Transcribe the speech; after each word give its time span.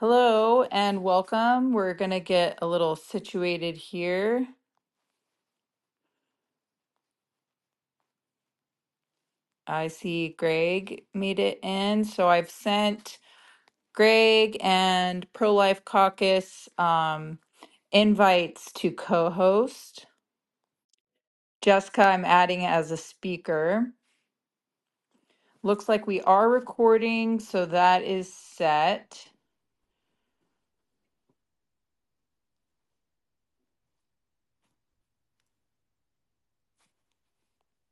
Hello 0.00 0.64
and 0.72 1.04
welcome. 1.04 1.72
We're 1.72 1.94
going 1.94 2.10
to 2.10 2.20
get 2.20 2.58
a 2.62 2.66
little 2.66 2.96
situated 2.96 3.76
here. 3.76 4.46
I 9.66 9.88
see 9.88 10.36
Greg 10.38 11.04
made 11.14 11.38
it 11.38 11.60
in. 11.62 12.04
So 12.04 12.28
I've 12.28 12.50
sent 12.50 13.18
Greg 13.94 14.58
and 14.62 15.26
Pro 15.32 15.54
Life 15.54 15.84
Caucus 15.84 16.68
um, 16.78 17.38
invites 17.92 18.72
to 18.74 18.92
co 18.92 19.30
host. 19.30 20.06
Jessica, 21.62 22.04
I'm 22.08 22.24
adding 22.24 22.66
as 22.66 22.90
a 22.92 22.96
speaker. 22.98 23.88
Looks 25.62 25.88
like 25.88 26.06
we 26.06 26.22
are 26.22 26.50
recording, 26.50 27.40
so 27.40 27.66
that 27.66 28.04
is 28.04 28.32
set. 28.32 29.26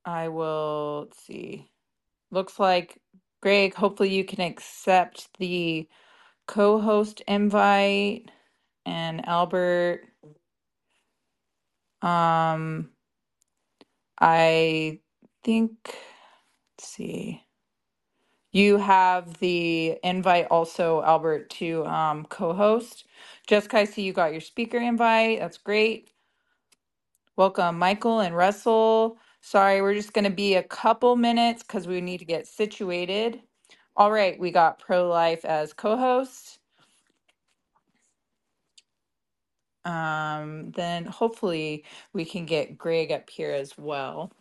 I 0.07 0.29
will, 0.29 1.07
let's 1.09 1.25
see. 1.25 1.71
Looks 2.31 2.59
like 2.61 3.01
Greg, 3.43 3.75
hopefully 3.75 4.15
you 4.15 4.25
can 4.25 4.41
accept 4.43 5.29
the 5.39 5.89
co 6.49 6.81
host 6.81 7.23
invite. 7.29 8.25
and 8.87 9.27
Albert. 9.29 10.03
Um, 12.03 12.91
I 14.21 15.01
think, 15.45 15.73
let's 16.79 16.89
see, 16.91 17.45
you 18.53 18.79
have 18.79 19.39
the 19.41 19.99
invite 20.05 20.49
also, 20.51 21.03
Albert, 21.03 21.51
to 21.53 21.87
um, 21.87 22.27
co-host. 22.27 23.07
Jessica, 23.47 23.79
I 23.81 23.85
see 23.85 24.03
you 24.03 24.13
got 24.15 24.33
your 24.33 24.41
speaker 24.43 24.79
invite. 24.79 25.41
That's 25.41 25.59
great. 25.59 26.11
Welcome, 27.37 27.79
Michael 27.79 28.21
and 28.21 28.37
Russell. 28.37 29.19
Sorry, 29.43 29.83
we're 29.83 29.95
just 29.95 30.15
going 30.15 30.25
to 30.27 30.31
be 30.31 30.57
a 30.57 30.65
couple 30.65 31.17
minutes 31.17 31.65
because 31.65 31.89
we 31.89 32.03
need 32.03 32.19
to 32.21 32.27
get 32.27 32.49
situated. 32.49 33.43
All 33.97 34.13
right, 34.13 34.41
we 34.41 34.53
got 34.53 34.81
Pro 34.81 35.09
Life 35.09 35.47
as 35.47 35.75
co-host. 35.75 36.61
Um, 39.85 40.73
then 40.73 41.07
hopefully 41.07 41.85
we 42.15 42.25
can 42.25 42.47
get 42.47 42.79
Greg 42.79 43.13
up 43.13 43.31
here 43.31 43.53
as 43.53 43.79
well. 43.79 44.33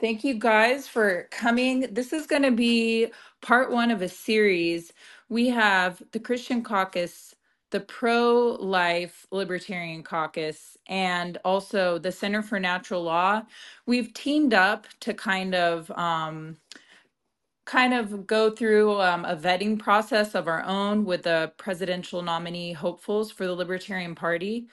Thank 0.00 0.24
you 0.24 0.34
guys 0.34 0.88
for 0.88 1.28
coming. 1.32 1.88
This 1.92 2.12
is 2.12 2.26
going 2.26 2.42
to 2.42 2.52
be 2.52 3.08
part 3.42 3.72
one 3.72 3.90
of 3.90 4.02
a 4.02 4.10
series. 4.10 4.92
We 5.30 5.48
have 5.50 6.02
the 6.12 6.20
Christian 6.20 6.62
Caucus, 6.62 7.34
the 7.72 7.80
Pro 7.80 8.58
Life 8.60 9.26
Libertarian 9.32 10.04
Caucus, 10.04 10.78
and 10.88 11.38
also 11.44 11.98
the 11.98 12.12
Center 12.12 12.42
for 12.42 12.60
Natural 12.60 13.02
Law. 13.04 13.44
We've 13.86 14.14
teamed 14.14 14.54
up 14.54 14.86
to 15.02 15.14
kind 15.14 15.56
of 15.56 15.90
um, 15.92 16.58
kind 17.64 17.94
of 17.94 18.26
go 18.26 18.50
through 18.50 19.00
um, 19.00 19.24
a 19.24 19.36
vetting 19.36 19.78
process 19.78 20.34
of 20.34 20.48
our 20.48 20.64
own 20.64 21.04
with 21.04 21.22
the 21.22 21.52
presidential 21.58 22.22
nominee 22.22 22.72
hopefuls 22.72 23.30
for 23.30 23.46
the 23.46 23.52
Libertarian 23.54 24.14
Party. 24.14 24.66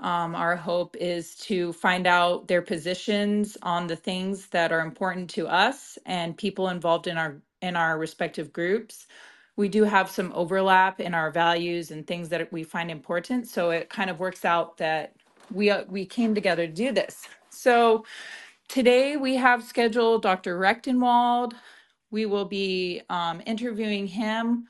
Um, 0.00 0.34
our 0.34 0.56
hope 0.56 0.96
is 1.00 1.36
to 1.36 1.72
find 1.72 2.06
out 2.06 2.48
their 2.48 2.62
positions 2.62 3.56
on 3.62 3.86
the 3.86 3.96
things 3.96 4.48
that 4.48 4.72
are 4.72 4.80
important 4.80 5.30
to 5.30 5.46
us 5.48 5.96
and 6.04 6.36
people 6.36 6.68
involved 6.68 7.06
in 7.06 7.16
our 7.16 7.40
in 7.62 7.76
our 7.76 7.98
respective 7.98 8.52
groups. 8.52 9.06
We 9.56 9.68
do 9.68 9.84
have 9.84 10.10
some 10.10 10.32
overlap 10.34 11.00
in 11.00 11.14
our 11.14 11.30
values 11.30 11.90
and 11.92 12.06
things 12.06 12.30
that 12.30 12.52
we 12.52 12.64
find 12.64 12.90
important, 12.90 13.48
so 13.48 13.70
it 13.70 13.90
kind 13.90 14.10
of 14.10 14.20
works 14.20 14.44
out 14.44 14.78
that 14.78 15.14
we 15.52 15.70
uh, 15.70 15.84
we 15.88 16.06
came 16.06 16.34
together 16.34 16.66
to 16.66 16.72
do 16.72 16.92
this. 16.92 17.28
So 17.50 18.04
today 18.68 19.16
we 19.16 19.36
have 19.36 19.64
scheduled 19.64 20.22
Dr. 20.22 20.58
Rectenwald, 20.58 21.54
we 22.12 22.26
will 22.26 22.46
be 22.46 23.02
um, 23.10 23.42
interviewing 23.46 24.08
him. 24.08 24.68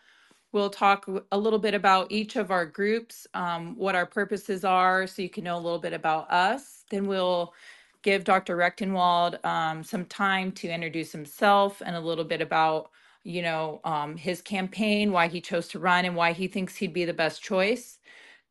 We'll 0.53 0.71
talk 0.71 1.07
a 1.33 1.39
little 1.39 1.61
bit 1.61 1.75
about 1.75 2.13
each 2.13 2.37
of 2.37 2.51
our 2.51 2.67
groups, 2.67 3.29
um, 3.35 3.77
what 3.77 3.95
our 3.97 4.07
purposes 4.07 4.65
are, 4.65 5.07
so 5.07 5.23
you 5.23 5.31
can 5.31 5.45
know 5.45 5.57
a 5.57 5.61
little 5.61 5.79
bit 5.81 5.95
about 5.95 6.31
us. 6.33 6.85
Then 6.91 7.07
we'll 7.07 7.55
give 8.03 8.25
Dr. 8.25 8.57
Rectenwald 8.59 9.45
um, 9.47 9.85
some 9.85 10.07
time 10.07 10.53
to 10.55 10.69
introduce 10.69 11.13
himself 11.13 11.83
and 11.87 11.97
a 11.97 12.01
little 12.01 12.25
bit 12.25 12.43
about, 12.43 12.91
you 13.25 13.43
know, 13.43 13.81
um, 13.85 14.17
his 14.17 14.43
campaign, 14.43 15.13
why 15.13 15.29
he 15.29 15.41
chose 15.43 15.69
to 15.71 15.81
run, 15.81 16.07
and 16.07 16.17
why 16.17 16.33
he 16.33 16.49
thinks 16.49 16.77
he'd 16.77 16.95
be 16.95 17.07
the 17.07 17.15
best 17.15 17.43
choice. 17.43 17.99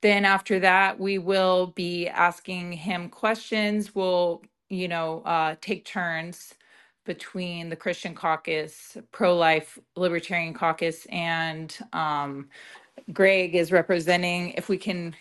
Then 0.02 0.26
after 0.26 0.60
that, 0.62 1.00
we 1.00 1.20
will 1.20 1.68
be 1.70 2.08
asking 2.10 2.74
him 2.74 3.10
questions. 3.10 3.96
We'll, 3.96 4.44
you 4.70 4.88
know, 4.88 5.24
uh, 5.24 5.56
take 5.62 5.86
turns 5.86 6.56
between 7.06 7.70
the 7.70 7.78
Christian 7.78 8.16
Caucus, 8.16 8.98
Pro 9.12 9.38
Life 9.38 9.80
Libertarian 9.98 10.54
Caucus, 10.56 11.08
and 11.10 11.76
um, 11.94 12.50
Greg 13.14 13.56
is 13.56 13.72
representing. 13.72 14.52
If 14.52 14.70
we 14.70 14.78
can 14.78 15.16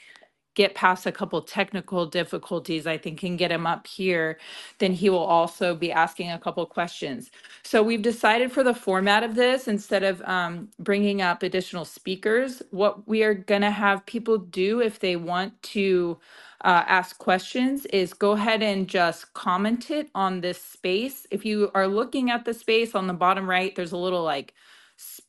get 0.55 0.75
past 0.75 1.07
a 1.07 1.13
couple 1.13 1.41
technical 1.43 2.07
difficulties, 2.07 2.87
I 2.87 2.99
think 2.99 3.21
can 3.21 3.37
get 3.37 3.53
him 3.53 3.67
up 3.67 3.87
here, 3.87 4.39
then 4.79 4.93
he 4.93 5.11
will 5.11 5.19
also 5.25 5.75
be 5.75 5.93
asking 5.93 6.31
a 6.31 6.39
couple 6.39 6.67
questions. 6.67 7.31
So 7.65 7.83
we've 7.83 8.03
decided 8.03 8.53
for 8.53 8.65
the 8.65 8.75
format 8.75 9.25
of 9.25 9.35
this, 9.37 9.69
instead 9.69 10.03
of 10.05 10.23
um, 10.23 10.71
bringing 10.79 11.23
up 11.23 11.43
additional 11.43 11.85
speakers, 11.87 12.63
what 12.71 13.09
we 13.09 13.23
are 13.25 13.35
going 13.35 13.63
to 13.63 13.71
have 13.73 14.07
people 14.07 14.39
do 14.39 14.81
if 14.81 15.01
they 15.01 15.17
want 15.17 15.63
to 15.65 16.19
uh, 16.65 16.85
ask 16.89 17.19
questions 17.19 17.87
is 17.87 18.15
go 18.15 18.33
ahead 18.33 18.63
and 18.63 18.89
just 18.89 19.35
comment 19.35 19.91
it 19.91 20.11
on 20.15 20.41
this 20.43 20.63
space. 20.63 21.27
If 21.31 21.45
you 21.45 21.71
are 21.75 21.89
looking 21.89 22.31
at 22.31 22.45
the 22.47 22.55
space 22.55 22.95
on 22.95 23.07
the 23.09 23.15
bottom 23.15 23.49
right, 23.51 23.75
there's 23.77 23.93
a 23.93 23.97
little 23.99 24.25
like 24.25 24.55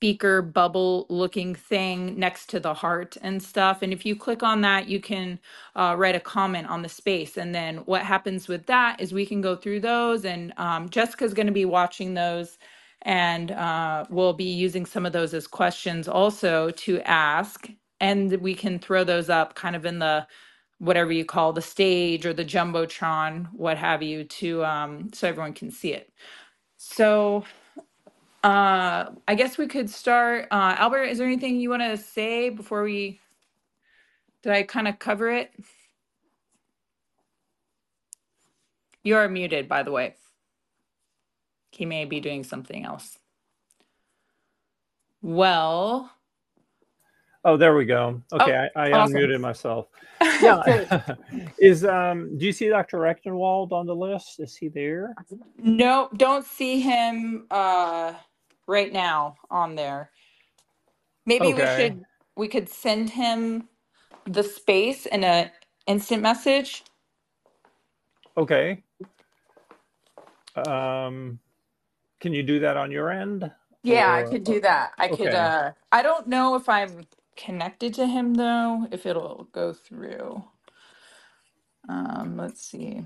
speaker 0.04 0.42
bubble 0.42 1.08
looking 1.10 1.56
thing 1.56 2.20
next 2.20 2.48
to 2.50 2.60
the 2.60 2.74
heart 2.74 3.18
and 3.22 3.42
stuff. 3.44 3.84
And 3.84 3.94
if 3.94 4.06
you 4.06 4.16
click 4.18 4.44
on 4.44 4.62
that, 4.62 4.90
you 4.90 5.00
can 5.02 5.40
uh, 5.76 5.96
write 5.98 6.16
a 6.16 6.22
comment 6.22 6.68
on 6.70 6.84
the 6.84 6.90
space. 6.90 7.38
And 7.38 7.56
then 7.56 7.78
what 7.80 8.04
happens 8.04 8.50
with 8.50 8.66
that 8.68 9.02
is 9.02 9.14
we 9.14 9.26
can 9.26 9.42
go 9.42 9.56
through 9.56 9.82
those, 9.82 10.26
and 10.26 10.54
um, 10.58 10.90
Jessica's 10.90 11.34
going 11.34 11.48
to 11.48 11.54
be 11.54 11.66
watching 11.66 12.16
those. 12.16 12.60
And 13.04 13.52
uh, 13.52 14.06
we'll 14.10 14.34
be 14.34 14.52
using 14.52 14.86
some 14.86 15.06
of 15.06 15.14
those 15.14 15.34
as 15.34 15.48
questions 15.48 16.10
also 16.10 16.72
to 16.72 17.02
ask. 17.04 17.70
And 18.02 18.34
we 18.42 18.56
can 18.56 18.80
throw 18.80 19.06
those 19.06 19.30
up 19.30 19.56
kind 19.56 19.76
of 19.76 19.86
in 19.86 20.00
the 20.00 20.28
whatever 20.80 21.14
you 21.14 21.26
call 21.26 21.54
the 21.54 21.64
stage 21.64 22.26
or 22.28 22.34
the 22.34 22.46
jumbotron, 22.46 23.48
what 23.54 23.78
have 23.78 24.04
you, 24.04 24.26
to 24.26 24.66
um, 24.66 25.12
so 25.14 25.30
everyone 25.30 25.54
can 25.54 25.72
see 25.72 25.94
it. 25.94 26.12
So 26.78 27.46
uh, 28.44 29.12
I 29.28 29.36
guess 29.36 29.58
we 29.58 29.68
could 29.68 29.90
start. 29.90 30.48
Uh, 30.52 30.76
Albert, 30.80 31.06
is 31.06 31.20
there 31.20 31.28
anything 31.28 31.60
you 31.60 31.70
want 31.72 31.84
to 31.84 31.98
say 31.98 32.50
before 32.50 32.84
we? 32.84 33.20
Did 34.44 34.54
I 34.54 34.64
kind 34.64 34.88
of 34.88 35.00
cover 35.00 35.30
it? 35.32 35.52
You 39.04 39.18
are 39.18 39.30
muted, 39.30 39.68
by 39.70 39.84
the 39.84 39.92
way. 39.92 40.16
He 41.72 41.86
may 41.86 42.06
be 42.06 42.22
doing 42.22 42.44
something 42.44 42.86
else. 42.86 43.20
Well, 45.22 46.12
Oh, 47.46 47.58
there 47.58 47.76
we 47.76 47.86
go. 47.86 48.22
oh, 48.40 48.52
Okay, 48.52 48.70
I, 48.76 48.82
I 48.82 48.90
awesome. 48.94 49.02
unmuted 49.02 49.40
myself. 49.42 49.88
Yeah. 50.40 50.64
Is 51.60 51.86
um 51.86 52.38
do 52.38 52.46
you 52.46 52.54
see 52.54 52.70
Dr. 52.70 53.00
Rectenwald 53.00 53.72
on 53.74 53.86
the 53.88 53.96
list? 53.96 54.40
Is 54.40 54.56
he 54.56 54.70
there? 54.70 55.18
No, 55.58 56.10
don't 56.18 56.46
see 56.46 56.82
him 56.82 57.48
uh 57.52 58.14
right 58.68 58.92
now 58.94 59.38
on 59.52 59.76
there. 59.76 60.12
Maybe 61.26 61.54
we 61.54 61.66
Okay. 61.66 61.68
should 61.68 62.06
we 62.38 62.48
could 62.50 62.70
send 62.70 63.12
him 63.12 63.70
the 64.26 64.44
space 64.44 65.06
in 65.08 65.24
a 65.24 65.52
instant 65.88 66.24
message. 66.24 66.84
Okay. 68.38 68.84
Um 70.56 71.40
can 72.22 72.34
you 72.34 72.44
do 72.44 72.60
that 72.62 72.78
on 72.78 72.92
your 72.92 73.12
end? 73.12 73.52
Yeah, 73.84 74.12
I 74.14 74.24
Or, 74.24 74.24
could 74.24 74.44
do 74.46 74.62
that. 74.62 74.94
I 75.00 75.10
could 75.10 75.34
okay. 75.34 75.36
uh 75.36 75.74
I 75.92 76.02
don't 76.04 76.28
know 76.28 76.56
if 76.56 76.70
I'm 76.70 77.08
connected 77.38 77.94
to 77.96 78.08
him 78.08 78.36
though, 78.36 78.88
if 78.92 79.06
it'll 79.06 79.50
go 79.54 79.74
through. 79.74 80.44
Um, 81.90 82.38
let's 82.38 82.62
see. 82.66 83.04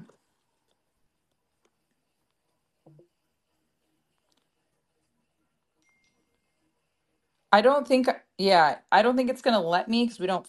I 7.51 7.61
don't 7.61 7.87
think 7.87 8.09
yeah, 8.37 8.77
I 8.91 9.01
don't 9.01 9.17
think 9.17 9.29
it's 9.29 9.41
gonna 9.41 9.61
let 9.61 9.89
me 9.89 10.05
because 10.05 10.19
we 10.19 10.27
don't 10.27 10.47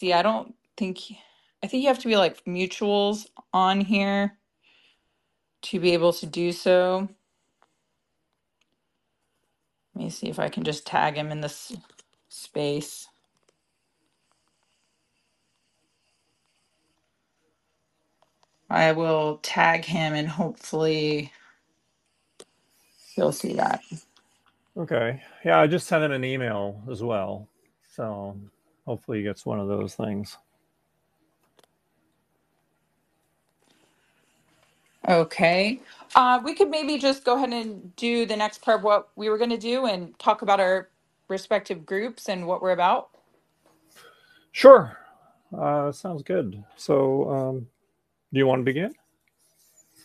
see, 0.00 0.12
I 0.12 0.22
don't 0.22 0.54
think 0.76 1.00
I 1.62 1.68
think 1.68 1.82
you 1.82 1.88
have 1.88 2.00
to 2.00 2.08
be 2.08 2.16
like 2.16 2.44
mutuals 2.44 3.26
on 3.52 3.80
here 3.82 4.38
to 5.62 5.80
be 5.80 5.92
able 5.94 6.12
to 6.14 6.26
do 6.26 6.52
so. 6.52 7.08
Let 9.94 10.04
me 10.04 10.10
see 10.10 10.28
if 10.28 10.38
I 10.40 10.48
can 10.50 10.64
just 10.64 10.86
tag 10.86 11.16
him 11.16 11.32
in 11.32 11.40
this 11.42 11.72
space. 12.28 13.08
I 18.70 18.92
will 18.92 19.38
tag 19.42 19.84
him 19.86 20.14
and 20.14 20.28
hopefully 20.28 21.32
he'll 23.14 23.32
see 23.32 23.54
that. 23.54 23.82
Okay. 24.76 25.22
Yeah, 25.44 25.60
I 25.60 25.66
just 25.68 25.86
sent 25.88 26.04
him 26.04 26.12
an 26.12 26.24
email 26.24 26.82
as 26.90 27.02
well. 27.02 27.48
So 27.96 28.36
hopefully 28.86 29.18
he 29.18 29.24
gets 29.24 29.46
one 29.46 29.60
of 29.60 29.68
those 29.68 29.94
things. 29.94 30.38
Okay. 35.08 35.80
Uh, 36.14 36.40
we 36.44 36.54
could 36.54 36.70
maybe 36.70 36.98
just 36.98 37.24
go 37.24 37.36
ahead 37.36 37.52
and 37.52 37.94
do 37.96 38.26
the 38.26 38.36
next 38.36 38.62
part 38.62 38.80
of 38.80 38.84
what 38.84 39.08
we 39.16 39.28
were 39.30 39.38
going 39.38 39.50
to 39.50 39.58
do 39.58 39.86
and 39.86 40.18
talk 40.18 40.42
about 40.42 40.60
our 40.60 40.88
respective 41.28 41.86
groups 41.86 42.28
and 42.28 42.46
what 42.46 42.62
we're 42.62 42.72
about. 42.72 43.10
Sure. 44.52 44.98
Uh, 45.56 45.92
sounds 45.92 46.22
good. 46.22 46.64
So, 46.76 47.30
um, 47.30 47.68
do 48.32 48.38
you 48.38 48.46
want 48.46 48.60
to 48.60 48.64
begin? 48.64 48.94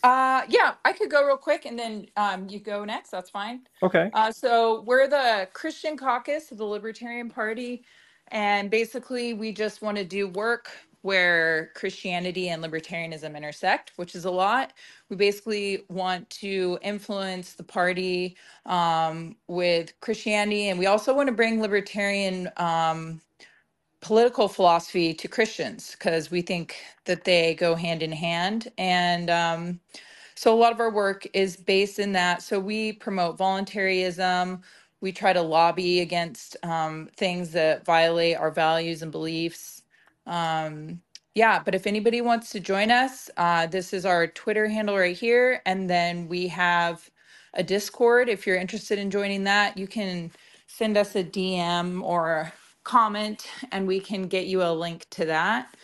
Uh, 0.04 0.44
yeah, 0.50 0.76
I 0.86 0.94
could 0.94 1.12
go 1.12 1.26
real 1.26 1.38
quick 1.38 1.66
and 1.66 1.78
then 1.78 2.08
um, 2.18 2.48
you 2.50 2.60
go 2.60 2.86
next. 2.86 3.12
That's 3.12 3.30
fine. 3.30 3.62
Okay. 3.84 4.10
Uh, 4.14 4.32
so 4.32 4.82
we're 4.82 5.08
the 5.08 5.50
Christian 5.54 5.98
caucus 5.98 6.52
of 6.52 6.58
the 6.58 6.66
Libertarian 6.66 7.30
Party. 7.30 7.84
And 8.30 8.70
basically, 8.70 9.34
we 9.34 9.52
just 9.52 9.82
want 9.82 9.98
to 9.98 10.06
do 10.06 10.28
work 10.28 10.70
where 11.02 11.72
Christianity 11.76 12.50
and 12.50 12.64
libertarianism 12.64 13.36
intersect, 13.36 13.94
which 13.96 14.16
is 14.16 14.26
a 14.26 14.32
lot. 14.32 14.74
We 15.10 15.16
basically 15.16 15.86
want 15.90 16.30
to 16.32 16.78
influence 16.82 17.54
the 17.54 17.64
party 17.64 18.38
um, 18.66 19.36
with 19.48 20.00
Christianity, 20.02 20.70
and 20.70 20.78
we 20.78 20.86
also 20.88 21.16
want 21.16 21.28
to 21.28 21.34
bring 21.34 21.62
libertarian 21.62 22.50
um, 22.58 23.22
political 24.02 24.48
philosophy 24.48 25.14
to 25.14 25.28
Christians 25.28 25.92
because 25.92 26.32
we 26.32 26.42
think 26.42 26.78
that 27.06 27.26
they 27.26 27.56
go 27.56 27.76
hand 27.76 28.04
in 28.04 28.12
hand. 28.14 28.72
And 28.78 29.30
um, 29.30 29.80
so 30.36 30.54
a 30.54 30.58
lot 30.60 30.74
of 30.74 30.82
our 30.82 30.92
work 30.92 31.28
is 31.34 31.58
based 31.58 32.00
in 32.00 32.14
that. 32.14 32.44
So 32.44 32.60
we 32.60 32.94
promote 32.94 33.38
voluntarism. 33.38 34.62
We 35.02 35.12
try 35.12 35.34
to 35.34 35.42
lobby 35.42 36.02
against 36.02 36.58
um, 36.64 37.10
things 37.18 37.52
that 37.54 37.86
violate 37.86 38.38
our 38.38 38.52
values 38.52 39.04
and 39.04 39.12
beliefs. 39.12 39.84
Um, 40.28 41.02
yeah, 41.36 41.62
but 41.64 41.76
if 41.76 41.88
anybody 41.88 42.22
wants 42.22 42.52
to 42.52 42.60
join 42.62 42.92
us, 42.92 43.30
uh, 43.38 43.68
this 43.68 43.94
is 43.94 44.06
our 44.06 44.28
Twitter 44.28 44.68
handle 44.70 44.98
right 44.98 45.18
here. 45.18 45.62
And 45.66 45.90
then 45.90 46.28
we 46.28 46.48
have 46.50 47.10
a 47.56 47.64
Discord. 47.64 48.30
If 48.30 48.48
you're 48.48 48.58
interested 48.58 49.00
in 49.00 49.12
joining 49.12 49.46
that, 49.46 49.78
you 49.78 49.88
can 49.88 50.32
send 50.68 50.98
us 50.98 51.16
a 51.16 51.24
DM 51.24 52.04
or 52.04 52.54
comment 52.90 53.48
and 53.72 53.88
we 53.88 54.00
can 54.00 54.28
get 54.28 54.48
you 54.48 54.64
a 54.64 54.74
link 54.74 55.08
to 55.12 55.26
that. 55.26 55.76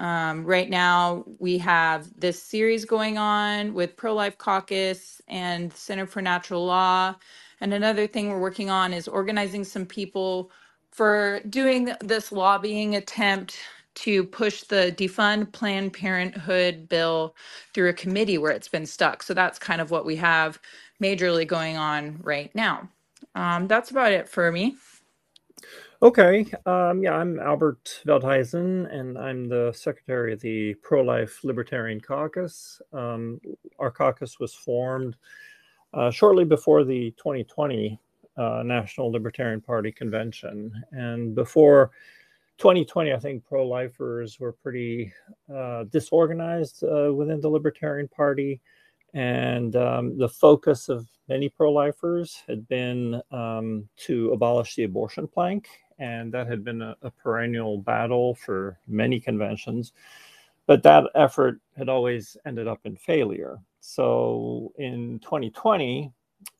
Um, 0.00 0.44
right 0.44 0.70
now, 0.70 1.24
we 1.38 1.58
have 1.58 2.08
this 2.20 2.42
series 2.42 2.84
going 2.84 3.18
on 3.18 3.74
with 3.74 3.96
Pro 3.96 4.14
Life 4.14 4.38
Caucus 4.38 5.22
and 5.28 5.72
Center 5.72 6.06
for 6.06 6.22
Natural 6.22 6.66
Law. 6.66 7.16
And 7.62 7.74
another 7.74 8.06
thing 8.08 8.30
we're 8.30 8.40
working 8.40 8.70
on 8.70 8.92
is 8.92 9.08
organizing 9.08 9.64
some 9.64 9.86
people 9.86 10.50
for 10.92 11.40
doing 11.50 11.92
this 12.02 12.32
lobbying 12.32 12.96
attempt 12.96 13.58
to 13.96 14.24
push 14.24 14.64
the 14.64 14.94
defund 14.98 15.52
Planned 15.52 15.94
Parenthood 15.94 16.88
bill 16.90 17.36
through 17.74 17.90
a 17.90 17.94
committee 17.94 18.38
where 18.38 18.52
it's 18.52 18.68
been 18.68 18.86
stuck. 18.86 19.22
So 19.22 19.34
that's 19.34 19.58
kind 19.58 19.80
of 19.80 19.92
what 19.92 20.06
we 20.06 20.16
have 20.16 20.60
majorly 21.02 21.48
going 21.48 21.78
on 21.78 22.20
right 22.22 22.54
now. 22.54 22.90
Um, 23.36 23.68
that's 23.68 23.92
about 23.92 24.12
it 24.12 24.28
for 24.28 24.52
me. 24.52 24.76
Okay. 26.04 26.44
Um, 26.66 27.02
yeah, 27.02 27.14
I'm 27.14 27.40
Albert 27.40 28.02
Veldhuizen, 28.06 28.94
and 28.94 29.16
I'm 29.16 29.48
the 29.48 29.72
secretary 29.74 30.34
of 30.34 30.40
the 30.40 30.74
Pro 30.82 31.00
Life 31.00 31.42
Libertarian 31.44 31.98
Caucus. 31.98 32.82
Um, 32.92 33.40
our 33.78 33.90
caucus 33.90 34.38
was 34.38 34.52
formed 34.52 35.16
uh, 35.94 36.10
shortly 36.10 36.44
before 36.44 36.84
the 36.84 37.12
2020 37.12 37.98
uh, 38.36 38.62
National 38.66 39.10
Libertarian 39.10 39.62
Party 39.62 39.90
convention. 39.90 40.70
And 40.92 41.34
before 41.34 41.90
2020, 42.58 43.14
I 43.14 43.18
think 43.18 43.42
pro 43.42 43.66
lifers 43.66 44.38
were 44.38 44.52
pretty 44.52 45.10
uh, 45.50 45.84
disorganized 45.84 46.84
uh, 46.84 47.14
within 47.14 47.40
the 47.40 47.48
Libertarian 47.48 48.08
Party. 48.08 48.60
And 49.14 49.74
um, 49.76 50.18
the 50.18 50.28
focus 50.28 50.90
of 50.90 51.08
many 51.28 51.48
pro 51.48 51.72
lifers 51.72 52.42
had 52.46 52.68
been 52.68 53.22
um, 53.30 53.88
to 53.96 54.32
abolish 54.32 54.74
the 54.74 54.84
abortion 54.84 55.26
plank 55.26 55.66
and 55.98 56.32
that 56.32 56.46
had 56.46 56.64
been 56.64 56.82
a, 56.82 56.96
a 57.02 57.10
perennial 57.10 57.78
battle 57.78 58.34
for 58.34 58.78
many 58.86 59.20
conventions. 59.20 59.92
But 60.66 60.82
that 60.84 61.04
effort 61.14 61.60
had 61.76 61.88
always 61.88 62.36
ended 62.46 62.66
up 62.66 62.80
in 62.84 62.96
failure. 62.96 63.58
So 63.80 64.72
in 64.78 65.18
2020, 65.20 66.10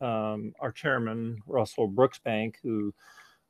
um, 0.00 0.55
our 0.61 0.73
chairman, 0.73 1.38
Russell 1.47 1.88
Brooksbank, 1.88 2.57
who 2.62 2.93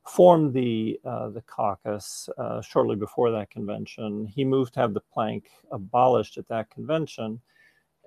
formed 0.07 0.53
the 0.53 0.99
uh, 1.03 1.29
the 1.29 1.41
caucus 1.41 2.29
uh, 2.37 2.61
shortly 2.61 2.95
before 2.95 3.31
that 3.31 3.49
convention. 3.49 4.27
He 4.27 4.45
moved 4.45 4.73
to 4.75 4.79
have 4.79 4.93
the 4.93 5.01
plank 5.01 5.49
abolished 5.71 6.37
at 6.37 6.47
that 6.49 6.69
convention, 6.69 7.41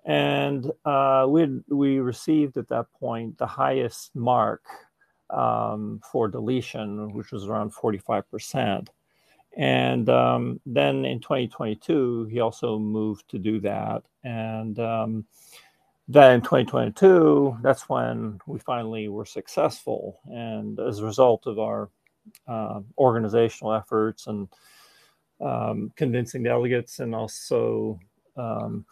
and 0.04 0.70
uh, 0.84 1.26
we 1.28 1.60
we 1.68 1.98
received 1.98 2.56
at 2.56 2.68
that 2.68 2.86
point 2.98 3.36
the 3.38 3.46
highest 3.46 4.14
mark 4.14 4.62
um, 5.30 6.00
for 6.10 6.28
deletion, 6.28 7.12
which 7.12 7.32
was 7.32 7.46
around 7.46 7.72
45%. 7.74 8.88
And 9.56 10.08
um, 10.08 10.60
then 10.66 11.04
in 11.04 11.20
2022, 11.20 12.26
he 12.26 12.40
also 12.40 12.78
moved 12.78 13.28
to 13.30 13.38
do 13.38 13.60
that. 13.60 14.04
And 14.22 14.78
um, 14.78 15.26
then 16.06 16.36
in 16.36 16.40
2022, 16.42 17.58
that's 17.62 17.88
when 17.88 18.40
we 18.46 18.58
finally 18.60 19.08
were 19.08 19.24
successful. 19.24 20.20
And 20.26 20.78
as 20.78 21.00
a 21.00 21.04
result 21.04 21.46
of 21.46 21.58
our 21.58 21.90
uh, 22.46 22.80
organizational 22.96 23.74
efforts 23.74 24.26
and 24.26 24.48
um, 25.40 25.92
convincing 25.96 26.42
delegates 26.42 27.00
and 27.00 27.14
also 27.14 27.98
um, 28.36 28.84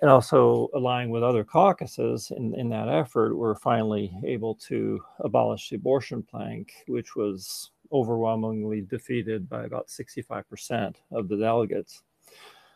and 0.00 0.10
also 0.10 0.68
aligning 0.74 1.10
with 1.10 1.22
other 1.22 1.44
caucuses 1.44 2.30
in, 2.36 2.54
in 2.54 2.68
that 2.68 2.88
effort, 2.88 3.36
we're 3.36 3.54
finally 3.54 4.12
able 4.24 4.54
to 4.54 5.00
abolish 5.20 5.70
the 5.70 5.76
abortion 5.76 6.22
plank, 6.22 6.72
which 6.86 7.16
was 7.16 7.70
overwhelmingly 7.92 8.82
defeated 8.82 9.48
by 9.48 9.64
about 9.64 9.88
65% 9.88 10.96
of 11.12 11.28
the 11.28 11.36
delegates. 11.36 12.02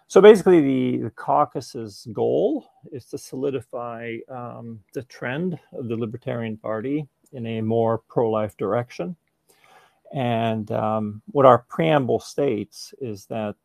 So 0.06 0.20
basically, 0.20 0.60
the, 0.60 1.04
the 1.04 1.10
caucus's 1.10 2.08
goal 2.12 2.66
is 2.90 3.04
to 3.06 3.18
solidify 3.18 4.16
um, 4.28 4.80
the 4.92 5.02
trend 5.04 5.58
of 5.72 5.88
the 5.88 5.96
Libertarian 5.96 6.56
Party 6.56 7.06
in 7.32 7.46
a 7.46 7.60
more 7.60 7.98
pro 8.08 8.28
life 8.28 8.56
direction. 8.56 9.14
And 10.12 10.72
um, 10.72 11.22
what 11.26 11.46
our 11.46 11.58
preamble 11.68 12.18
states 12.18 12.92
is 13.00 13.26
that 13.26 13.56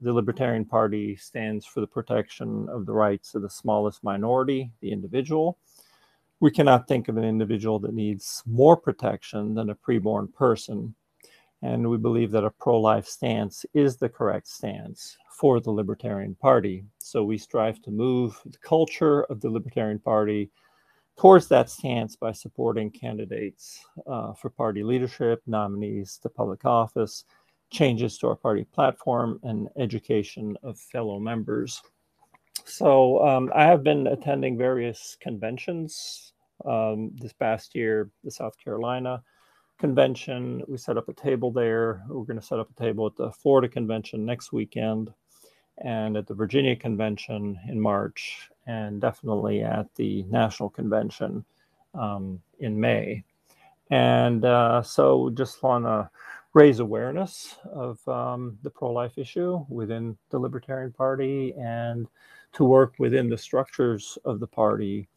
the 0.00 0.12
Libertarian 0.12 0.66
Party 0.66 1.16
stands 1.16 1.64
for 1.64 1.80
the 1.80 1.86
protection 1.86 2.68
of 2.68 2.84
the 2.84 2.92
rights 2.92 3.34
of 3.34 3.42
the 3.42 3.48
smallest 3.48 4.04
minority, 4.04 4.70
the 4.80 4.92
individual. 4.92 5.58
We 6.40 6.50
cannot 6.50 6.86
think 6.86 7.08
of 7.08 7.16
an 7.16 7.24
individual 7.24 7.78
that 7.80 7.94
needs 7.94 8.42
more 8.44 8.76
protection 8.76 9.54
than 9.54 9.70
a 9.70 9.74
preborn 9.74 10.32
person. 10.34 10.94
And 11.62 11.88
we 11.88 11.96
believe 11.96 12.30
that 12.32 12.44
a 12.44 12.50
pro 12.50 12.78
life 12.78 13.06
stance 13.06 13.64
is 13.72 13.96
the 13.96 14.10
correct 14.10 14.46
stance 14.46 15.16
for 15.30 15.58
the 15.58 15.70
Libertarian 15.70 16.34
Party. 16.34 16.84
So 16.98 17.24
we 17.24 17.38
strive 17.38 17.80
to 17.82 17.90
move 17.90 18.38
the 18.44 18.58
culture 18.58 19.22
of 19.24 19.40
the 19.40 19.48
Libertarian 19.48 19.98
Party 19.98 20.50
towards 21.16 21.48
that 21.48 21.70
stance 21.70 22.16
by 22.16 22.32
supporting 22.32 22.90
candidates 22.90 23.84
uh, 24.06 24.32
for 24.34 24.50
party 24.50 24.82
leadership, 24.82 25.42
nominees 25.46 26.18
to 26.22 26.28
public 26.28 26.64
office, 26.64 27.24
changes 27.70 28.18
to 28.18 28.28
our 28.28 28.36
party 28.36 28.64
platform, 28.64 29.38
and 29.42 29.68
education 29.78 30.56
of 30.62 30.78
fellow 30.78 31.18
members. 31.18 31.82
So 32.64 33.24
um, 33.26 33.50
I 33.54 33.64
have 33.64 33.82
been 33.82 34.06
attending 34.06 34.56
various 34.56 35.16
conventions. 35.20 36.32
Um, 36.64 37.10
this 37.16 37.32
past 37.32 37.74
year, 37.74 38.10
the 38.22 38.30
South 38.30 38.56
Carolina 38.62 39.22
convention, 39.78 40.62
we 40.68 40.78
set 40.78 40.96
up 40.96 41.08
a 41.08 41.12
table 41.12 41.50
there. 41.50 42.02
We're 42.08 42.24
going 42.24 42.40
to 42.40 42.46
set 42.46 42.60
up 42.60 42.70
a 42.70 42.82
table 42.82 43.06
at 43.06 43.16
the 43.16 43.32
Florida 43.32 43.68
convention 43.68 44.24
next 44.24 44.52
weekend 44.52 45.12
and 45.78 46.16
at 46.16 46.26
the 46.26 46.34
Virginia 46.34 46.76
convention 46.76 47.58
in 47.68 47.80
March 47.80 48.48
and 48.66 49.00
definitely 49.00 49.62
at 49.62 49.94
the 49.94 50.22
national 50.24 50.70
convention 50.70 51.44
um, 51.94 52.40
in 52.58 52.78
May. 52.78 53.24
And 53.90 54.44
uh, 54.44 54.82
so 54.82 55.30
just 55.30 55.62
want 55.62 55.84
to 55.84 56.10
raise 56.54 56.78
awareness 56.78 57.56
of 57.72 58.06
um, 58.08 58.58
the 58.62 58.70
pro 58.70 58.92
life 58.92 59.18
issue 59.18 59.64
within 59.68 60.16
the 60.30 60.38
Libertarian 60.38 60.92
Party 60.92 61.52
and 61.58 62.06
to 62.54 62.64
work 62.64 62.94
within 62.98 63.28
the 63.28 63.36
structures 63.36 64.16
of 64.24 64.40
the 64.40 64.46
party 64.46 65.08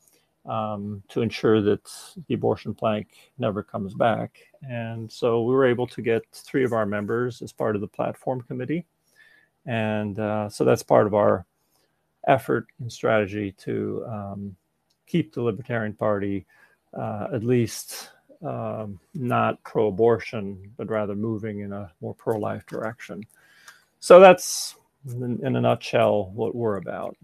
um, 0.48 1.04
to 1.10 1.22
ensure 1.22 1.62
that 1.62 1.90
the 2.28 2.34
abortion 2.34 2.74
plank 2.74 3.10
never 3.38 3.62
comes 3.62 3.94
back. 3.94 4.40
And 4.68 5.12
so 5.12 5.44
we 5.44 5.54
were 5.54 5.66
able 5.66 5.88
to 5.88 6.02
get 6.02 6.24
three 6.34 6.64
of 6.64 6.74
our 6.74 6.86
members 6.86 7.42
as 7.42 7.52
part 7.52 7.76
of 7.76 7.82
the 7.82 7.88
platform 7.88 8.42
committee. 8.42 8.86
And 9.66 10.18
uh, 10.18 10.50
so 10.50 10.64
that's 10.64 10.84
part 10.84 11.06
of 11.06 11.14
our 11.14 11.46
effort 12.28 12.68
and 12.80 12.92
strategy 12.92 13.52
to 13.54 14.06
um, 14.08 14.56
keep 15.06 15.34
the 15.34 15.42
Libertarian 15.42 15.94
Party 15.94 16.46
uh, 16.94 17.28
at 17.34 17.44
least 17.44 18.12
um, 18.46 19.00
not 19.14 19.62
pro 19.64 19.88
abortion, 19.88 20.72
but 20.78 20.90
rather 20.90 21.16
moving 21.16 21.62
in 21.62 21.74
a 21.74 21.92
more 22.02 22.14
pro 22.14 22.38
life 22.38 22.66
direction. 22.66 23.24
So 24.00 24.20
that's, 24.20 24.76
in, 25.06 25.40
in 25.46 25.56
a 25.56 25.62
nutshell, 25.62 26.32
what 26.34 26.56
we're 26.56 26.78
about. 26.78 27.18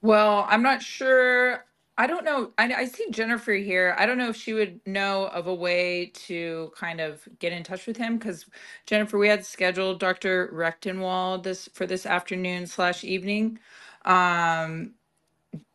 Well, 0.00 0.44
I'm 0.48 0.62
not 0.62 0.82
sure. 0.82 1.64
I 1.96 2.08
don't 2.08 2.24
know. 2.24 2.50
I, 2.58 2.72
I 2.74 2.84
see 2.86 3.06
Jennifer 3.10 3.52
here. 3.52 3.94
I 3.98 4.06
don't 4.06 4.18
know 4.18 4.28
if 4.30 4.36
she 4.36 4.52
would 4.52 4.80
know 4.84 5.26
of 5.28 5.46
a 5.46 5.54
way 5.54 6.06
to 6.26 6.72
kind 6.76 7.00
of 7.00 7.28
get 7.38 7.52
in 7.52 7.62
touch 7.62 7.86
with 7.86 7.96
him 7.96 8.18
because 8.18 8.46
Jennifer, 8.86 9.16
we 9.16 9.28
had 9.28 9.46
scheduled 9.46 10.00
Dr. 10.00 10.50
Rectenwald 10.52 11.44
this 11.44 11.68
for 11.72 11.86
this 11.86 12.04
afternoon 12.04 12.66
slash 12.66 13.04
evening. 13.04 13.60
Um, 14.06 14.94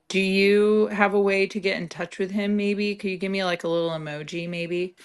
do 0.10 0.20
you 0.22 0.88
have 0.88 1.14
a 1.16 1.22
way 1.22 1.48
to 1.48 1.60
get 1.60 1.78
in 1.78 1.90
touch 1.90 2.20
with 2.20 2.32
him? 2.32 2.58
Maybe 2.58 2.96
could 2.96 3.12
you 3.12 3.18
give 3.18 3.32
me 3.32 3.44
like 3.46 3.64
a 3.66 3.70
little 3.70 3.92
emoji? 3.92 4.50
Maybe. 4.50 4.96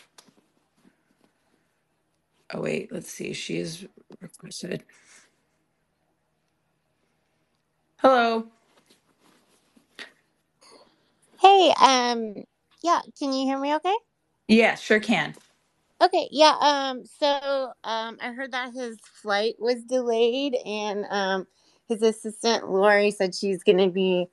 Oh 2.55 2.63
wait, 2.63 2.93
let's 2.93 3.11
see. 3.11 3.33
She 3.35 3.59
is 3.59 3.87
requested. 4.21 4.85
Hello. 8.01 8.49
Hey, 11.45 11.75
um, 11.83 12.37
yeah, 12.85 13.03
can 13.19 13.35
you 13.35 13.47
hear 13.47 13.59
me 13.61 13.75
okay? 13.77 13.97
Yeah, 14.49 14.77
sure 14.77 15.01
can. 15.01 15.35
Okay, 16.03 16.29
yeah, 16.33 16.57
um, 16.61 17.05
so, 17.07 17.73
um, 17.85 18.19
I 18.23 18.33
heard 18.35 18.53
that 18.53 18.75
his 18.75 18.99
flight 19.23 19.57
was 19.61 19.83
delayed 19.85 20.57
and, 20.67 21.07
um, 21.11 21.47
his 21.89 22.03
assistant 22.03 22.71
Lori 22.71 23.11
said 23.13 23.35
she's 23.35 23.63
gonna 23.65 23.91
be, 23.91 24.29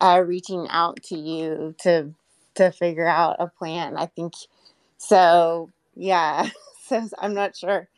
uh, 0.00 0.22
reaching 0.26 0.68
out 0.70 1.02
to 1.04 1.18
you 1.18 1.74
to, 1.80 2.14
to 2.56 2.72
figure 2.72 3.06
out 3.08 3.36
a 3.40 3.48
plan. 3.48 3.96
I 3.96 4.06
think, 4.06 4.34
so, 4.98 5.70
yeah, 5.96 6.50
so 6.88 7.08
I'm 7.18 7.34
not 7.34 7.56
sure. 7.56 7.88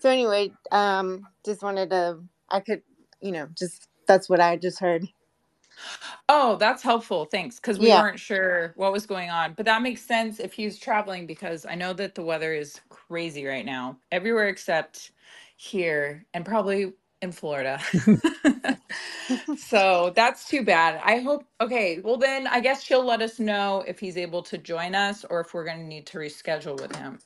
So 0.00 0.10
anyway, 0.10 0.52
um, 0.72 1.26
just 1.44 1.62
wanted 1.62 1.90
to, 1.90 2.20
I 2.50 2.60
could, 2.60 2.82
you 3.22 3.32
know, 3.32 3.48
just, 3.58 3.88
that's 4.08 4.28
what 4.28 4.40
I 4.40 4.56
just 4.58 4.80
heard. 4.80 5.08
Oh, 6.28 6.56
that's 6.56 6.82
helpful. 6.82 7.26
Thanks. 7.26 7.56
Because 7.60 7.78
we 7.80 7.88
Yeah. 7.88 7.94
weren't 7.94 8.20
sure 8.20 8.74
what 8.76 8.92
was 8.92 9.06
going 9.06 9.30
on. 9.30 9.54
But 9.54 9.66
that 9.66 9.82
makes 9.82 10.02
sense 10.02 10.40
if 10.40 10.54
he's 10.54 10.78
traveling 10.80 11.26
because 11.26 11.66
I 11.66 11.76
know 11.76 11.94
that 11.94 12.16
the 12.16 12.24
weather 12.24 12.54
is 12.54 12.80
crazy 12.90 13.46
right 13.46 13.66
now, 13.66 13.98
everywhere 14.12 14.48
except 14.48 15.12
here 15.56 16.26
and 16.34 16.44
probably 16.44 16.94
in 17.22 17.32
Florida. 17.32 17.80
so 19.54 20.12
that's 20.16 20.48
too 20.48 20.64
bad. 20.64 21.00
I 21.04 21.20
hope, 21.20 21.44
okay, 21.60 22.00
well, 22.04 22.18
then 22.18 22.46
I 22.48 22.60
guess 22.60 22.82
she'll 22.84 23.04
let 23.06 23.22
us 23.22 23.40
know 23.40 23.84
if 23.86 24.00
he's 24.00 24.18
able 24.18 24.42
to 24.44 24.58
join 24.58 24.94
us 24.96 25.24
or 25.30 25.40
if 25.40 25.54
we're 25.54 25.64
going 25.66 25.80
to 25.80 25.86
need 25.86 26.06
to 26.08 26.18
reschedule 26.18 26.78
with 26.78 26.94
him. 26.96 27.20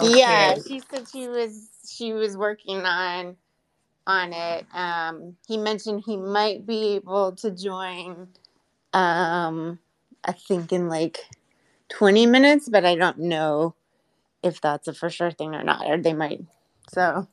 Yeah, 0.00 0.58
she 0.66 0.82
said 0.90 1.08
she 1.10 1.28
was 1.28 1.70
she 1.88 2.12
was 2.14 2.36
working 2.36 2.78
on 2.86 3.36
on 4.06 4.32
it. 4.32 4.66
Um, 4.74 5.36
he 5.46 5.56
mentioned 5.56 6.02
he 6.04 6.16
might 6.16 6.66
be 6.66 6.96
able 6.96 7.32
to 7.36 7.50
join. 7.50 8.28
Um, 8.92 9.78
I 10.24 10.32
think 10.32 10.72
in 10.72 10.88
like 10.88 11.18
twenty 11.88 12.26
minutes, 12.26 12.68
but 12.68 12.84
I 12.84 12.94
don't 12.94 13.18
know 13.18 13.74
if 14.42 14.60
that's 14.60 14.88
a 14.88 14.94
for 14.94 15.10
sure 15.10 15.30
thing 15.30 15.54
or 15.54 15.64
not. 15.64 15.86
Or 15.86 15.98
they 15.98 16.14
might. 16.14 16.44
So 16.92 17.28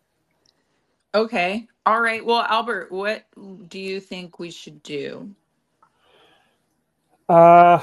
Okay. 1.14 1.68
All 1.86 2.00
right. 2.00 2.26
Well, 2.26 2.46
Albert, 2.48 2.92
what 2.92 3.26
do 3.68 3.80
you 3.80 4.00
think 4.00 4.40
we 4.40 4.50
should 4.50 4.82
do? 4.82 5.30
Uh, 7.28 7.82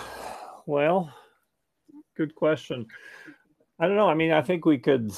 well, 0.66 1.12
good 2.16 2.35
question. 2.35 2.87
I 3.78 3.87
don't 3.87 3.97
know. 3.97 4.09
I 4.09 4.14
mean, 4.14 4.33
I 4.33 4.40
think 4.40 4.64
we 4.64 4.78
could, 4.78 5.12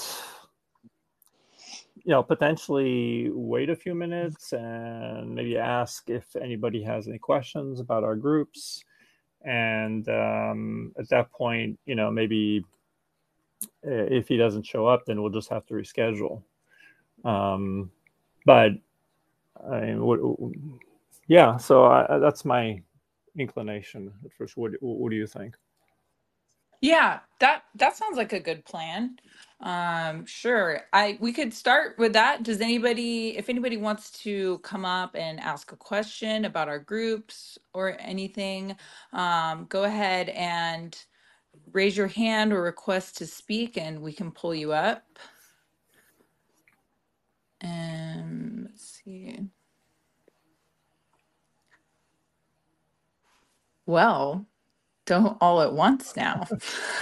you 2.05 2.13
know, 2.13 2.23
potentially 2.23 3.31
wait 3.33 3.71
a 3.71 3.77
few 3.77 3.95
minutes 3.95 4.53
and 4.53 5.35
maybe 5.35 5.59
ask 5.59 6.09
if 6.09 6.35
anybody 6.37 6.83
has 6.83 7.09
any 7.09 7.19
questions 7.19 7.81
about 7.81 8.05
our 8.05 8.17
groups. 8.17 8.85
And 9.43 10.09
um, 10.09 10.93
at 10.99 11.09
that 11.11 11.31
point, 11.33 11.79
you 11.87 11.95
know, 11.95 12.11
maybe 12.11 12.65
if 13.83 14.29
he 14.29 14.37
doesn't 14.37 14.67
show 14.67 14.87
up, 14.87 15.05
then 15.07 15.21
we'll 15.21 15.31
just 15.31 15.49
have 15.51 15.67
to 15.67 15.75
reschedule. 15.75 16.43
Um, 17.25 17.91
but 18.47 18.73
I 19.71 19.81
mean, 19.81 20.03
what, 20.03 20.21
yeah, 21.27 21.57
so 21.57 21.85
I, 21.85 22.19
that's 22.19 22.45
my 22.45 22.83
inclination 23.39 24.13
at 24.25 24.33
first. 24.33 24.57
What, 24.57 24.73
what 24.81 25.11
do 25.11 25.17
you 25.17 25.27
think? 25.27 25.57
Yeah, 26.81 27.21
that 27.41 27.65
that 27.75 27.97
sounds 27.97 28.17
like 28.17 28.33
a 28.33 28.41
good 28.41 28.65
plan. 28.65 29.19
Um, 29.61 30.27
sure. 30.27 30.83
I 30.93 31.19
we 31.21 31.33
could 31.33 31.55
start 31.55 31.99
with 31.99 32.15
that. 32.15 32.45
Does 32.45 32.61
anybody, 32.63 33.37
if 33.39 33.49
anybody 33.51 33.77
wants 33.79 34.11
to 34.23 34.59
come 34.61 34.85
up 34.87 35.17
and 35.17 35.41
ask 35.41 35.73
a 35.73 35.77
question 35.77 36.47
about 36.47 36.69
our 36.69 36.79
groups 36.81 37.59
or 37.75 37.97
anything, 38.01 38.77
um, 39.15 39.67
go 39.69 39.85
ahead 39.85 40.31
and 40.31 40.97
raise 41.73 41.97
your 41.97 42.09
hand 42.09 42.53
or 42.53 42.63
request 42.63 43.19
to 43.19 43.27
speak 43.27 43.79
and 43.79 44.03
we 44.03 44.13
can 44.13 44.33
pull 44.33 44.55
you 44.55 44.73
up. 44.73 45.05
And 47.61 48.65
let's 48.71 49.03
see. 49.05 49.39
Well, 53.87 54.47
don't 55.07 55.39
all 55.41 55.63
at 55.63 55.73
once 55.75 56.17
now. 56.17 56.47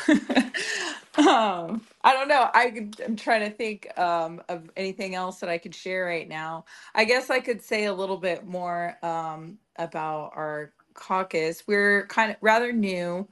um, 1.18 1.82
I 2.04 2.14
don't 2.14 2.28
know. 2.28 2.50
I 2.54 2.88
I'm 3.06 3.16
trying 3.16 3.42
to 3.50 3.50
think 3.56 3.88
um, 3.98 4.42
of 4.50 4.70
anything 4.76 5.14
else 5.16 5.40
that 5.40 5.50
I 5.50 5.58
could 5.58 5.74
share 5.74 6.04
right 6.06 6.28
now. 6.28 6.66
I 6.94 7.04
guess 7.06 7.30
I 7.30 7.40
could 7.40 7.62
say 7.62 7.86
a 7.86 7.94
little 7.94 8.18
bit 8.18 8.46
more 8.46 8.96
um, 9.04 9.58
about 9.78 10.32
our 10.36 10.72
caucus. 10.94 11.64
We're 11.68 12.06
kind 12.08 12.32
of 12.32 12.38
rather 12.42 12.72
new. 12.72 13.28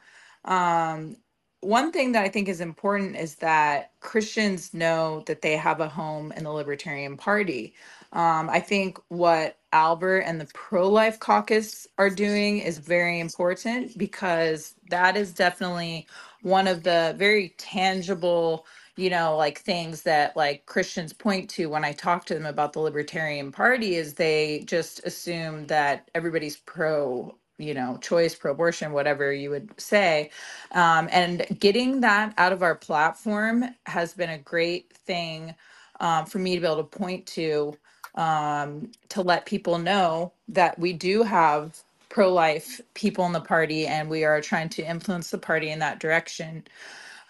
Um, 0.47 1.16
one 1.62 1.93
thing 1.93 2.12
that 2.12 2.25
I 2.25 2.31
think 2.31 2.49
is 2.49 2.61
important 2.62 3.16
is 3.16 3.37
that 3.37 3.93
Christians 4.00 4.75
know 4.75 5.25
that 5.26 5.43
they 5.43 5.57
have 5.57 5.81
a 5.81 5.88
home 5.88 6.33
in 6.33 6.45
the 6.45 6.52
Libertarian 6.52 7.16
Party. 7.19 7.75
Um, 8.12 8.50
I 8.50 8.61
think 8.61 8.99
what 9.09 9.59
Albert 9.73 10.21
and 10.21 10.40
the 10.40 10.49
pro 10.55 10.88
life 10.90 11.21
caucus 11.21 11.87
are 11.99 12.11
doing 12.11 12.59
is 12.61 12.78
very 12.78 13.21
important 13.21 13.99
because 13.99 14.75
that 14.90 15.16
is 15.16 15.33
definitely 15.35 16.09
one 16.46 16.68
of 16.68 16.84
the 16.84 17.14
very 17.18 17.50
tangible, 17.58 18.66
you 18.96 19.10
know, 19.10 19.36
like 19.36 19.60
things 19.60 20.02
that 20.04 20.36
like 20.36 20.66
Christians 20.66 21.12
point 21.14 21.50
to 21.52 21.68
when 21.68 21.84
I 21.84 21.92
talk 21.92 22.26
to 22.26 22.34
them 22.34 22.46
about 22.46 22.74
the 22.74 22.80
Libertarian 22.80 23.52
Party 23.52 23.96
is 23.96 24.14
they 24.14 24.64
just 24.66 25.06
assume 25.06 25.68
that 25.68 26.10
everybody's 26.16 26.58
pro 26.58 27.36
you 27.58 27.74
know, 27.74 27.98
choice, 28.02 28.34
pro 28.34 28.52
abortion, 28.52 28.92
whatever 28.92 29.32
you 29.32 29.50
would 29.50 29.70
say. 29.80 30.30
Um, 30.72 31.08
and 31.12 31.46
getting 31.60 32.00
that 32.02 32.34
out 32.38 32.52
of 32.52 32.62
our 32.64 32.74
platform 32.76 33.64
has 33.86 34.14
been 34.14 34.30
a 34.30 34.38
great 34.38 34.92
thing 35.06 35.54
um, 36.00 36.26
for 36.26 36.40
me 36.40 36.56
to 36.56 36.60
be 36.62 36.66
able 36.66 36.78
to 36.78 36.84
point 36.98 37.26
to 37.28 37.74
um, 38.16 38.92
to 39.10 39.22
let 39.22 39.46
people 39.46 39.78
know 39.78 40.32
that 40.48 40.78
we 40.78 40.92
do 40.94 41.22
have 41.24 41.82
pro 42.16 42.32
life 42.32 42.80
people 42.94 43.26
in 43.26 43.32
the 43.35 43.40
party 43.42 43.87
and 43.87 44.08
we 44.08 44.25
are 44.25 44.40
trying 44.40 44.70
to 44.70 44.82
influence 44.82 45.30
the 45.30 45.37
party 45.38 45.68
in 45.70 45.80
that 45.80 46.00
direction. 46.00 46.64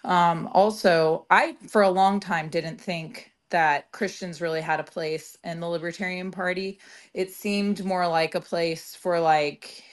Um, 0.05 0.49
also, 0.53 1.25
I, 1.29 1.57
for 1.67 1.81
a 1.81 1.89
long 1.89 2.21
time, 2.21 2.47
didn't 2.47 2.79
think 2.79 3.33
that 3.49 3.91
Christians 3.91 4.39
really 4.39 4.61
had 4.61 4.79
a 4.79 4.85
place 4.85 5.37
in 5.43 5.59
the 5.59 5.67
Libertarian 5.67 6.31
Party. 6.31 6.79
It 7.13 7.31
seemed 7.33 7.83
more 7.83 8.07
like 8.07 8.33
a 8.33 8.39
place 8.39 8.95
for 8.95 9.19
like, 9.19 9.83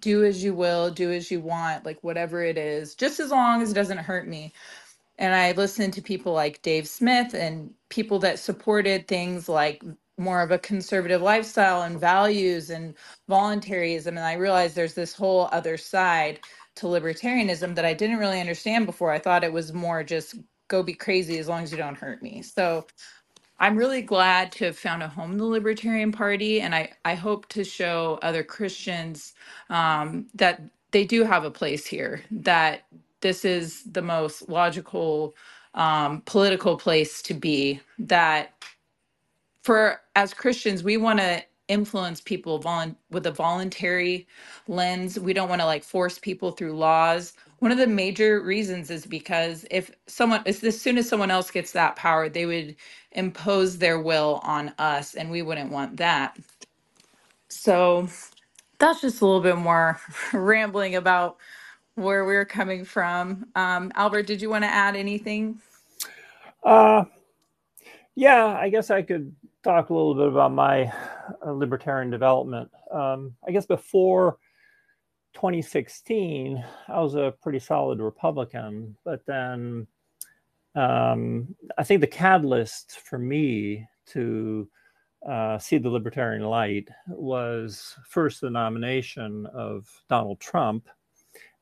do 0.00 0.24
as 0.24 0.44
you 0.44 0.54
will, 0.54 0.88
do 0.92 1.10
as 1.10 1.32
you 1.32 1.40
want, 1.40 1.84
like 1.84 1.98
whatever 2.04 2.44
it 2.44 2.56
is, 2.56 2.94
just 2.94 3.18
as 3.18 3.32
long 3.32 3.60
as 3.60 3.72
it 3.72 3.74
doesn't 3.74 3.98
hurt 3.98 4.28
me. 4.28 4.52
And 5.18 5.34
I 5.34 5.52
listened 5.52 5.94
to 5.94 6.02
people 6.02 6.32
like 6.32 6.62
Dave 6.62 6.88
Smith 6.88 7.34
and 7.34 7.72
people 7.88 8.20
that 8.20 8.38
supported 8.38 9.08
things 9.08 9.48
like 9.48 9.82
more 10.18 10.42
of 10.42 10.50
a 10.52 10.58
conservative 10.58 11.22
lifestyle 11.22 11.82
and 11.82 12.00
values 12.00 12.70
and 12.70 12.94
voluntarism. 13.28 14.16
And 14.18 14.26
I 14.26 14.34
realized 14.34 14.76
there's 14.76 14.94
this 14.94 15.14
whole 15.14 15.48
other 15.52 15.76
side 15.76 16.40
to 16.76 16.86
libertarianism 16.86 17.74
that 17.76 17.84
I 17.84 17.94
didn't 17.94 18.18
really 18.18 18.40
understand 18.40 18.86
before. 18.86 19.12
I 19.12 19.18
thought 19.18 19.44
it 19.44 19.52
was 19.52 19.72
more 19.72 20.04
just 20.04 20.36
go 20.68 20.82
be 20.82 20.94
crazy 20.94 21.38
as 21.38 21.48
long 21.48 21.62
as 21.64 21.72
you 21.72 21.78
don't 21.78 21.98
hurt 21.98 22.22
me. 22.22 22.42
So 22.42 22.86
I'm 23.60 23.78
really 23.78 24.02
glad 24.02 24.52
to 24.54 24.66
have 24.66 24.78
found 24.78 25.02
a 25.02 25.08
home 25.08 25.32
in 25.32 25.38
the 25.38 25.46
Libertarian 25.46 26.12
Party, 26.12 26.60
and 26.60 26.76
I, 26.76 26.92
I 27.06 27.16
hope 27.16 27.48
to 27.50 27.64
show 27.64 28.20
other 28.22 28.44
Christians 28.44 29.34
um, 29.70 30.26
that 30.34 30.62
they 30.92 31.06
do 31.06 31.24
have 31.24 31.44
a 31.44 31.52
place 31.52 31.86
here, 31.86 32.22
that 32.32 32.82
this 33.22 33.46
is 33.46 33.84
the 33.84 34.02
most 34.02 34.50
logical 34.50 35.36
um, 35.74 36.22
political 36.26 36.76
place 36.78 37.22
to 37.24 37.34
be, 37.34 37.80
that 37.98 38.52
for 39.64 40.00
as 40.16 40.34
Christians, 40.34 40.84
we 40.84 40.98
want 40.98 41.20
to 41.20 41.42
influence 41.68 42.20
people 42.22 42.58
with 43.10 43.26
a 43.26 43.32
voluntary 43.32 44.28
lens. 44.68 45.20
We 45.20 45.34
don't 45.34 45.50
want 45.50 45.62
to 45.62 45.66
like 45.66 45.84
force 45.84 46.18
people 46.18 46.52
through 46.52 46.74
laws. 46.76 47.34
One 47.60 47.72
of 47.72 47.78
the 47.78 47.88
major 47.88 48.42
reasons 48.42 48.90
is 48.90 49.06
because 49.06 49.66
if 49.70 49.92
someone 50.08 50.42
as, 50.46 50.64
as 50.64 50.80
soon 50.80 50.98
as 50.98 51.08
someone 51.08 51.32
else 51.32 51.50
gets 51.52 51.72
that 51.72 51.96
power, 51.96 52.28
they 52.30 52.46
would 52.46 52.76
impose 53.12 53.78
their 53.78 54.00
will 54.00 54.40
on 54.44 54.74
us 54.78 55.14
and 55.16 55.30
we 55.30 55.42
wouldn't 55.42 55.72
want 55.72 55.98
that. 55.98 56.38
So 57.50 58.08
that's 58.78 59.02
just 59.02 59.22
a 59.22 59.26
little 59.26 59.42
bit 59.42 59.56
more 59.58 60.00
rambling 60.34 60.96
about 60.96 61.38
where 61.96 62.24
we're 62.24 62.46
coming 62.46 62.84
from. 62.84 63.46
Um, 63.56 63.92
Albert, 63.96 64.26
did 64.28 64.42
you 64.42 64.50
want 64.50 64.64
to 64.64 64.68
add 64.70 64.96
anything? 64.96 65.60
Uh, 66.64 67.04
yeah, 68.16 68.46
I 68.46 68.70
guess 68.70 68.90
I 68.90 69.02
could 69.02 69.34
talk 69.64 69.88
a 69.88 69.94
little 69.94 70.14
bit 70.14 70.28
about 70.28 70.52
my 70.52 70.92
uh, 71.44 71.50
libertarian 71.50 72.10
development. 72.10 72.70
Um, 72.92 73.34
I 73.46 73.50
guess 73.50 73.66
before 73.66 74.36
2016, 75.32 76.62
I 76.88 77.00
was 77.00 77.14
a 77.14 77.34
pretty 77.42 77.58
solid 77.58 77.98
Republican, 77.98 78.94
but 79.04 79.24
then 79.26 79.86
um, 80.76 81.54
I 81.78 81.82
think 81.82 82.02
the 82.02 82.06
catalyst 82.06 83.00
for 83.00 83.18
me 83.18 83.88
to 84.08 84.68
uh, 85.28 85.58
see 85.58 85.78
the 85.78 85.88
libertarian 85.88 86.42
light 86.42 86.88
was 87.08 87.96
first 88.06 88.42
the 88.42 88.50
nomination 88.50 89.46
of 89.46 89.88
Donald 90.10 90.38
Trump 90.40 90.86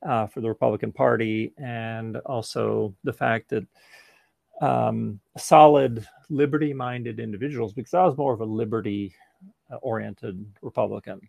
uh, 0.04 0.26
for 0.26 0.40
the 0.40 0.48
Republican 0.48 0.90
Party, 0.90 1.52
and 1.58 2.16
also 2.26 2.92
the 3.04 3.12
fact 3.12 3.50
that 3.50 3.64
um, 4.62 5.20
solid 5.37 6.07
liberty 6.31 6.72
minded 6.72 7.20
individuals 7.20 7.75
because 7.75 7.92
I 7.92 8.05
was 8.05 8.16
more 8.16 8.33
of 8.33 8.40
a 8.40 8.44
liberty 8.44 9.14
oriented 9.83 10.44
Republican. 10.62 11.20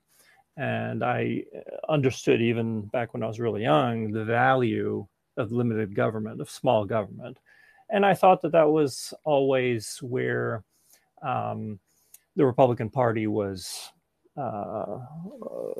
And 0.56 1.04
I 1.04 1.43
understood 1.89 2.41
even 2.41 2.82
back 2.82 3.13
when 3.13 3.24
I 3.24 3.28
was 3.28 3.39
really 3.39 3.63
young 3.63 4.12
the 4.12 4.24
value 4.24 5.08
of 5.38 5.52
limited 5.52 5.96
government, 5.96 6.41
of 6.41 6.50
small 6.50 6.86
government. 6.86 7.39
And 7.89 8.06
I 8.06 8.13
thought 8.13 8.41
that 8.43 8.52
that 8.52 8.69
was 8.69 9.13
always 9.24 9.98
where 10.02 10.63
um, 11.24 11.80
the 12.36 12.46
Republican 12.46 12.89
Party 12.89 13.26
was, 13.26 13.91
uh, 14.38 15.00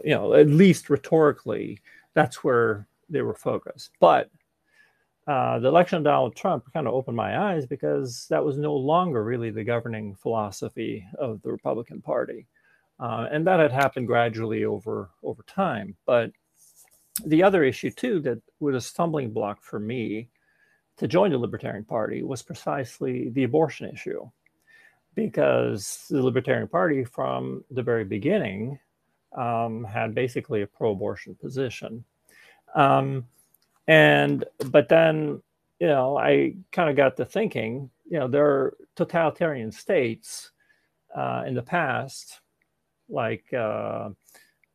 you 0.04 0.16
know, 0.16 0.34
at 0.34 0.48
least 0.48 0.90
rhetorically, 0.90 1.80
that's 2.16 2.44
where 2.44 2.88
they 3.10 3.22
were 3.22 3.36
focused. 3.36 3.92
But 4.00 4.32
uh, 5.28 5.60
the 5.60 5.68
election 5.68 5.98
of 5.98 6.04
Donald 6.04 6.36
Trump 6.36 6.72
kind 6.74 6.88
of 6.88 6.94
opened 6.94 7.18
my 7.18 7.52
eyes 7.52 7.66
because 7.66 8.28
that 8.30 8.44
was 8.44 8.58
no 8.58 8.76
longer 8.76 9.24
really 9.24 9.52
the 9.52 9.64
governing 9.64 10.16
philosophy 10.16 11.06
of 11.18 11.42
the 11.42 11.52
Republican 11.52 12.02
Party, 12.02 12.48
uh, 13.00 13.28
and 13.32 13.48
that 13.48 13.60
had 13.60 13.72
happened 13.72 14.08
gradually 14.08 14.66
over 14.66 15.10
over 15.24 15.44
time. 15.44 15.96
But 16.06 16.32
the 17.26 17.44
other 17.44 17.64
issue 17.64 17.92
too 17.92 18.20
that 18.22 18.42
was 18.60 18.76
a 18.76 18.82
stumbling 18.82 19.32
block 19.32 19.64
for 19.64 19.80
me 19.80 20.30
to 20.98 21.08
join 21.08 21.32
the 21.32 21.38
Libertarian 21.38 21.86
Party 21.86 22.24
was 22.24 22.42
precisely 22.44 23.30
the 23.30 23.44
abortion 23.44 23.90
issue, 23.90 24.30
because 25.16 26.06
the 26.10 26.22
Libertarian 26.22 26.68
Party 26.68 27.04
from 27.04 27.64
the 27.72 27.84
very 27.84 28.04
beginning 28.04 28.80
um, 29.38 29.84
had 29.84 30.14
basically 30.14 30.62
a 30.62 30.68
pro-abortion 30.68 31.36
position. 31.36 32.04
Um, 32.76 33.26
and 33.88 34.46
but 34.68 34.88
then 34.90 35.42
you 35.80 35.88
know 35.88 36.18
i 36.18 36.54
kind 36.72 36.90
of 36.90 36.96
got 36.96 37.18
to 37.18 37.26
thinking 37.26 37.90
you 38.10 38.20
know 38.20 38.28
there 38.28 38.46
are 38.46 38.78
totalitarian 38.96 39.72
states 39.72 40.52
uh, 41.16 41.44
in 41.46 41.54
the 41.54 41.62
past 41.62 42.42
like 43.10 43.54
uh, 43.54 44.10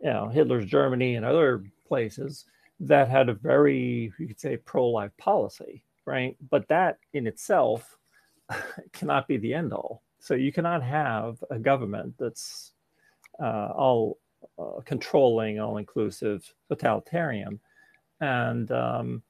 you 0.01 0.11
know 0.11 0.29
hitler's 0.29 0.67
germany 0.67 1.15
and 1.15 1.25
other 1.25 1.65
places 1.87 2.45
that 2.81 3.09
had 3.09 3.29
a 3.29 3.35
very 3.35 4.13
you 4.19 4.27
could 4.27 4.39
say 4.39 4.57
pro-life 4.57 5.11
policy 5.19 5.83
right? 6.09 6.37
But 6.51 6.67
that 6.69 6.99
in 7.13 7.27
itself 7.27 7.99
cannot 8.93 9.29
be 9.29 9.37
the 9.37 9.53
end 9.53 9.73
all. 9.75 10.03
So 10.21 10.35
you 10.35 10.53
cannot 10.53 10.83
have 10.83 11.45
a 11.51 11.59
government 11.59 12.15
that's 12.19 12.73
uh, 13.41 13.69
all 13.77 14.19
uh, 14.59 14.81
controlling 14.87 15.61
all 15.61 15.77
inclusive 15.77 16.43
totalitarian 16.69 17.61
and 18.21 18.71
um, 18.73 19.23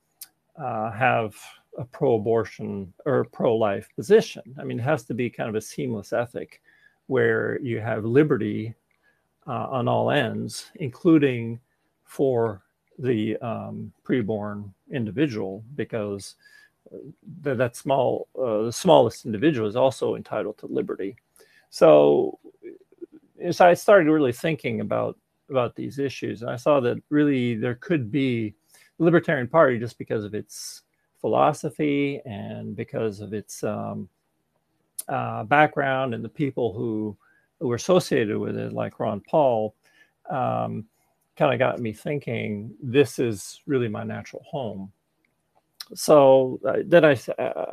uh, 0.56 0.90
have 0.90 1.34
a 1.78 1.84
pro-abortion 1.84 2.92
or 3.04 3.24
pro-life 3.24 3.88
position. 3.94 4.42
I 4.58 4.64
mean, 4.64 4.80
it 4.80 4.82
has 4.82 5.04
to 5.04 5.14
be 5.14 5.30
kind 5.30 5.48
of 5.48 5.54
a 5.54 5.60
seamless 5.60 6.12
ethic 6.12 6.60
where 7.06 7.60
you 7.60 7.80
have 7.80 8.04
liberty 8.04 8.74
uh, 9.46 9.68
on 9.70 9.88
all 9.88 10.10
ends, 10.10 10.70
including 10.76 11.60
for 12.04 12.62
the 12.98 13.36
um, 13.38 13.92
preborn 14.04 14.70
individual, 14.90 15.64
because 15.76 16.34
the, 17.42 17.54
that 17.54 17.76
small, 17.76 18.28
uh, 18.38 18.62
the 18.62 18.72
smallest 18.72 19.24
individual 19.26 19.68
is 19.68 19.76
also 19.76 20.16
entitled 20.16 20.58
to 20.58 20.66
liberty. 20.66 21.16
So, 21.70 22.38
so 23.50 23.66
I 23.66 23.74
started 23.74 24.10
really 24.10 24.32
thinking 24.32 24.80
about 24.80 25.16
about 25.50 25.74
these 25.74 25.98
issues, 25.98 26.42
and 26.42 26.50
I 26.50 26.56
saw 26.56 26.78
that 26.80 27.00
really 27.08 27.54
there 27.54 27.76
could 27.76 28.12
be 28.12 28.54
Libertarian 28.98 29.48
Party 29.48 29.78
just 29.78 29.98
because 29.98 30.24
of 30.24 30.34
its 30.34 30.82
philosophy 31.20 32.20
and 32.24 32.76
because 32.76 33.20
of 33.20 33.32
its 33.32 33.62
um, 33.64 34.08
uh, 35.08 35.44
background 35.44 36.14
and 36.14 36.24
the 36.24 36.28
people 36.28 36.72
who, 36.72 37.16
who 37.58 37.68
were 37.68 37.76
associated 37.76 38.38
with 38.38 38.56
it, 38.56 38.72
like 38.72 39.00
Ron 39.00 39.20
Paul, 39.20 39.74
um, 40.30 40.84
kind 41.36 41.52
of 41.52 41.58
got 41.58 41.78
me 41.78 41.92
thinking 41.92 42.74
this 42.82 43.18
is 43.18 43.60
really 43.66 43.88
my 43.88 44.04
natural 44.04 44.42
home. 44.48 44.92
So 45.94 46.60
uh, 46.66 46.78
then 46.84 47.04
I, 47.04 47.16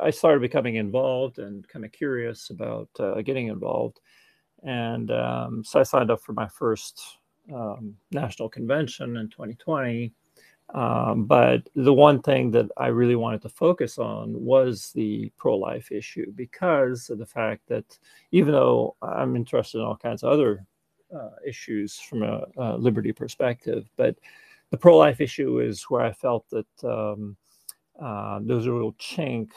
I 0.00 0.10
started 0.10 0.40
becoming 0.40 0.76
involved 0.76 1.38
and 1.38 1.66
kind 1.68 1.84
of 1.84 1.92
curious 1.92 2.50
about 2.50 2.88
uh, 2.98 3.20
getting 3.22 3.48
involved. 3.48 4.00
And 4.62 5.10
um, 5.10 5.62
so 5.64 5.80
I 5.80 5.82
signed 5.82 6.10
up 6.10 6.22
for 6.22 6.32
my 6.32 6.48
first 6.48 7.18
um, 7.52 7.94
national 8.12 8.48
convention 8.48 9.16
in 9.18 9.28
2020 9.28 10.12
um, 10.74 11.26
but 11.26 11.68
the 11.74 11.92
one 11.92 12.20
thing 12.22 12.50
that 12.50 12.66
I 12.76 12.88
really 12.88 13.16
wanted 13.16 13.42
to 13.42 13.48
focus 13.48 13.98
on 13.98 14.32
was 14.32 14.90
the 14.92 15.30
pro 15.36 15.56
life 15.56 15.92
issue 15.92 16.32
because 16.32 17.08
of 17.08 17.18
the 17.18 17.26
fact 17.26 17.62
that 17.68 17.98
even 18.32 18.52
though 18.52 18.96
I'm 19.00 19.36
interested 19.36 19.78
in 19.78 19.84
all 19.84 19.96
kinds 19.96 20.22
of 20.22 20.32
other 20.32 20.66
uh, 21.14 21.30
issues 21.46 21.98
from 22.00 22.24
a, 22.24 22.42
a, 22.56 22.76
liberty 22.76 23.12
perspective, 23.12 23.88
but 23.96 24.16
the 24.70 24.76
pro 24.76 24.96
life 24.96 25.20
issue 25.20 25.60
is 25.60 25.84
where 25.84 26.02
I 26.02 26.12
felt 26.12 26.44
that 26.50 26.84
um, 26.84 27.36
uh, 28.00 28.40
there 28.42 28.56
was 28.56 28.66
a 28.66 28.72
real 28.72 28.92
chink 28.94 29.50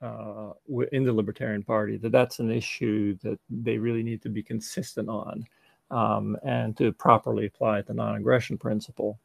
uh, 0.00 0.52
in 0.92 1.04
the 1.04 1.12
Libertarian 1.12 1.62
Party, 1.62 1.96
that 1.98 2.12
that's 2.12 2.38
an 2.38 2.50
issue 2.50 3.16
that 3.22 3.38
they 3.50 3.76
really 3.78 4.02
need 4.02 4.22
to 4.22 4.28
be 4.30 4.42
consistent 4.42 5.08
on 5.08 5.44
um, 5.90 6.36
and 6.44 6.76
to 6.78 6.92
properly 6.92 7.46
apply 7.46 7.82
the 7.82 7.94
non 7.94 8.16
aggression 8.16 8.56
principle. 8.58 9.18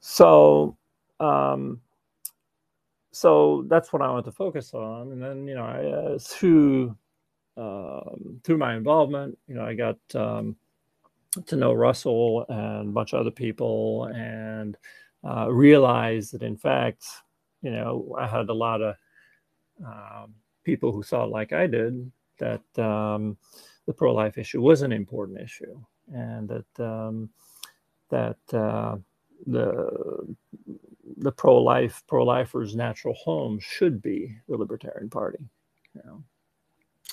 So, 0.00 0.76
um, 1.20 1.80
so 3.10 3.64
that's 3.68 3.92
what 3.92 4.02
I 4.02 4.10
want 4.10 4.24
to 4.26 4.32
focus 4.32 4.74
on. 4.74 5.12
And 5.12 5.22
then, 5.22 5.46
you 5.48 5.54
know, 5.54 5.64
I, 5.64 5.84
uh, 5.86 6.18
through 6.18 6.96
um, 7.56 8.40
through 8.44 8.58
my 8.58 8.76
involvement, 8.76 9.36
you 9.48 9.56
know, 9.56 9.64
I 9.64 9.74
got 9.74 9.98
um, 10.14 10.54
to 11.46 11.56
know 11.56 11.72
Russell 11.72 12.46
and 12.48 12.88
a 12.88 12.92
bunch 12.92 13.12
of 13.12 13.20
other 13.20 13.32
people, 13.32 14.04
and 14.14 14.76
uh, 15.24 15.50
realized 15.50 16.32
that 16.32 16.42
in 16.42 16.56
fact, 16.56 17.04
you 17.62 17.72
know, 17.72 18.14
I 18.16 18.28
had 18.28 18.48
a 18.48 18.54
lot 18.54 18.80
of 18.80 18.94
um, 19.84 20.34
people 20.62 20.92
who 20.92 21.02
thought 21.02 21.30
like 21.30 21.52
I 21.52 21.66
did 21.66 22.10
that 22.38 22.62
um, 22.78 23.36
the 23.86 23.92
pro-life 23.92 24.38
issue 24.38 24.60
was 24.60 24.82
an 24.82 24.92
important 24.92 25.40
issue, 25.40 25.80
and 26.14 26.48
that 26.48 26.84
um, 26.84 27.28
that 28.10 28.38
uh, 28.52 28.96
the 29.46 30.36
the 31.18 31.32
pro-life 31.32 32.02
pro-lifers 32.06 32.74
natural 32.76 33.14
home 33.14 33.58
should 33.60 34.02
be 34.02 34.36
the 34.48 34.56
libertarian 34.56 35.08
party 35.08 35.38
you 35.94 36.02
know 36.04 36.22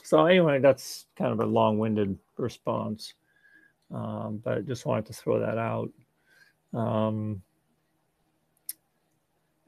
so 0.04 0.26
anyway 0.26 0.60
that's 0.60 1.06
kind 1.16 1.32
of 1.32 1.40
a 1.40 1.46
long-winded 1.46 2.18
response 2.38 3.14
um, 3.94 4.42
but 4.44 4.58
I 4.58 4.62
just 4.62 4.86
wanted 4.86 5.06
to 5.08 5.14
throw 5.14 5.40
that 5.40 5.58
out 5.58 5.92
um, 6.74 7.42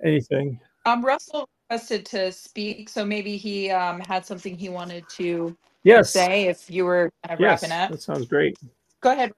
anything 0.04 0.60
um 0.86 1.04
russell 1.06 1.48
requested 1.70 2.06
to 2.08 2.32
speak 2.32 2.90
so 2.90 3.06
maybe 3.06 3.38
he 3.38 3.70
um, 3.70 4.00
had 4.00 4.26
something 4.26 4.58
he 4.58 4.70
wanted 4.70 5.08
to 5.10 5.56
yes. 5.84 6.12
say 6.12 6.46
if 6.48 6.70
you 6.70 6.86
were 6.86 7.12
kind 7.26 7.34
of 7.34 7.40
Yes, 7.40 7.62
wrapping 7.62 7.76
up? 7.78 7.92
that 7.92 8.02
sounds 8.02 8.26
great. 8.26 8.58
Go 9.02 9.12
ahead. 9.12 9.32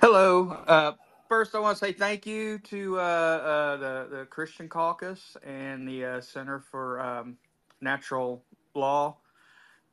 Hello. 0.00 0.50
Uh, 0.66 0.92
first, 1.34 1.56
I 1.56 1.58
want 1.58 1.76
to 1.76 1.84
say 1.84 1.92
thank 1.92 2.26
you 2.26 2.60
to 2.60 3.00
uh, 3.00 3.02
uh, 3.02 3.76
the, 3.78 4.08
the 4.18 4.24
Christian 4.26 4.68
Caucus 4.68 5.36
and 5.44 5.88
the 5.88 6.04
uh, 6.04 6.20
Center 6.20 6.60
for 6.60 7.00
um, 7.00 7.36
Natural 7.80 8.44
Law 8.76 9.16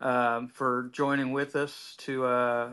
um, 0.01 0.49
for 0.49 0.91
joining 0.93 1.31
with 1.31 1.55
us 1.55 1.95
to 2.01 2.25
uh, 2.27 2.69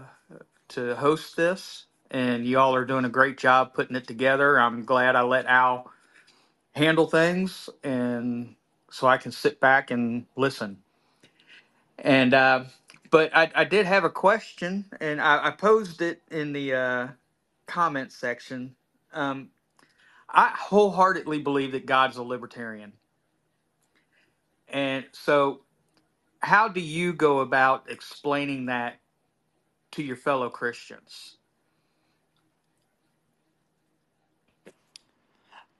to 0.69 0.95
host 0.97 1.35
this. 1.35 1.87
And 2.11 2.47
you 2.47 2.59
all 2.59 2.75
are 2.75 2.85
doing 2.85 3.07
a 3.07 3.09
great 3.09 3.39
job 3.39 3.73
putting 3.73 3.97
it 3.97 4.07
together. 4.07 4.61
I'm 4.61 4.85
glad 4.85 5.17
I 5.17 5.23
let 5.23 5.47
Al 5.47 5.91
handle 6.75 7.07
things, 7.07 7.71
and 7.83 8.55
so 8.91 9.07
I 9.09 9.19
can 9.19 9.33
sit 9.33 9.61
back 9.61 9.91
and 9.91 10.27
listen. 10.37 10.79
And 11.99 12.35
uh, 12.35 12.65
but 13.11 13.35
I, 13.37 13.51
I 13.55 13.65
did 13.65 13.87
have 13.87 14.05
a 14.05 14.11
question, 14.11 14.87
and 15.01 15.21
I, 15.21 15.49
I 15.49 15.51
posed 15.53 16.03
it 16.03 16.23
in 16.31 16.53
the 16.53 16.75
uh, 16.75 17.09
comment 17.69 18.13
section. 18.13 18.77
Um, 19.15 19.51
I 20.29 20.51
wholeheartedly 20.57 21.41
believe 21.43 21.73
that 21.73 21.87
God's 21.87 22.19
a 22.19 22.25
libertarian, 22.25 22.95
and 24.69 25.07
so 25.13 25.63
how 26.41 26.69
do 26.69 26.81
you 26.81 27.13
go 27.15 27.41
about 27.41 27.91
explaining 27.91 28.67
that 28.67 29.01
to 29.93 30.03
your 30.03 30.17
fellow 30.17 30.51
Christians? 30.51 31.39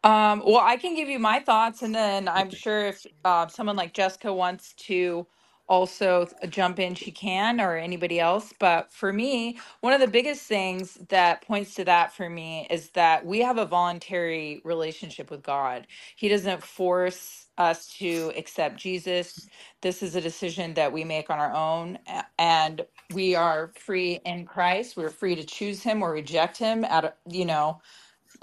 Um, 0.05 0.43
well, 0.47 0.63
I 0.63 0.79
can 0.79 0.95
give 0.97 1.09
you 1.09 1.19
my 1.19 1.41
thoughts, 1.41 1.83
and 1.83 1.95
then 1.95 2.29
I'm 2.29 2.51
sure 2.51 2.87
if 2.89 3.07
uh, 3.25 3.49
someone 3.49 3.77
like 3.77 3.93
Jessica 3.93 4.33
wants 4.33 4.73
to 4.87 5.27
also 5.69 6.29
jump 6.51 6.79
in, 6.81 6.95
she 6.95 7.11
can, 7.13 7.61
or 7.61 7.77
anybody 7.77 8.21
else. 8.21 8.55
But 8.59 8.93
for 8.93 9.13
me, 9.13 9.59
one 9.81 9.95
of 9.95 10.01
the 10.01 10.09
biggest 10.09 10.43
things 10.45 10.95
that 11.11 11.43
points 11.47 11.75
to 11.77 11.85
that 11.87 12.13
for 12.15 12.31
me 12.31 12.67
is 12.71 12.91
that 12.91 13.27
we 13.27 13.41
have 13.41 13.59
a 13.59 13.67
voluntary 13.67 14.63
relationship 14.65 15.31
with 15.31 15.43
God. 15.43 15.87
He 16.17 16.29
doesn't 16.29 16.63
force 16.65 17.47
us 17.59 17.89
to 17.99 18.33
accept 18.37 18.79
Jesus. 18.79 19.49
This 19.83 20.03
is 20.03 20.17
a 20.17 20.21
decision 20.23 20.75
that 20.75 20.93
we 20.93 21.05
make 21.05 21.31
on 21.31 21.39
our 21.41 21.55
own, 21.55 21.99
and 22.39 22.87
we 23.15 23.35
are 23.35 23.73
free 23.77 24.21
in 24.27 24.47
Christ. 24.47 24.97
We're 24.97 25.11
free 25.11 25.37
to 25.37 25.45
choose 25.45 25.83
Him 25.83 26.03
or 26.03 26.13
reject 26.13 26.59
Him. 26.59 26.85
At 26.85 27.19
you 27.31 27.47
know 27.47 27.77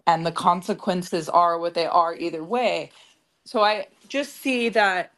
and 0.07 0.25
the 0.25 0.31
consequences 0.31 1.29
are 1.29 1.59
what 1.59 1.73
they 1.73 1.85
are 1.85 2.15
either 2.15 2.43
way. 2.43 2.91
So 3.45 3.61
I 3.63 3.87
just 4.09 4.37
see 4.41 4.69
that 4.69 5.13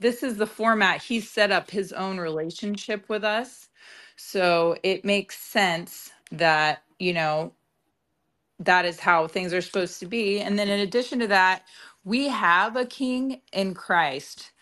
this 0.00 0.24
is 0.24 0.36
the 0.38 0.46
format 0.48 1.02
he 1.02 1.20
set 1.20 1.52
up 1.52 1.70
his 1.70 1.92
own 1.92 2.18
relationship 2.18 3.08
with 3.08 3.24
us. 3.24 3.68
So 4.16 4.76
it 4.84 5.04
makes 5.04 5.38
sense 5.38 6.10
that, 6.32 6.84
you 6.98 7.14
know, 7.14 7.52
that 8.60 8.84
is 8.86 9.00
how 9.00 9.26
things 9.26 9.52
are 9.54 9.60
supposed 9.60 10.00
to 10.00 10.06
be. 10.06 10.40
And 10.40 10.58
then 10.58 10.68
in 10.68 10.80
addition 10.80 11.18
to 11.20 11.26
that, 11.28 11.64
we 12.04 12.28
have 12.28 12.76
a 12.76 12.86
king 12.86 13.42
in 13.52 13.74
Christ. 13.74 14.52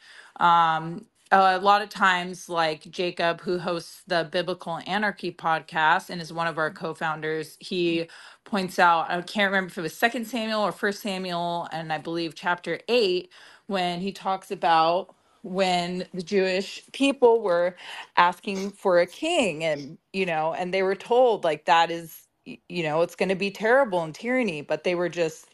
Um, 0.41 1.07
a 1.33 1.59
lot 1.61 1.83
of 1.83 1.89
times, 1.91 2.49
like 2.49 2.83
Jacob, 2.91 3.41
who 3.43 3.59
hosts 3.59 4.03
the 4.07 4.29
Biblical 4.31 4.81
Anarchy 4.87 5.33
podcast 5.33 6.11
and 6.11 6.21
is 6.23 6.33
one 6.33 6.47
of 6.47 6.59
our 6.59 6.71
co-founders, 6.71 7.57
he 7.61 8.09
points 8.45 8.79
out, 8.79 9.11
I 9.11 9.21
can't 9.23 9.51
remember 9.51 9.69
if 9.69 9.79
it 9.79 9.83
was 9.83 9.97
Second 9.97 10.27
Samuel 10.27 10.63
or 10.63 10.73
First 10.73 11.03
Samuel, 11.03 11.69
and 11.73 11.93
I 11.93 11.99
believe 11.99 12.35
chapter 12.35 12.81
eight, 12.89 13.31
when 13.67 14.01
he 14.01 14.13
talks 14.13 14.51
about 14.53 15.15
when 15.49 16.07
the 16.15 16.23
Jewish 16.23 16.83
people 16.93 17.43
were 17.43 17.77
asking 18.19 18.73
for 18.73 19.01
a 19.01 19.07
king 19.07 19.65
and 19.65 19.99
you 20.13 20.27
know 20.27 20.55
and 20.55 20.75
they 20.75 20.83
were 20.85 20.97
told 20.97 21.45
like 21.45 21.67
that 21.67 21.91
is 21.91 22.29
you 22.47 22.83
know 22.85 23.03
it's 23.03 23.17
going 23.17 23.31
to 23.31 23.37
be 23.37 23.51
terrible 23.53 24.03
and 24.05 24.15
tyranny 24.15 24.63
but 24.63 24.85
they 24.85 24.95
were 24.97 25.11
just 25.11 25.47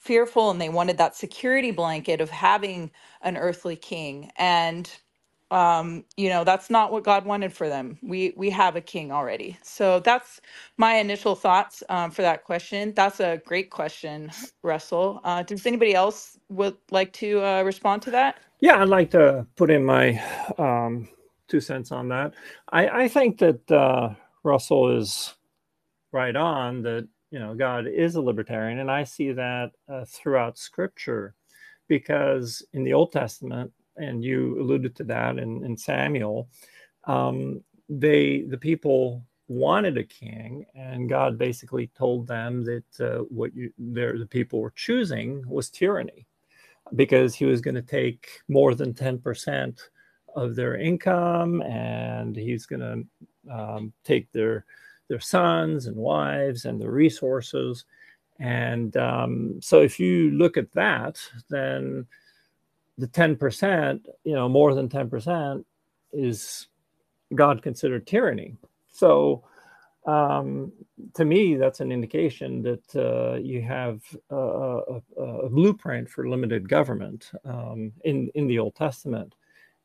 fearful 0.00 0.50
and 0.50 0.60
they 0.60 0.70
wanted 0.70 0.98
that 0.98 1.16
security 1.16 1.72
blanket 1.72 2.20
of 2.22 2.30
having 2.30 2.90
an 3.22 3.36
earthly 3.38 3.76
king. 3.76 4.30
And 4.36 4.90
um 5.52 6.04
you 6.16 6.30
know 6.30 6.44
that's 6.44 6.70
not 6.70 6.92
what 6.92 7.04
god 7.04 7.26
wanted 7.26 7.52
for 7.54 7.68
them. 7.70 7.98
We 8.02 8.34
we 8.36 8.50
have 8.50 8.76
a 8.76 8.82
king 8.82 9.12
already. 9.12 9.58
So 9.62 10.00
that's 10.00 10.40
my 10.78 10.96
initial 10.96 11.36
thoughts 11.36 11.84
um, 11.90 12.10
for 12.12 12.22
that 12.22 12.44
question. 12.44 12.94
That's 12.96 13.20
a 13.20 13.42
great 13.46 13.70
question 13.70 14.32
russell. 14.64 15.20
Uh, 15.24 15.44
does 15.44 15.66
anybody 15.66 15.94
else 15.94 16.38
would 16.50 16.76
like 16.90 17.12
to 17.14 17.44
uh, 17.44 17.62
respond 17.64 18.02
to 18.04 18.12
that? 18.12 18.40
Yeah, 18.60 18.82
I'd 18.82 18.88
like 18.88 19.12
to 19.12 19.46
put 19.56 19.70
in 19.70 19.84
my 19.84 20.22
um, 20.58 21.08
two 21.48 21.60
cents 21.60 21.92
on 21.92 22.08
that. 22.10 22.34
I, 22.72 23.04
I 23.04 23.08
think 23.08 23.38
that 23.38 23.70
uh, 23.70 24.14
Russell 24.44 24.98
is 24.98 25.34
right 26.12 26.36
on 26.36 26.82
that, 26.82 27.08
you 27.30 27.38
know, 27.38 27.54
God 27.54 27.86
is 27.88 28.16
a 28.16 28.22
libertarian, 28.22 28.78
and 28.80 28.90
I 28.90 29.04
see 29.04 29.32
that 29.32 29.72
uh, 29.92 30.04
throughout 30.06 30.58
Scripture 30.58 31.34
because 31.88 32.64
in 32.72 32.84
the 32.84 32.94
Old 32.94 33.12
Testament, 33.12 33.72
and 33.96 34.24
you 34.24 34.60
alluded 34.60 34.94
to 34.96 35.04
that 35.04 35.38
in, 35.38 35.64
in 35.64 35.76
Samuel, 35.76 36.48
um, 37.04 37.62
they 37.88 38.42
the 38.42 38.58
people 38.58 39.24
wanted 39.48 39.98
a 39.98 40.04
king, 40.04 40.64
and 40.74 41.08
God 41.08 41.36
basically 41.38 41.88
told 41.96 42.26
them 42.26 42.64
that 42.64 43.00
uh, 43.00 43.24
what 43.24 43.54
you 43.54 43.72
the 43.78 44.26
people 44.30 44.60
were 44.60 44.72
choosing 44.74 45.44
was 45.46 45.68
tyranny 45.68 46.26
because 46.94 47.34
he 47.34 47.44
was 47.44 47.60
going 47.60 47.74
to 47.74 47.82
take 47.82 48.28
more 48.48 48.74
than 48.74 48.92
10% 48.92 49.80
of 50.34 50.54
their 50.56 50.76
income 50.76 51.62
and 51.62 52.36
he's 52.36 52.66
going 52.66 52.80
to 52.80 53.52
um, 53.52 53.92
take 54.04 54.30
their 54.32 54.64
their 55.08 55.20
sons 55.20 55.86
and 55.86 55.96
wives 55.96 56.64
and 56.64 56.80
their 56.80 56.90
resources. 56.90 57.84
And 58.38 58.96
um, 58.96 59.60
so 59.60 59.82
if 59.82 60.00
you 60.00 60.30
look 60.30 60.56
at 60.56 60.72
that 60.72 61.18
then 61.50 62.06
the 63.02 63.08
10% 63.08 64.06
you 64.24 64.34
know 64.34 64.48
more 64.48 64.74
than 64.74 64.88
10% 64.88 65.64
is 66.12 66.68
god 67.34 67.62
considered 67.62 68.06
tyranny 68.06 68.56
so 68.88 69.44
um, 70.06 70.72
to 71.14 71.24
me, 71.24 71.54
that's 71.54 71.80
an 71.80 71.92
indication 71.92 72.62
that 72.62 72.96
uh, 72.96 73.36
you 73.36 73.62
have 73.62 74.02
a, 74.30 74.36
a, 74.36 75.22
a, 75.22 75.48
blueprint 75.48 76.10
for 76.10 76.28
limited 76.28 76.68
government 76.68 77.30
um, 77.44 77.92
in 78.04 78.28
in 78.34 78.48
the 78.48 78.58
Old 78.58 78.74
Testament. 78.74 79.34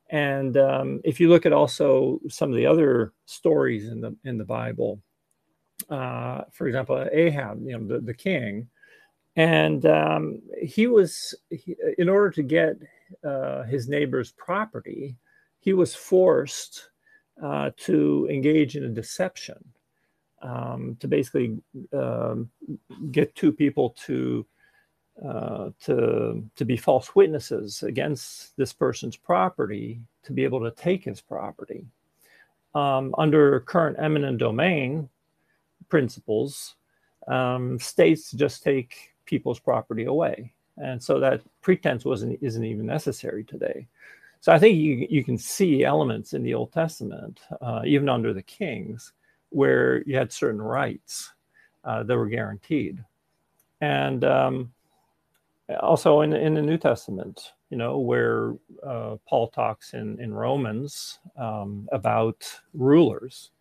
And 0.09 0.57
um, 0.57 1.01
if 1.03 1.19
you 1.19 1.29
look 1.29 1.45
at 1.45 1.53
also 1.53 2.19
some 2.29 2.49
of 2.49 2.55
the 2.55 2.65
other 2.65 3.13
stories 3.25 3.89
in 3.89 4.01
the 4.01 4.15
in 4.23 4.39
the 4.39 4.45
Bible, 4.45 4.99
uh, 5.89 6.41
for 6.51 6.65
example, 6.67 7.07
Ahab, 7.11 7.61
you 7.63 7.77
know, 7.77 7.85
the, 7.85 7.99
the 7.99 8.13
king, 8.13 8.67
and 9.35 9.85
um, 9.85 10.41
he 10.59 10.87
was 10.87 11.35
he, 11.51 11.75
in 11.99 12.09
order 12.09 12.31
to 12.31 12.41
get 12.41 12.77
uh, 13.23 13.63
his 13.63 13.87
neighbor's 13.87 14.31
property, 14.31 15.15
he 15.59 15.73
was 15.73 15.95
forced 15.95 16.89
uh, 17.41 17.71
to 17.77 18.27
engage 18.29 18.75
in 18.75 18.85
a 18.85 18.89
deception 18.89 19.63
um, 20.41 20.97
to 20.99 21.07
basically 21.07 21.57
um, 21.93 22.49
get 23.11 23.35
two 23.35 23.51
people 23.51 23.95
to 24.05 24.45
uh, 25.25 25.71
to 25.79 26.43
to 26.55 26.65
be 26.65 26.77
false 26.77 27.15
witnesses 27.15 27.81
against 27.81 28.55
this 28.55 28.71
person's 28.71 29.15
property 29.15 29.99
to 30.23 30.31
be 30.31 30.43
able 30.43 30.59
to 30.59 30.71
take 30.71 31.03
his 31.03 31.21
property 31.21 31.87
um, 32.75 33.15
under 33.17 33.61
current 33.61 33.97
eminent 33.99 34.37
domain 34.37 35.09
principles. 35.89 36.75
Um, 37.27 37.79
states 37.79 38.31
just 38.31 38.63
take 38.63 39.15
people's 39.25 39.59
property 39.59 40.05
away, 40.05 40.53
and 40.77 41.01
so 41.01 41.19
that 41.19 41.41
pretense 41.61 42.05
wasn't 42.05 42.37
isn't 42.41 42.63
even 42.63 42.85
necessary 42.85 43.43
today. 43.43 43.87
So 44.39 44.51
I 44.51 44.59
think 44.59 44.77
you 44.77 45.07
you 45.09 45.23
can 45.23 45.37
see 45.37 45.83
elements 45.83 46.33
in 46.33 46.43
the 46.43 46.53
Old 46.53 46.71
Testament, 46.71 47.41
uh, 47.61 47.81
even 47.85 48.09
under 48.09 48.33
the 48.33 48.43
kings, 48.43 49.13
where 49.49 50.03
you 50.03 50.15
had 50.15 50.31
certain 50.31 50.61
rights 50.61 51.33
uh, 51.83 52.03
that 52.03 52.17
were 52.17 52.27
guaranteed. 52.27 53.03
And 53.81 54.23
um, 54.23 54.73
also 55.79 56.21
in, 56.21 56.33
in 56.33 56.53
the 56.53 56.61
New 56.61 56.77
Testament, 56.77 57.53
you 57.69 57.77
know, 57.77 57.97
where 57.97 58.55
uh, 58.85 59.17
Paul 59.27 59.49
talks 59.49 59.93
in, 59.93 60.19
in 60.21 60.33
Romans 60.33 61.19
um, 61.37 61.87
about 61.91 62.45
rulers. 62.73 63.51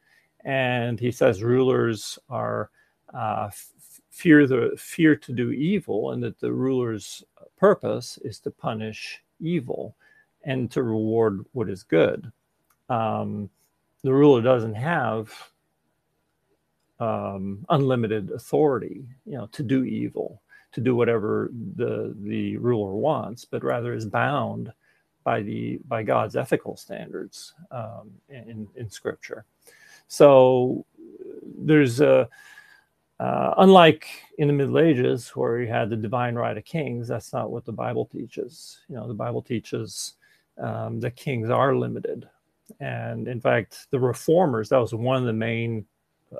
And 0.44 1.00
he 1.00 1.10
says 1.10 1.42
rulers 1.42 2.18
are 2.30 2.70
uh, 3.12 3.50
fear 4.16 4.46
the 4.46 4.72
fear 4.78 5.14
to 5.14 5.32
do 5.32 5.50
evil, 5.50 6.12
and 6.12 6.22
that 6.22 6.40
the 6.40 6.50
ruler's 6.50 7.22
purpose 7.58 8.18
is 8.24 8.40
to 8.40 8.50
punish 8.50 9.22
evil 9.40 9.94
and 10.44 10.70
to 10.70 10.82
reward 10.82 11.44
what 11.52 11.68
is 11.68 11.82
good. 11.82 12.32
Um, 12.88 13.50
the 14.02 14.14
ruler 14.14 14.40
doesn't 14.40 14.74
have 14.74 15.30
um, 16.98 17.66
unlimited 17.68 18.30
authority, 18.30 19.04
you 19.26 19.36
know, 19.36 19.48
to 19.52 19.62
do 19.62 19.84
evil, 19.84 20.40
to 20.72 20.80
do 20.80 20.96
whatever 20.96 21.50
the 21.76 22.14
the 22.22 22.56
ruler 22.56 22.94
wants, 22.94 23.44
but 23.44 23.62
rather 23.62 23.92
is 23.92 24.06
bound 24.06 24.72
by 25.24 25.42
the 25.42 25.78
by 25.88 26.02
God's 26.02 26.36
ethical 26.36 26.74
standards 26.74 27.52
um, 27.70 28.10
in 28.30 28.66
in 28.76 28.88
Scripture. 28.88 29.44
So 30.08 30.86
there's 31.58 32.00
a 32.00 32.28
uh, 33.18 33.54
unlike 33.58 34.06
in 34.38 34.48
the 34.48 34.52
Middle 34.52 34.78
Ages 34.78 35.30
where 35.30 35.60
you 35.60 35.68
had 35.68 35.88
the 35.88 35.96
divine 35.96 36.34
right 36.34 36.56
of 36.56 36.64
kings, 36.64 37.08
that's 37.08 37.32
not 37.32 37.50
what 37.50 37.64
the 37.64 37.72
Bible 37.72 38.04
teaches. 38.06 38.80
You 38.88 38.96
know, 38.96 39.08
the 39.08 39.14
Bible 39.14 39.42
teaches 39.42 40.14
um, 40.58 41.00
that 41.00 41.16
kings 41.16 41.50
are 41.50 41.74
limited, 41.74 42.28
and 42.80 43.28
in 43.28 43.40
fact, 43.40 43.86
the 43.90 44.00
reformers 44.00 44.68
that 44.68 44.80
was 44.80 44.92
one 44.92 45.16
of 45.16 45.24
the 45.24 45.32
main 45.32 45.86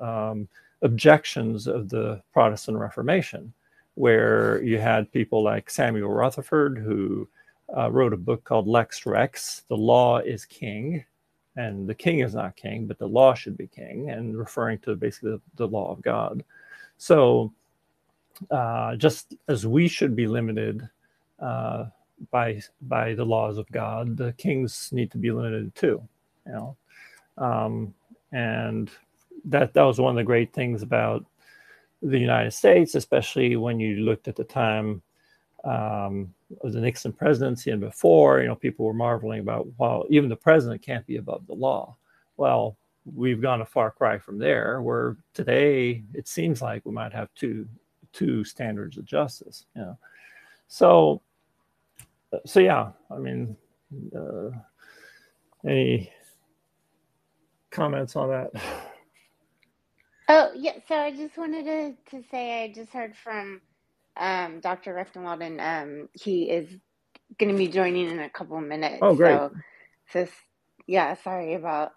um, 0.00 0.48
objections 0.82 1.66
of 1.66 1.88
the 1.88 2.22
Protestant 2.32 2.78
Reformation, 2.78 3.52
where 3.94 4.62
you 4.62 4.78
had 4.78 5.12
people 5.12 5.42
like 5.42 5.70
Samuel 5.70 6.10
Rutherford 6.10 6.78
who 6.78 7.28
uh, 7.76 7.90
wrote 7.90 8.12
a 8.12 8.18
book 8.18 8.44
called 8.44 8.68
Lex 8.68 9.06
Rex, 9.06 9.62
The 9.68 9.76
Law 9.76 10.18
is 10.18 10.44
King, 10.44 11.04
and 11.56 11.88
the 11.88 11.94
king 11.94 12.20
is 12.20 12.34
not 12.34 12.56
king, 12.56 12.86
but 12.86 12.98
the 12.98 13.08
law 13.08 13.34
should 13.34 13.56
be 13.56 13.66
king, 13.66 14.10
and 14.10 14.36
referring 14.36 14.78
to 14.80 14.94
basically 14.94 15.30
the, 15.30 15.40
the 15.56 15.68
law 15.68 15.90
of 15.90 16.02
God. 16.02 16.44
So, 16.98 17.52
uh, 18.50 18.96
just 18.96 19.34
as 19.48 19.66
we 19.66 19.88
should 19.88 20.14
be 20.14 20.26
limited 20.26 20.88
uh, 21.40 21.86
by 22.30 22.60
by 22.82 23.14
the 23.14 23.24
laws 23.24 23.58
of 23.58 23.70
God, 23.70 24.16
the 24.16 24.32
kings 24.34 24.90
need 24.92 25.10
to 25.12 25.18
be 25.18 25.30
limited 25.30 25.74
too. 25.74 26.02
You 26.46 26.52
know, 26.52 26.76
um, 27.38 27.94
and 28.32 28.90
that 29.44 29.74
that 29.74 29.82
was 29.82 30.00
one 30.00 30.10
of 30.10 30.16
the 30.16 30.24
great 30.24 30.52
things 30.52 30.82
about 30.82 31.24
the 32.02 32.18
United 32.18 32.52
States, 32.52 32.94
especially 32.94 33.56
when 33.56 33.80
you 33.80 33.96
looked 33.96 34.28
at 34.28 34.36
the 34.36 34.44
time 34.44 35.02
um, 35.64 36.32
of 36.62 36.72
the 36.72 36.80
Nixon 36.80 37.12
presidency 37.12 37.70
and 37.70 37.80
before. 37.80 38.40
You 38.40 38.48
know, 38.48 38.54
people 38.54 38.86
were 38.86 38.92
marveling 38.92 39.40
about, 39.40 39.66
well, 39.78 40.04
even 40.10 40.28
the 40.28 40.36
president 40.36 40.82
can't 40.82 41.06
be 41.06 41.16
above 41.16 41.46
the 41.46 41.54
law. 41.54 41.96
Well, 42.36 42.76
we've 43.14 43.40
gone 43.40 43.60
a 43.60 43.66
far 43.66 43.90
cry 43.90 44.18
from 44.18 44.38
there. 44.38 44.82
Where 44.82 45.16
today 45.34 46.04
it 46.14 46.28
seems 46.28 46.62
like 46.62 46.84
we 46.84 46.92
might 46.92 47.12
have 47.12 47.28
two 47.34 47.66
two 48.12 48.44
standards 48.44 48.96
of 48.96 49.04
justice. 49.04 49.66
You 49.74 49.82
know, 49.82 49.98
so 50.68 51.22
so 52.44 52.60
yeah. 52.60 52.90
I 53.10 53.18
mean, 53.18 53.56
uh, 54.14 54.50
any 55.66 56.12
comments 57.70 58.16
on 58.16 58.30
that? 58.30 58.50
Oh 60.28 60.50
yeah, 60.56 60.72
so 60.88 60.96
I 60.96 61.12
just 61.12 61.38
wanted 61.38 61.64
to, 61.66 61.94
to 62.10 62.24
say 62.32 62.64
I 62.64 62.72
just 62.72 62.92
heard 62.92 63.14
from 63.14 63.60
um, 64.16 64.58
Dr. 64.58 64.92
Rectenwald, 64.92 65.40
and 65.40 65.60
um, 65.60 66.08
he 66.14 66.50
is 66.50 66.68
going 67.38 67.52
to 67.52 67.56
be 67.56 67.68
joining 67.68 68.10
in 68.10 68.18
a 68.18 68.30
couple 68.30 68.58
of 68.58 68.64
minutes. 68.64 68.98
Oh, 69.02 69.14
great. 69.14 69.36
So, 69.36 69.52
so 70.12 70.26
yeah, 70.88 71.14
sorry 71.14 71.54
about 71.54 71.92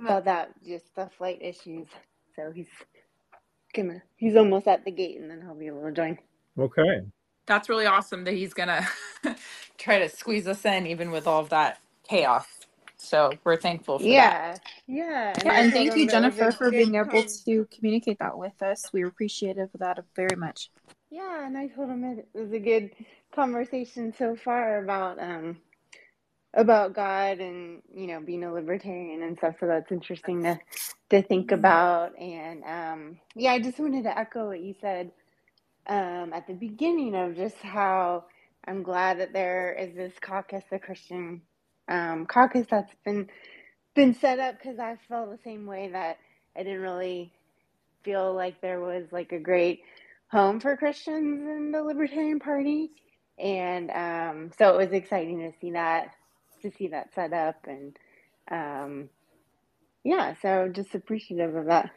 about 0.00 0.24
that, 0.26 0.52
just 0.64 0.94
the 0.94 1.08
flight 1.18 1.38
issues. 1.40 1.88
So 2.36 2.52
he's 2.54 2.68
gonna 3.74 4.02
he's 4.16 4.36
almost 4.36 4.66
at 4.68 4.84
the 4.84 4.90
gate, 4.90 5.20
and 5.20 5.30
then 5.30 5.40
he'll 5.42 5.54
be 5.54 5.66
able 5.66 5.82
to 5.82 5.92
join. 5.92 6.18
Okay. 6.58 7.02
That's 7.46 7.68
really 7.68 7.86
awesome 7.86 8.24
that 8.24 8.34
he's 8.34 8.54
gonna 8.54 8.86
try 9.78 9.98
to 9.98 10.08
squeeze 10.08 10.46
us 10.46 10.64
in, 10.64 10.86
even 10.86 11.10
with 11.10 11.26
all 11.26 11.40
of 11.40 11.48
that 11.50 11.80
chaos. 12.08 12.46
So 12.96 13.32
we're 13.44 13.56
thankful 13.56 13.98
for 13.98 14.04
that. 14.04 14.60
Yeah, 14.86 15.34
yeah, 15.34 15.44
Yeah, 15.44 15.60
and 15.60 15.72
thank 15.72 15.96
you, 15.96 16.06
that 16.06 16.22
was 16.22 16.34
a 16.36 16.38
Jennifer, 16.38 16.52
for 16.52 16.70
good 16.70 16.76
being 16.78 16.94
able 16.94 17.24
to 17.46 17.66
communicate 17.74 18.18
that 18.20 18.38
with 18.38 18.62
us. 18.62 18.84
We're 18.92 19.08
appreciative 19.08 19.70
of 19.74 19.80
that 19.80 19.98
very 20.14 20.36
much. 20.36 20.70
Yeah, 21.10 21.44
and 21.46 21.58
I 21.58 21.66
told 21.66 21.90
him 21.90 22.04
it 22.04 22.28
was 22.32 22.52
a 22.52 22.60
good 22.60 22.92
conversation 23.34 24.14
so 24.16 24.36
far 24.36 24.82
about 24.84 25.18
um 25.20 25.58
about 26.54 26.94
God 26.94 27.40
and 27.40 27.82
you 27.94 28.08
know 28.08 28.20
being 28.20 28.44
a 28.44 28.52
libertarian 28.52 29.22
and 29.22 29.36
stuff. 29.38 29.56
So 29.60 29.66
that's 29.66 29.92
interesting 29.92 30.44
to 30.44 30.58
to 31.10 31.22
think 31.22 31.52
about. 31.52 32.18
And 32.18 32.64
um 32.64 33.18
yeah, 33.36 33.52
I 33.52 33.60
just 33.60 33.78
wanted 33.78 34.04
to 34.04 34.18
echo 34.18 34.48
what 34.48 34.60
you 34.60 34.74
said 34.80 35.12
um 35.88 36.32
at 36.34 36.46
the 36.48 36.54
beginning 36.54 37.14
of 37.16 37.36
just 37.36 37.56
how 37.58 38.24
I'm 38.66 38.82
glad 38.84 39.20
that 39.20 39.32
there 39.34 39.74
is 39.78 39.94
this 39.96 40.14
caucus, 40.20 40.64
the 40.70 40.78
Christian 40.80 41.42
um 41.88 42.26
caucus 42.26 42.66
that's 42.70 42.94
been 43.04 43.28
been 43.96 44.14
set 44.14 44.40
up 44.40 44.58
because 44.58 44.78
I 44.80 44.98
felt 45.08 45.30
the 45.30 45.38
same 45.44 45.66
way 45.66 45.90
that 45.92 46.18
I 46.56 46.64
didn't 46.64 46.80
really 46.82 47.32
feel 48.04 48.34
like 48.34 48.62
there 48.62 48.80
was 48.80 49.06
like 49.12 49.32
a 49.32 49.40
great 49.40 49.82
home 50.30 50.60
for 50.60 50.76
Christians 50.78 51.42
in 51.48 51.72
the 51.72 51.82
Libertarian 51.84 52.40
Party. 52.40 52.92
And 53.38 53.90
um, 53.92 54.52
so 54.58 54.74
it 54.74 54.78
was 54.86 54.92
exciting 54.94 55.40
to 55.40 55.52
see 55.60 55.72
that 55.72 56.14
to 56.62 56.72
see 56.72 56.88
that 56.88 57.14
set 57.14 57.32
up 57.34 57.56
and 57.68 57.96
um, 58.50 59.10
yeah, 60.04 60.34
so 60.42 60.68
just 60.72 60.94
appreciative 60.94 61.54
of 61.56 61.66
that. 61.66 61.90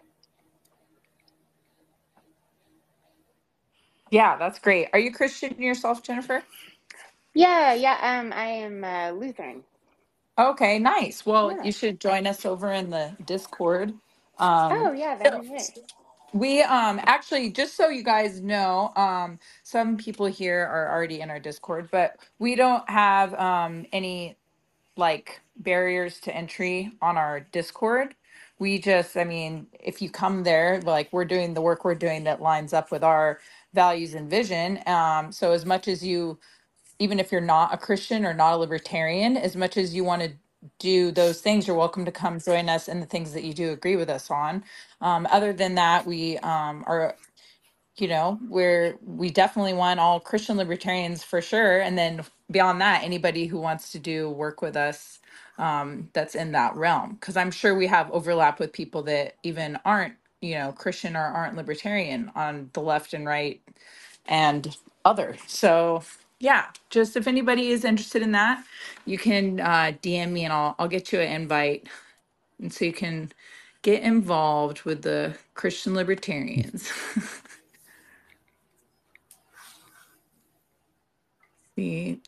Yeah, 4.12 4.38
that's 4.38 4.60
great. 4.60 4.90
Are 4.94 5.00
you 5.00 5.12
Christian 5.14 5.62
yourself, 5.62 6.04
Jennifer? 6.04 6.44
Yeah, 7.36 7.74
yeah, 7.76 8.20
um 8.20 8.34
I 8.34 8.46
am 8.48 8.84
uh, 8.84 9.12
Lutheran. 9.12 9.64
Okay, 10.40 10.80
nice. 10.80 11.26
Well, 11.26 11.58
Yeah. 11.58 11.64
you 11.64 11.72
should 11.72 12.02
join 12.02 12.28
us 12.28 12.46
over 12.46 12.72
in 12.72 12.90
the 12.92 13.16
Discord. 13.26 13.94
Um, 14.40 14.84
Oh 14.84 14.94
yeah, 14.94 15.18
that'd 15.18 15.36
be 15.36 15.48
great. 15.48 15.72
we 16.34 16.62
um 16.64 17.00
actually 17.06 17.52
just 17.52 17.76
so 17.78 17.90
you 17.90 18.04
guys 18.04 18.42
know, 18.42 18.94
um 18.98 19.40
some 19.64 19.98
people 19.98 20.28
here 20.28 20.60
are 20.66 20.92
already 20.92 21.22
in 21.22 21.30
our 21.32 21.40
Discord, 21.40 21.90
but 21.92 22.18
we 22.40 22.56
don't 22.56 22.90
have 22.90 23.34
um 23.36 23.86
any 23.94 24.38
like 24.98 25.42
barriers 25.58 26.20
to 26.22 26.36
entry 26.36 26.92
on 27.02 27.18
our 27.18 27.42
Discord. 27.42 28.16
We 28.60 28.80
just, 28.80 29.18
I 29.18 29.24
mean, 29.24 29.68
if 29.84 30.02
you 30.02 30.10
come 30.10 30.44
there, 30.44 30.82
like 30.82 31.12
we're 31.12 31.26
doing 31.26 31.54
the 31.54 31.62
work 31.62 31.86
we're 31.86 31.96
doing 31.96 32.24
that 32.26 32.42
lines 32.42 32.74
up 32.74 32.92
with 32.92 33.04
our 33.04 33.40
values 33.74 34.14
and 34.14 34.30
vision. 34.30 34.80
Um, 34.88 35.32
so 35.32 35.52
as 35.52 35.66
much 35.66 35.88
as 35.88 36.04
you, 36.04 36.40
even 37.00 37.20
if 37.20 37.32
you're 37.32 37.42
not 37.42 37.74
a 37.74 37.78
Christian 37.78 38.26
or 38.26 38.34
not 38.34 38.54
a 38.56 38.58
libertarian, 38.58 39.38
as 39.38 39.56
much 39.56 39.78
as 39.78 39.96
you 39.96 40.04
want 40.04 40.24
to 40.24 40.32
do 40.80 41.12
those 41.12 41.42
things, 41.42 41.68
you're 41.68 41.78
welcome 41.78 42.06
to 42.06 42.12
come 42.12 42.40
join 42.40 42.70
us 42.70 42.90
in 42.90 43.00
the 43.00 43.06
things 43.08 43.34
that 43.34 43.44
you 43.44 43.54
do 43.54 43.72
agree 43.72 43.96
with 43.98 44.10
us 44.10 44.32
on. 44.32 44.64
Um, 45.02 45.28
other 45.32 45.54
than 45.54 45.76
that, 45.76 46.06
we 46.08 46.38
um, 46.40 46.84
are 46.88 47.16
you 47.98 48.08
know, 48.10 48.40
where 48.50 48.96
we 49.06 49.30
definitely 49.32 49.74
want 49.74 50.00
all 50.00 50.20
Christian 50.20 50.58
libertarians 50.58 51.24
for 51.24 51.42
sure. 51.42 51.80
And 51.82 51.98
then 51.98 52.24
beyond 52.52 52.82
that, 52.82 53.04
anybody 53.04 53.48
who 53.48 53.60
wants 53.60 53.92
to 53.94 54.00
do 54.00 54.30
work 54.32 54.62
with 54.62 54.78
us 54.78 55.20
um, 55.60 56.10
that's 56.14 56.36
in 56.36 56.54
that 56.54 56.76
realm. 56.76 57.16
Because 57.16 57.38
I'm 57.38 57.52
sure 57.52 57.76
we 57.76 57.88
have 57.88 58.12
overlap 58.12 58.60
with 58.60 58.74
people 58.74 59.04
that 59.04 59.36
even 59.44 59.80
aren't, 59.86 60.16
you 60.42 60.56
know, 60.56 60.74
Christian 60.74 61.16
or 61.16 61.22
aren't 61.24 61.56
libertarian 61.58 62.32
on 62.36 62.70
the 62.74 62.82
left 62.82 63.14
and 63.14 63.26
right 63.28 63.62
and 64.28 64.76
other. 65.06 65.38
So 65.48 66.04
yeah, 66.40 66.66
just 66.90 67.18
if 67.18 67.28
anybody 67.28 67.70
is 67.70 67.86
interested 67.86 68.22
in 68.22 68.34
that, 68.34 68.64
you 69.06 69.18
can 69.18 69.60
uh, 69.62 69.94
DM 70.04 70.32
me 70.32 70.46
and 70.46 70.54
I'll 70.54 70.76
I'll 70.80 70.88
get 70.90 71.14
you 71.14 71.20
an 71.22 71.32
invite, 71.32 71.88
and 72.62 72.74
so 72.74 72.86
you 72.86 72.94
can 72.94 73.32
get 73.84 74.04
involved 74.04 74.84
with 74.84 75.04
the 75.04 75.36
Christian 75.56 75.96
libertarians. 75.96 76.92
See, 81.78 82.22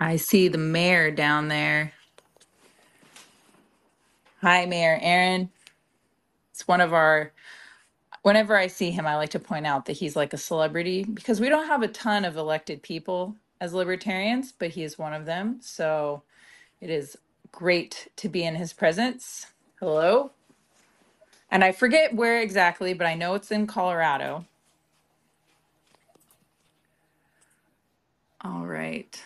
I 0.00 0.16
see 0.16 0.48
the 0.48 0.58
mayor 0.58 1.10
down 1.10 1.48
there. 1.48 1.92
Hi, 4.42 4.66
Mayor 4.66 4.98
Aaron. 5.02 5.50
It's 6.52 6.68
one 6.68 6.80
of 6.82 6.92
our, 6.94 7.32
whenever 8.22 8.56
I 8.56 8.68
see 8.68 8.90
him, 8.92 9.06
I 9.06 9.16
like 9.16 9.30
to 9.30 9.40
point 9.40 9.66
out 9.66 9.86
that 9.86 9.94
he's 9.98 10.16
like 10.16 10.32
a 10.34 10.38
celebrity 10.38 11.04
because 11.04 11.40
we 11.40 11.48
don't 11.50 11.68
have 11.68 11.82
a 11.82 11.88
ton 11.88 12.24
of 12.24 12.36
elected 12.36 12.82
people 12.82 13.36
as 13.60 13.74
libertarians, 13.74 14.52
but 14.52 14.70
he 14.70 14.84
is 14.84 14.98
one 14.98 15.14
of 15.14 15.26
them. 15.26 15.58
So 15.62 16.22
it 16.80 16.90
is 16.90 17.16
great 17.52 18.08
to 18.16 18.28
be 18.28 18.44
in 18.44 18.56
his 18.56 18.72
presence. 18.72 19.46
Hello. 19.80 20.32
And 21.50 21.64
I 21.64 21.72
forget 21.72 22.14
where 22.14 22.42
exactly, 22.42 22.94
but 22.94 23.06
I 23.06 23.14
know 23.16 23.34
it's 23.34 23.52
in 23.52 23.66
Colorado. 23.66 24.46
All 28.44 28.66
right. 28.66 29.22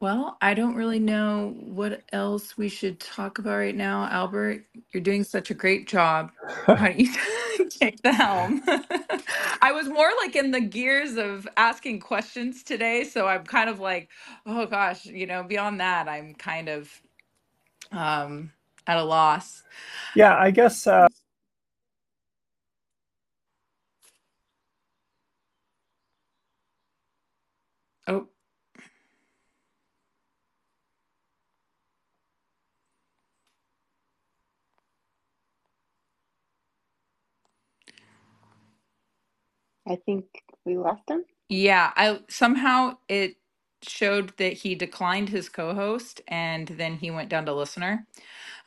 Well, 0.00 0.36
I 0.42 0.54
don't 0.54 0.74
really 0.76 0.98
know 0.98 1.54
what 1.58 2.02
else 2.12 2.58
we 2.58 2.68
should 2.68 3.00
talk 3.00 3.38
about 3.38 3.56
right 3.56 3.74
now. 3.74 4.04
Albert, 4.10 4.64
you're 4.92 5.02
doing 5.02 5.24
such 5.24 5.50
a 5.50 5.54
great 5.54 5.88
job. 5.88 6.32
Don't 6.76 6.98
you 7.00 7.12
take 7.70 8.02
the 8.02 8.12
helm? 8.12 8.62
I 9.62 9.72
was 9.72 9.88
more 9.88 10.10
like 10.22 10.36
in 10.36 10.50
the 10.50 10.60
gears 10.60 11.16
of 11.16 11.48
asking 11.56 12.00
questions 12.00 12.62
today, 12.62 13.04
so 13.04 13.26
I'm 13.26 13.44
kind 13.44 13.70
of 13.70 13.80
like, 13.80 14.10
oh 14.44 14.66
gosh, 14.66 15.06
you 15.06 15.26
know, 15.26 15.42
beyond 15.42 15.80
that, 15.80 16.08
I'm 16.08 16.34
kind 16.34 16.68
of 16.68 16.90
um 17.92 18.52
at 18.86 18.98
a 18.98 19.04
loss. 19.04 19.62
Yeah, 20.14 20.36
I 20.36 20.50
guess 20.50 20.86
uh, 20.86 21.08
Oh, 28.06 28.28
I 39.86 39.96
think 39.96 40.26
we 40.64 40.76
lost 40.78 41.02
him. 41.10 41.24
yeah. 41.48 41.92
I 41.96 42.20
somehow 42.28 42.98
it 43.08 43.36
showed 43.82 44.36
that 44.38 44.54
he 44.54 44.74
declined 44.74 45.28
his 45.28 45.48
co-host 45.48 46.20
and 46.28 46.68
then 46.68 46.96
he 46.96 47.10
went 47.10 47.28
down 47.30 47.46
to 47.46 47.54
listener. 47.54 48.06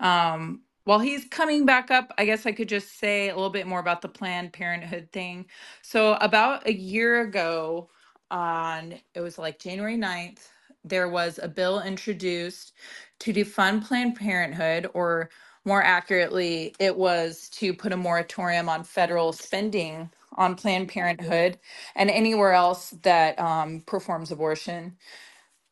Um, 0.02 0.64
while 0.86 1.00
he's 1.00 1.26
coming 1.26 1.66
back 1.66 1.92
up, 1.92 2.14
I 2.18 2.26
guess 2.26 2.46
I 2.48 2.54
could 2.54 2.70
just 2.70 3.00
say 3.00 3.30
a 3.30 3.36
little 3.36 3.52
bit 3.52 3.68
more 3.68 3.80
about 3.80 4.02
the 4.02 4.10
Planned 4.10 4.54
Parenthood 4.54 5.10
thing. 5.14 5.48
So, 5.84 6.16
about 6.16 6.68
a 6.68 6.74
year 6.74 7.22
ago, 7.22 7.90
on 8.32 8.96
it 9.16 9.22
was 9.22 9.38
like 9.40 9.60
January 9.60 9.98
ninth, 9.98 10.50
there 10.84 11.10
was 11.10 11.40
a 11.42 11.48
bill 11.50 11.82
introduced 11.82 12.74
to 13.20 13.34
defund 13.34 13.88
Planned 13.88 14.16
Parenthood, 14.18 14.90
or 14.94 15.30
more 15.66 15.84
accurately, 15.84 16.76
it 16.80 16.96
was 16.98 17.50
to 17.52 17.74
put 17.74 17.94
a 17.94 17.98
moratorium 17.98 18.70
on 18.70 18.84
federal 18.84 19.34
spending 19.34 20.10
on 20.38 20.56
Planned 20.56 20.90
Parenthood 20.90 21.60
and 21.96 22.10
anywhere 22.10 22.54
else 22.54 22.92
that 23.04 23.40
um, 23.40 23.82
performs 23.88 24.32
abortion. 24.32 24.98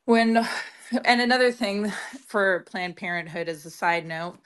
When 0.05 0.45
and 1.05 1.21
another 1.21 1.51
thing 1.51 1.91
for 2.27 2.61
Planned 2.71 2.97
Parenthood 2.97 3.49
as 3.49 3.65
a 3.65 3.71
side 3.71 4.05
note 4.07 4.39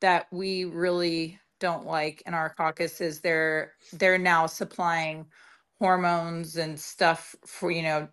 that 0.00 0.26
we 0.32 0.64
really 0.64 1.38
don't 1.60 1.86
like 1.86 2.22
in 2.26 2.34
our 2.34 2.50
caucus 2.50 3.00
is 3.00 3.20
they're 3.20 3.72
they're 3.94 4.18
now 4.18 4.46
supplying 4.46 5.26
hormones 5.80 6.56
and 6.58 6.80
stuff 6.80 7.36
for 7.46 7.72
you 7.72 7.82
know 7.82 8.08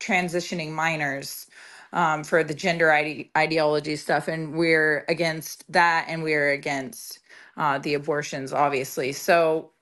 transitioning 0.00 0.70
minors 0.72 1.46
um, 1.92 2.24
for 2.24 2.44
the 2.44 2.54
gender 2.54 2.92
ide- 2.92 3.28
ideology 3.36 3.96
stuff. 3.96 4.28
And 4.28 4.54
we're 4.56 5.04
against 5.08 5.64
that 5.72 6.06
and 6.08 6.22
we're 6.22 6.52
against 6.52 7.20
uh, 7.56 7.78
the 7.78 7.94
abortions 7.94 8.52
obviously. 8.52 9.12
So 9.12 9.72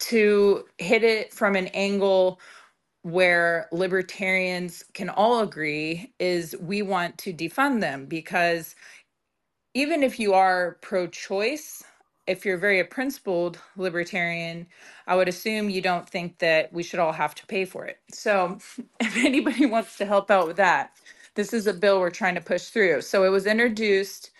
to 0.00 0.64
hit 0.78 1.04
it 1.04 1.32
from 1.34 1.56
an 1.56 1.68
angle 1.68 2.40
where 3.02 3.68
libertarians 3.72 4.84
can 4.94 5.10
all 5.10 5.40
agree 5.40 6.12
is 6.20 6.56
we 6.60 6.82
want 6.82 7.18
to 7.18 7.32
defund 7.34 7.80
them 7.80 8.06
because 8.06 8.76
even 9.74 10.02
if 10.02 10.20
you 10.20 10.34
are 10.34 10.78
pro 10.82 11.06
choice, 11.08 11.82
if 12.26 12.46
you're 12.46 12.58
very 12.58 12.80
a 12.80 12.86
principled 12.86 13.58
libertarian, 13.76 14.66
I 15.06 15.16
would 15.16 15.28
assume 15.28 15.70
you 15.70 15.82
don't 15.82 16.08
think 16.08 16.38
that 16.40 16.72
we 16.72 16.82
should 16.84 17.00
all 17.00 17.12
have 17.12 17.34
to 17.36 17.46
pay 17.46 17.66
for 17.66 17.86
it. 17.86 17.98
So, 18.12 18.58
if 19.00 19.16
anybody 19.18 19.66
wants 19.66 19.98
to 19.98 20.06
help 20.06 20.30
out 20.30 20.48
with 20.48 20.58
that, 20.58 20.92
this 21.36 21.52
is 21.54 21.66
a 21.68 21.74
bill 21.74 22.00
we're 22.00 22.10
trying 22.10 22.36
to 22.36 22.42
push 22.42 22.66
through. 22.68 23.02
So, 23.02 23.24
it 23.24 23.30
was 23.30 23.46
introduced 23.46 24.30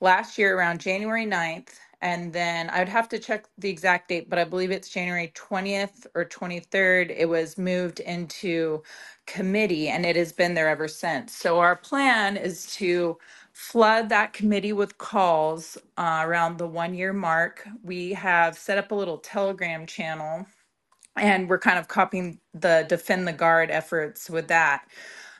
last 0.00 0.38
year 0.38 0.56
around 0.58 0.80
January 0.80 1.26
9th. 1.26 1.78
And 2.02 2.32
then 2.34 2.70
I'd 2.70 2.90
have 2.90 3.08
to 3.10 3.20
check 3.20 3.46
the 3.58 3.70
exact 3.70 4.10
date, 4.10 4.30
but 4.30 4.38
I 4.40 4.44
believe 4.44 4.72
it's 4.72 4.90
January 4.90 5.32
20th 5.36 6.06
or 6.14 6.26
23rd. 6.26 7.14
It 7.18 7.26
was 7.28 7.58
moved 7.58 8.00
into 8.00 8.84
committee 9.26 9.88
and 9.88 10.06
it 10.06 10.16
has 10.16 10.32
been 10.32 10.54
there 10.54 10.68
ever 10.68 10.88
since. 10.88 11.34
So 11.34 11.60
our 11.60 11.76
plan 11.76 12.36
is 12.38 12.66
to 12.76 13.18
flood 13.54 14.10
that 14.10 14.34
committee 14.34 14.74
with 14.74 14.98
calls 14.98 15.78
uh, 15.98 16.22
around 16.24 16.58
the 16.58 16.68
one 16.68 16.94
year 16.94 17.14
mark. 17.14 17.66
We 17.84 18.12
have 18.14 18.58
set 18.58 18.78
up 18.78 18.92
a 18.92 18.96
little 18.96 19.18
Telegram 19.18 19.86
channel 19.86 20.46
and 21.16 21.48
we're 21.48 21.60
kind 21.60 21.78
of 21.78 21.88
copying 21.88 22.40
the 22.54 22.86
defend 22.88 23.28
the 23.28 23.34
guard 23.34 23.70
efforts 23.70 24.30
with 24.30 24.48
that 24.48 24.86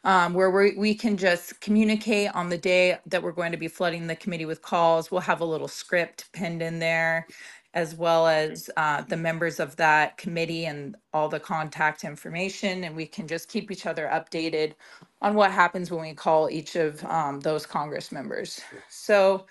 um, 0.05 0.35
where 0.35 0.51
we, 0.51 0.75
we 0.77 0.95
can 0.95 1.17
just 1.17 1.61
communicate 1.61 2.35
on 2.35 2.49
the 2.51 2.59
day 2.59 2.99
that 3.07 3.23
we're 3.23 3.33
going 3.33 3.53
to 3.53 3.59
be 3.59 3.69
flooding 3.69 4.07
the 4.07 4.17
committee 4.17 4.47
with 4.47 4.63
calls. 4.63 5.11
We'll 5.11 5.21
have 5.23 5.41
a 5.41 5.45
little 5.47 5.69
script 5.69 6.33
pinned 6.33 6.63
in 6.63 6.79
there, 6.81 7.27
as 7.75 7.95
well 7.95 8.27
as 8.27 8.71
uh, 8.77 9.03
the 9.03 9.17
members 9.17 9.61
of 9.61 9.77
that 9.77 10.19
committee 10.19 10.67
and 10.67 10.97
all 11.15 11.29
the 11.29 11.41
contact 11.41 12.05
information. 12.05 12.85
And 12.85 12.97
we 12.97 13.07
can 13.07 13.29
just 13.29 13.49
keep 13.49 13.71
each 13.71 13.87
other 13.87 14.11
updated 14.13 14.75
on 15.23 15.35
what 15.35 15.53
happens 15.53 15.91
when 15.91 16.03
we 16.03 16.15
call 16.15 16.51
each 16.51 16.77
of 16.77 17.05
um, 17.07 17.41
those 17.41 17.67
Congress 17.67 18.13
members. 18.13 18.61
So 18.91 19.47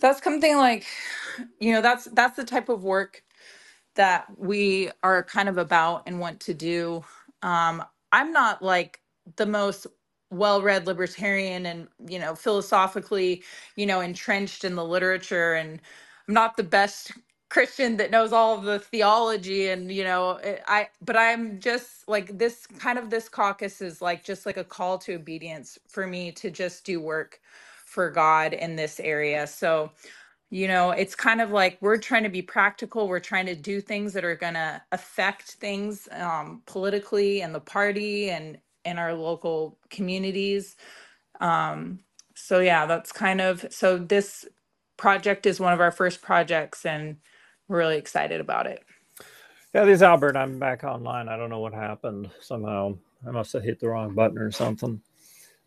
that's 0.00 0.22
something 0.22 0.56
like, 0.58 0.86
you 1.60 1.72
know, 1.72 1.82
that's 1.82 2.06
that's 2.14 2.36
the 2.36 2.44
type 2.44 2.68
of 2.68 2.84
work 2.84 3.22
that 3.96 4.26
we 4.38 4.90
are 5.04 5.24
kind 5.24 5.50
of 5.50 5.58
about 5.58 6.04
and 6.06 6.20
want 6.20 6.40
to 6.42 6.54
do. 6.54 7.04
Um, 7.42 7.84
I'm 8.12 8.32
not 8.32 8.62
like 8.62 9.00
the 9.36 9.46
most 9.46 9.88
well-read 10.30 10.86
libertarian 10.86 11.66
and 11.66 11.88
you 12.08 12.18
know 12.18 12.34
philosophically 12.34 13.42
you 13.76 13.86
know 13.86 14.00
entrenched 14.00 14.64
in 14.64 14.74
the 14.76 14.84
literature 14.84 15.54
and 15.54 15.80
i'm 16.28 16.34
not 16.34 16.56
the 16.56 16.64
best 16.64 17.12
christian 17.50 17.96
that 17.96 18.10
knows 18.10 18.32
all 18.32 18.58
of 18.58 18.64
the 18.64 18.78
theology 18.78 19.68
and 19.68 19.92
you 19.92 20.04
know 20.04 20.32
it- 20.32 20.62
i 20.68 20.88
but 21.02 21.16
i'm 21.16 21.60
just 21.60 22.08
like 22.08 22.38
this 22.38 22.66
kind 22.78 22.98
of 22.98 23.10
this 23.10 23.28
caucus 23.28 23.80
is 23.82 24.02
like 24.02 24.24
just 24.24 24.46
like 24.46 24.56
a 24.58 24.64
call 24.64 24.98
to 24.98 25.14
obedience 25.14 25.78
for 25.88 26.06
me 26.06 26.32
to 26.32 26.50
just 26.50 26.84
do 26.84 27.00
work 27.00 27.40
for 27.86 28.10
god 28.10 28.52
in 28.54 28.76
this 28.76 29.00
area 29.00 29.46
so 29.46 29.90
you 30.50 30.68
know, 30.68 30.90
it's 30.92 31.14
kind 31.16 31.40
of 31.40 31.50
like 31.50 31.76
we're 31.80 31.98
trying 31.98 32.22
to 32.22 32.28
be 32.28 32.42
practical. 32.42 33.08
We're 33.08 33.18
trying 33.20 33.46
to 33.46 33.56
do 33.56 33.80
things 33.80 34.12
that 34.12 34.24
are 34.24 34.36
going 34.36 34.54
to 34.54 34.80
affect 34.92 35.42
things 35.52 36.08
um, 36.12 36.62
politically 36.66 37.42
and 37.42 37.54
the 37.54 37.60
party 37.60 38.30
and 38.30 38.58
in 38.86 38.98
our 38.98 39.14
local 39.14 39.78
communities. 39.90 40.76
Um, 41.40 42.00
so, 42.36 42.60
yeah, 42.60 42.86
that's 42.86 43.12
kind 43.12 43.40
of 43.42 43.66
so 43.70 43.98
this 43.98 44.46
project 44.98 45.46
is 45.46 45.60
one 45.60 45.74
of 45.74 45.80
our 45.80 45.92
first 45.92 46.22
projects, 46.22 46.86
and 46.86 47.18
we're 47.68 47.78
really 47.78 47.98
excited 47.98 48.40
about 48.40 48.66
it. 48.68 48.84
Yeah, 49.74 49.84
this 49.84 49.96
is 49.98 50.02
Albert. 50.02 50.36
I'm 50.36 50.58
back 50.58 50.82
online. 50.84 51.28
I 51.28 51.36
don't 51.36 51.50
know 51.50 51.60
what 51.60 51.72
happened. 51.74 52.28
Somehow 52.40 52.98
I 53.26 53.30
must 53.30 53.52
have 53.52 53.62
hit 53.62 53.78
the 53.78 53.88
wrong 53.88 54.14
button 54.16 54.38
or 54.38 54.50
something. 54.50 55.00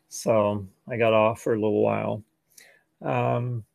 So 0.10 0.68
I 0.90 0.98
got 0.98 1.14
off 1.14 1.42
for 1.42 1.54
a 1.54 1.60
little 1.62 1.84
while. 1.84 2.24
Um, 3.04 3.66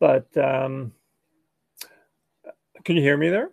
but 0.00 0.26
um, 0.38 0.92
can 2.84 2.96
you 2.96 3.02
hear 3.02 3.16
me 3.18 3.30
there? 3.30 3.50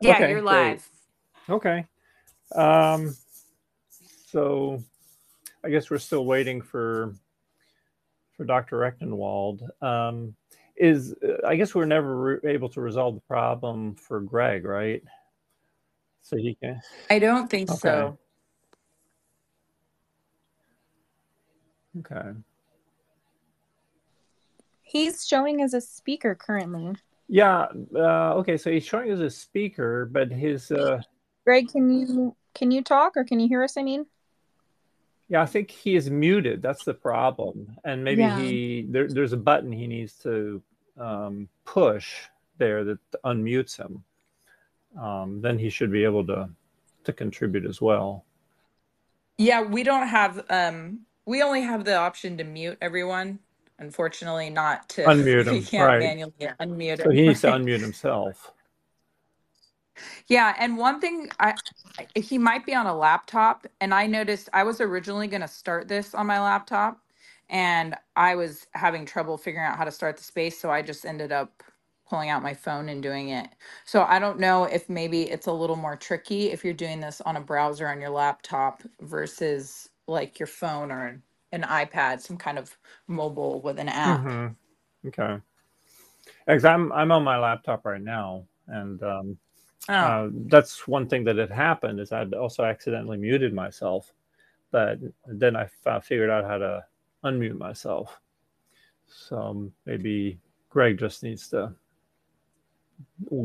Yeah, 0.00 0.20
Okay, 0.20 0.22
you're 0.22 0.42
great. 0.48 0.78
live. 0.78 0.90
Okay. 1.50 1.86
Um, 2.54 3.16
so 4.28 4.82
I 5.64 5.70
guess 5.70 5.90
we're 5.90 5.98
still 5.98 6.24
waiting 6.24 6.60
for 6.62 7.14
for 8.36 8.44
Dr. 8.44 8.76
Rectenwald. 8.78 9.62
Um, 9.82 10.34
is 10.76 11.14
uh, 11.14 11.46
I 11.46 11.56
guess 11.56 11.74
we're 11.74 11.86
never 11.86 12.16
re- 12.16 12.50
able 12.52 12.68
to 12.70 12.80
resolve 12.80 13.14
the 13.14 13.20
problem 13.22 13.94
for 13.94 14.20
Greg, 14.20 14.64
right? 14.64 15.02
So 16.22 16.36
he 16.36 16.54
can. 16.54 16.80
I 17.08 17.18
don't 17.18 17.48
think 17.50 17.70
Okay. 17.70 17.78
so. 17.78 18.18
Okay. 22.00 22.30
He's 24.82 25.26
showing 25.26 25.62
as 25.62 25.72
a 25.72 25.80
speaker 25.80 26.34
currently. 26.34 26.94
Yeah. 27.28 27.66
Uh, 27.94 28.34
okay. 28.34 28.56
So 28.56 28.70
he's 28.70 28.84
showing 28.84 29.10
as 29.10 29.20
a 29.20 29.30
speaker, 29.30 30.04
but 30.12 30.30
his 30.30 30.70
uh, 30.70 31.00
Greg, 31.46 31.68
can 31.68 31.90
you 31.90 32.36
can 32.54 32.72
you 32.72 32.82
talk 32.82 33.16
or 33.16 33.24
can 33.24 33.40
you 33.40 33.48
hear 33.48 33.64
us? 33.64 33.76
I 33.78 33.84
mean, 33.84 34.06
yeah, 35.28 35.42
I 35.42 35.46
think 35.46 35.70
he 35.70 35.96
is 35.96 36.10
muted. 36.10 36.62
That's 36.62 36.84
the 36.84 36.94
problem, 36.94 37.76
and 37.84 38.04
maybe 38.04 38.22
Yeah. 38.22 38.36
he 38.36 38.86
there, 38.88 39.08
there's 39.08 39.32
a 39.32 39.36
button 39.38 39.72
he 39.72 39.86
needs 39.86 40.14
to 40.24 40.62
um, 40.98 41.48
push 41.64 42.14
there 42.58 42.84
that 42.84 42.98
unmutes 43.24 43.76
him. 43.76 44.04
Um, 45.00 45.40
then 45.42 45.58
he 45.58 45.70
should 45.70 45.92
be 45.92 46.04
able 46.04 46.26
to 46.26 46.50
to 47.04 47.12
contribute 47.12 47.66
as 47.66 47.80
well. 47.80 48.24
Yeah, 49.38 49.62
we 49.62 49.82
don't 49.82 50.08
have 50.08 50.44
um 50.50 51.00
we 51.26 51.42
only 51.42 51.62
have 51.62 51.84
the 51.84 51.96
option 51.96 52.38
to 52.38 52.44
mute 52.44 52.78
everyone. 52.80 53.40
Unfortunately, 53.78 54.50
not 54.50 54.88
to 54.90 55.02
Unmute 55.02 55.46
we 55.50 55.58
him, 55.58 55.64
can't 55.64 55.86
right? 55.86 56.00
manually 56.00 56.32
unmute 56.60 57.02
So 57.02 57.10
he 57.10 57.22
needs 57.22 57.42
to 57.42 57.48
unmute 57.48 57.80
himself. 57.80 58.52
Yeah, 60.28 60.54
and 60.58 60.78
one 60.78 61.00
thing 61.00 61.30
I 61.40 61.56
I- 61.98 62.08
he 62.20 62.38
might 62.38 62.66
be 62.66 62.74
on 62.74 62.86
a 62.86 62.96
laptop 62.96 63.66
and 63.80 63.94
I 63.94 64.06
noticed 64.06 64.48
I 64.54 64.64
was 64.64 64.80
originally 64.80 65.28
going 65.28 65.42
to 65.42 65.48
start 65.48 65.88
this 65.88 66.14
on 66.14 66.26
my 66.26 66.40
laptop 66.40 67.00
and 67.50 67.96
I 68.16 68.36
was 68.36 68.66
having 68.74 69.06
trouble 69.06 69.38
figuring 69.38 69.66
out 69.66 69.78
how 69.78 69.84
to 69.84 69.92
start 69.92 70.16
the 70.18 70.24
space, 70.24 70.58
so 70.60 70.70
I 70.70 70.82
just 70.82 71.06
ended 71.06 71.32
up 71.32 71.62
pulling 72.08 72.30
out 72.30 72.42
my 72.42 72.54
phone 72.54 72.88
and 72.90 73.02
doing 73.02 73.30
it. 73.30 73.48
So 73.86 74.04
I 74.04 74.18
don't 74.20 74.40
know 74.40 74.64
if 74.64 74.88
maybe 74.90 75.24
it's 75.30 75.46
a 75.48 75.52
little 75.52 75.76
more 75.76 75.96
tricky 75.96 76.50
if 76.52 76.64
you're 76.64 76.74
doing 76.74 77.00
this 77.00 77.20
on 77.22 77.36
a 77.36 77.42
browser 77.42 77.88
on 77.88 78.00
your 78.00 78.10
laptop 78.10 78.82
versus 79.02 79.88
like 80.08 80.38
your 80.40 80.48
phone 80.48 80.92
or 80.92 81.06
an, 81.08 81.22
an 81.52 81.62
iPad, 81.64 82.20
some 82.20 82.38
kind 82.38 82.58
of 82.58 82.76
mobile 83.08 83.60
with 83.62 83.78
an 83.80 83.88
app. 83.90 84.30
hmm 84.30 84.48
Okay. 85.06 85.38
Because 86.46 86.64
I'm 86.66 86.92
I'm 86.92 87.12
on 87.12 87.24
my 87.24 87.38
laptop 87.38 87.86
right 87.86 88.02
now, 88.02 88.46
and 88.68 89.02
um, 89.02 89.38
Oh. 89.88 89.94
Uh, 89.94 90.28
that's 90.48 90.88
one 90.88 91.08
thing 91.08 91.24
that 91.24 91.36
had 91.38 91.50
happened 91.50 92.00
is 92.00 92.12
I'd 92.12 92.34
also 92.34 92.64
accidentally 92.64 93.18
muted 93.18 93.54
myself, 93.54 94.12
but 94.72 94.98
then 95.26 95.56
I 95.56 95.68
f- 95.86 96.04
figured 96.04 96.30
out 96.30 96.44
how 96.44 96.58
to 96.58 96.84
unmute 97.24 97.58
myself. 97.58 98.20
So 99.08 99.70
maybe 99.86 100.38
Greg 100.70 100.98
just 100.98 101.22
needs 101.22 101.48
to 101.50 101.74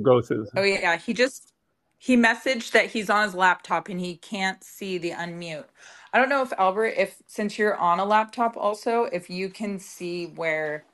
go 0.03 0.21
through. 0.21 0.47
Oh 0.55 0.63
yeah, 0.63 0.97
he 0.97 1.13
just 1.13 1.53
he 1.99 2.17
messaged 2.17 2.71
that 2.73 2.87
he's 2.87 3.09
on 3.09 3.25
his 3.25 3.35
laptop 3.35 3.89
and 3.89 3.99
he 3.99 4.17
can't 4.17 4.63
see 4.63 4.99
the 4.99 5.11
unmute. 5.11 5.65
I 6.13 6.19
don't 6.19 6.29
know 6.29 6.43
if 6.43 6.53
Albert, 6.59 6.95
if 6.97 7.17
since 7.27 7.59
you're 7.59 7.77
on 7.77 7.99
a 7.99 8.05
laptop 8.05 8.57
also, 8.57 9.05
if 9.05 9.29
you 9.31 9.49
can 9.49 9.79
see 9.79 10.27
where 10.27 10.85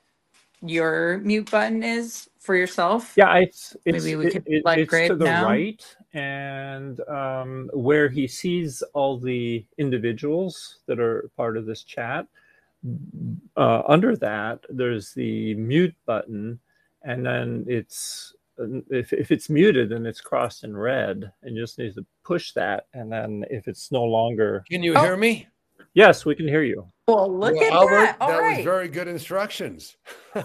your 0.62 1.18
mute 1.18 1.50
button 1.50 1.82
is 1.82 2.28
for 2.38 2.54
yourself. 2.56 3.12
Yeah, 3.16 3.34
it's 3.36 3.76
it's 3.84 4.04
Maybe 4.04 4.16
we 4.16 4.26
it- 4.26 4.32
could 4.32 4.44
it- 4.46 4.64
let 4.64 4.78
it's 4.78 4.88
Greg 4.90 5.08
to 5.10 5.16
the 5.16 5.24
know. 5.26 5.44
right, 5.44 5.96
and 6.14 7.00
um, 7.08 7.70
where 7.72 8.08
he 8.08 8.26
sees 8.26 8.82
all 8.94 9.18
the 9.18 9.64
individuals 9.78 10.78
that 10.86 10.98
are 10.98 11.30
part 11.36 11.56
of 11.56 11.66
this 11.66 11.82
chat. 11.84 12.26
Uh, 13.56 13.82
under 13.88 14.14
that, 14.16 14.60
there's 14.70 15.12
the 15.12 15.54
mute 15.54 15.94
button, 16.06 16.58
and 17.02 17.26
then 17.26 17.64
it's 17.68 18.34
if 18.90 19.12
if 19.12 19.30
it's 19.32 19.50
muted, 19.50 19.88
then 19.90 20.06
it's 20.06 20.20
crossed 20.20 20.62
in 20.64 20.76
red, 20.76 21.30
and 21.42 21.56
you 21.56 21.62
just 21.62 21.78
need 21.78 21.94
to 21.96 22.06
push 22.24 22.52
that, 22.52 22.86
and 22.94 23.10
then 23.10 23.44
if 23.50 23.66
it's 23.68 23.90
no 23.92 24.04
longer, 24.04 24.64
Can 24.70 24.82
you 24.82 24.94
Oh. 24.96 25.02
hear 25.02 25.16
me? 25.16 25.48
yes, 25.94 26.24
we 26.24 26.34
can 26.36 26.46
hear 26.48 26.62
you. 26.62 26.86
Well, 27.08 27.34
look 27.34 27.54
Well, 27.54 27.64
at 27.64 27.72
Albert, 27.72 27.94
that. 27.94 28.16
All 28.20 28.28
that 28.28 28.38
right. 28.38 28.56
was 28.58 28.64
very 28.64 28.88
good 28.88 29.08
instructions. 29.08 29.96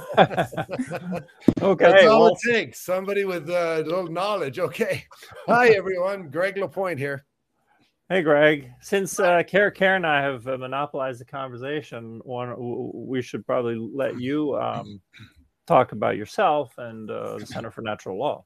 Okay, 1.61 1.85
That's 1.85 2.05
all 2.05 2.21
well, 2.23 2.37
it 2.41 2.51
takes. 2.51 2.79
Somebody 2.81 3.25
with 3.25 3.49
uh, 3.49 3.81
a 3.81 3.83
little 3.83 4.07
knowledge. 4.07 4.59
Okay. 4.59 5.03
Hi, 5.47 5.69
everyone. 5.69 6.29
Greg 6.29 6.57
Lapointe 6.57 6.99
here. 6.99 7.25
Hey, 8.09 8.21
Greg. 8.21 8.71
Since 8.81 9.19
uh, 9.19 9.43
Kara, 9.43 9.71
Kara 9.71 9.97
and 9.97 10.07
I 10.07 10.21
have 10.21 10.47
uh, 10.47 10.57
monopolized 10.57 11.19
the 11.19 11.25
conversation, 11.25 12.21
one, 12.23 12.53
we 12.93 13.21
should 13.21 13.45
probably 13.45 13.75
let 13.75 14.19
you 14.19 14.55
um, 14.55 15.01
talk 15.67 15.91
about 15.91 16.17
yourself 16.17 16.73
and 16.77 17.09
uh, 17.09 17.37
the 17.39 17.45
Center 17.45 17.71
for 17.71 17.81
Natural 17.81 18.17
Law. 18.17 18.45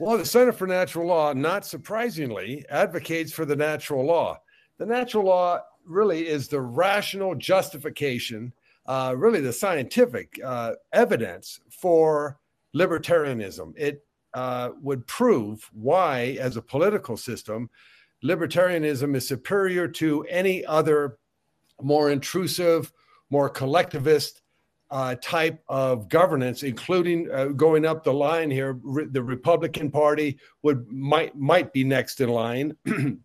Well, 0.00 0.18
the 0.18 0.26
Center 0.26 0.52
for 0.52 0.66
Natural 0.66 1.06
Law, 1.06 1.32
not 1.32 1.64
surprisingly, 1.64 2.64
advocates 2.68 3.32
for 3.32 3.44
the 3.44 3.56
natural 3.56 4.04
law. 4.04 4.38
The 4.78 4.86
natural 4.86 5.24
law 5.24 5.60
really 5.86 6.26
is 6.26 6.48
the 6.48 6.60
rational 6.60 7.34
justification, 7.34 8.52
uh, 8.86 9.14
really 9.16 9.40
the 9.40 9.52
scientific 9.52 10.38
uh, 10.44 10.72
evidence 10.92 11.60
for 11.70 12.38
libertarianism. 12.74 13.74
It 13.76 14.04
uh, 14.34 14.70
would 14.80 15.06
prove 15.06 15.68
why, 15.72 16.36
as 16.40 16.56
a 16.56 16.62
political 16.62 17.16
system, 17.16 17.70
libertarianism 18.24 19.14
is 19.16 19.26
superior 19.26 19.88
to 19.88 20.24
any 20.24 20.64
other 20.64 21.18
more 21.80 22.10
intrusive, 22.10 22.92
more 23.30 23.48
collectivist 23.48 24.42
uh, 24.90 25.16
type 25.22 25.62
of 25.68 26.08
governance, 26.08 26.62
including 26.62 27.30
uh, 27.32 27.46
going 27.46 27.86
up 27.86 28.04
the 28.04 28.12
line 28.12 28.50
here. 28.50 28.78
Re- 28.82 29.06
the 29.10 29.22
Republican 29.22 29.90
Party 29.90 30.38
would 30.62 30.86
might 30.92 31.34
might 31.34 31.72
be 31.72 31.82
next 31.82 32.20
in 32.20 32.28
line, 32.28 32.76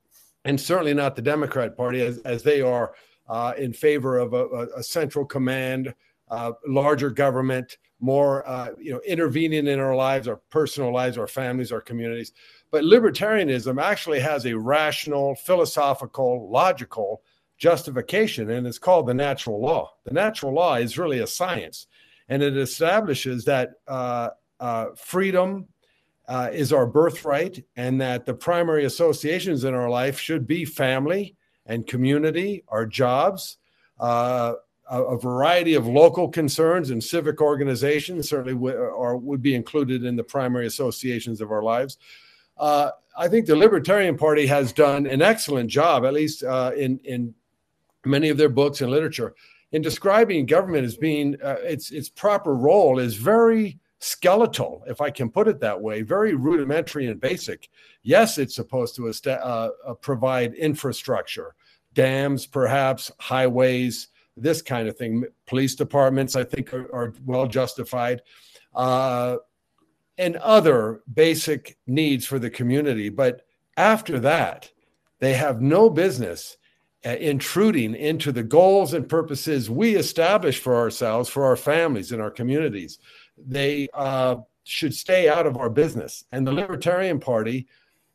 and 0.48 0.60
certainly 0.60 0.94
not 0.94 1.16
the 1.16 1.22
Democrat 1.22 1.76
Party, 1.76 2.02
as, 2.02 2.20
as 2.20 2.42
they 2.42 2.62
are 2.62 2.94
uh, 3.28 3.54
in 3.58 3.74
favor 3.74 4.18
of 4.18 4.34
a, 4.34 4.68
a, 4.78 4.82
central 4.82 5.26
command, 5.26 5.94
uh, 6.30 6.54
larger 6.66 7.10
government, 7.10 7.78
more 8.00 8.48
uh, 8.48 8.70
you 8.80 8.94
know 8.94 9.02
intervening 9.06 9.68
in 9.68 9.80
our 9.80 9.96
lives, 9.96 10.26
our 10.28 10.38
personal 10.50 10.94
lives, 10.94 11.18
our 11.18 11.28
families, 11.28 11.74
our 11.74 11.82
communities. 11.82 12.32
But 12.72 12.86
libertarianism 12.86 13.82
actually 13.82 14.22
has 14.22 14.46
a 14.46 14.58
rational, 14.58 15.36
philosophical, 15.36 16.50
logical 16.50 17.24
justification, 17.58 18.50
and 18.50 18.66
it's 18.66 18.80
called 18.80 19.08
the 19.08 19.14
natural 19.14 19.60
law. 19.60 19.96
The 20.06 20.14
natural 20.14 20.54
law 20.54 20.76
is 20.76 20.98
really 20.98 21.20
a 21.20 21.28
science, 21.28 21.88
and 22.30 22.42
it 22.42 22.56
establishes 22.56 23.44
that 23.46 23.72
uh, 23.86 24.30
uh, 24.62 24.86
freedom 24.96 25.68
uh, 26.28 26.50
is 26.52 26.74
our 26.74 26.86
birthright, 26.86 27.64
and 27.76 28.02
that 28.02 28.26
the 28.26 28.34
primary 28.34 28.86
associations 28.86 29.64
in 29.64 29.74
our 29.74 29.90
life 29.90 30.20
should 30.20 30.46
be 30.46 30.66
family 30.66 31.36
and 31.66 31.88
community, 31.88 32.64
our 32.68 32.86
jobs. 32.86 33.58
Uh, 34.00 34.54
a, 34.90 35.04
a 35.04 35.20
variety 35.20 35.74
of 35.74 35.88
local 35.88 36.30
concerns 36.30 36.92
and 36.92 37.04
civic 37.04 37.42
organizations 37.42 38.30
certainly 38.30 38.54
w- 38.54 39.18
would 39.18 39.42
be 39.42 39.56
included 39.56 40.04
in 40.04 40.16
the 40.16 40.24
primary 40.24 40.66
associations 40.66 41.42
of 41.42 41.52
our 41.52 41.64
lives. 41.64 41.98
Uh, 42.58 42.92
I 43.18 43.28
think 43.28 43.46
the 43.46 43.56
Libertarian 43.56 44.18
Party 44.18 44.46
has 44.48 44.72
done 44.72 45.08
an 45.08 45.22
excellent 45.22 45.70
job, 45.70 46.06
at 46.06 46.14
least 46.14 46.44
uh, 46.44 46.72
in 46.76 47.00
in 47.00 47.34
many 48.06 48.30
of 48.30 48.38
their 48.38 48.50
books 48.50 48.82
and 48.82 48.92
literature, 48.92 49.36
in 49.72 49.82
describing 49.82 50.46
government 50.46 50.86
as 50.86 50.96
being 50.96 51.36
uh, 51.44 51.58
its 51.64 51.92
its 51.92 52.10
proper 52.10 52.56
role 52.56 53.00
is 53.00 53.16
very 53.16 53.80
skeletal, 54.00 54.84
if 54.88 55.02
I 55.02 55.10
can 55.10 55.30
put 55.30 55.48
it 55.48 55.60
that 55.62 55.82
way, 55.82 56.02
very 56.02 56.34
rudimentary 56.34 57.08
and 57.08 57.20
basic. 57.20 57.70
Yes, 58.04 58.38
it's 58.38 58.56
supposed 58.56 58.96
to 58.96 59.08
uh, 59.10 59.70
uh, 59.86 59.94
provide 59.96 60.54
infrastructure, 60.54 61.56
dams, 61.94 62.46
perhaps 62.46 63.12
highways, 63.20 64.10
this 64.36 64.62
kind 64.62 64.88
of 64.88 64.98
thing. 64.98 65.26
Police 65.48 65.76
departments, 65.76 66.36
I 66.36 66.44
think, 66.44 66.74
are, 66.74 66.94
are 66.94 67.14
well 67.26 67.48
justified. 67.48 68.22
Uh, 68.76 69.38
and 70.18 70.36
other 70.38 71.02
basic 71.14 71.78
needs 71.86 72.26
for 72.26 72.40
the 72.40 72.50
community. 72.50 73.10
But 73.10 73.46
after 73.76 74.20
that, 74.20 74.72
they 75.20 75.34
have 75.34 75.62
no 75.62 75.90
business 75.90 76.58
uh, 77.06 77.10
intruding 77.12 77.96
into 77.96 78.32
the 78.32 78.44
goals 78.44 78.94
and 78.94 79.08
purposes 79.08 79.70
we 79.70 79.96
establish 79.96 80.60
for 80.60 80.76
ourselves, 80.76 81.30
for 81.30 81.46
our 81.46 81.56
families, 81.56 82.12
and 82.12 82.22
our 82.22 82.32
communities. 82.32 83.00
They 83.38 83.88
uh, 83.94 84.38
should 84.64 84.94
stay 84.94 85.30
out 85.30 85.46
of 85.46 85.58
our 85.58 85.70
business. 85.70 86.24
And 86.32 86.46
the 86.46 86.52
Libertarian 86.52 87.20
Party 87.20 87.68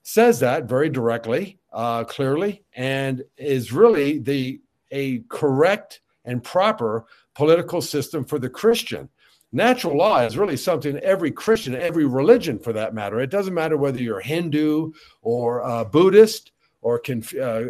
says 0.03 0.41
that 0.41 0.65
very 0.65 0.89
directly, 0.89 1.59
uh, 1.73 2.05
clearly, 2.05 2.65
and 2.75 3.23
is 3.37 3.73
really 3.73 4.19
the 4.19 4.61
a 4.91 5.21
correct 5.29 6.01
and 6.25 6.43
proper 6.45 7.07
political 7.35 7.81
system 7.81 8.25
for 8.25 8.39
the 8.39 8.51
Christian 8.51 9.09
natural 9.53 9.97
law 9.97 10.21
is 10.21 10.39
really 10.39 10.57
something 10.57 10.97
every 10.99 11.31
Christian, 11.31 11.75
every 11.75 12.07
religion 12.07 12.59
for 12.59 12.73
that 12.73 12.95
matter, 12.95 13.21
it 13.21 13.31
doesn't 13.31 13.55
matter 13.55 13.77
whether 13.77 14.01
you're 14.01 14.21
Hindu 14.21 14.93
or 15.21 15.63
uh, 15.63 15.85
Buddhist 15.85 16.53
or 16.81 16.99
conf- 16.99 17.37
uh, 17.37 17.65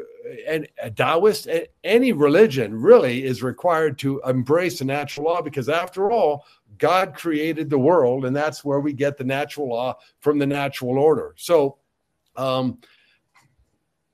and 0.47 0.67
a 0.83 0.91
Taoist, 0.91 1.49
any 1.85 2.13
religion 2.13 2.75
really 2.75 3.25
is 3.25 3.43
required 3.43 3.99
to 3.99 4.23
embrace 4.27 4.79
the 4.79 4.85
natural 4.87 5.27
law 5.27 5.43
because 5.43 5.69
after 5.69 6.11
all, 6.11 6.47
God 6.83 7.15
created 7.15 7.71
the 7.71 7.79
world 7.79 8.25
and 8.25 8.35
that's 8.35 8.65
where 8.65 8.81
we 8.81 8.93
get 8.93 9.17
the 9.17 9.23
natural 9.23 9.69
law 9.69 9.97
from 10.19 10.41
the 10.41 10.47
natural 10.49 10.99
order. 10.99 11.33
So, 11.39 11.79
um, 12.35 12.79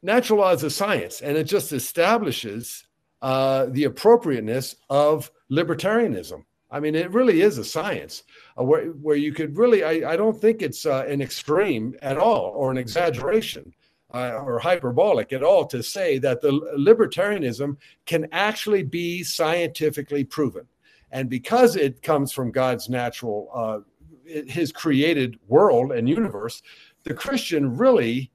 natural 0.03 0.41
law 0.41 0.53
is 0.53 0.63
a 0.65 0.69
science 0.69 1.23
and 1.23 1.39
it 1.39 1.45
just 1.45 1.73
establishes 1.73 2.85
uh, 3.23 3.69
the 3.71 3.85
appropriateness 3.85 4.77
of 4.91 5.31
libertarianism. 5.51 6.45
I 6.71 6.79
mean, 6.81 6.95
it 6.95 7.11
really 7.11 7.41
is 7.41 7.57
a 7.57 7.65
science 7.65 8.25
uh, 8.61 8.65
where, 8.65 8.89
where 8.89 9.17
you 9.17 9.33
could 9.33 9.57
really, 9.57 9.83
I, 9.83 10.13
I 10.13 10.17
don't 10.19 10.39
think 10.39 10.61
it's 10.61 10.85
uh, 10.85 11.07
an 11.09 11.23
extreme 11.23 11.97
at 12.03 12.19
all 12.19 12.53
or 12.55 12.71
an 12.71 12.77
exaggeration 12.77 13.73
uh, 14.13 14.43
or 14.45 14.59
hyperbolic 14.59 15.33
at 15.33 15.43
all 15.43 15.65
to 15.69 15.83
say 15.83 16.19
that 16.19 16.43
the 16.43 16.53
libertarianism 16.79 17.79
can 18.05 18.29
actually 18.31 18.83
be 18.83 19.23
scientifically 19.23 20.23
proven. 20.23 20.67
And 21.11 21.29
because 21.29 21.77
it 21.77 22.03
comes 22.03 22.33
from 22.33 22.51
God's 22.51 22.89
natural, 22.89 23.49
uh, 23.55 23.79
his 24.25 24.73
created 24.73 25.39
world 25.49 25.93
and 25.93 26.09
universe, 26.09 26.63
the 27.05 27.15
Christian 27.15 27.77
really, 27.77 28.31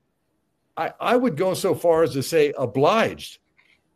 I, 0.76 0.92
I 1.00 1.16
would 1.16 1.38
go 1.38 1.54
so 1.54 1.76
far 1.76 2.04
as 2.04 2.14
to 2.14 2.24
say, 2.24 2.54
obliged 2.58 3.40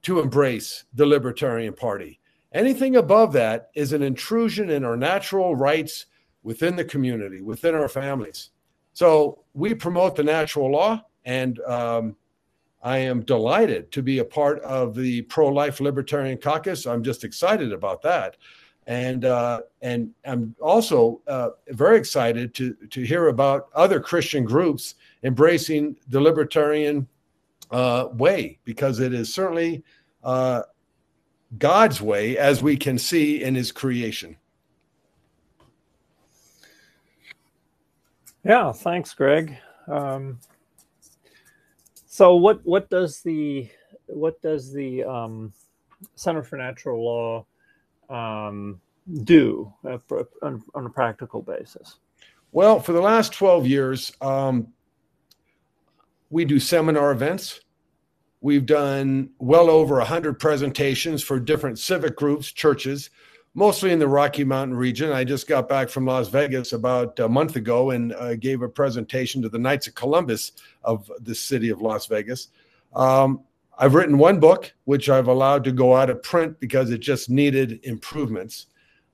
to 0.04 0.20
embrace 0.20 0.86
the 0.94 1.06
Libertarian 1.06 1.74
Party. 1.74 2.20
Anything 2.54 2.96
above 2.96 3.34
that 3.34 3.70
is 3.76 3.94
an 3.94 4.02
intrusion 4.04 4.70
in 4.70 4.86
our 4.86 4.96
natural 4.96 5.56
rights 5.56 6.06
within 6.44 6.76
the 6.76 6.86
community, 6.86 7.42
within 7.42 7.76
our 7.76 7.90
families. 7.90 8.52
So 8.94 9.44
we 9.54 9.74
promote 9.74 10.16
the 10.16 10.24
natural 10.24 10.72
law, 10.72 11.04
and 11.26 11.60
um, 11.62 12.16
I 12.82 13.00
am 13.00 13.22
delighted 13.22 13.92
to 13.92 14.02
be 14.02 14.20
a 14.20 14.26
part 14.26 14.60
of 14.62 14.96
the 14.96 15.24
pro 15.24 15.48
life 15.50 15.82
libertarian 15.82 16.38
caucus. 16.38 16.86
I'm 16.86 17.04
just 17.04 17.24
excited 17.24 17.74
about 17.74 18.02
that. 18.04 18.38
And 18.88 19.26
uh, 19.26 19.62
and 19.82 20.12
I'm 20.26 20.56
also 20.62 21.22
uh, 21.28 21.50
very 21.70 21.98
excited 21.98 22.54
to 22.56 22.74
to 22.90 23.02
hear 23.04 23.28
about 23.28 23.68
other 23.76 24.00
Christian 24.00 24.46
groups 24.46 24.96
embracing 25.24 25.98
the 26.08 26.22
libertarian 26.22 27.06
uh, 27.70 28.08
way 28.14 28.60
because 28.64 29.00
it 29.02 29.14
is 29.14 29.34
certainly 29.34 29.84
uh, 30.24 30.62
God's 31.58 32.02
way, 32.02 32.38
as 32.38 32.64
we 32.64 32.78
can 32.78 32.98
see 32.98 33.44
in 33.44 33.56
His 33.56 33.74
creation. 33.74 34.38
Yeah, 38.46 38.72
thanks, 38.72 39.14
Greg. 39.14 39.58
Um, 39.90 40.40
so 42.06 42.36
what 42.38 42.66
what 42.66 42.90
does 42.90 43.22
the 43.22 43.70
what 44.06 44.42
does 44.42 44.72
the 44.72 45.04
um, 45.04 45.52
Center 46.16 46.44
for 46.44 46.56
Natural 46.56 47.04
Law 47.04 47.46
um, 48.10 48.82
do 49.24 49.74
uh, 49.86 49.98
on, 50.42 50.64
on, 50.76 50.86
a 50.86 50.90
practical 50.90 51.42
basis? 51.42 52.00
Well, 52.52 52.80
for 52.80 52.94
the 52.94 53.02
last 53.02 53.34
12 53.34 53.68
years, 53.68 54.12
um, 54.22 54.68
we 56.30 56.46
do 56.46 56.60
seminar 56.60 57.12
events. 57.12 57.62
We've 58.42 58.66
done 58.66 59.32
well 59.40 59.70
over 59.70 59.96
100 59.98 60.40
presentations 60.40 61.24
for 61.24 61.40
different 61.40 61.80
civic 61.80 62.16
groups, 62.16 62.52
churches, 62.52 63.10
mostly 63.54 63.92
in 63.92 64.00
the 64.00 64.08
Rocky 64.08 64.44
Mountain 64.44 64.78
region. 64.78 65.12
I 65.12 65.24
just 65.24 65.48
got 65.48 65.68
back 65.68 65.90
from 65.90 66.06
Las 66.06 66.28
Vegas 66.28 66.74
about 66.74 67.18
a 67.20 67.28
month 67.28 67.56
ago 67.56 67.90
and 67.92 68.14
uh, 68.14 68.36
gave 68.36 68.62
a 68.62 68.70
presentation 68.70 69.42
to 69.42 69.50
the 69.50 69.58
Knights 69.58 69.88
of 69.88 69.96
Columbus 69.96 70.52
of 70.84 71.12
the 71.22 71.34
city 71.34 71.70
of 71.70 71.82
Las 71.82 72.06
Vegas. 72.06 72.50
Um, 72.94 73.42
I've 73.78 73.94
written 73.94 74.18
one 74.18 74.40
book, 74.40 74.74
which 74.86 75.10
I've 75.10 75.28
allowed 75.28 75.64
to 75.66 75.72
go 75.72 75.96
out 75.96 76.10
of 76.10 76.24
print 76.24 76.60
because 76.60 76.90
it 76.90 77.00
just 77.00 77.30
needed 77.30 77.80
improvements. 77.84 78.68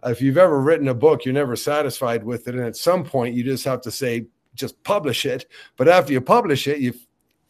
If 0.05 0.21
you've 0.21 0.37
ever 0.37 0.61
written 0.61 0.89
a 0.89 0.93
book, 0.93 1.25
you're 1.25 1.33
never 1.33 1.55
satisfied 1.55 2.23
with 2.23 2.47
it. 2.47 2.55
And 2.55 2.63
at 2.63 2.75
some 2.75 3.03
point, 3.03 3.35
you 3.35 3.43
just 3.43 3.65
have 3.65 3.81
to 3.81 3.91
say, 3.91 4.25
just 4.55 4.81
publish 4.83 5.25
it. 5.25 5.47
But 5.77 5.87
after 5.87 6.13
you 6.13 6.21
publish 6.21 6.67
it, 6.67 6.79
you 6.79 6.93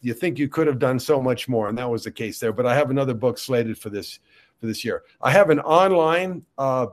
you 0.01 0.14
think 0.14 0.38
you 0.38 0.49
could 0.49 0.68
have 0.68 0.80
done 0.80 0.99
so 0.99 1.22
much 1.22 1.47
more, 1.47 1.70
and 1.70 1.78
that 1.78 1.89
was 1.89 2.03
the 2.03 2.11
case 2.11 2.38
there. 2.38 2.51
But 2.51 2.66
I 2.66 2.76
have 2.76 2.89
another 2.89 3.14
book 3.14 3.38
slated 3.38 3.78
for 3.78 3.89
this 3.89 4.20
for 4.59 4.68
this 4.68 4.84
year. 4.84 5.03
I 5.22 5.32
have 5.32 5.49
an 5.49 5.59
online 5.61 6.43
uh, 6.57 6.88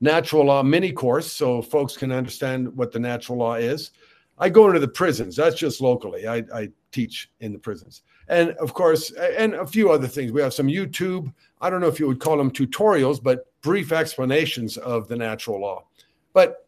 natural 0.00 0.46
law 0.46 0.62
mini 0.62 0.90
course, 0.90 1.30
so 1.30 1.60
folks 1.60 1.96
can 1.96 2.12
understand 2.12 2.74
what 2.76 2.92
the 2.92 2.98
natural 2.98 3.38
law 3.38 3.54
is. 3.54 3.90
I 4.38 4.48
go 4.48 4.66
into 4.66 4.80
the 4.80 4.88
prisons. 4.88 5.36
That's 5.36 5.56
just 5.56 5.80
locally. 5.80 6.26
I, 6.26 6.44
I 6.52 6.70
teach 6.92 7.30
in 7.40 7.52
the 7.52 7.58
prisons, 7.58 8.02
and 8.28 8.50
of 8.52 8.74
course, 8.74 9.12
and 9.12 9.54
a 9.54 9.66
few 9.66 9.90
other 9.90 10.06
things. 10.06 10.32
We 10.32 10.42
have 10.42 10.54
some 10.54 10.66
YouTube. 10.66 11.32
I 11.60 11.70
don't 11.70 11.80
know 11.80 11.88
if 11.88 12.00
you 12.00 12.06
would 12.06 12.20
call 12.20 12.36
them 12.36 12.50
tutorials, 12.50 13.22
but 13.22 13.46
brief 13.62 13.92
explanations 13.92 14.76
of 14.76 15.08
the 15.08 15.16
natural 15.16 15.60
law. 15.60 15.84
But 16.32 16.66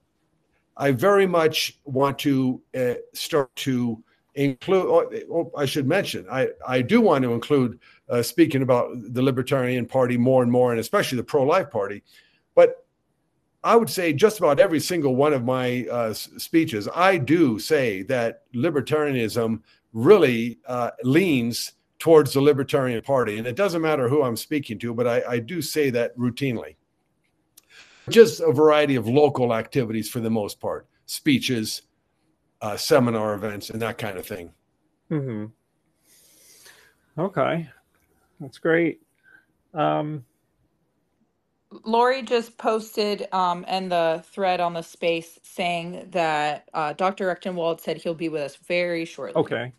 I 0.76 0.92
very 0.92 1.26
much 1.26 1.78
want 1.84 2.18
to 2.20 2.61
uh, 2.78 2.94
start 3.14 3.54
to 3.57 4.02
include, 4.34 4.86
or, 4.86 5.11
or 5.28 5.50
I 5.57 5.64
should 5.64 5.86
mention, 5.86 6.26
I, 6.30 6.48
I 6.66 6.82
do 6.82 7.00
want 7.00 7.22
to 7.24 7.32
include 7.32 7.80
uh, 8.09 8.22
speaking 8.22 8.62
about 8.62 8.90
the 9.12 9.22
Libertarian 9.22 9.86
Party 9.86 10.16
more 10.16 10.42
and 10.42 10.52
more, 10.52 10.70
and 10.72 10.80
especially 10.80 11.16
the 11.16 11.24
pro 11.24 11.42
life 11.42 11.70
party. 11.70 12.02
But 12.54 12.86
I 13.64 13.74
would 13.74 13.90
say 13.90 14.12
just 14.12 14.38
about 14.38 14.61
every 14.61 14.78
single 14.78 15.16
one 15.16 15.32
of 15.32 15.44
my 15.44 15.86
uh, 15.90 16.12
speeches, 16.12 16.88
I 16.94 17.16
do 17.16 17.59
say 17.59 18.02
that 18.02 18.42
libertarianism 18.54 19.61
really 19.93 20.59
uh, 20.66 20.91
leans 21.03 21.72
towards 21.99 22.32
the 22.32 22.41
Libertarian 22.41 23.03
Party. 23.03 23.39
And 23.39 23.47
it 23.47 23.57
doesn't 23.57 23.82
matter 23.82 24.09
who 24.09 24.22
I'm 24.22 24.37
speaking 24.37 24.78
to, 24.80 24.95
but 24.95 25.07
I, 25.07 25.22
I 25.28 25.39
do 25.39 25.62
say 25.62 25.91
that 25.91 26.16
routinely. 26.16 26.76
Just 28.09 28.41
a 28.41 28.53
variety 28.53 28.95
of 28.97 29.09
local 29.09 29.53
activities 29.55 30.09
for 30.09 30.20
the 30.20 30.30
most 30.30 30.61
part 30.61 30.87
speeches, 31.07 31.82
uh, 32.61 32.76
seminar 32.76 33.34
events 33.34 33.70
and 33.70 33.80
that 33.82 33.99
kind 33.99 34.18
of 34.18 34.26
thing. 34.26 34.53
Mm-hmm. 35.11 35.47
Okay, 37.20 37.68
that's 38.41 38.59
great. 38.59 39.01
Um, 39.72 40.24
Lori 41.84 42.22
just 42.22 42.56
posted 42.58 43.26
um, 43.32 43.64
in 43.64 43.88
the 43.88 44.24
thread 44.30 44.60
on 44.60 44.74
the 44.74 44.82
space 44.82 45.38
saying 45.42 46.08
that 46.10 46.68
uh, 46.74 46.92
Dr. 46.92 47.34
Rectenwald 47.34 47.80
said 47.80 47.96
he'll 47.96 48.14
be 48.14 48.28
with 48.28 48.42
us 48.42 48.56
very 48.56 49.04
shortly. 49.04 49.40
Okay, 49.40 49.72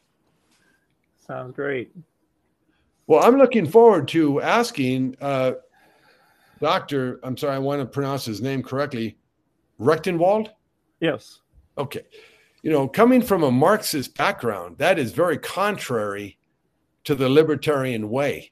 sounds 1.25 1.55
great. 1.55 1.91
Well, 3.07 3.23
I'm 3.23 3.38
looking 3.38 3.65
forward 3.65 4.07
to 4.09 4.41
asking 4.41 5.15
uh, 5.21 5.53
Dr. 6.59 7.19
I'm 7.23 7.38
sorry, 7.38 7.55
I 7.55 7.59
want 7.59 7.81
to 7.81 7.85
pronounce 7.85 8.25
his 8.25 8.41
name 8.41 8.61
correctly. 8.61 9.17
Rectenwald? 9.79 10.49
Yes. 10.99 11.39
Okay 11.77 12.03
you 12.67 12.73
know, 12.73 12.85
coming 12.85 13.21
from 13.21 13.43
a 13.43 13.51
Marxist 13.51 14.15
background, 14.17 14.77
that 14.77 14.99
is 14.99 15.13
very 15.13 15.38
contrary 15.38 16.38
to 17.05 17.15
the 17.15 17.29
libertarian 17.29 18.09
way. 18.09 18.51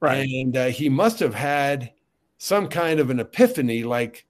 Right. 0.00 0.26
And 0.26 0.56
uh, 0.56 0.66
he 0.68 0.88
must 0.88 1.18
have 1.20 1.34
had 1.34 1.92
some 2.42 2.68
kind 2.68 3.00
of 3.00 3.10
an 3.10 3.20
epiphany 3.20 3.82
like 3.82 4.24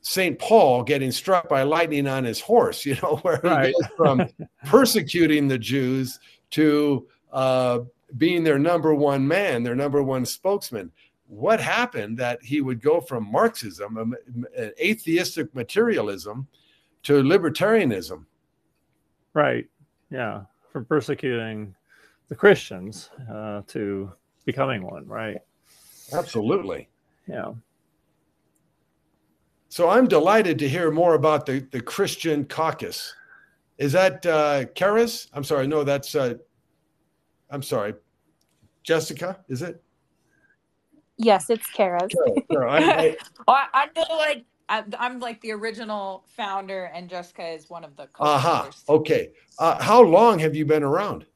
St. 0.00 0.36
Paul 0.36 0.82
getting 0.82 1.12
struck 1.12 1.48
by 1.48 1.62
lightning 1.62 2.08
on 2.08 2.24
his 2.24 2.40
horse, 2.40 2.84
you 2.86 2.96
know, 3.02 3.20
where 3.22 3.40
he 3.40 3.48
right. 3.48 3.72
goes 3.72 3.90
from 3.96 4.28
persecuting 4.66 5.46
the 5.46 5.58
Jews 5.58 6.18
to 6.50 7.06
uh, 7.32 7.80
being 8.16 8.42
their 8.42 8.58
number 8.58 8.94
one 8.96 9.26
man, 9.26 9.62
their 9.62 9.76
number 9.76 10.02
one 10.02 10.26
spokesman. 10.26 10.90
What 11.28 11.60
happened 11.60 12.18
that 12.18 12.42
he 12.42 12.60
would 12.60 12.82
go 12.82 13.00
from 13.00 13.30
Marxism, 13.30 13.96
an 13.96 14.72
atheistic 14.80 15.54
materialism, 15.54 16.48
to 17.04 17.22
libertarianism? 17.22 18.24
Right. 19.34 19.68
Yeah. 20.10 20.42
From 20.72 20.84
persecuting 20.84 21.76
the 22.28 22.34
Christians 22.34 23.10
uh, 23.32 23.62
to 23.68 24.12
becoming 24.44 24.82
one. 24.82 25.06
Right. 25.06 25.38
Absolutely. 26.12 26.88
Yeah. 27.26 27.52
So 29.68 29.88
I'm 29.88 30.08
delighted 30.08 30.58
to 30.60 30.68
hear 30.68 30.90
more 30.90 31.14
about 31.14 31.46
the, 31.46 31.60
the 31.70 31.80
Christian 31.80 32.44
caucus. 32.44 33.14
Is 33.78 33.92
that 33.92 34.24
uh, 34.24 34.64
Karis? 34.74 35.28
I'm 35.34 35.44
sorry. 35.44 35.66
No, 35.66 35.84
that's, 35.84 36.14
uh, 36.14 36.34
I'm 37.50 37.62
sorry. 37.62 37.94
Jessica, 38.82 39.38
is 39.48 39.62
it? 39.62 39.82
Yes, 41.18 41.50
it's 41.50 41.66
Kara's. 41.68 42.10
I, 42.52 43.16
I, 43.48 43.66
I 43.74 43.88
know 43.96 44.16
like 44.16 44.44
I, 44.68 44.84
am 44.98 45.20
like 45.20 45.40
the 45.40 45.52
original 45.52 46.24
founder, 46.36 46.90
and 46.94 47.08
Jessica 47.08 47.46
is 47.48 47.70
one 47.70 47.84
of 47.84 47.96
the 47.96 48.08
Aha. 48.18 48.68
Uh-huh. 48.68 48.94
Okay. 48.94 49.30
Uh, 49.58 49.82
how 49.82 50.02
long 50.02 50.38
have 50.38 50.54
you 50.54 50.66
been 50.66 50.82
around? 50.82 51.26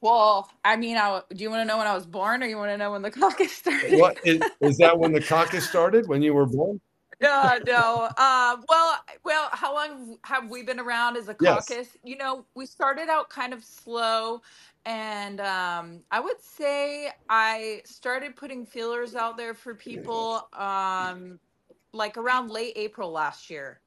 Well, 0.00 0.48
I 0.64 0.76
mean, 0.76 0.96
I, 0.96 1.22
do 1.30 1.42
you 1.42 1.50
want 1.50 1.62
to 1.62 1.64
know 1.64 1.78
when 1.78 1.86
I 1.86 1.94
was 1.94 2.06
born, 2.06 2.42
or 2.42 2.46
you 2.46 2.56
want 2.56 2.70
to 2.70 2.76
know 2.76 2.92
when 2.92 3.02
the 3.02 3.10
caucus 3.20 3.52
started? 3.52 3.98
What 3.98 4.18
is, 4.24 4.40
is 4.60 4.78
that? 4.78 4.98
When 4.98 5.12
the 5.12 5.20
caucus 5.20 5.68
started? 5.68 6.06
When 6.08 6.22
you 6.22 6.34
were 6.34 6.46
born? 6.46 6.80
no, 7.20 7.58
no. 7.66 8.08
Uh, 8.16 8.56
well, 8.68 9.00
well, 9.24 9.48
how 9.52 9.74
long 9.74 10.18
have 10.22 10.48
we 10.48 10.62
been 10.62 10.78
around 10.78 11.16
as 11.16 11.28
a 11.28 11.34
caucus? 11.34 11.68
Yes. 11.70 11.96
You 12.04 12.16
know, 12.16 12.44
we 12.54 12.64
started 12.64 13.08
out 13.08 13.28
kind 13.28 13.52
of 13.52 13.64
slow, 13.64 14.40
and 14.86 15.40
um, 15.40 16.00
I 16.12 16.20
would 16.20 16.40
say 16.40 17.10
I 17.28 17.82
started 17.84 18.36
putting 18.36 18.64
feelers 18.64 19.16
out 19.16 19.36
there 19.36 19.54
for 19.54 19.74
people 19.74 20.48
um, 20.52 21.40
like 21.92 22.16
around 22.16 22.50
late 22.50 22.74
April 22.76 23.10
last 23.10 23.50
year 23.50 23.80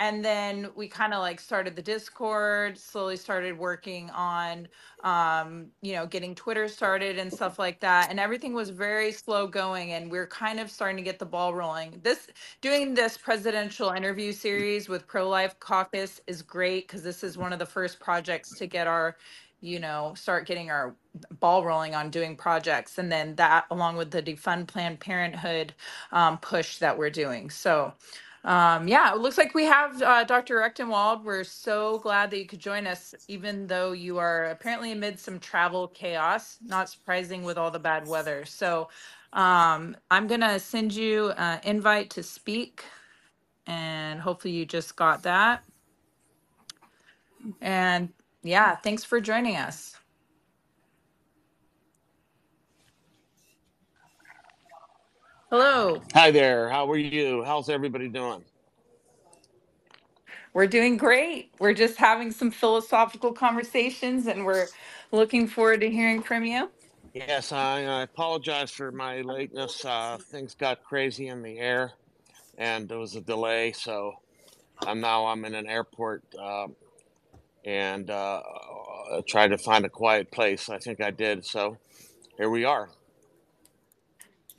and 0.00 0.24
then 0.24 0.70
we 0.76 0.88
kind 0.88 1.14
of 1.14 1.20
like 1.20 1.40
started 1.40 1.76
the 1.76 1.82
discord 1.82 2.78
slowly 2.78 3.16
started 3.16 3.58
working 3.58 4.10
on 4.10 4.68
um 5.04 5.68
you 5.82 5.94
know 5.94 6.06
getting 6.06 6.34
twitter 6.34 6.68
started 6.68 7.18
and 7.18 7.32
stuff 7.32 7.58
like 7.60 7.80
that 7.80 8.10
and 8.10 8.20
everything 8.20 8.54
was 8.54 8.70
very 8.70 9.12
slow 9.12 9.46
going 9.48 9.92
and 9.92 10.10
we're 10.10 10.26
kind 10.28 10.60
of 10.60 10.70
starting 10.70 10.96
to 10.98 11.02
get 11.02 11.18
the 11.18 11.26
ball 11.26 11.54
rolling. 11.54 12.00
This 12.02 12.28
doing 12.60 12.94
this 12.94 13.16
presidential 13.18 13.90
interview 13.90 14.32
series 14.32 14.88
with 14.88 15.06
pro 15.06 15.28
life 15.28 15.58
caucus 15.60 16.20
is 16.26 16.42
great 16.42 16.86
because 16.88 17.02
this 17.02 17.24
is 17.24 17.38
one 17.38 17.52
of 17.52 17.58
the 17.58 17.66
first 17.66 18.00
projects 18.00 18.54
to 18.56 18.66
get 18.66 18.86
our 18.86 19.16
you 19.60 19.78
know 19.80 20.12
start 20.16 20.46
getting 20.46 20.70
our 20.70 20.96
ball 21.40 21.64
rolling 21.64 21.94
on 21.94 22.10
doing 22.10 22.36
projects 22.36 22.98
and 22.98 23.12
then 23.12 23.34
that 23.36 23.66
along 23.70 23.96
with 23.96 24.10
the 24.10 24.22
defund 24.22 24.66
planned 24.68 25.00
parenthood 25.00 25.74
um, 26.12 26.38
push 26.38 26.78
that 26.78 26.96
we're 26.98 27.10
doing. 27.10 27.50
So 27.50 27.94
um, 28.44 28.88
yeah, 28.88 29.12
it 29.12 29.18
looks 29.20 29.38
like 29.38 29.54
we 29.54 29.64
have 29.66 30.02
uh, 30.02 30.24
Dr. 30.24 30.56
Rectenwald. 30.56 31.24
We're 31.24 31.44
so 31.44 31.98
glad 32.00 32.30
that 32.30 32.38
you 32.38 32.46
could 32.46 32.60
join 32.60 32.86
us, 32.86 33.14
even 33.28 33.66
though 33.68 33.92
you 33.92 34.18
are 34.18 34.46
apparently 34.46 34.92
amid 34.92 35.20
some 35.20 35.38
travel 35.40 35.88
chaos. 35.88 36.58
Not 36.66 36.88
surprising 36.90 37.44
with 37.44 37.58
all 37.58 37.70
the 37.70 37.78
bad 37.80 38.06
weather. 38.08 38.44
So 38.46 38.88
um, 39.34 39.96
I'm 40.10 40.26
going 40.26 40.40
to 40.42 40.58
send 40.60 40.94
you 40.94 41.32
an 41.32 41.60
invite 41.64 42.10
to 42.12 42.22
speak, 42.24 42.84
and 43.66 44.20
hopefully 44.20 44.54
you 44.54 44.66
just 44.66 44.96
got 44.96 45.24
that. 45.24 45.64
And 47.62 48.10
yeah, 48.44 48.76
thanks 48.76 49.04
for 49.04 49.20
joining 49.20 49.56
us. 49.56 49.96
Hello. 55.50 56.00
Hi 56.14 56.30
there. 56.30 56.68
How 56.70 56.88
are 56.90 56.96
you? 56.96 57.42
How's 57.44 57.68
everybody 57.68 58.08
doing? 58.08 58.44
We're 60.54 60.68
doing 60.68 60.96
great. 60.96 61.52
We're 61.58 61.74
just 61.74 61.96
having 61.96 62.30
some 62.30 62.52
philosophical 62.52 63.32
conversations 63.32 64.28
and 64.28 64.44
we're 64.44 64.68
looking 65.12 65.48
forward 65.48 65.80
to 65.80 65.90
hearing 65.90 66.22
from 66.22 66.44
you. 66.44 66.70
Yes, 67.14 67.52
I, 67.52 67.82
I 67.84 68.02
apologize 68.02 68.70
for 68.70 68.92
my 68.92 69.22
lateness. 69.22 69.84
Uh, 69.84 70.18
things 70.30 70.54
got 70.54 70.84
crazy 70.84 71.28
in 71.28 71.42
the 71.42 71.58
air 71.58 71.92
and 72.58 72.88
there 72.88 72.98
was 72.98 73.16
a 73.16 73.20
delay. 73.20 73.72
So 73.72 74.14
I'm 74.86 75.00
now 75.00 75.26
I'm 75.26 75.44
in 75.44 75.54
an 75.56 75.66
airport 75.66 76.22
uh, 76.40 76.68
and 77.64 78.10
uh, 78.10 78.42
tried 79.26 79.48
to 79.48 79.58
find 79.58 79.84
a 79.84 79.90
quiet 79.90 80.30
place. 80.30 80.68
I 80.68 80.78
think 80.78 81.00
I 81.00 81.10
did. 81.10 81.44
So 81.44 81.78
here 82.36 82.50
we 82.50 82.64
are. 82.64 82.90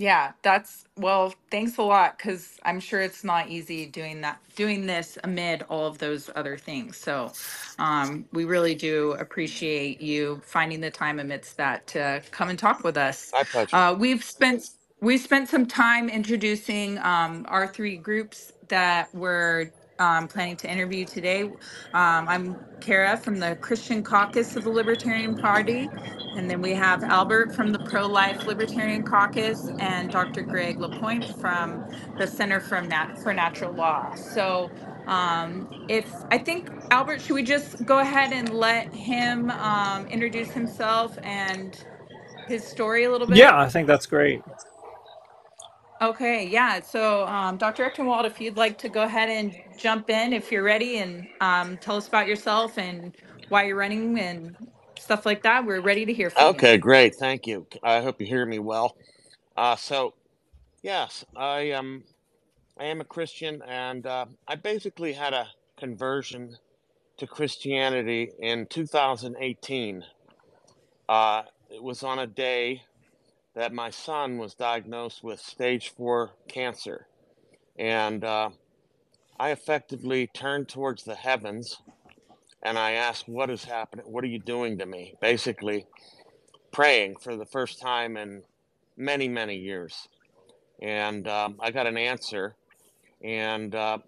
Yeah, 0.02 0.34
that's 0.43 0.86
well, 0.97 1.34
thanks 1.52 1.78
a 1.80 1.84
lot 1.84 2.20
because 2.20 2.60
I'm 2.66 2.82
sure 2.82 3.02
it's 3.02 3.24
not 3.24 3.49
easy 3.49 3.88
doing 3.88 4.22
that, 4.24 4.39
doing 4.58 4.88
this 4.88 5.18
amid 5.24 5.64
all 5.70 5.88
of 5.88 5.99
those 5.99 6.30
other 6.36 6.58
things. 6.58 6.97
So, 6.97 7.34
um, 7.80 8.26
we 8.34 8.45
really 8.45 8.76
do 8.76 9.14
appreciate 9.14 10.02
you 10.02 10.41
finding 10.45 10.82
the 10.82 10.91
time 10.91 11.22
amidst 11.22 11.58
that 11.60 11.88
to 11.89 12.24
come 12.34 12.49
and 12.49 12.60
talk 12.60 12.84
with 12.84 12.97
us. 12.97 13.32
My 13.34 13.45
pleasure. 13.45 13.78
Uh, 13.78 13.95
we've 13.95 14.26
spent 14.26 14.70
we 15.02 15.18
spent 15.18 15.49
some 15.49 15.66
time 15.68 16.10
introducing 16.10 16.99
um, 16.99 17.45
our 17.49 17.68
three 17.70 17.97
groups 17.97 18.54
that 18.70 19.16
we're 19.16 19.72
um, 20.02 20.28
planning 20.28 20.58
to 20.58 20.72
interview 20.72 21.06
today. 21.06 21.43
Um, 21.93 22.28
I'm 22.30 22.58
Kara 22.82 23.18
from 23.18 23.39
the 23.39 23.58
Christian 23.58 24.04
Caucus 24.04 24.58
of 24.58 24.66
the 24.66 24.72
Libertarian 24.72 25.36
Party. 25.36 25.91
And 26.34 26.49
then 26.49 26.62
we 26.62 26.74
have 26.74 27.04
Albert 27.04 27.54
from 27.56 27.72
the 27.74 27.80
Pro 27.80 28.08
Life 28.08 28.47
Libertarian 28.47 29.04
Caucus 29.04 29.72
and 29.80 30.12
Dr. 30.12 30.43
Greg 30.43 30.80
Lapointe 30.80 31.30
from 31.39 31.86
the 32.18 32.28
Center 32.28 32.62
from 32.62 32.89
Nat- 32.89 33.18
for 33.24 33.34
Natural 33.34 33.74
Law. 33.74 34.16
So, 34.16 34.74
um, 35.08 35.70
if 35.88 36.26
I 36.32 36.39
think, 36.39 36.72
Albert, 36.91 37.22
should 37.22 37.36
we 37.36 37.43
just 37.43 37.86
go 37.86 37.99
ahead 37.99 38.34
and 38.34 38.49
let 38.49 38.93
him 38.93 39.52
um, 39.52 40.08
introduce 40.08 40.54
himself 40.54 41.18
and 41.24 41.78
his 42.47 42.68
story 42.68 43.06
a 43.06 43.12
little 43.12 43.28
bit? 43.28 43.38
Yeah. 43.38 43.60
I 43.60 43.70
think 43.70 43.88
that's 43.88 44.08
great. 44.08 44.43
Okay, 46.02 46.47
yeah. 46.47 46.82
So, 46.82 47.28
um, 47.28 47.58
Dr. 47.58 47.86
Rectenwald, 47.89 48.26
if 48.26 48.41
you'd 48.41 48.58
like 48.58 48.78
to 48.80 48.89
go 48.89 49.04
ahead 49.04 49.30
and 49.30 49.56
jump 49.78 50.10
in 50.12 50.34
if 50.34 50.52
you're 50.52 50.64
ready 50.64 50.99
and 50.99 51.28
um, 51.41 51.78
tell 51.78 51.97
us 51.97 52.08
about 52.08 52.28
yourself 52.28 52.78
and 52.80 53.16
why 53.49 53.66
you're 53.66 53.78
running 53.78 54.20
and 54.20 54.56
stuff 54.99 55.26
like 55.26 55.43
that, 55.43 55.66
we're 55.66 55.82
ready 55.82 56.06
to 56.06 56.14
hear 56.14 56.32
from 56.32 56.52
you. 56.54 56.62
Okay, 56.62 56.78
great. 56.78 57.16
Thank 57.16 57.47
you. 57.47 57.68
I 57.84 58.02
hope 58.02 58.22
you 58.22 58.28
hear 58.28 58.45
me 58.45 58.60
well. 58.60 58.95
Uh, 59.58 59.76
so, 59.78 60.16
yes, 60.84 61.26
I 61.36 61.62
am. 61.72 62.06
I 62.80 62.86
am 62.86 63.02
a 63.02 63.06
Christian, 63.06 63.62
and 63.68 64.06
uh, 64.08 64.26
I 64.47 64.56
basically 64.56 65.14
had 65.14 65.34
a 65.34 65.47
conversion 65.78 66.58
to 67.18 67.28
Christianity 67.28 68.32
in 68.39 68.68
2018. 68.68 70.04
Uh, 71.10 71.43
it 71.70 71.84
was 71.84 72.04
on 72.04 72.20
a 72.20 72.28
day 72.28 72.84
that 73.56 73.74
my 73.74 73.89
son 73.89 74.38
was 74.38 74.54
diagnosed 74.54 75.24
with 75.24 75.39
stage 75.39 75.89
four 75.89 76.32
cancer, 76.47 77.08
and 77.78 78.24
uh, 78.24 78.49
I 79.39 79.52
effectively 79.52 80.28
turned 80.28 80.70
towards 80.70 81.04
the 81.04 81.16
heavens 81.16 81.82
and 82.64 82.78
I 82.78 82.91
asked, 82.91 83.28
What 83.28 83.49
is 83.49 83.64
happening? 83.64 84.06
What 84.06 84.24
are 84.24 84.28
you 84.28 84.39
doing 84.39 84.78
to 84.78 84.86
me? 84.86 85.16
Basically, 85.20 85.88
praying 86.72 87.16
for 87.18 87.36
the 87.36 87.45
first 87.45 87.80
time 87.80 88.18
in 88.18 88.43
many, 88.95 89.28
many 89.28 89.56
years. 89.56 90.08
And 90.82 91.28
um, 91.28 91.58
I 91.60 91.72
got 91.72 91.88
an 91.88 91.97
answer, 91.97 92.56
and 93.24 93.74
uh, 93.74 93.99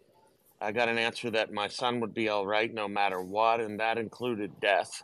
I 0.61 0.71
got 0.71 0.89
an 0.89 0.97
answer 0.97 1.29
that 1.31 1.51
my 1.51 1.67
son 1.67 1.99
would 1.99 2.13
be 2.13 2.29
all 2.29 2.45
right 2.45 2.73
no 2.73 2.87
matter 2.87 3.21
what, 3.21 3.59
and 3.59 3.79
that 3.79 3.97
included 3.97 4.59
death. 4.59 5.03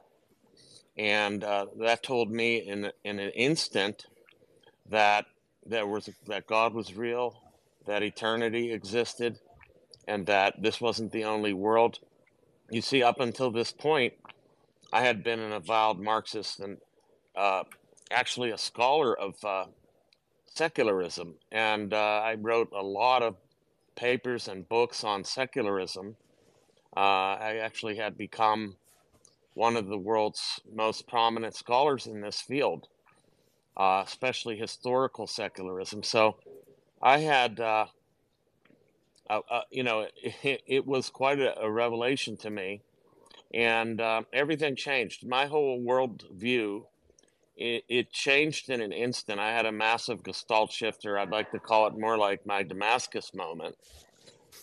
And 0.98 1.44
uh, 1.44 1.68
that 1.80 2.04
told 2.04 2.32
me 2.32 2.58
in 2.58 2.92
in 3.04 3.20
an 3.20 3.32
instant 3.32 4.06
that 4.90 5.26
there 5.66 5.88
was 5.88 6.10
that 6.28 6.48
God 6.48 6.74
was 6.74 6.96
real, 6.96 7.42
that 7.86 8.04
eternity 8.04 8.72
existed, 8.72 9.40
and 10.08 10.26
that 10.28 10.62
this 10.62 10.82
wasn't 10.82 11.12
the 11.12 11.26
only 11.26 11.54
world 11.54 12.00
you 12.72 12.82
see, 12.82 13.02
up 13.02 13.20
until 13.20 13.52
this 13.52 13.72
point, 13.72 14.14
I 14.94 15.02
had 15.02 15.24
been 15.24 15.40
an 15.40 15.54
avowed 15.54 16.00
Marxist 16.00 16.60
and 16.60 16.78
uh, 17.36 17.64
actually 18.12 18.52
a 18.52 18.58
scholar 18.58 19.18
of 19.18 19.44
uh, 19.44 19.66
secularism. 20.46 21.36
And 21.52 21.94
uh, 21.94 22.22
I 22.24 22.36
wrote 22.36 22.72
a 22.74 22.84
lot 22.84 23.24
of 23.24 23.36
papers 23.96 24.48
and 24.48 24.70
books 24.70 25.04
on 25.04 25.24
secularism. 25.24 26.16
Uh, 26.96 27.00
I 27.00 27.60
actually 27.64 27.98
had 27.98 28.18
become 28.18 28.76
one 29.54 29.76
of 29.76 29.88
the 29.88 29.98
world's 29.98 30.60
most 30.72 31.08
prominent 31.08 31.56
scholars 31.56 32.08
in 32.08 32.22
this 32.22 32.40
field, 32.40 32.88
uh, 33.80 34.04
especially 34.06 34.58
historical 34.58 35.26
secularism. 35.26 36.04
So 36.04 36.36
I 37.02 37.20
had 37.20 37.60
uh, 37.60 37.86
uh, 39.30 39.62
you 39.72 39.84
know, 39.84 40.08
it, 40.44 40.64
it, 40.68 40.88
was 40.88 41.10
quite 41.10 41.40
a, 41.40 41.60
a, 41.62 41.70
revelation 41.70 42.36
to 42.36 42.50
me, 42.50 42.82
and 43.54 44.02
uh, 44.02 44.24
everything 44.34 44.76
changed. 44.76 45.26
My 45.26 45.46
whole 45.46 45.80
world 45.80 46.26
view, 46.34 46.88
it, 47.56 47.84
it, 47.88 48.12
changed 48.12 48.70
in 48.70 48.82
an 48.82 48.92
instant. 48.92 49.40
I 49.40 49.52
had 49.52 49.68
a 49.68 49.72
massive 49.72 50.24
gestalt 50.24 50.72
shifter. 50.72 51.18
I'd 51.18 51.30
like 51.30 51.52
to 51.52 51.60
call 51.60 51.88
it 51.88 51.98
more 51.98 52.18
like 52.18 52.46
my 52.46 52.64
Damascus 52.64 53.34
moment. 53.34 53.76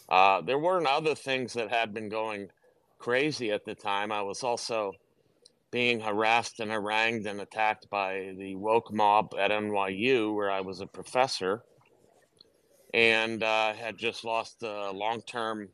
Uh, 0.08 0.40
there 0.40 0.58
weren't 0.58 0.86
other 0.86 1.14
things 1.14 1.52
that 1.54 1.70
had 1.70 1.94
been 1.94 2.08
going 2.08 2.48
crazy 2.98 3.52
at 3.52 3.64
the 3.64 3.74
time. 3.74 4.10
I 4.10 4.22
was 4.22 4.42
also 4.42 4.94
being 5.76 6.00
harassed 6.00 6.58
and 6.58 6.70
harangued 6.70 7.26
and 7.26 7.38
attacked 7.38 7.90
by 7.90 8.32
the 8.38 8.54
woke 8.54 8.90
mob 8.90 9.34
at 9.38 9.50
NYU, 9.50 10.34
where 10.34 10.50
I 10.50 10.62
was 10.62 10.80
a 10.80 10.86
professor 10.86 11.64
and 12.94 13.42
uh, 13.42 13.74
had 13.74 13.98
just 13.98 14.24
lost 14.24 14.62
a 14.62 14.90
long 14.90 15.20
term 15.20 15.68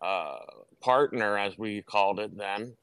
uh, 0.00 0.38
partner, 0.80 1.38
as 1.38 1.56
we 1.56 1.82
called 1.82 2.18
it 2.18 2.36
then. 2.36 2.74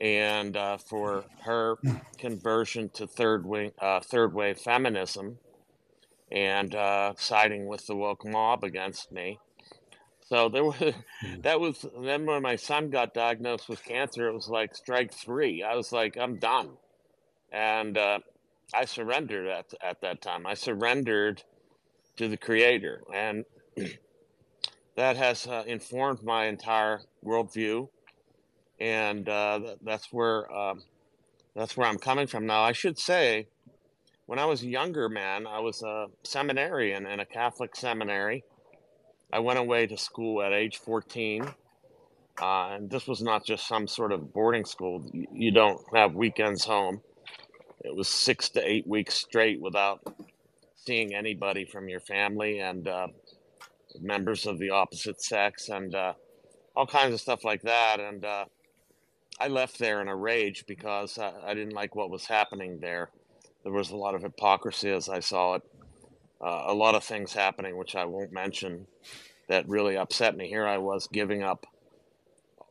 And 0.00 0.56
uh, 0.56 0.78
for 0.78 1.24
her 1.44 1.76
conversion 2.18 2.90
to 2.94 3.06
third 3.06 3.46
wing, 3.46 3.70
uh, 3.80 4.00
third 4.00 4.34
wave 4.34 4.58
feminism, 4.58 5.38
and 6.32 6.74
uh, 6.74 7.12
siding 7.16 7.68
with 7.68 7.86
the 7.86 7.94
woke 7.94 8.26
mob 8.26 8.64
against 8.64 9.12
me. 9.12 9.38
So 10.30 10.48
there 10.48 10.64
was 10.64 10.76
hmm. 11.20 11.40
that 11.42 11.60
was 11.60 11.84
then 12.00 12.24
when 12.24 12.42
my 12.42 12.56
son 12.56 12.90
got 12.90 13.12
diagnosed 13.12 13.68
with 13.68 13.84
cancer, 13.84 14.28
it 14.28 14.34
was 14.34 14.48
like 14.48 14.74
strike 14.74 15.12
three. 15.12 15.62
I 15.62 15.76
was 15.76 15.92
like, 15.92 16.16
I'm 16.16 16.38
done, 16.38 16.70
and 17.52 17.98
uh, 17.98 18.20
I 18.72 18.86
surrendered 18.86 19.46
at 19.46 19.74
at 19.82 20.00
that 20.00 20.22
time. 20.22 20.46
I 20.46 20.54
surrendered 20.54 21.42
to 22.20 22.28
the 22.28 22.36
creator. 22.36 23.02
And 23.14 23.44
that 24.96 25.16
has 25.16 25.46
uh, 25.46 25.64
informed 25.66 26.22
my 26.22 26.46
entire 26.46 27.00
worldview. 27.24 27.88
And 28.78 29.28
uh, 29.28 29.76
that's 29.82 30.12
where 30.12 30.50
um, 30.52 30.82
that's 31.54 31.76
where 31.76 31.88
I'm 31.88 31.98
coming 31.98 32.26
from 32.26 32.46
now. 32.46 32.62
I 32.62 32.72
should 32.72 32.98
say, 32.98 33.48
when 34.26 34.38
I 34.38 34.44
was 34.44 34.62
a 34.62 34.68
younger 34.68 35.08
man, 35.08 35.46
I 35.46 35.60
was 35.60 35.82
a 35.82 36.06
seminarian 36.22 37.06
in 37.06 37.20
a 37.20 37.26
Catholic 37.26 37.74
seminary. 37.74 38.44
I 39.32 39.38
went 39.38 39.58
away 39.58 39.86
to 39.86 39.96
school 39.96 40.42
at 40.42 40.52
age 40.52 40.78
14. 40.78 41.54
Uh, 42.40 42.70
and 42.72 42.90
this 42.90 43.06
was 43.06 43.20
not 43.20 43.44
just 43.44 43.68
some 43.68 43.86
sort 43.86 44.12
of 44.12 44.32
boarding 44.32 44.64
school. 44.64 45.04
You 45.12 45.50
don't 45.50 45.80
have 45.94 46.14
weekends 46.14 46.64
home. 46.64 47.02
It 47.84 47.94
was 47.94 48.08
six 48.08 48.48
to 48.50 48.66
eight 48.66 48.86
weeks 48.86 49.14
straight 49.14 49.60
without 49.60 50.00
seeing 50.74 51.14
anybody 51.14 51.64
from 51.64 51.88
your 51.88 52.00
family 52.00 52.60
and 52.60 52.88
uh, 52.88 53.08
members 54.00 54.46
of 54.46 54.58
the 54.58 54.70
opposite 54.70 55.22
sex 55.22 55.68
and 55.68 55.94
uh, 55.94 56.14
all 56.74 56.86
kinds 56.86 57.12
of 57.12 57.20
stuff 57.20 57.44
like 57.44 57.62
that. 57.62 58.00
And 58.00 58.24
uh, 58.24 58.46
I 59.38 59.48
left 59.48 59.78
there 59.78 60.00
in 60.00 60.08
a 60.08 60.16
rage 60.16 60.64
because 60.66 61.18
I, 61.18 61.32
I, 61.44 61.54
didn't 61.54 61.74
like 61.74 61.94
what 61.94 62.10
was 62.10 62.24
happening 62.24 62.78
there. 62.80 63.10
There 63.62 63.72
was 63.72 63.90
a 63.90 63.96
lot 63.96 64.14
of 64.14 64.22
hypocrisy 64.22 64.90
as 64.90 65.08
I 65.08 65.20
saw 65.20 65.54
it, 65.54 65.62
uh, 66.40 66.64
a 66.66 66.74
lot 66.74 66.94
of 66.94 67.04
things 67.04 67.32
happening 67.32 67.76
which 67.76 67.94
I 67.96 68.04
won't 68.04 68.32
mention 68.32 68.86
that 69.48 69.68
really 69.68 69.96
upset 69.96 70.36
me. 70.36 70.48
Here 70.48 70.66
I 70.66 70.78
was 70.78 71.08
giving 71.08 71.42
up 71.42 71.66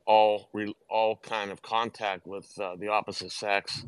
all 0.06 0.50
all 0.90 1.18
kind 1.18 1.52
of 1.52 1.62
contact 1.62 2.26
with 2.26 2.60
uh, 2.60 2.76
the 2.78 2.88
opposite 2.88 3.32
sex, 3.32 3.86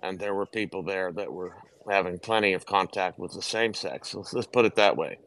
and 0.00 0.18
there 0.18 0.34
were 0.34 0.46
people 0.46 0.82
there 0.82 1.12
that 1.12 1.32
were 1.32 1.56
having 1.88 2.18
plenty 2.18 2.52
of 2.52 2.66
contact 2.66 3.18
with 3.18 3.32
the 3.32 3.42
same 3.42 3.74
sex. 3.74 4.14
Let's, 4.14 4.32
let's 4.32 4.46
put 4.46 4.64
it 4.64 4.76
that 4.76 4.96
way. 4.96 5.18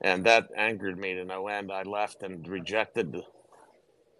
And 0.00 0.24
that 0.24 0.48
angered 0.56 0.98
me 0.98 1.14
to 1.14 1.24
no 1.24 1.48
end. 1.48 1.72
I 1.72 1.82
left 1.82 2.22
and 2.22 2.46
rejected. 2.46 3.16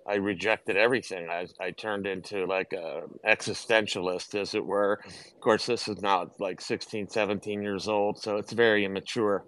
I 0.07 0.17
rejected 0.17 0.77
everything. 0.77 1.31
I, 1.31 1.47
I 1.59 1.71
turned 1.71 2.07
into 2.07 2.45
like 2.45 2.75
a 2.75 3.05
existentialist, 3.27 4.39
as 4.39 4.55
it 4.55 4.65
were. 4.65 5.01
Of 5.05 5.41
course, 5.41 5.67
this 5.67 5.89
is 5.89 6.03
now 6.03 6.31
like 6.39 6.61
16, 6.61 7.09
17 7.09 7.63
years 7.63 7.89
old, 7.89 8.19
so 8.19 8.37
it's 8.37 8.53
very 8.53 8.85
immature. 8.85 9.45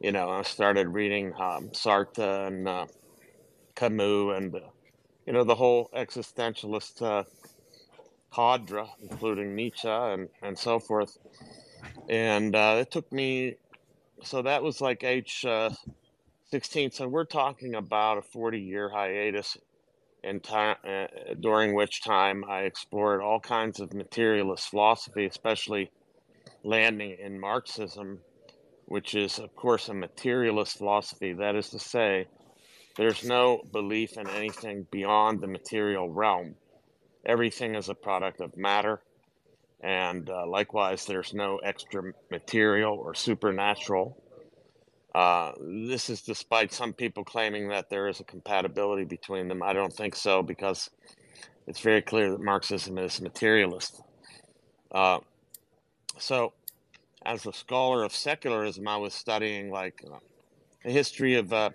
You 0.00 0.12
know, 0.12 0.28
I 0.28 0.42
started 0.42 0.88
reading 0.88 1.32
um, 1.34 1.70
Sartre 1.70 2.48
and 2.48 2.68
uh, 2.68 2.86
Camus 3.76 4.36
and, 4.36 4.54
uh, 4.56 4.60
you 5.24 5.32
know, 5.32 5.44
the 5.44 5.54
whole 5.54 5.88
existentialist 5.96 7.02
uh, 7.02 7.24
cadre, 8.34 8.86
including 9.08 9.54
Nietzsche 9.54 9.88
and, 9.88 10.28
and 10.42 10.58
so 10.58 10.80
forth. 10.80 11.16
And 12.08 12.56
uh, 12.56 12.78
it 12.80 12.90
took 12.90 13.10
me, 13.12 13.54
so 14.22 14.42
that 14.42 14.62
was 14.62 14.80
like 14.80 15.04
age 15.04 15.44
uh, 15.46 15.70
16. 16.50 16.90
So 16.90 17.08
we're 17.08 17.24
talking 17.24 17.74
about 17.76 18.18
a 18.18 18.22
40 18.22 18.60
year 18.60 18.88
hiatus 18.88 19.56
in 20.26 20.40
time 20.40 20.76
uh, 20.84 21.06
during 21.40 21.74
which 21.74 22.02
time 22.02 22.44
I 22.48 22.62
explored 22.62 23.22
all 23.22 23.38
kinds 23.38 23.80
of 23.80 23.94
materialist 23.94 24.68
philosophy, 24.68 25.24
especially 25.24 25.90
landing 26.64 27.16
in 27.20 27.38
Marxism, 27.38 28.18
which 28.86 29.14
is, 29.14 29.38
of 29.38 29.54
course, 29.54 29.88
a 29.88 29.94
materialist 29.94 30.78
philosophy. 30.78 31.32
That 31.32 31.54
is 31.54 31.70
to 31.70 31.78
say, 31.78 32.26
there's 32.96 33.24
no 33.24 33.62
belief 33.72 34.16
in 34.16 34.28
anything 34.28 34.86
beyond 34.90 35.40
the 35.40 35.46
material 35.46 36.10
realm. 36.10 36.56
Everything 37.24 37.74
is 37.74 37.88
a 37.88 37.94
product 37.94 38.40
of 38.40 38.56
matter, 38.56 39.00
and 39.80 40.28
uh, 40.28 40.46
likewise, 40.46 41.04
there's 41.04 41.34
no 41.34 41.58
extra 41.58 42.12
material 42.30 42.96
or 42.96 43.14
supernatural. 43.14 44.20
Uh, 45.16 45.52
this 45.62 46.10
is 46.10 46.20
despite 46.20 46.70
some 46.70 46.92
people 46.92 47.24
claiming 47.24 47.68
that 47.68 47.88
there 47.88 48.06
is 48.06 48.20
a 48.20 48.24
compatibility 48.24 49.02
between 49.02 49.48
them. 49.48 49.62
I 49.62 49.72
don't 49.72 49.90
think 49.90 50.14
so 50.14 50.42
because 50.42 50.90
it's 51.66 51.80
very 51.80 52.02
clear 52.02 52.30
that 52.30 52.40
Marxism 52.42 52.98
is 52.98 53.22
materialist. 53.22 54.02
Uh, 54.92 55.20
so, 56.18 56.52
as 57.24 57.46
a 57.46 57.52
scholar 57.54 58.04
of 58.04 58.14
secularism, 58.14 58.86
I 58.86 58.98
was 58.98 59.14
studying 59.14 59.70
like 59.70 60.04
uh, 60.04 60.18
the 60.84 60.90
history 60.90 61.36
of 61.36 61.50
uh, 61.50 61.70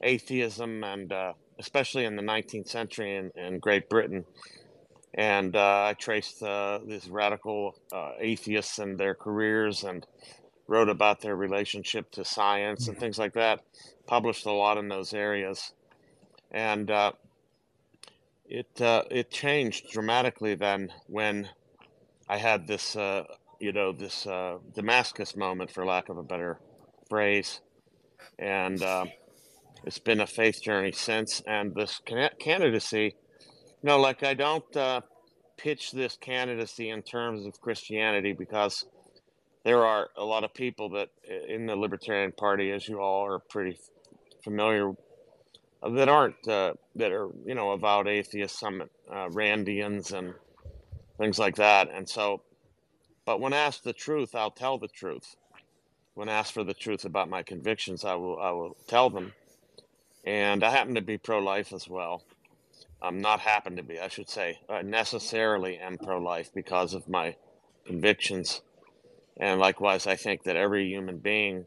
atheism 0.00 0.82
and 0.82 1.12
uh, 1.12 1.34
especially 1.60 2.04
in 2.04 2.16
the 2.16 2.22
19th 2.22 2.66
century 2.66 3.14
in, 3.14 3.30
in 3.36 3.60
Great 3.60 3.88
Britain. 3.88 4.24
And 5.14 5.54
I 5.54 5.94
traced 5.94 6.42
these 6.84 7.08
radical 7.08 7.76
atheists 8.18 8.80
and 8.80 8.98
their 8.98 9.14
careers 9.14 9.84
and 9.84 10.04
wrote 10.68 10.88
about 10.88 11.20
their 11.20 11.36
relationship 11.36 12.10
to 12.12 12.24
science 12.24 12.88
and 12.88 12.98
things 12.98 13.18
like 13.18 13.34
that. 13.34 13.60
Published 14.06 14.46
a 14.46 14.52
lot 14.52 14.78
in 14.78 14.88
those 14.88 15.14
areas. 15.14 15.72
And 16.50 16.90
uh, 16.90 17.12
it, 18.46 18.80
uh, 18.80 19.02
it 19.10 19.30
changed 19.30 19.90
dramatically 19.90 20.54
then 20.54 20.92
when 21.06 21.48
I 22.28 22.38
had 22.38 22.66
this, 22.66 22.96
you 23.60 23.72
know, 23.72 23.92
this 23.92 24.26
Damascus 24.74 25.36
moment, 25.36 25.70
for 25.70 25.84
lack 25.84 26.08
of 26.08 26.18
a 26.18 26.22
better 26.22 26.58
phrase. 27.08 27.60
And 28.38 28.82
it's 29.84 29.98
been 29.98 30.20
a 30.20 30.26
faith 30.26 30.62
journey 30.62 30.92
since. 30.92 31.42
And 31.46 31.74
this 31.74 32.00
candidacy, 32.38 33.14
you 33.82 33.88
know, 33.88 34.00
like 34.00 34.24
I 34.24 34.34
don't 34.34 34.76
uh, 34.76 35.02
pitch 35.56 35.92
this 35.92 36.16
candidacy 36.16 36.90
in 36.90 37.02
terms 37.02 37.46
of 37.46 37.60
Christianity 37.60 38.32
because 38.32 38.84
there 39.66 39.84
are 39.84 40.10
a 40.16 40.24
lot 40.24 40.44
of 40.44 40.54
people 40.54 40.90
that 40.90 41.08
in 41.48 41.66
the 41.66 41.74
Libertarian 41.74 42.30
Party, 42.30 42.70
as 42.70 42.88
you 42.88 43.00
all 43.00 43.26
are 43.26 43.40
pretty 43.40 43.76
familiar, 44.44 44.92
that 45.82 46.08
aren't 46.08 46.46
uh, 46.46 46.74
that 46.94 47.10
are 47.10 47.28
you 47.44 47.56
know 47.56 47.72
avowed 47.72 48.06
atheists, 48.06 48.60
some 48.60 48.82
uh, 49.10 49.28
Randians 49.28 50.12
and 50.12 50.34
things 51.18 51.36
like 51.36 51.56
that. 51.56 51.90
And 51.92 52.08
so, 52.08 52.42
but 53.24 53.40
when 53.40 53.52
asked 53.52 53.82
the 53.82 53.92
truth, 53.92 54.36
I'll 54.36 54.52
tell 54.52 54.78
the 54.78 54.86
truth. 54.86 55.34
When 56.14 56.28
asked 56.28 56.52
for 56.52 56.62
the 56.62 56.72
truth 56.72 57.04
about 57.04 57.28
my 57.28 57.42
convictions, 57.42 58.04
I 58.04 58.14
will 58.14 58.38
I 58.40 58.52
will 58.52 58.76
tell 58.86 59.10
them 59.10 59.32
and 60.24 60.62
I 60.62 60.70
happen 60.70 60.94
to 60.94 61.00
be 61.00 61.18
pro-life 61.18 61.72
as 61.72 61.88
well. 61.88 62.22
I'm 63.02 63.20
not 63.20 63.40
happen 63.40 63.76
to 63.76 63.82
be, 63.82 63.98
I 63.98 64.08
should 64.08 64.30
say, 64.30 64.60
uh, 64.68 64.82
necessarily 64.82 65.76
am 65.78 65.98
pro-life 65.98 66.50
because 66.54 66.94
of 66.94 67.08
my 67.08 67.34
convictions, 67.84 68.62
and 69.38 69.60
likewise, 69.60 70.06
I 70.06 70.16
think 70.16 70.44
that 70.44 70.56
every 70.56 70.86
human 70.88 71.18
being, 71.18 71.66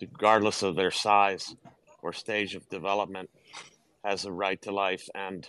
regardless 0.00 0.62
of 0.62 0.76
their 0.76 0.90
size 0.90 1.54
or 2.02 2.12
stage 2.12 2.54
of 2.54 2.68
development, 2.68 3.30
has 4.04 4.24
a 4.24 4.32
right 4.32 4.60
to 4.62 4.72
life, 4.72 5.08
and 5.14 5.48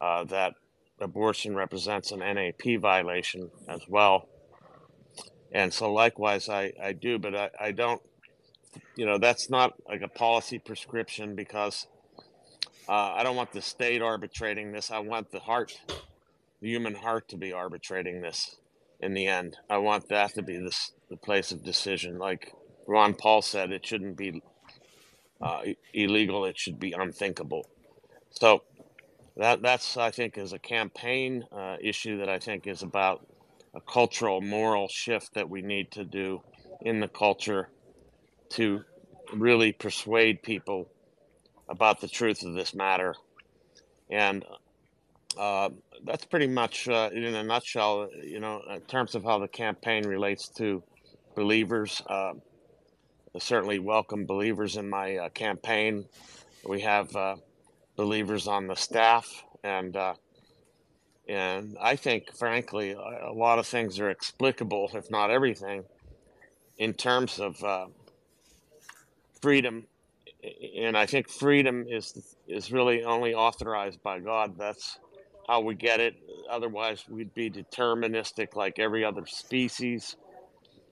uh, 0.00 0.24
that 0.24 0.54
abortion 1.00 1.54
represents 1.54 2.12
an 2.12 2.20
NAP 2.20 2.80
violation 2.80 3.50
as 3.68 3.82
well. 3.88 4.28
And 5.52 5.72
so, 5.72 5.92
likewise, 5.92 6.48
I, 6.48 6.72
I 6.82 6.92
do, 6.92 7.18
but 7.18 7.34
I, 7.34 7.50
I 7.60 7.72
don't 7.72 8.02
you 8.96 9.06
know, 9.06 9.18
that's 9.18 9.48
not 9.48 9.74
like 9.88 10.02
a 10.02 10.08
policy 10.08 10.58
prescription 10.58 11.34
because 11.34 11.86
uh, 12.88 12.92
I 12.92 13.22
don't 13.22 13.36
want 13.36 13.52
the 13.52 13.62
state 13.62 14.02
arbitrating 14.02 14.72
this. 14.72 14.90
I 14.90 14.98
want 14.98 15.30
the 15.30 15.40
heart, 15.40 15.80
the 16.60 16.68
human 16.68 16.94
heart, 16.94 17.28
to 17.28 17.36
be 17.36 17.52
arbitrating 17.52 18.20
this 18.20 18.56
in 19.00 19.14
the 19.14 19.26
end. 19.26 19.56
I 19.70 19.78
want 19.78 20.08
that 20.08 20.34
to 20.34 20.42
be 20.42 20.56
this 20.58 20.92
the 21.08 21.16
place 21.16 21.52
of 21.52 21.64
decision. 21.64 22.18
Like 22.18 22.52
Ron 22.86 23.14
Paul 23.14 23.42
said, 23.42 23.72
it 23.72 23.86
shouldn't 23.86 24.16
be 24.16 24.42
uh, 25.40 25.62
illegal. 25.94 26.44
It 26.44 26.58
should 26.58 26.78
be 26.78 26.92
unthinkable. 26.92 27.68
So 28.30 28.62
that 29.36 29.62
that's 29.62 29.96
I 29.96 30.10
think 30.10 30.36
is 30.36 30.52
a 30.52 30.58
campaign 30.58 31.44
uh, 31.52 31.76
issue 31.80 32.18
that 32.18 32.28
I 32.28 32.38
think 32.38 32.66
is 32.66 32.82
about 32.82 33.26
a 33.74 33.80
cultural 33.80 34.40
moral 34.40 34.88
shift 34.88 35.34
that 35.34 35.48
we 35.48 35.62
need 35.62 35.92
to 35.92 36.04
do 36.04 36.42
in 36.80 37.00
the 37.00 37.08
culture 37.08 37.68
to 38.50 38.82
really 39.32 39.72
persuade 39.72 40.42
people 40.42 40.88
about 41.68 42.00
the 42.00 42.08
truth 42.08 42.42
of 42.44 42.54
this 42.54 42.74
matter. 42.74 43.14
And 44.10 44.44
uh, 45.38 45.70
that's 46.04 46.24
pretty 46.24 46.48
much, 46.48 46.88
uh, 46.88 47.10
in 47.12 47.22
a 47.22 47.42
nutshell, 47.42 48.08
you 48.22 48.40
know, 48.40 48.60
in 48.74 48.80
terms 48.82 49.14
of 49.14 49.24
how 49.24 49.38
the 49.38 49.48
campaign 49.48 50.06
relates 50.06 50.48
to 50.48 50.82
believers. 51.36 52.02
Uh, 52.06 52.34
certainly 53.38 53.78
welcome 53.78 54.26
believers 54.26 54.76
in 54.76 54.90
my 54.90 55.16
uh, 55.16 55.28
campaign. 55.28 56.04
We 56.66 56.80
have 56.80 57.14
uh, 57.14 57.36
believers 57.96 58.48
on 58.48 58.66
the 58.66 58.74
staff, 58.74 59.44
and 59.62 59.96
uh, 59.96 60.14
and 61.28 61.76
I 61.80 61.94
think, 61.94 62.34
frankly, 62.36 62.92
a 62.92 63.32
lot 63.32 63.58
of 63.58 63.66
things 63.66 64.00
are 64.00 64.10
explicable, 64.10 64.90
if 64.94 65.10
not 65.10 65.30
everything, 65.30 65.84
in 66.78 66.94
terms 66.94 67.38
of 67.38 67.62
freedom 69.40 69.86
and 70.76 70.96
I 70.96 71.06
think 71.06 71.28
freedom 71.28 71.84
is 71.88 72.36
is 72.46 72.70
really 72.70 73.04
only 73.04 73.34
authorized 73.34 74.02
by 74.02 74.20
God. 74.20 74.56
That's 74.56 74.98
how 75.48 75.60
we 75.60 75.74
get 75.74 76.00
it. 76.00 76.14
Otherwise, 76.50 77.04
we'd 77.08 77.34
be 77.34 77.50
deterministic 77.50 78.54
like 78.54 78.78
every 78.78 79.04
other 79.04 79.26
species. 79.26 80.16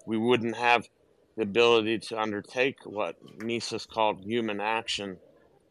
We 0.06 0.18
wouldn't 0.18 0.56
have 0.56 0.88
the 1.36 1.42
ability 1.42 1.98
to 1.98 2.18
undertake 2.18 2.78
what 2.84 3.16
Mises 3.38 3.86
called 3.86 4.24
human 4.24 4.60
action, 4.60 5.18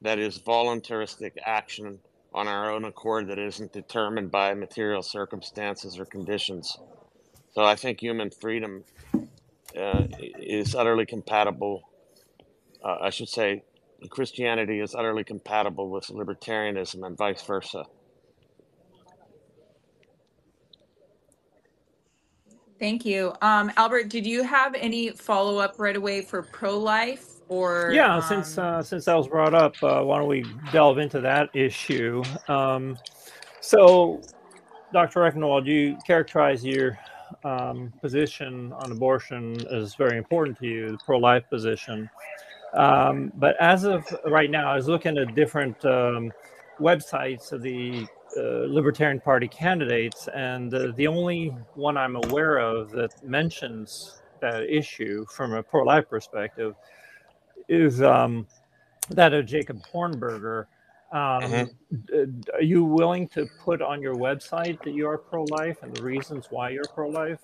that 0.01 0.19
is 0.19 0.37
voluntaristic 0.37 1.31
action 1.45 1.99
on 2.33 2.47
our 2.47 2.71
own 2.71 2.85
accord 2.85 3.27
that 3.29 3.39
isn't 3.39 3.73
determined 3.73 4.29
by 4.29 4.53
material 4.53 5.01
circumstances 5.01 5.99
or 5.99 6.05
conditions. 6.05 6.77
So 7.53 7.63
I 7.63 7.75
think 7.75 7.99
human 7.99 8.29
freedom 8.29 8.83
uh, 9.75 10.03
is 10.39 10.75
utterly 10.75 11.05
compatible 11.05 11.83
uh, 12.85 12.97
I 13.01 13.09
should 13.09 13.29
say, 13.29 13.63
Christianity 14.09 14.79
is 14.79 14.93
utterly 14.93 15.23
compatible 15.23 15.89
with 15.89 16.05
libertarianism 16.05 17.05
and 17.05 17.17
vice 17.17 17.41
versa. 17.41 17.85
Thank 22.79 23.05
you. 23.05 23.33
Um, 23.41 23.71
Albert, 23.77 24.09
did 24.09 24.25
you 24.25 24.43
have 24.43 24.75
any 24.75 25.11
follow 25.11 25.59
up 25.59 25.75
right 25.77 25.95
away 25.95 26.21
for 26.21 26.41
pro 26.41 26.77
life 26.77 27.25
or? 27.47 27.91
Yeah, 27.93 28.17
um... 28.17 28.21
since 28.21 28.57
uh, 28.57 28.83
since 28.83 29.05
that 29.05 29.15
was 29.15 29.27
brought 29.27 29.53
up, 29.53 29.75
uh, 29.81 30.01
why 30.01 30.19
don't 30.19 30.27
we 30.27 30.45
delve 30.71 30.97
into 30.97 31.21
that 31.21 31.49
issue? 31.53 32.21
Um, 32.47 32.97
so, 33.61 34.21
Dr. 34.91 35.21
Rectenwald, 35.21 35.65
you 35.65 35.97
characterize 36.05 36.65
your 36.65 36.99
um, 37.43 37.93
position 38.01 38.73
on 38.73 38.91
abortion 38.91 39.65
as 39.67 39.95
very 39.95 40.17
important 40.17 40.59
to 40.59 40.67
you, 40.67 40.91
the 40.91 40.97
pro 41.05 41.17
life 41.17 41.43
position. 41.49 42.09
Um, 42.73 43.31
but 43.35 43.55
as 43.61 43.85
of 43.85 44.05
right 44.25 44.51
now, 44.51 44.69
I 44.71 44.75
was 44.75 44.87
looking 44.87 45.17
at 45.17 45.33
different 45.33 45.83
um, 45.85 46.31
websites 46.79 47.51
of 47.51 47.61
the 47.61 48.07
uh, 48.37 48.65
Libertarian 48.67 49.19
Party 49.19 49.47
candidates, 49.47 50.27
and 50.33 50.73
uh, 50.73 50.91
the 50.95 51.07
only 51.07 51.47
one 51.75 51.97
I'm 51.97 52.15
aware 52.15 52.57
of 52.57 52.91
that 52.91 53.23
mentions 53.23 54.21
that 54.41 54.63
issue 54.63 55.25
from 55.33 55.53
a 55.53 55.63
pro 55.63 55.83
life 55.83 56.09
perspective 56.09 56.75
is 57.67 58.01
um, 58.01 58.45
that 59.09 59.33
of 59.33 59.45
Jacob 59.45 59.81
Hornberger. 59.93 60.65
Um, 61.11 61.43
mm-hmm. 61.43 62.41
Are 62.53 62.61
you 62.61 62.83
willing 62.83 63.27
to 63.29 63.47
put 63.63 63.81
on 63.81 64.01
your 64.01 64.15
website 64.15 64.83
that 64.83 64.93
you 64.93 65.07
are 65.07 65.17
pro 65.17 65.43
life 65.45 65.77
and 65.81 65.95
the 65.95 66.03
reasons 66.03 66.47
why 66.49 66.69
you're 66.69 66.83
pro 66.93 67.07
life? 67.09 67.39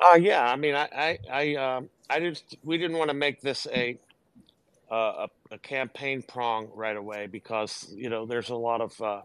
Uh, 0.00 0.14
yeah, 0.14 0.50
I 0.50 0.56
mean, 0.56 0.74
I, 0.74 0.88
I, 0.94 1.18
I, 1.30 1.54
um, 1.56 1.88
I 2.08 2.20
just, 2.20 2.56
we 2.62 2.78
didn't 2.78 2.96
want 2.96 3.10
to 3.10 3.14
make 3.14 3.40
this 3.40 3.66
a, 3.66 3.98
uh, 4.90 5.26
a, 5.26 5.28
a 5.50 5.58
campaign 5.58 6.22
prong 6.22 6.68
right 6.74 6.96
away 6.96 7.26
because 7.26 7.92
you 7.96 8.10
know 8.10 8.26
there's 8.26 8.50
a 8.50 8.56
lot 8.56 8.80
of, 8.80 9.00
uh, 9.00 9.22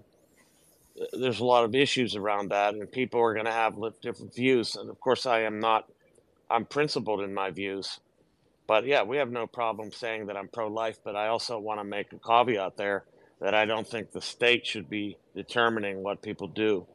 there's 1.14 1.40
a 1.40 1.46
lot 1.46 1.66
of 1.66 1.76
issues 1.76 2.16
around 2.16 2.52
that, 2.52 2.74
and 2.74 2.92
people 2.92 3.22
are 3.22 3.34
going 3.34 3.46
to 3.46 3.52
have 3.52 3.76
different 4.02 4.34
views. 4.34 4.76
And 4.76 4.90
of 4.90 5.00
course, 5.00 5.26
I 5.26 5.42
am 5.42 5.60
not, 5.60 5.90
I'm 6.50 6.66
principled 6.66 7.22
in 7.22 7.34
my 7.34 7.52
views, 7.52 8.00
but 8.68 8.86
yeah, 8.86 9.04
we 9.04 9.18
have 9.18 9.32
no 9.32 9.48
problem 9.48 9.92
saying 9.92 10.28
that 10.28 10.38
I'm 10.38 10.48
pro-life. 10.48 11.00
But 11.04 11.16
I 11.16 11.28
also 11.28 11.60
want 11.60 11.80
to 11.80 11.84
make 11.84 12.14
a 12.14 12.20
caveat 12.20 12.78
there 12.78 13.06
that 13.42 13.54
I 13.54 13.66
don't 13.66 13.88
think 13.88 14.12
the 14.12 14.22
state 14.22 14.66
should 14.66 14.90
be 14.90 15.18
determining 15.36 16.04
what 16.04 16.22
people 16.22 16.48
do. 16.48 16.88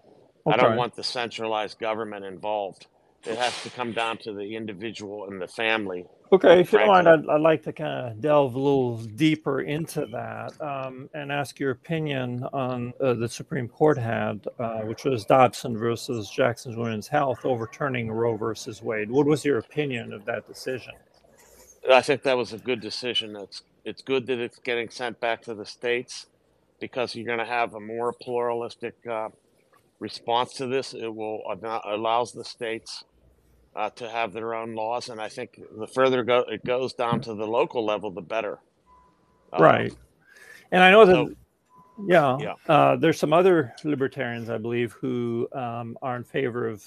I 0.49 0.57
don't 0.57 0.76
want 0.76 0.95
the 0.97 1.05
centralized 1.05 1.79
government 1.79 2.24
involved. 2.24 2.87
It 3.29 3.39
has 3.39 3.62
to 3.62 3.70
come 3.70 3.93
down 3.93 4.18
to 4.18 4.33
the 4.33 4.57
individual 4.57 5.26
and 5.29 5.41
the 5.41 5.49
family. 5.49 6.07
Okay, 6.33 6.61
if 6.61 6.72
you 6.72 6.79
don't 6.79 6.89
mind. 6.89 7.09
I'd, 7.09 7.26
I'd 7.29 7.41
like 7.41 7.62
to 7.64 7.72
kind 7.72 8.09
of 8.09 8.20
delve 8.20 8.55
a 8.55 8.59
little 8.59 8.99
deeper 8.99 9.62
into 9.62 10.07
that 10.12 10.53
um, 10.61 11.11
and 11.14 11.33
ask 11.33 11.59
your 11.61 11.72
opinion 11.72 12.45
on 12.53 12.93
uh, 13.03 13.14
the 13.14 13.29
Supreme 13.29 13.68
Court 13.68 13.99
had, 13.99 14.47
uh, 14.59 14.81
which 14.81 15.05
was 15.05 15.24
Dobson 15.24 15.76
versus 15.76 16.31
Jackson's 16.31 16.76
Women's 16.76 17.09
Health 17.09 17.45
overturning 17.45 18.11
Roe 18.11 18.37
versus 18.37 18.83
Wade. 18.83 19.11
What 19.11 19.26
was 19.26 19.45
your 19.45 19.59
opinion 19.59 20.12
of 20.12 20.24
that 20.26 20.47
decision? 20.47 20.95
I 21.91 22.03
think 22.03 22.22
that 22.24 22.37
was 22.37 22.53
a 22.53 22.59
good 22.59 22.81
decision. 22.81 23.37
It's 23.37 23.62
it's 23.85 24.03
good 24.03 24.26
that 24.26 24.39
it's 24.39 24.59
getting 24.59 24.91
sent 24.91 25.20
back 25.20 25.43
to 25.43 25.55
the 25.55 25.64
states 25.66 26.26
because 26.81 27.14
you're 27.14 27.26
going 27.26 27.39
to 27.39 27.45
have 27.47 27.74
a 27.74 27.81
more 27.81 28.12
pluralistic 28.12 28.95
uh, 29.11 29.31
response 30.01 30.55
to 30.55 30.66
this. 30.66 30.95
It 30.95 31.14
will 31.14 31.43
allow- 31.51 31.83
allows 31.87 32.33
the 32.33 32.45
states 32.45 33.05
uh, 33.76 33.90
to 33.90 34.08
have 34.08 34.32
their 34.32 34.54
own 34.54 34.74
laws, 34.74 35.08
and 35.08 35.20
I 35.20 35.28
think 35.28 35.60
the 35.78 35.86
further 35.86 36.22
go, 36.24 36.40
it 36.48 36.64
goes 36.64 36.92
down 36.94 37.20
to 37.22 37.34
the 37.34 37.46
local 37.46 37.84
level, 37.84 38.10
the 38.10 38.20
better. 38.22 38.58
Uh, 39.52 39.62
Right. 39.62 39.92
And 40.72 40.82
I 40.82 40.90
know 40.90 41.06
that, 41.06 41.14
so- 41.14 41.34
yeah, 42.06 42.38
Yeah. 42.38 42.54
Uh, 42.68 42.96
there's 42.96 43.18
some 43.18 43.32
other 43.32 43.74
libertarians, 43.84 44.50
I 44.50 44.58
believe, 44.58 44.92
who 44.92 45.48
um, 45.52 45.96
are 46.02 46.16
in 46.16 46.24
favor 46.24 46.68
of 46.68 46.84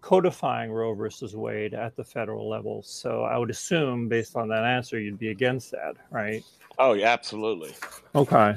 codifying 0.00 0.70
Roe 0.70 0.92
versus 0.94 1.34
Wade 1.34 1.72
at 1.74 1.96
the 1.96 2.04
federal 2.04 2.48
level. 2.48 2.82
So 2.82 3.22
I 3.22 3.38
would 3.38 3.50
assume, 3.50 4.06
based 4.08 4.36
on 4.36 4.48
that 4.48 4.62
answer, 4.64 5.00
you'd 5.00 5.18
be 5.18 5.30
against 5.30 5.70
that, 5.72 5.94
right? 6.10 6.44
Oh 6.78 6.92
yeah, 6.92 7.08
absolutely. 7.12 7.74
Okay. 8.14 8.54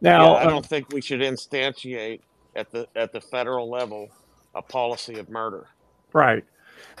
Yeah, 0.00 0.16
Now, 0.18 0.34
I 0.34 0.44
um, 0.44 0.50
don't 0.50 0.66
think 0.66 0.90
we 0.92 1.00
should 1.00 1.20
instantiate 1.20 2.20
at 2.54 2.70
the 2.70 2.86
at 2.94 3.12
the 3.12 3.20
federal 3.20 3.68
level 3.68 4.08
a 4.54 4.62
policy 4.62 5.18
of 5.18 5.28
murder. 5.28 5.66
right. 6.12 6.44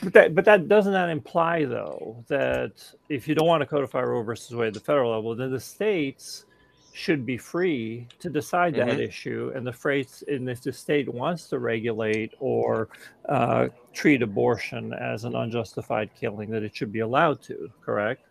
But 0.02 0.12
that, 0.14 0.34
but 0.34 0.44
that 0.46 0.68
doesn't 0.68 0.92
that 0.92 1.08
imply 1.10 1.64
though 1.64 2.24
that 2.28 2.72
if 3.08 3.28
you 3.28 3.34
don't 3.34 3.46
want 3.46 3.60
to 3.62 3.66
codify 3.66 4.02
Roe 4.02 4.22
versus 4.22 4.54
Wade 4.56 4.68
at 4.68 4.74
the 4.74 4.80
federal 4.80 5.12
level, 5.12 5.34
then 5.34 5.50
the 5.50 5.60
states 5.60 6.46
should 6.92 7.24
be 7.24 7.38
free 7.38 8.08
to 8.18 8.28
decide 8.28 8.74
that 8.74 8.88
Mhm. 8.88 9.06
issue, 9.08 9.52
and 9.54 9.64
the 9.66 9.72
phrase, 9.72 10.24
and 10.26 10.50
if 10.50 10.60
the 10.62 10.72
state 10.72 11.08
wants 11.08 11.48
to 11.48 11.58
regulate 11.58 12.34
or 12.40 12.88
uh, 13.28 13.68
treat 13.92 14.22
abortion 14.22 14.92
as 14.92 15.24
an 15.24 15.34
unjustified 15.36 16.10
killing, 16.18 16.50
that 16.50 16.62
it 16.64 16.74
should 16.74 16.90
be 16.92 16.98
allowed 17.00 17.40
to. 17.42 17.70
Correct? 17.80 18.22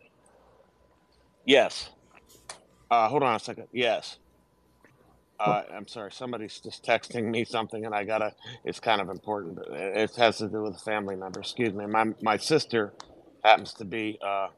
Yes. 1.45 1.89
Uh, 2.91 3.07
hold 3.07 3.23
on 3.23 3.35
a 3.35 3.39
second. 3.39 3.67
Yes. 3.71 4.17
Uh, 5.39 5.63
I'm 5.73 5.87
sorry. 5.87 6.11
Somebody's 6.11 6.59
just 6.59 6.83
texting 6.85 7.25
me 7.25 7.45
something, 7.45 7.85
and 7.85 7.95
I 7.95 8.03
gotta. 8.05 8.33
It's 8.65 8.79
kind 8.79 9.01
of 9.01 9.09
important. 9.09 9.59
It 9.71 10.15
has 10.17 10.37
to 10.39 10.49
do 10.49 10.63
with 10.63 10.75
a 10.75 10.79
family 10.79 11.15
member. 11.15 11.39
Excuse 11.41 11.73
me. 11.73 11.85
My 11.87 12.05
my 12.21 12.37
sister 12.37 12.93
happens 13.43 13.73
to 13.75 13.85
be 13.85 14.19
uh, 14.21 14.49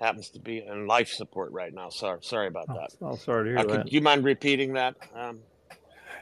happens 0.00 0.30
to 0.30 0.40
be 0.40 0.64
in 0.66 0.86
life 0.86 1.08
support 1.08 1.52
right 1.52 1.74
now. 1.74 1.90
Sorry. 1.90 2.18
Sorry 2.22 2.46
about 2.48 2.70
Oh, 2.70 2.74
that. 2.74 2.90
oh, 3.02 3.16
sorry 3.16 3.44
to 3.44 3.50
hear 3.50 3.58
Uh, 3.60 3.64
that. 3.64 3.84
could 3.84 3.92
you 3.92 4.00
mind 4.00 4.24
repeating 4.24 4.74
that? 4.74 4.96
Um, 5.14 5.40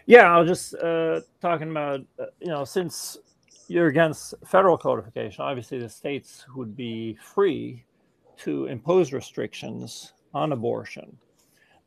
Yeah, 0.07 0.34
I 0.34 0.38
was 0.40 0.49
just 0.49 0.74
uh, 0.74 1.20
talking 1.40 1.70
about, 1.70 2.01
uh, 2.20 2.26
you 2.40 2.49
know, 2.49 2.64
since 2.64 3.18
you're 3.68 3.88
against 3.88 4.34
federal 4.47 4.78
codification, 4.78 5.42
obviously 5.42 5.78
the 5.78 5.88
states 5.88 6.47
would 6.55 6.76
be 6.76 7.16
free 7.16 7.84
to 8.38 8.66
impose 8.66 9.12
restrictions 9.12 10.12
on 10.34 10.53
abortion. 10.53 11.18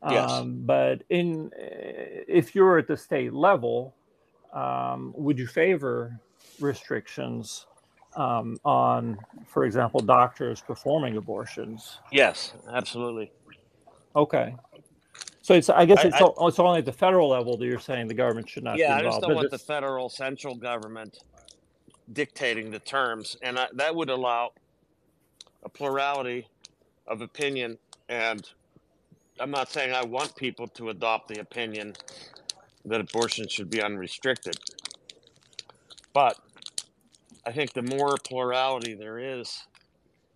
Yes. 0.10 0.32
Um, 0.32 0.62
but 0.66 1.04
in 1.10 1.52
uh, 1.58 2.24
if 2.28 2.56
you're 2.56 2.78
at 2.78 2.88
the 2.88 2.96
state 2.96 3.34
level, 3.34 3.96
um, 4.54 5.14
would 5.18 5.38
you 5.38 5.46
favor 5.48 6.18
restrictions 6.60 7.66
um, 8.16 8.58
on, 8.64 9.18
for 9.46 9.66
example, 9.66 10.00
doctors 10.00 10.62
performing 10.62 11.18
abortions? 11.18 12.00
yes. 12.12 12.54
Absolutely. 12.72 13.32
Okay. 14.16 14.56
So 15.42 15.54
it's, 15.54 15.70
I 15.70 15.86
guess 15.86 16.00
I- 16.00 16.08
it's, 16.08 16.16
I- 16.22 16.26
o- 16.26 16.48
it's 16.48 16.60
only 16.60 16.80
at 16.80 16.86
the 16.86 16.94
federal 16.94 17.30
level 17.30 17.58
that 17.58 17.66
you're 17.66 17.80
saying 17.80 18.08
the 18.08 18.14
government 18.14 18.48
should 18.50 18.64
not 18.64 18.78
Yeah, 18.78 18.96
I 18.96 19.02
just 19.02 19.20
don't 19.22 19.32
but 19.32 19.36
want 19.36 19.52
the 19.52 19.58
federal 19.60 20.08
central 20.10 20.56
government 20.56 21.20
dictating 22.14 22.72
the 22.72 22.80
terms, 22.80 23.36
and 23.44 23.60
I, 23.60 23.68
that 23.74 23.94
would 23.96 24.10
allow 24.10 24.52
a 25.64 25.70
plurality 25.70 26.48
of 27.06 27.22
opinion. 27.22 27.78
And 28.08 28.50
I'm 29.40 29.52
not 29.52 29.72
saying 29.72 29.94
I 29.94 30.04
want 30.04 30.36
people 30.36 30.68
to 30.70 30.90
adopt 30.90 31.30
the 31.30 31.40
opinion 31.40 31.96
that 32.86 33.00
abortion 33.00 33.48
should 33.48 33.70
be 33.70 33.82
unrestricted, 33.82 34.58
but 36.14 36.38
I 37.46 37.52
think 37.52 37.74
the 37.74 37.82
more 37.82 38.16
plurality 38.24 38.96
there 38.96 39.18
is, 39.18 39.66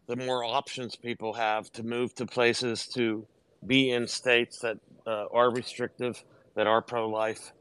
the 0.08 0.16
more 0.16 0.44
options 0.44 0.96
people 0.96 1.34
have 1.34 1.72
to 1.74 1.84
move 1.84 2.16
to 2.16 2.26
places 2.26 2.88
to 2.88 3.28
be 3.66 3.92
in 3.92 4.08
states 4.08 4.60
that 4.60 4.78
uh, 5.06 5.26
are 5.32 5.52
restrictive, 5.52 6.24
that 6.56 6.68
are 6.68 6.82
pro-life, 6.82 7.52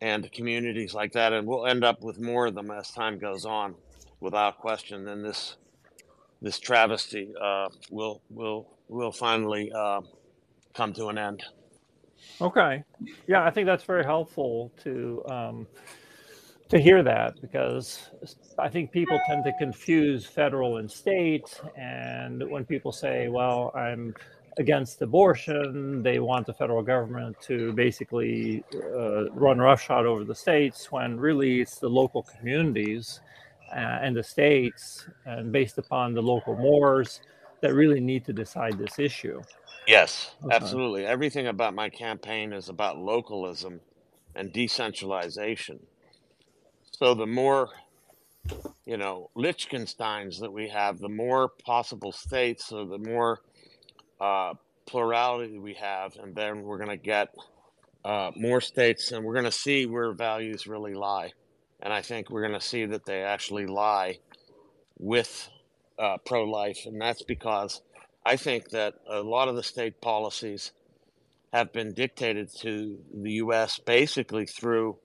and 0.00 0.30
communities 0.32 0.94
like 0.94 1.12
that, 1.12 1.32
and 1.32 1.46
we'll 1.46 1.66
end 1.66 1.84
up 1.84 2.02
with 2.02 2.18
more 2.18 2.46
of 2.46 2.54
them 2.54 2.70
as 2.70 2.90
time 2.90 3.18
goes 3.18 3.44
on, 3.44 3.74
without 4.20 4.58
question. 4.58 5.04
Then 5.04 5.22
this 5.22 5.56
this 6.42 6.58
travesty 6.58 7.34
uh, 7.40 7.68
will 7.90 8.22
will 8.30 8.66
will 8.88 9.12
finally 9.12 9.70
uh, 9.72 10.00
come 10.74 10.92
to 10.94 11.08
an 11.08 11.18
end. 11.18 11.42
Okay. 12.40 12.82
Yeah, 13.26 13.44
I 13.44 13.50
think 13.50 13.66
that's 13.66 13.84
very 13.84 14.04
helpful 14.04 14.72
to 14.82 15.22
um, 15.28 15.66
to 16.68 16.78
hear 16.78 17.02
that 17.02 17.40
because 17.40 18.10
I 18.58 18.68
think 18.68 18.92
people 18.92 19.20
tend 19.26 19.44
to 19.44 19.52
confuse 19.58 20.26
federal 20.26 20.76
and 20.78 20.90
state, 20.90 21.60
and 21.76 22.48
when 22.50 22.64
people 22.64 22.92
say, 22.92 23.28
"Well, 23.28 23.72
I'm 23.74 24.14
against 24.58 25.02
abortion," 25.02 26.02
they 26.02 26.18
want 26.18 26.46
the 26.46 26.54
federal 26.54 26.82
government 26.82 27.36
to 27.42 27.72
basically 27.72 28.64
uh, 28.74 29.30
run 29.30 29.58
roughshod 29.58 30.06
over 30.06 30.24
the 30.24 30.34
states, 30.34 30.92
when 30.92 31.18
really 31.18 31.60
it's 31.60 31.78
the 31.78 31.88
local 31.88 32.22
communities 32.22 33.20
uh, 33.72 33.98
and 34.02 34.16
the 34.16 34.22
states, 34.22 35.06
and 35.26 35.52
based 35.52 35.78
upon 35.78 36.14
the 36.14 36.22
local 36.22 36.56
mores, 36.56 37.20
that 37.60 37.74
really 37.74 38.00
need 38.00 38.24
to 38.24 38.32
decide 38.32 38.78
this 38.78 38.98
issue. 38.98 39.42
Yes, 39.86 40.34
Okay. 40.44 40.52
absolutely. 40.52 41.06
Everything 41.06 41.46
about 41.46 41.74
my 41.74 41.90
campaign 41.90 42.52
is 42.52 42.68
about 42.68 42.98
localism 42.98 43.80
and 44.34 44.52
decentralization. 44.52 45.80
So 46.92 47.14
the 47.14 47.26
more, 47.26 47.70
you 48.86 48.96
know, 48.96 49.30
Liechtensteins 49.36 50.40
that 50.40 50.52
we 50.52 50.68
have, 50.68 50.98
the 50.98 51.08
more 51.08 51.50
possible 51.64 52.12
states, 52.12 52.66
so 52.66 52.86
the 52.86 52.98
more 52.98 53.40
uh, 54.20 54.54
plurality 54.86 55.58
we 55.58 55.74
have, 55.74 56.16
and 56.16 56.34
then 56.34 56.62
we're 56.62 56.78
going 56.78 56.90
to 56.90 56.96
get 56.96 57.28
uh, 58.04 58.30
more 58.36 58.60
states, 58.60 59.12
and 59.12 59.24
we're 59.24 59.34
going 59.34 59.44
to 59.46 59.52
see 59.52 59.86
where 59.86 60.12
values 60.12 60.66
really 60.66 60.94
lie. 60.94 61.32
And 61.82 61.92
I 61.92 62.02
think 62.02 62.30
we're 62.30 62.46
going 62.46 62.58
to 62.60 62.66
see 62.66 62.86
that 62.86 63.06
they 63.06 63.22
actually 63.22 63.66
lie 63.66 64.18
with 64.98 65.48
uh, 65.98 66.18
pro 66.26 66.44
life, 66.44 66.80
and 66.86 67.00
that's 67.00 67.22
because 67.22 67.82
I 68.24 68.36
think 68.36 68.70
that 68.70 68.94
a 69.08 69.20
lot 69.20 69.48
of 69.48 69.56
the 69.56 69.62
state 69.62 70.00
policies 70.00 70.72
have 71.52 71.72
been 71.72 71.92
dictated 71.92 72.50
to 72.60 72.98
the 73.12 73.32
U.S. 73.32 73.78
basically 73.78 74.46
through 74.46 74.98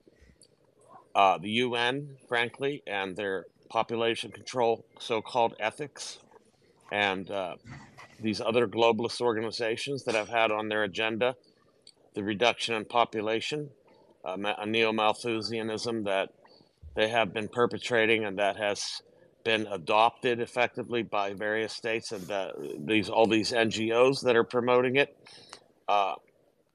uh, 1.16 1.38
the 1.38 1.50
UN, 1.50 2.18
frankly, 2.28 2.84
and 2.86 3.16
their 3.16 3.46
population 3.70 4.32
control 4.32 4.86
so 5.00 5.22
called 5.22 5.56
ethics, 5.60 6.20
and 6.92 7.32
uh, 7.32 7.56
these 8.22 8.42
other 8.42 8.68
globalist 8.68 9.22
organizations 9.22 10.04
that 10.04 10.14
have 10.14 10.30
had 10.30 10.52
on 10.52 10.68
their 10.70 10.84
agenda 10.84 11.36
the 12.16 12.24
reduction 12.24 12.74
in 12.76 12.86
population, 12.86 13.70
uh, 14.24 14.38
a 14.58 14.66
neo 14.66 14.92
Malthusianism 14.92 16.06
that 16.06 16.30
they 16.96 17.10
have 17.10 17.34
been 17.34 17.50
perpetrating 17.50 18.24
and 18.24 18.40
that 18.40 18.56
has 18.56 19.02
been 19.46 19.68
adopted 19.68 20.42
effectively 20.42 21.04
by 21.04 21.32
various 21.32 21.72
states 21.72 22.12
and 22.12 22.30
uh, 22.30 22.52
these 22.80 23.10
all 23.10 23.28
these 23.28 23.52
NGOs 23.52 24.22
that 24.24 24.36
are 24.36 24.44
promoting 24.44 24.98
it, 24.98 25.16
uh, 25.88 26.16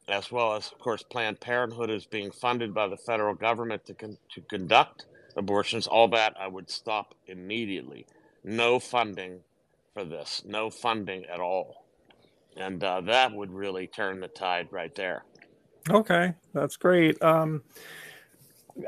as 0.09 0.33
well 0.33 0.55
as 0.55 0.73
of 0.73 0.79
course 0.79 1.03
Planned 1.03 1.41
Parenthood 1.41 1.91
is 1.91 2.07
being 2.07 2.31
funded 2.31 2.73
by 2.73 2.89
the 2.89 2.97
federal 2.97 3.35
government 3.35 3.85
to 3.87 3.95
con- 3.95 4.17
to 4.33 4.41
conduct 4.43 5.07
abortions. 5.37 5.87
All 5.87 6.09
that 6.09 6.35
I 6.41 6.47
would 6.47 6.71
stop 6.71 7.15
immediately. 7.27 8.07
No 8.45 8.79
funding 8.79 9.41
for 9.93 10.05
this. 10.05 10.43
No 10.47 10.71
funding 10.71 11.25
at 11.27 11.41
all, 11.41 11.85
and 12.57 12.83
uh, 12.83 13.03
that 13.03 13.35
would 13.35 13.53
really 13.53 13.89
turn 13.89 14.21
the 14.21 14.29
tide 14.29 14.69
right 14.71 14.95
there. 14.95 15.25
Okay, 15.91 16.35
that's 16.55 16.77
great. 16.77 17.21
Um, 17.21 17.63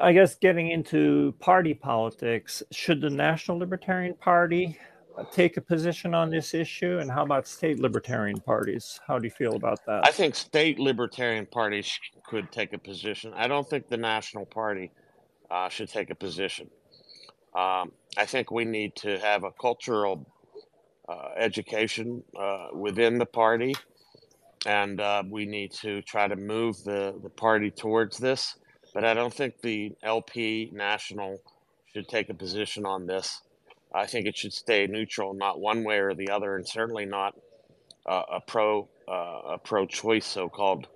I 0.00 0.12
guess 0.12 0.34
getting 0.34 0.70
into 0.70 1.34
party 1.40 1.74
politics, 1.74 2.62
should 2.70 3.00
the 3.00 3.10
National 3.10 3.58
Libertarian 3.58 4.14
Party 4.14 4.78
take 5.30 5.56
a 5.56 5.60
position 5.60 6.14
on 6.14 6.30
this 6.30 6.54
issue? 6.54 6.98
And 6.98 7.10
how 7.10 7.22
about 7.24 7.46
state 7.46 7.78
libertarian 7.78 8.40
parties? 8.40 9.00
How 9.06 9.18
do 9.18 9.24
you 9.24 9.30
feel 9.30 9.54
about 9.56 9.84
that? 9.86 10.06
I 10.06 10.10
think 10.10 10.34
state 10.34 10.78
libertarian 10.78 11.46
parties 11.46 11.98
could 12.26 12.50
take 12.50 12.72
a 12.72 12.78
position. 12.78 13.32
I 13.34 13.48
don't 13.48 13.68
think 13.68 13.88
the 13.88 13.96
national 13.96 14.46
party 14.46 14.90
uh, 15.50 15.68
should 15.68 15.88
take 15.88 16.10
a 16.10 16.14
position. 16.14 16.70
Um, 17.54 17.92
I 18.16 18.24
think 18.24 18.50
we 18.50 18.64
need 18.64 18.96
to 18.96 19.18
have 19.18 19.44
a 19.44 19.50
cultural 19.52 20.26
uh, 21.08 21.28
education 21.36 22.22
uh, 22.38 22.68
within 22.72 23.18
the 23.18 23.26
party, 23.26 23.74
and 24.64 25.00
uh, 25.00 25.22
we 25.28 25.44
need 25.44 25.72
to 25.72 26.00
try 26.02 26.28
to 26.28 26.36
move 26.36 26.82
the, 26.84 27.14
the 27.22 27.28
party 27.28 27.70
towards 27.70 28.16
this. 28.18 28.56
But 28.94 29.04
I 29.04 29.14
don't 29.14 29.32
think 29.32 29.60
the 29.60 29.94
LP 30.02 30.70
national 30.72 31.40
should 31.92 32.08
take 32.08 32.28
a 32.28 32.34
position 32.34 32.84
on 32.86 33.06
this. 33.06 33.40
I 33.94 34.06
think 34.06 34.26
it 34.26 34.36
should 34.36 34.52
stay 34.52 34.86
neutral, 34.86 35.34
not 35.34 35.60
one 35.60 35.84
way 35.84 35.98
or 35.98 36.14
the 36.14 36.30
other, 36.30 36.56
and 36.56 36.66
certainly 36.66 37.04
not 37.04 37.34
uh, 38.06 38.22
a 38.32 38.40
pro 38.40 38.88
uh, 39.08 39.54
a 39.54 39.58
pro 39.58 39.86
choice 39.86 40.26
so 40.26 40.48
called 40.48 40.88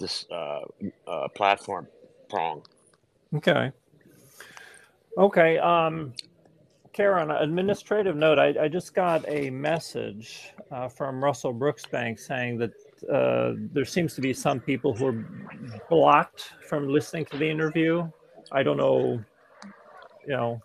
this 0.00 0.26
uh, 0.30 0.60
uh, 1.06 1.28
platform 1.28 1.86
prong. 2.28 2.62
Okay. 3.34 3.70
Okay. 5.16 5.58
Um, 5.58 6.12
an 6.98 7.30
administrative 7.30 8.16
note, 8.16 8.38
I, 8.38 8.54
I 8.64 8.68
just 8.68 8.94
got 8.94 9.26
a 9.28 9.50
message 9.50 10.52
uh, 10.70 10.88
from 10.88 11.22
Russell 11.24 11.54
Brooksbank 11.54 12.18
saying 12.18 12.58
that 12.58 12.72
uh, 13.10 13.52
there 13.72 13.84
seems 13.84 14.14
to 14.14 14.20
be 14.20 14.32
some 14.32 14.60
people 14.60 14.94
who 14.94 15.06
are 15.06 15.24
blocked 15.88 16.50
from 16.68 16.88
listening 16.88 17.24
to 17.26 17.36
the 17.38 17.48
interview. 17.48 18.08
I 18.50 18.62
don't 18.62 18.76
know, 18.76 19.24
you 20.26 20.36
know, 20.36 20.62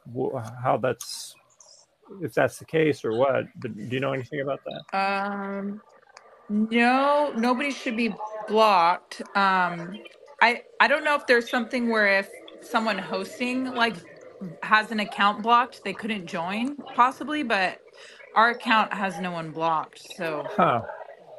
how 0.64 0.78
that's 0.78 1.36
if 2.22 2.34
that's 2.34 2.58
the 2.60 2.66
case 2.66 3.04
or 3.04 3.14
what. 3.16 3.46
But 3.58 3.76
do 3.76 3.96
you 3.96 4.00
know 4.00 4.14
anything 4.14 4.42
about 4.42 4.60
that? 4.66 4.98
Um, 4.98 5.82
no, 6.50 7.34
nobody 7.36 7.72
should 7.72 7.98
be 7.98 8.14
blocked. 8.48 9.22
Um, 9.36 10.00
I 10.42 10.62
I 10.80 10.88
don't 10.88 11.04
know 11.04 11.16
if 11.16 11.28
there's 11.28 11.50
something 11.50 11.90
where 11.90 12.20
if 12.20 12.30
someone 12.62 12.98
hosting 12.98 13.66
like 13.74 13.96
has 14.62 14.92
an 14.92 15.00
account 15.00 15.44
blocked, 15.44 15.84
they 15.84 15.94
couldn't 15.94 16.28
join 16.28 16.78
possibly, 16.96 17.44
but 17.44 17.80
our 18.36 18.52
account 18.52 18.94
has 18.94 19.20
no 19.20 19.32
one 19.32 19.52
blocked. 19.52 20.00
So 20.16 20.46
Huh. 20.48 20.82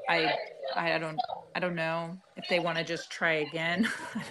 I 0.09 0.35
I 0.75 0.99
don't 0.99 1.23
I 1.55 1.61
don't 1.61 1.77
know 1.77 2.19
if 2.37 2.49
they 2.49 2.61
want 2.61 2.79
to 2.79 2.85
just 2.85 3.11
try 3.11 3.35
again. 3.35 3.89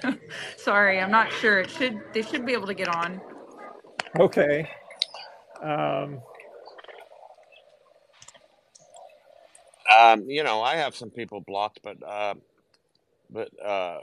Sorry, 0.58 1.00
I'm 1.00 1.12
not 1.12 1.34
sure. 1.34 1.60
It 1.62 1.72
should 1.72 2.04
they 2.14 2.24
should 2.24 2.46
be 2.46 2.54
able 2.54 2.68
to 2.68 2.76
get 2.76 2.90
on. 2.90 3.22
Okay. 4.20 4.70
Um, 5.62 6.22
Um, 10.00 10.26
you 10.30 10.44
know, 10.44 10.62
I 10.62 10.78
have 10.78 10.96
some 10.96 11.12
people 11.12 11.42
blocked, 11.48 11.82
but 11.84 11.98
uh, 12.08 12.36
but 13.32 13.50
uh, 13.64 14.00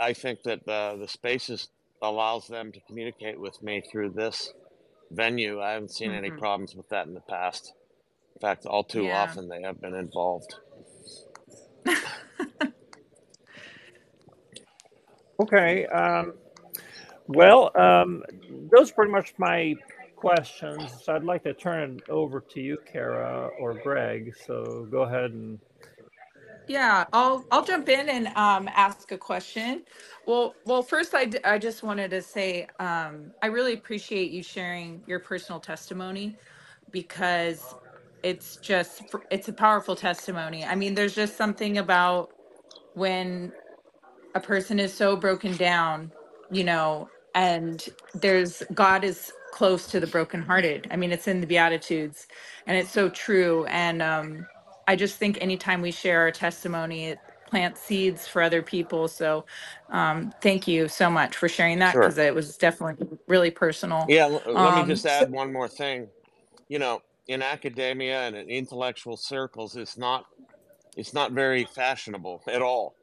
I 0.00 0.12
think 0.14 0.42
that 0.44 0.66
uh, 0.68 0.96
the 0.96 1.08
spaces 1.08 1.68
allows 2.02 2.48
them 2.48 2.72
to 2.72 2.80
communicate 2.88 3.40
with 3.40 3.62
me 3.62 3.82
through 3.90 4.10
this 4.10 4.52
venue. 5.12 5.60
I 5.60 5.72
haven't 5.72 5.92
seen 5.94 6.12
any 6.12 6.30
hmm 6.30 6.38
problems 6.38 6.74
with 6.76 6.88
that 6.90 7.06
in 7.06 7.14
the 7.14 7.22
past. 7.22 7.72
In 8.36 8.40
fact, 8.40 8.66
all 8.66 8.84
too 8.84 9.10
Yeah. 9.10 9.10
often 9.10 9.48
they 9.48 9.62
have 9.62 9.80
been 9.80 9.94
involved. 9.94 10.54
okay. 15.42 15.86
Um, 15.86 16.34
well, 17.28 17.72
um, 17.78 18.24
those 18.72 18.90
are 18.90 18.94
pretty 18.94 19.12
much 19.12 19.34
my 19.38 19.76
questions. 20.16 21.02
So 21.04 21.14
I'd 21.14 21.24
like 21.24 21.44
to 21.44 21.54
turn 21.54 21.98
it 21.98 22.10
over 22.10 22.40
to 22.52 22.60
you, 22.60 22.78
Kara 22.90 23.50
or 23.60 23.74
Greg. 23.74 24.34
So 24.46 24.88
go 24.90 25.02
ahead 25.02 25.32
and 25.32 25.60
Yeah, 26.68 27.06
I'll 27.12 27.46
I'll 27.52 27.64
jump 27.64 27.90
in 27.90 28.08
and 28.08 28.28
um, 28.28 28.70
ask 28.74 29.12
a 29.12 29.18
question. 29.18 29.84
Well, 30.26 30.56
well, 30.64 30.82
first 30.82 31.14
I, 31.14 31.26
d- 31.26 31.38
I 31.44 31.58
just 31.58 31.82
wanted 31.82 32.10
to 32.12 32.22
say 32.22 32.68
um, 32.80 33.32
I 33.42 33.48
really 33.48 33.74
appreciate 33.74 34.32
you 34.32 34.42
sharing 34.42 35.02
your 35.06 35.20
personal 35.20 35.60
testimony 35.60 36.38
because 36.90 37.76
it's 38.22 38.56
just 38.58 39.02
it's 39.30 39.48
a 39.48 39.54
powerful 39.54 39.96
testimony. 39.96 40.64
I 40.64 40.74
mean, 40.76 40.94
there's 40.96 41.14
just 41.14 41.36
something 41.36 41.78
about 41.78 42.30
when 42.94 43.52
a 44.34 44.40
person 44.40 44.80
is 44.80 44.94
so 44.94 45.16
broken 45.16 45.56
down, 45.56 46.12
you 46.50 46.64
know, 46.64 47.10
and 47.34 47.84
there's 48.14 48.62
God 48.74 49.04
is 49.04 49.32
close 49.52 49.88
to 49.88 50.00
the 50.00 50.08
brokenhearted. 50.08 50.88
I 50.92 50.96
mean, 50.96 51.12
it's 51.12 51.28
in 51.28 51.42
the 51.42 51.48
Beatitudes, 51.48 52.28
and 52.66 52.78
it's 52.78 52.92
so 52.92 53.10
true. 53.10 53.66
And 53.66 54.02
um, 54.02 54.48
I 54.88 54.96
just 54.96 55.18
think 55.18 55.38
anytime 55.42 55.82
we 55.82 55.92
share 55.92 56.22
our 56.22 56.32
testimony, 56.32 57.06
it 57.06 57.20
plants 57.48 57.82
seeds 57.82 58.28
for 58.28 58.42
other 58.42 58.62
people. 58.62 59.08
So 59.08 59.46
um, 59.90 60.32
thank 60.42 60.68
you 60.68 60.88
so 60.88 61.10
much 61.10 61.36
for 61.36 61.48
sharing 61.50 61.80
that 61.80 62.00
Sure. 62.00 62.00
because 62.00 62.18
it 62.18 62.34
was 62.34 62.56
definitely 62.58 63.08
really 63.28 63.52
personal. 63.52 64.08
Yeah, 64.08 64.26
l- 64.26 64.42
let 64.46 64.74
me 64.74 64.84
Um, 64.84 64.84
just 64.84 65.06
add 65.06 65.30
one 65.30 65.52
more 65.52 65.68
thing. 65.68 66.10
You 66.68 66.78
know, 66.80 67.02
in 67.30 67.42
academia 67.42 68.22
and 68.22 68.34
in 68.34 68.50
intellectual 68.50 69.16
circles, 69.16 69.76
it's 69.76 69.96
not 69.96 70.26
it's 70.96 71.14
not 71.14 71.30
very 71.30 71.64
fashionable 71.64 72.42
at 72.48 72.60
all 72.60 72.96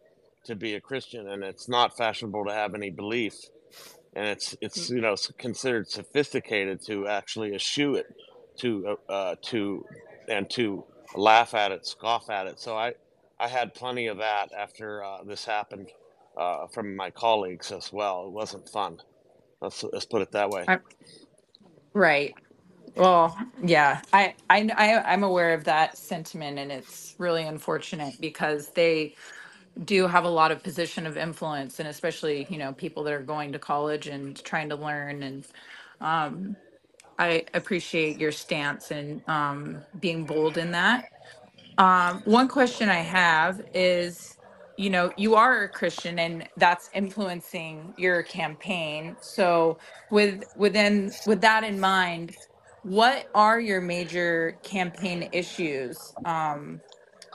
to 0.43 0.55
be 0.55 0.75
a 0.75 0.81
Christian, 0.81 1.29
and 1.29 1.43
it's 1.43 1.69
not 1.69 1.95
fashionable 1.95 2.45
to 2.45 2.53
have 2.53 2.75
any 2.75 2.89
belief. 2.89 3.35
And 4.13 4.25
it's 4.27 4.55
it's 4.59 4.89
you 4.89 4.99
know 4.99 5.15
considered 5.37 5.89
sophisticated 5.89 6.81
to 6.87 7.07
actually 7.07 7.55
eschew 7.55 7.95
it, 7.95 8.13
to 8.57 8.97
uh, 9.07 9.11
uh, 9.11 9.35
to 9.43 9.85
and 10.27 10.49
to 10.51 10.83
laugh 11.15 11.53
at 11.53 11.71
it, 11.71 11.85
scoff 11.85 12.29
at 12.29 12.47
it. 12.47 12.59
So 12.59 12.75
I 12.75 12.95
I 13.39 13.47
had 13.47 13.73
plenty 13.73 14.07
of 14.07 14.17
that 14.17 14.49
after 14.51 15.05
uh, 15.05 15.23
this 15.23 15.45
happened 15.45 15.87
uh, 16.35 16.67
from 16.67 16.97
my 16.97 17.11
colleagues 17.11 17.71
as 17.71 17.93
well. 17.93 18.25
It 18.25 18.31
wasn't 18.31 18.67
fun. 18.67 18.99
Let's 19.61 19.83
let's 19.83 20.05
put 20.05 20.21
it 20.21 20.33
that 20.33 20.49
way. 20.49 20.65
I, 20.67 20.79
right. 21.93 22.35
Well, 22.97 23.37
yeah, 23.63 24.01
I, 24.13 24.35
I, 24.51 24.61
I'm 25.05 25.23
aware 25.23 25.53
of 25.55 25.65
that 25.65 25.97
sentiment, 25.97 26.59
and 26.59 26.71
it's 26.71 27.15
really 27.19 27.43
unfortunate 27.43 28.21
because 28.21 28.71
they 28.71 29.15
do 29.85 30.07
have 30.07 30.25
a 30.25 30.29
lot 30.29 30.51
of 30.51 30.63
position 30.63 31.07
of 31.07 31.17
influence, 31.17 31.79
and 31.79 31.89
especially 31.89 32.47
you 32.49 32.57
know 32.59 32.73
people 32.73 33.03
that 33.05 33.13
are 33.13 33.23
going 33.23 33.53
to 33.53 33.59
college 33.59 34.07
and 34.07 34.43
trying 34.43 34.69
to 34.69 34.77
learn. 34.77 35.23
And 35.23 35.47
um, 36.01 36.57
I 37.19 37.45
appreciate 37.53 38.19
your 38.19 38.33
stance 38.33 38.91
and 38.91 39.23
um, 39.29 39.85
being 39.99 40.25
bold 40.25 40.57
in 40.57 40.71
that. 40.71 41.05
Um, 41.77 42.21
one 42.25 42.47
question 42.49 42.89
I 42.89 43.01
have 43.01 43.61
is, 43.73 44.37
you 44.77 44.89
know, 44.91 45.11
you 45.17 45.35
are 45.35 45.63
a 45.63 45.69
Christian 45.69 46.19
and 46.19 46.47
that's 46.57 46.89
influencing 46.93 47.93
your 47.97 48.23
campaign. 48.23 49.17
So 49.21 49.79
with 50.09 50.43
within 50.55 51.17
with 51.25 51.41
that 51.41 51.63
in 51.65 51.79
mind, 51.79 52.37
what 52.87 53.27
are 53.35 53.59
your 53.59 53.81
major 53.81 54.59
campaign 54.63 55.29
issues 55.33 56.13
um, 56.25 56.81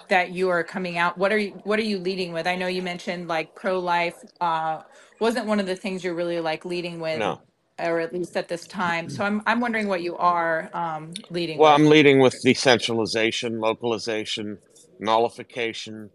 that 0.09 0.33
you 0.33 0.51
are 0.51 0.65
coming 0.65 0.99
out? 0.99 1.19
What 1.19 1.33
are 1.33 1.39
you 1.39 1.61
what 1.65 1.79
are 1.79 1.85
you 1.85 1.99
leading 1.99 2.33
with? 2.33 2.47
I 2.47 2.57
know 2.57 2.69
you 2.69 2.83
mentioned 2.83 3.29
like 3.29 3.55
pro-life 3.57 4.17
uh, 4.41 4.83
wasn't 5.21 5.47
one 5.47 5.61
of 5.61 5.67
the 5.67 5.77
things 5.77 6.05
you're 6.05 6.15
really 6.15 6.41
like 6.41 6.65
leading 6.65 7.01
with, 7.01 7.21
No. 7.21 7.43
or 7.81 8.01
at 8.01 8.13
least 8.13 8.37
at 8.37 8.49
this 8.49 8.67
time. 8.67 9.09
So 9.11 9.25
I'm 9.25 9.43
I'm 9.47 9.61
wondering 9.61 9.89
what 9.89 10.03
you 10.03 10.17
are 10.19 10.71
um, 10.75 11.15
leading 11.31 11.59
Well, 11.59 11.75
I'm 11.75 11.87
leading 11.87 12.21
with 12.21 12.41
decentralization, 12.43 13.61
localization, 13.61 14.59
nullification 15.01 16.11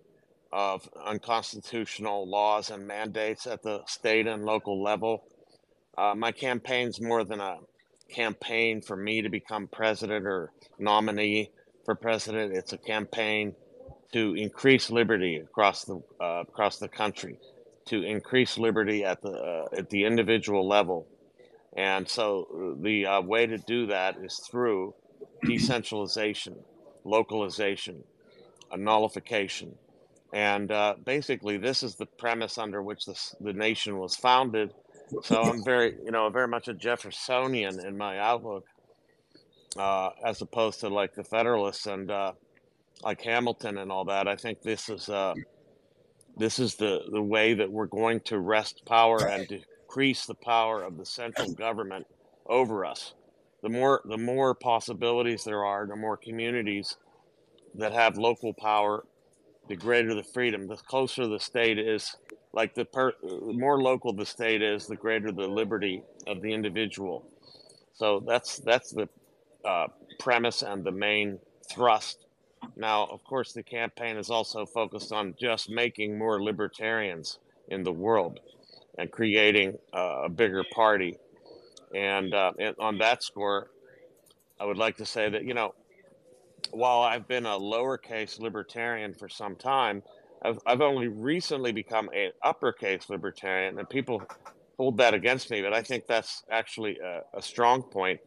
of 0.54 0.90
unconstitutional 1.06 2.30
laws 2.30 2.72
and 2.72 2.88
mandates 2.88 3.48
at 3.48 3.62
the 3.64 3.82
state 3.88 4.28
and 4.28 4.44
local 4.46 4.84
level. 4.84 5.24
Uh, 5.98 6.16
my 6.16 6.32
campaign's 6.32 7.02
more 7.02 7.24
than 7.26 7.40
a 7.42 7.58
campaign 8.10 8.82
for 8.82 8.96
me 8.96 9.22
to 9.22 9.30
become 9.30 9.68
president 9.68 10.26
or 10.26 10.52
nominee 10.80 11.52
for 11.86 11.96
president. 11.96 12.54
It's 12.56 12.74
a 12.74 12.78
campaign 12.78 13.56
to 14.14 14.36
increase 14.36 14.90
liberty 14.90 15.38
across 15.38 15.84
the 15.86 16.02
uh, 16.22 16.44
across 16.48 16.78
the 16.78 16.88
country, 16.88 17.40
to 17.86 18.04
increase 18.04 18.58
liberty 18.58 19.04
at 19.04 19.22
the 19.22 19.32
uh, 19.32 19.68
at 19.78 19.90
the 19.90 20.06
individual 20.06 20.68
level. 20.68 21.08
And 21.76 22.08
so 22.08 22.48
uh, 22.80 22.82
the 22.82 23.06
uh, 23.06 23.22
way 23.22 23.46
to 23.46 23.58
do 23.58 23.88
that 23.88 24.18
is 24.18 24.40
through 24.50 24.96
decentralization, 25.46 26.56
localization, 27.04 28.04
nullification. 28.76 29.76
And 30.34 30.72
uh, 30.72 30.96
basically, 31.06 31.58
this 31.58 31.84
is 31.84 31.96
the 31.96 32.06
premise 32.06 32.58
under 32.58 32.82
which 32.82 33.06
this, 33.06 33.36
the 33.40 33.54
nation 33.54 33.98
was 33.98 34.16
founded. 34.16 34.74
So 35.24 35.42
I'm 35.42 35.64
very, 35.64 35.96
you 36.04 36.12
know, 36.12 36.30
very 36.30 36.48
much 36.48 36.68
a 36.68 36.74
Jeffersonian 36.74 37.80
in 37.86 37.98
my 37.98 38.20
outlook, 38.20 38.66
uh, 39.78 40.10
as 40.26 40.42
opposed 40.42 40.80
to 40.82 40.90
like 40.90 41.14
the 41.14 41.24
Federalists 41.24 41.86
and 41.86 42.12
uh, 42.12 42.34
like 43.04 43.22
Hamilton 43.22 43.78
and 43.78 43.92
all 43.92 44.06
that. 44.06 44.28
I 44.28 44.36
think 44.36 44.62
this 44.62 44.90
is 44.90 45.08
uh, 45.10 45.34
this 46.38 46.60
is 46.60 46.76
the, 46.76 47.04
the 47.12 47.22
way 47.22 47.54
that 47.54 47.72
we're 47.72 47.88
going 47.88 48.20
to 48.22 48.40
wrest 48.40 48.84
power 48.86 49.28
and 49.28 49.48
decrease 49.48 50.26
the 50.26 50.36
power 50.36 50.84
of 50.84 50.98
the 50.98 51.06
central 51.06 51.54
government 51.54 52.06
over 52.48 52.86
us. 52.86 53.14
The 53.62 53.68
the 53.68 53.74
more 53.74 54.02
the 54.06 54.18
more 54.18 54.56
possibilities 54.56 55.44
there 55.44 55.66
are, 55.66 55.86
the 55.86 55.96
more 55.98 56.16
communities 56.16 56.96
that 57.76 57.92
have 57.92 58.18
local 58.18 58.54
power, 58.54 59.04
the 59.68 59.76
greater 59.76 60.16
the 60.16 60.24
freedom. 60.24 60.68
The 60.68 60.78
closer 60.78 61.28
the 61.28 61.40
state 61.40 61.78
is, 61.78 62.16
like 62.58 62.74
the, 62.74 62.86
per, 62.86 63.14
more 63.54 63.80
local 63.80 64.14
the 64.14 64.26
state 64.26 64.64
is, 64.64 64.88
the 64.88 64.96
greater 64.96 65.32
the 65.32 65.48
liberty 65.48 66.02
of 66.26 66.42
the 66.42 66.52
individual. 66.52 67.24
So 67.94 68.20
that's 68.26 68.58
that's 68.58 68.90
the 68.90 69.08
uh, 69.64 69.88
premise 70.18 70.64
and 70.64 70.84
the 70.84 70.92
main 70.92 71.38
thrust. 71.72 72.26
Now, 72.76 73.06
of 73.12 73.24
course, 73.24 73.54
the 73.54 73.62
campaign 73.62 74.18
is 74.18 74.32
also 74.32 74.66
focused 74.66 75.12
on 75.12 75.36
just 75.40 75.70
making 75.70 76.18
more 76.18 76.42
libertarians 76.42 77.38
in 77.68 77.84
the 77.84 77.92
world 77.92 78.40
and 78.98 79.12
creating 79.12 79.78
uh, 79.94 80.24
a 80.26 80.30
bigger 80.30 80.64
party. 80.74 81.16
And, 81.94 82.34
uh, 82.34 82.54
and 82.58 82.76
on 82.80 82.98
that 82.98 83.22
score, 83.22 83.70
I 84.60 84.66
would 84.66 84.78
like 84.78 84.98
to 84.98 85.06
say 85.06 85.30
that 85.30 85.44
you 85.44 85.54
know, 85.54 85.76
while 86.72 87.02
I've 87.02 87.28
been 87.28 87.46
a 87.46 87.60
lowercase 87.60 88.40
libertarian 88.40 89.14
for 89.14 89.30
some 89.30 89.56
time, 89.56 90.02
I've, 90.44 90.60
I've 90.66 90.82
only 90.82 91.08
recently 91.08 91.72
become 91.72 92.10
an 92.14 92.32
uppercase 92.44 93.10
libertarian, 93.10 93.80
and 93.80 93.90
people 93.90 94.22
hold 94.78 94.98
that 94.98 95.14
against 95.14 95.50
me, 95.50 95.62
but 95.62 95.74
I 95.74 95.82
think 95.82 96.06
that's 96.08 96.44
actually 96.52 97.00
a, 97.00 97.22
a 97.34 97.42
strong 97.42 97.82
point. 97.82 98.20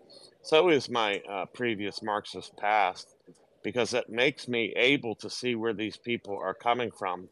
So 0.42 0.68
is 0.70 0.88
my 0.88 1.22
uh, 1.30 1.46
previous 1.46 2.02
Marxist 2.02 2.56
past, 2.56 3.14
because 3.62 3.94
it 3.94 4.08
makes 4.08 4.48
me 4.48 4.72
able 4.76 5.14
to 5.16 5.30
see 5.30 5.54
where 5.54 5.74
these 5.74 5.96
people 5.96 6.36
are 6.36 6.54
coming 6.54 6.90
from. 6.90 7.28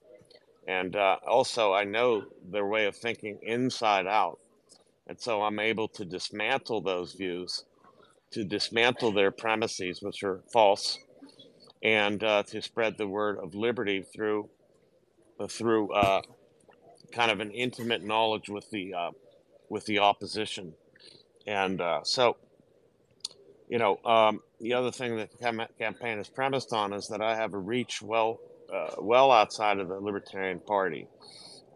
And 0.68 0.94
uh, 0.94 1.16
also, 1.26 1.72
I 1.72 1.84
know 1.84 2.24
their 2.50 2.66
way 2.66 2.86
of 2.86 2.94
thinking 2.96 3.38
inside 3.42 4.06
out. 4.06 4.38
And 5.06 5.18
so 5.18 5.42
I'm 5.42 5.58
able 5.58 5.88
to 5.88 6.04
dismantle 6.04 6.82
those 6.82 7.14
views, 7.14 7.64
to 8.32 8.44
dismantle 8.44 9.12
their 9.12 9.30
premises, 9.30 10.02
which 10.02 10.22
are 10.22 10.42
false, 10.52 10.98
and 11.82 12.22
uh, 12.22 12.42
to 12.44 12.60
spread 12.60 12.98
the 12.98 13.08
word 13.08 13.38
of 13.38 13.54
liberty 13.54 14.02
through, 14.02 14.50
through 15.46 15.92
uh, 15.92 16.22
kind 17.12 17.30
of 17.30 17.40
an 17.40 17.50
intimate 17.50 18.02
knowledge 18.02 18.48
with 18.48 18.68
the, 18.70 18.94
uh, 18.94 19.10
with 19.68 19.86
the 19.86 20.00
opposition. 20.00 20.74
And 21.46 21.80
uh, 21.80 22.00
so 22.02 22.36
you 23.68 23.78
know, 23.78 23.98
um, 24.04 24.40
the 24.60 24.72
other 24.72 24.90
thing 24.90 25.16
that 25.16 25.30
the 25.30 25.68
campaign 25.78 26.18
is 26.18 26.28
premised 26.28 26.72
on 26.72 26.92
is 26.92 27.08
that 27.08 27.20
I 27.20 27.36
have 27.36 27.54
a 27.54 27.58
reach 27.58 28.00
well, 28.00 28.40
uh, 28.72 28.92
well 28.98 29.30
outside 29.30 29.78
of 29.78 29.88
the 29.88 30.00
Libertarian 30.00 30.60
Party. 30.60 31.06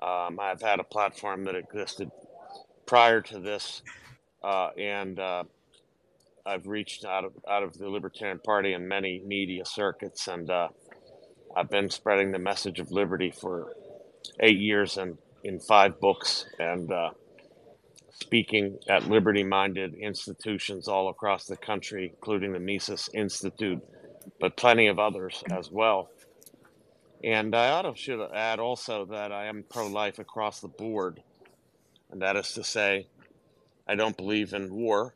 Um, 0.00 0.40
I've 0.40 0.62
had 0.62 0.80
a 0.80 0.84
platform 0.84 1.44
that 1.44 1.54
existed 1.54 2.10
prior 2.86 3.20
to 3.20 3.38
this, 3.38 3.82
uh, 4.42 4.70
and 4.78 5.18
uh, 5.20 5.44
I've 6.44 6.66
reached 6.66 7.04
out 7.04 7.24
of 7.24 7.32
out 7.48 7.62
of 7.62 7.78
the 7.78 7.88
Libertarian 7.88 8.40
Party 8.40 8.72
in 8.72 8.88
many 8.88 9.22
media 9.24 9.64
circuits, 9.64 10.26
and 10.26 10.50
I've 11.54 11.68
been 11.68 11.90
spreading 11.90 12.32
the 12.32 12.38
message 12.38 12.80
of 12.80 12.90
liberty 12.90 13.30
for 13.30 13.72
eight 14.40 14.58
years 14.58 14.96
and 14.96 15.18
in 15.44 15.60
five 15.60 16.00
books, 16.00 16.46
and 16.58 16.90
uh, 16.90 17.10
speaking 18.12 18.78
at 18.88 19.08
liberty 19.08 19.42
minded 19.42 19.94
institutions 19.94 20.88
all 20.88 21.08
across 21.08 21.46
the 21.46 21.56
country, 21.56 22.10
including 22.14 22.52
the 22.52 22.60
Mises 22.60 23.10
Institute, 23.12 23.82
but 24.40 24.56
plenty 24.56 24.86
of 24.86 24.98
others 24.98 25.42
as 25.50 25.70
well. 25.70 26.08
And 27.24 27.54
I 27.54 27.70
ought 27.70 27.82
to 27.82 27.94
should 27.96 28.20
add 28.32 28.58
also 28.58 29.04
that 29.06 29.30
I 29.30 29.46
am 29.46 29.64
pro 29.68 29.86
life 29.86 30.18
across 30.18 30.60
the 30.60 30.68
board. 30.68 31.22
And 32.10 32.22
that 32.22 32.36
is 32.36 32.52
to 32.52 32.64
say, 32.64 33.06
I 33.86 33.94
don't 33.94 34.16
believe 34.16 34.52
in 34.52 34.74
war. 34.74 35.14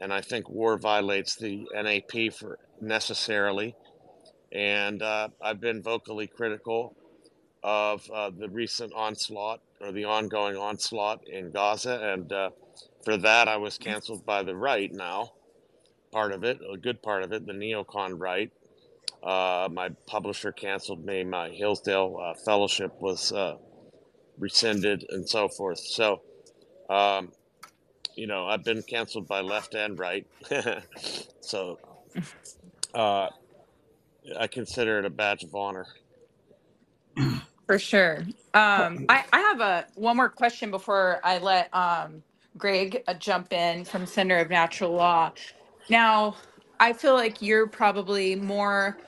And 0.00 0.12
I 0.12 0.20
think 0.20 0.48
war 0.48 0.76
violates 0.76 1.36
the 1.36 1.66
NAP 1.74 2.32
for 2.32 2.58
necessarily. 2.80 3.74
And 4.56 5.02
uh, 5.02 5.28
I've 5.42 5.60
been 5.60 5.82
vocally 5.82 6.26
critical 6.26 6.96
of 7.62 8.08
uh, 8.10 8.30
the 8.30 8.48
recent 8.48 8.90
onslaught 8.94 9.60
or 9.82 9.92
the 9.92 10.04
ongoing 10.04 10.56
onslaught 10.56 11.28
in 11.28 11.50
Gaza. 11.50 12.00
And 12.02 12.32
uh, 12.32 12.50
for 13.04 13.18
that, 13.18 13.48
I 13.48 13.58
was 13.58 13.76
canceled 13.76 14.24
by 14.24 14.42
the 14.42 14.56
right 14.56 14.90
now. 14.90 15.32
Part 16.10 16.32
of 16.32 16.42
it, 16.42 16.60
a 16.72 16.78
good 16.78 17.02
part 17.02 17.22
of 17.22 17.32
it, 17.32 17.44
the 17.44 17.52
neocon 17.52 18.18
right. 18.18 18.50
Uh, 19.22 19.68
my 19.70 19.90
publisher 20.06 20.52
canceled 20.52 21.04
me. 21.04 21.22
My 21.22 21.50
Hillsdale 21.50 22.18
uh, 22.18 22.32
fellowship 22.42 22.98
was 22.98 23.32
uh, 23.32 23.56
rescinded 24.38 25.04
and 25.10 25.28
so 25.28 25.48
forth. 25.48 25.80
So, 25.80 26.22
um, 26.88 27.32
you 28.14 28.26
know, 28.26 28.46
I've 28.46 28.64
been 28.64 28.82
canceled 28.82 29.28
by 29.28 29.42
left 29.42 29.74
and 29.74 29.98
right. 29.98 30.26
so 31.40 31.78
uh, 32.94 33.28
I 34.38 34.46
consider 34.46 34.98
it 34.98 35.04
a 35.04 35.10
badge 35.10 35.44
of 35.44 35.54
honor. 35.54 35.86
For 37.66 37.78
sure. 37.78 38.18
Um, 38.54 39.06
I, 39.08 39.24
I 39.32 39.40
have 39.40 39.60
a 39.60 39.86
one 39.94 40.16
more 40.16 40.28
question 40.28 40.70
before 40.70 41.20
I 41.24 41.38
let 41.38 41.74
um, 41.74 42.22
Greg 42.56 43.02
uh, 43.08 43.14
jump 43.14 43.52
in 43.52 43.84
from 43.84 44.06
Center 44.06 44.38
of 44.38 44.50
Natural 44.50 44.92
Law. 44.92 45.32
Now, 45.88 46.36
I 46.78 46.92
feel 46.92 47.14
like 47.14 47.42
you're 47.42 47.66
probably 47.66 48.36
more 48.36 48.98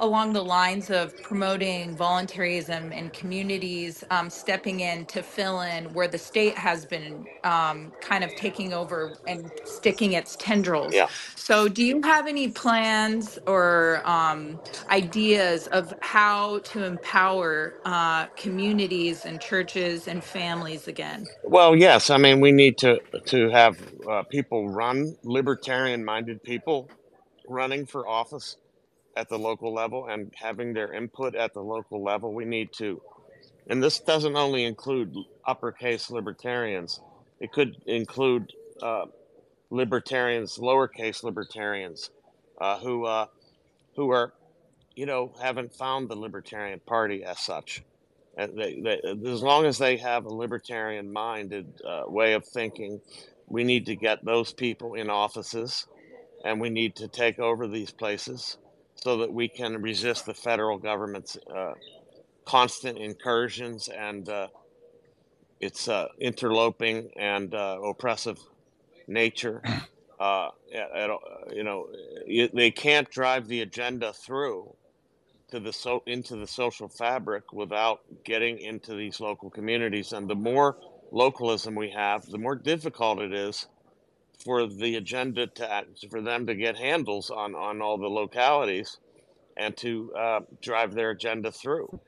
along 0.00 0.32
the 0.32 0.42
lines 0.42 0.90
of 0.90 1.16
promoting 1.22 1.96
voluntarism 1.96 2.92
and 2.92 3.12
communities 3.12 4.04
um, 4.10 4.30
stepping 4.30 4.80
in 4.80 5.06
to 5.06 5.22
fill 5.22 5.60
in 5.62 5.92
where 5.94 6.08
the 6.08 6.18
state 6.18 6.58
has 6.58 6.84
been 6.86 7.26
um, 7.44 7.92
kind 8.00 8.24
of 8.24 8.34
taking 8.34 8.72
over 8.72 9.14
and 9.26 9.50
sticking 9.64 10.14
its 10.14 10.36
tendrils. 10.36 10.94
Yeah. 10.94 11.08
So, 11.36 11.68
do 11.68 11.84
you 11.84 12.00
have 12.02 12.26
any 12.26 12.48
plans 12.48 13.38
or 13.46 14.02
um, 14.04 14.60
ideas 14.90 15.66
of 15.68 15.94
how 16.02 16.60
to 16.60 16.84
empower 16.84 17.76
uh, 17.84 18.26
communities 18.36 19.24
and 19.26 19.40
churches 19.40 20.08
and 20.08 20.24
families 20.24 20.88
again? 20.88 21.26
Well, 21.44 21.76
yes. 21.76 22.10
I 22.10 22.18
mean, 22.18 22.40
we 22.40 22.52
need 22.52 22.78
to 22.78 23.00
to 23.26 23.50
have 23.50 23.78
uh, 24.08 24.22
people 24.24 24.70
run 24.70 25.16
libertarian-minded 25.24 26.42
people 26.42 26.90
running 27.48 27.86
for 27.86 28.08
office 28.08 28.56
at 29.16 29.28
the 29.28 29.38
local 29.38 29.72
level 29.72 30.06
and 30.06 30.32
having 30.36 30.72
their 30.72 30.92
input 30.92 31.34
at 31.34 31.52
the 31.54 31.62
local 31.62 32.02
level. 32.02 32.32
We 32.32 32.44
need 32.44 32.72
to, 32.74 33.02
and 33.66 33.82
this 33.82 34.00
doesn't 34.00 34.36
only 34.36 34.64
include 34.64 35.14
uppercase 35.44 36.10
libertarians, 36.10 37.00
it 37.40 37.52
could 37.52 37.76
include 37.86 38.52
uh, 38.82 39.06
libertarians, 39.70 40.58
lowercase 40.58 41.22
libertarians, 41.22 42.10
uh, 42.60 42.78
who 42.78 43.04
uh, 43.06 43.26
who 43.96 44.10
are, 44.10 44.32
you 44.94 45.06
know, 45.06 45.32
haven't 45.40 45.74
found 45.74 46.08
the 46.08 46.14
Libertarian 46.14 46.80
Party 46.80 47.24
as 47.24 47.38
such. 47.38 47.82
And 48.36 48.56
they, 48.56 48.80
they, 48.80 49.30
as 49.30 49.42
long 49.42 49.66
as 49.66 49.78
they 49.78 49.96
have 49.96 50.24
a 50.24 50.32
libertarian-minded 50.32 51.82
uh, 51.84 52.02
way 52.06 52.34
of 52.34 52.46
thinking, 52.46 53.00
we 53.48 53.64
need 53.64 53.86
to 53.86 53.96
get 53.96 54.24
those 54.24 54.52
people 54.52 54.94
in 54.94 55.10
offices, 55.10 55.86
and 56.44 56.60
we 56.60 56.70
need 56.70 56.96
to 56.96 57.08
take 57.08 57.38
over 57.38 57.66
these 57.66 57.90
places 57.90 58.56
so 59.02 59.18
that 59.18 59.32
we 59.32 59.48
can 59.48 59.80
resist 59.80 60.26
the 60.26 60.34
federal 60.34 60.78
government's 60.78 61.38
uh, 61.54 61.72
constant 62.44 62.98
incursions 62.98 63.88
and 63.88 64.28
uh, 64.28 64.48
its 65.60 65.88
uh, 65.88 66.08
interloping 66.18 67.10
and 67.16 67.54
uh, 67.54 67.78
oppressive 67.84 68.38
nature. 69.06 69.62
Uh, 70.20 70.50
at, 70.74 71.08
you 71.50 71.64
know, 71.64 71.88
they 72.52 72.70
can't 72.70 73.10
drive 73.10 73.48
the 73.48 73.62
agenda 73.62 74.12
through 74.12 74.70
to 75.50 75.58
the 75.58 75.72
so 75.72 76.02
into 76.04 76.36
the 76.36 76.46
social 76.46 76.88
fabric 76.88 77.54
without 77.54 78.00
getting 78.22 78.58
into 78.58 78.94
these 78.94 79.18
local 79.18 79.48
communities. 79.48 80.12
And 80.12 80.28
the 80.28 80.34
more 80.34 80.76
localism 81.10 81.74
we 81.74 81.90
have, 81.92 82.26
the 82.26 82.36
more 82.36 82.54
difficult 82.54 83.20
it 83.20 83.32
is 83.32 83.66
for 84.44 84.66
the 84.66 84.96
agenda 84.96 85.46
to 85.46 85.84
for 86.10 86.20
them 86.20 86.46
to 86.46 86.54
get 86.54 86.76
handles 86.76 87.30
on 87.30 87.54
on 87.54 87.82
all 87.82 87.98
the 87.98 88.08
localities 88.08 88.98
and 89.56 89.76
to 89.76 90.12
uh, 90.14 90.40
drive 90.62 90.94
their 90.94 91.10
agenda 91.10 91.52
through. 91.52 92.00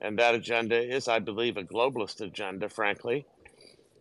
And 0.00 0.18
that 0.18 0.34
agenda 0.34 0.80
is, 0.80 1.08
I 1.08 1.18
believe, 1.18 1.56
a 1.56 1.62
globalist 1.62 2.20
agenda. 2.20 2.68
Frankly, 2.68 3.26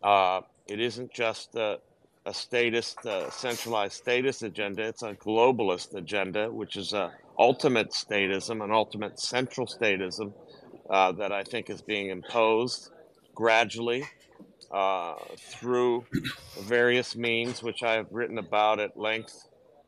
uh, 0.04 0.42
it 0.68 0.80
isn't 0.80 1.14
just 1.14 1.56
a, 1.56 1.80
a 2.26 2.34
statist, 2.34 3.06
uh, 3.06 3.30
centralized 3.30 3.94
statist 3.94 4.44
agenda. 4.44 4.84
It's 4.84 5.04
a 5.04 5.14
globalist 5.14 5.96
agenda, 5.96 6.52
which 6.52 6.76
is 6.76 6.94
a 6.94 7.12
ultimate 7.38 7.92
statism, 7.92 8.64
an 8.64 8.72
ultimate 8.72 9.20
central 9.20 9.68
statism 9.68 10.34
uh, 10.90 11.12
that 11.14 11.32
I 11.32 11.44
think 11.44 11.70
is 11.70 11.82
being 11.82 12.10
imposed 12.10 12.90
gradually 13.34 14.06
uh, 14.70 15.16
through 15.38 16.06
various 16.60 17.16
means, 17.16 17.64
which 17.64 17.84
I 17.84 17.94
have 17.94 18.08
written 18.12 18.38
about 18.38 18.80
at 18.80 18.98
length 18.98 19.48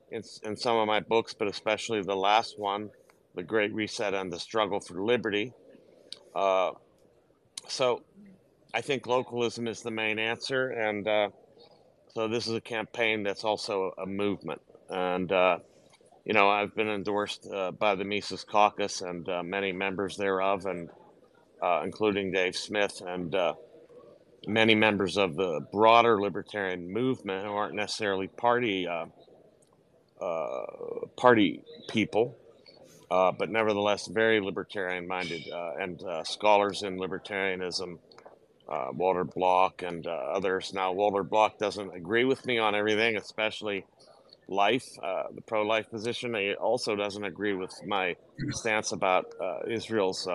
in, 0.09 0.23
in 0.43 0.55
some 0.55 0.77
of 0.77 0.87
my 0.87 0.99
books, 0.99 1.33
but 1.33 1.47
especially 1.47 2.01
the 2.01 2.15
last 2.15 2.57
one, 2.57 2.89
The 3.35 3.43
Great 3.43 3.73
Reset 3.73 4.13
and 4.13 4.31
the 4.31 4.39
Struggle 4.39 4.79
for 4.79 5.03
Liberty. 5.03 5.53
Uh, 6.35 6.71
so 7.67 8.01
I 8.73 8.81
think 8.81 9.07
localism 9.07 9.67
is 9.67 9.81
the 9.81 9.91
main 9.91 10.19
answer. 10.19 10.69
And 10.69 11.07
uh, 11.07 11.29
So 12.13 12.27
this 12.27 12.45
is 12.45 12.53
a 12.53 12.61
campaign 12.61 13.23
that's 13.23 13.43
also 13.43 13.91
a 13.97 14.05
movement. 14.05 14.61
And, 14.89 15.31
uh, 15.31 15.57
you 16.25 16.33
know, 16.33 16.47
I've 16.47 16.75
been 16.75 16.89
endorsed 16.89 17.47
uh, 17.51 17.71
by 17.71 17.95
the 17.95 18.03
Mises 18.03 18.43
Caucus 18.43 19.01
and 19.01 19.27
many 19.43 19.71
members 19.71 20.15
thereof, 20.15 20.67
and 20.67 20.89
including 21.83 22.31
Dave 22.31 22.55
Smith 22.55 23.01
and 23.05 23.33
many 24.47 24.75
members 24.75 25.17
of 25.17 25.35
the 25.35 25.61
broader 25.71 26.21
libertarian 26.21 26.91
movement 26.91 27.45
who 27.45 27.51
aren't 27.53 27.75
necessarily 27.75 28.27
party 28.27 28.87
uh, 28.87 29.05
uh, 30.21 30.65
party 31.17 31.61
people, 31.89 32.37
uh, 33.11 33.31
but 33.31 33.49
nevertheless 33.49 34.07
very 34.07 34.39
libertarian 34.39 35.07
minded 35.07 35.41
uh, 35.51 35.71
and 35.79 36.01
uh, 36.03 36.23
scholars 36.23 36.83
in 36.83 36.97
libertarianism. 36.97 37.99
Uh, 38.69 38.87
Walter 38.93 39.25
Block 39.25 39.81
and 39.83 40.07
others. 40.07 40.73
Now, 40.73 40.93
Walter 40.93 41.21
Block 41.21 41.57
doesn't 41.57 41.93
agree 41.93 42.23
with 42.23 42.45
me 42.45 42.59
on 42.59 42.75
everything, 42.75 43.17
especially 43.17 43.85
life, 44.47 44.87
the 45.35 45.41
pro 45.45 45.63
life 45.63 45.89
position. 45.89 46.33
He 46.33 46.53
also 46.53 46.95
doesn't 46.95 47.25
agree 47.25 47.53
with 47.53 47.73
my 47.85 48.15
stance 48.51 48.93
about 48.93 49.25
Israel's 49.67 50.25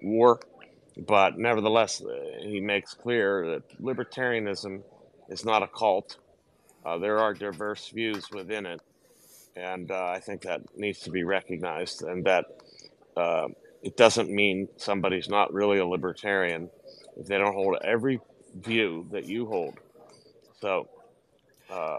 war. 0.00 0.38
But 0.98 1.38
nevertheless, 1.38 2.02
uh, 2.02 2.40
he 2.42 2.60
makes 2.60 2.94
clear 2.94 3.46
that 3.52 3.80
libertarianism 3.82 4.82
is 5.28 5.44
not 5.44 5.62
a 5.64 5.68
cult. 5.68 6.18
Uh, 6.86 6.98
there 6.98 7.20
are 7.20 7.34
diverse 7.34 7.90
views 7.90 8.30
within 8.32 8.66
it. 8.66 8.80
And 9.56 9.90
uh, 9.90 10.06
I 10.06 10.20
think 10.20 10.42
that 10.42 10.62
needs 10.76 11.00
to 11.00 11.10
be 11.10 11.24
recognized, 11.24 12.02
and 12.02 12.24
that 12.26 12.46
uh, 13.16 13.48
it 13.82 13.96
doesn't 13.96 14.30
mean 14.30 14.68
somebody's 14.78 15.28
not 15.28 15.52
really 15.54 15.78
a 15.78 15.86
libertarian 15.86 16.70
if 17.16 17.26
they 17.28 17.38
don't 17.38 17.54
hold 17.54 17.78
every 17.84 18.20
view 18.54 19.08
that 19.12 19.26
you 19.26 19.46
hold. 19.46 19.78
So 20.60 20.88
uh, 21.70 21.98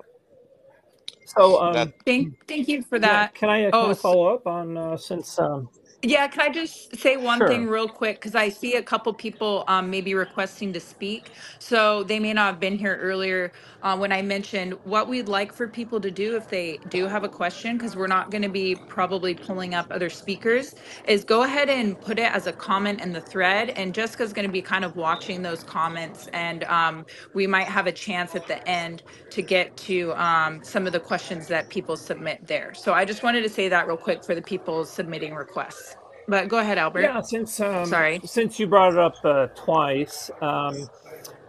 So, 1.25 1.61
um, 1.61 1.81
that 1.81 1.93
Thank, 2.05 2.29
thank 2.47 2.67
you 2.69 2.83
for 2.83 2.99
yeah, 2.99 3.23
that. 3.23 3.33
can 3.33 3.49
I 3.49 3.65
uh, 3.65 3.73
can 3.73 3.87
Oh, 3.87 3.89
I 3.89 3.93
s- 3.93 3.95
follow 3.95 4.33
up 4.33 4.47
on 4.47 4.77
uh, 4.77 4.97
since 4.97 5.39
um, 5.39 5.69
Yeah, 6.01 6.29
can 6.29 6.41
I 6.41 6.49
just 6.49 6.95
say 6.97 7.17
one 7.17 7.43
thing 7.43 7.63
sure. 7.65 7.73
real 7.73 7.89
quick? 7.89 8.17
Because 8.21 8.33
I 8.33 8.47
see 8.47 8.75
a 8.75 8.81
couple 8.81 9.13
people 9.13 9.65
um, 9.67 9.89
maybe 9.89 10.15
requesting 10.15 10.71
to 10.71 10.79
speak. 10.79 11.31
So 11.59 12.03
they 12.05 12.19
may 12.19 12.31
not 12.31 12.45
have 12.47 12.59
been 12.59 12.77
here 12.77 12.95
earlier 12.95 13.51
uh, 13.81 13.97
when 13.97 14.13
I 14.13 14.21
mentioned 14.21 14.75
what 14.85 15.09
we'd 15.09 15.27
like 15.27 15.51
for 15.51 15.67
people 15.67 15.99
to 15.99 16.09
do 16.09 16.37
if 16.37 16.47
they 16.47 16.79
do 16.87 17.07
have 17.07 17.25
a 17.25 17.29
question, 17.29 17.77
because 17.77 17.97
we're 17.97 18.07
not 18.07 18.31
going 18.31 18.43
to 18.43 18.49
be 18.49 18.75
probably 18.87 19.35
pulling 19.35 19.75
up 19.75 19.87
other 19.91 20.09
speakers, 20.09 20.73
is 21.05 21.25
go 21.25 21.43
ahead 21.43 21.69
and 21.69 21.99
put 21.99 22.17
it 22.17 22.31
as 22.33 22.47
a 22.47 22.53
comment 22.53 23.01
in 23.01 23.11
the 23.11 23.21
thread. 23.21 23.71
And 23.71 23.93
Jessica's 23.93 24.31
going 24.31 24.47
to 24.47 24.51
be 24.53 24.61
kind 24.61 24.85
of 24.85 24.95
watching 24.95 25.41
those 25.41 25.63
comments. 25.63 26.27
And 26.33 26.63
um, 26.65 27.05
we 27.33 27.45
might 27.45 27.67
have 27.67 27.87
a 27.87 27.91
chance 27.91 28.35
at 28.35 28.47
the 28.47 28.65
end 28.69 29.03
to 29.31 29.41
get 29.41 29.75
to 29.77 30.13
um, 30.13 30.63
some 30.63 30.87
of 30.87 30.93
the 30.93 31.01
questions 31.01 31.47
that 31.49 31.69
people 31.69 31.97
submit 31.97 32.47
there. 32.47 32.73
So 32.73 32.93
I 32.93 33.03
just 33.03 33.21
wanted 33.21 33.41
to 33.43 33.49
say 33.49 33.67
that 33.67 33.85
real 33.85 33.97
quick 33.97 34.23
for 34.23 34.33
the 34.33 34.41
people 34.41 34.85
submitting 34.85 35.35
requests. 35.35 35.88
But 36.29 36.47
go 36.47 36.59
ahead, 36.59 36.77
Albert. 36.77 37.01
Yeah, 37.01 37.21
since 37.21 37.59
um, 37.59 37.85
Sorry. 37.85 38.21
since 38.23 38.59
you 38.59 38.67
brought 38.67 38.93
it 38.93 38.99
up 38.99 39.15
uh, 39.25 39.47
twice, 39.55 40.29
um, 40.41 40.87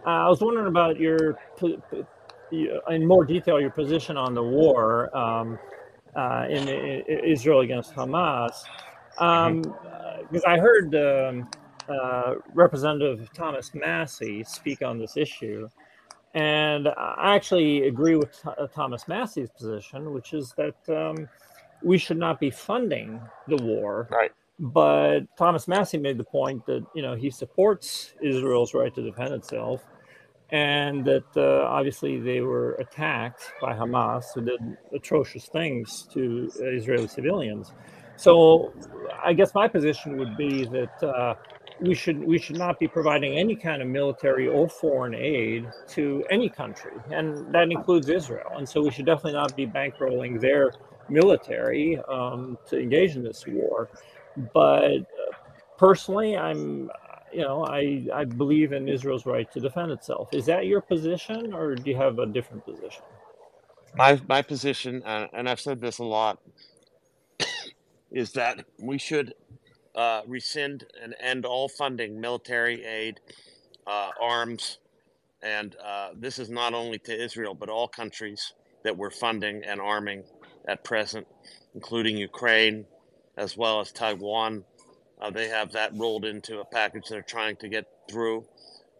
I 0.05 0.27
was 0.27 0.41
wondering 0.41 0.67
about 0.67 0.99
your 0.99 1.35
po- 1.57 1.77
po- 1.89 2.07
y- 2.51 2.67
in 2.89 3.07
more 3.07 3.23
detail 3.25 3.61
your 3.61 3.69
position 3.69 4.17
on 4.17 4.33
the 4.33 4.43
war 4.43 5.15
um, 5.15 5.59
uh, 6.15 6.45
in, 6.49 6.67
in 6.67 7.03
Israel 7.25 7.61
against 7.61 7.93
Hamas. 7.93 8.53
mhm. 9.19 9.23
Um, 9.23 9.61
because 10.31 10.43
I 10.45 10.57
heard 10.57 10.95
um, 10.95 11.49
uh, 11.89 12.35
Representative 12.53 13.29
Thomas 13.33 13.71
Massie 13.75 14.43
speak 14.45 14.81
on 14.81 14.97
this 14.97 15.17
issue, 15.17 15.67
and 16.33 16.87
I 16.87 17.35
actually 17.35 17.87
agree 17.87 18.15
with 18.15 18.31
Th- 18.41 18.69
Thomas 18.73 19.07
Massie's 19.07 19.49
position, 19.51 20.13
which 20.13 20.33
is 20.33 20.53
that 20.57 20.75
um, 20.89 21.29
we 21.83 21.97
should 21.97 22.17
not 22.17 22.39
be 22.39 22.49
funding 22.49 23.21
the 23.47 23.57
war 23.57 24.07
right. 24.11 24.31
But 24.61 25.21
Thomas 25.37 25.67
Massie 25.67 25.97
made 25.97 26.19
the 26.19 26.23
point 26.23 26.67
that 26.67 26.85
you 26.93 27.01
know 27.01 27.15
he 27.15 27.31
supports 27.31 28.13
Israel's 28.21 28.75
right 28.75 28.93
to 28.93 29.01
defend 29.01 29.33
itself, 29.33 29.81
and 30.51 31.03
that 31.05 31.25
uh, 31.35 31.65
obviously 31.67 32.19
they 32.19 32.41
were 32.41 32.73
attacked 32.75 33.53
by 33.59 33.73
Hamas, 33.73 34.25
who 34.35 34.41
did 34.41 34.77
atrocious 34.93 35.47
things 35.47 36.07
to 36.13 36.51
Israeli 36.59 37.07
civilians. 37.07 37.73
So, 38.17 38.71
I 39.25 39.33
guess 39.33 39.55
my 39.55 39.67
position 39.67 40.17
would 40.17 40.37
be 40.37 40.65
that 40.65 41.03
uh, 41.03 41.33
we 41.79 41.95
should 41.95 42.23
we 42.23 42.37
should 42.37 42.59
not 42.59 42.77
be 42.77 42.87
providing 42.87 43.39
any 43.39 43.55
kind 43.55 43.81
of 43.81 43.87
military 43.87 44.47
or 44.47 44.69
foreign 44.69 45.15
aid 45.15 45.67
to 45.89 46.23
any 46.29 46.49
country, 46.49 46.93
and 47.09 47.51
that 47.51 47.71
includes 47.71 48.09
Israel. 48.09 48.51
And 48.57 48.69
so, 48.69 48.83
we 48.83 48.91
should 48.91 49.07
definitely 49.07 49.33
not 49.33 49.55
be 49.55 49.65
bankrolling 49.65 50.39
their 50.39 50.71
military 51.11 51.99
um, 52.09 52.57
to 52.69 52.79
engage 52.79 53.17
in 53.17 53.23
this 53.23 53.45
war. 53.47 53.89
But 54.53 54.85
uh, 54.95 55.03
personally 55.77 56.37
i'm 56.37 56.89
you 57.33 57.41
know 57.41 57.65
i 57.65 58.05
i 58.13 58.25
believe 58.25 58.73
in 58.73 58.87
israel's 58.89 59.25
right 59.25 59.51
to 59.51 59.59
defend 59.59 59.91
itself. 59.91 60.29
Is 60.33 60.45
that 60.47 60.67
your 60.67 60.81
position 60.81 61.53
or 61.53 61.75
do 61.75 61.89
you 61.91 61.97
have 61.97 62.19
a 62.19 62.25
different 62.27 62.65
position? 62.65 63.03
My 63.95 64.21
my 64.29 64.41
position, 64.41 65.03
uh, 65.03 65.27
and 65.33 65.49
I've 65.49 65.59
said 65.61 65.81
this 65.81 65.99
a 65.99 66.03
lot, 66.05 66.39
is 68.11 68.33
that 68.33 68.65
we 68.79 68.97
should 68.99 69.33
uh, 69.95 70.21
rescind 70.27 70.85
and 71.01 71.15
end 71.21 71.45
all 71.45 71.69
funding, 71.69 72.21
military 72.21 72.83
aid, 72.85 73.19
uh, 73.87 74.11
arms, 74.21 74.79
and 75.43 75.75
uh, 75.85 76.09
this 76.15 76.39
is 76.39 76.49
not 76.49 76.73
only 76.75 76.99
to 76.99 77.23
Israel 77.25 77.55
but 77.55 77.69
all 77.69 77.87
countries 77.87 78.53
that 78.83 78.97
we're 78.97 79.11
funding 79.11 79.63
and 79.65 79.81
arming 79.81 80.23
at 80.67 80.83
present, 80.83 81.27
including 81.73 82.17
Ukraine 82.17 82.85
as 83.37 83.57
well 83.57 83.79
as 83.79 83.91
Taiwan. 83.91 84.63
Uh, 85.21 85.29
they 85.29 85.47
have 85.47 85.71
that 85.73 85.91
rolled 85.95 86.25
into 86.25 86.59
a 86.59 86.65
package 86.65 87.03
they're 87.09 87.21
trying 87.21 87.55
to 87.57 87.69
get 87.69 87.85
through. 88.09 88.45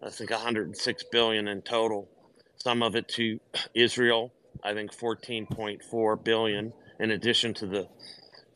I 0.04 0.10
think 0.10 0.32
106 0.32 1.04
billion 1.12 1.48
in 1.48 1.62
total. 1.62 2.10
Some 2.58 2.84
of 2.84 2.96
it 2.96 3.08
to 3.10 3.40
Israel. 3.74 4.34
I 4.64 4.74
think 4.74 4.96
14.4 4.96 6.24
billion, 6.24 6.74
in 7.00 7.12
addition 7.12 7.54
to 7.56 7.66
the 7.68 7.88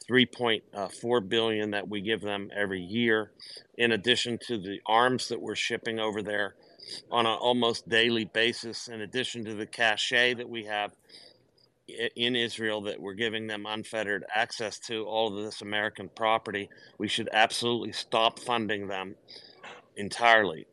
3.4 0.09 1.29
billion 1.29 1.71
that 1.71 1.87
we 1.87 2.01
give 2.01 2.21
them 2.21 2.49
every 2.55 2.81
year, 2.81 3.31
in 3.77 3.91
addition 3.91 4.37
to 4.47 4.59
the 4.59 4.79
arms 4.85 5.29
that 5.29 5.41
we're 5.41 5.55
shipping 5.55 5.99
over 5.99 6.21
there 6.21 6.55
on 7.09 7.25
an 7.25 7.37
almost 7.39 7.89
daily 7.89 8.25
basis, 8.25 8.87
in 8.87 9.01
addition 9.01 9.45
to 9.45 9.55
the 9.55 9.65
cachet 9.65 10.35
that 10.35 10.49
we 10.49 10.65
have 10.65 10.91
in 11.87 12.35
Israel 12.35 12.81
that 12.81 12.99
we're 12.99 13.13
giving 13.13 13.47
them 13.47 13.65
unfettered 13.67 14.25
access 14.33 14.79
to 14.79 15.05
all 15.05 15.27
of 15.37 15.43
this 15.43 15.61
American 15.61 16.09
property. 16.09 16.69
We 16.97 17.07
should 17.07 17.29
absolutely 17.31 17.91
stop 17.91 18.39
funding 18.39 18.87
them 18.87 19.15
entirely. 19.95 20.67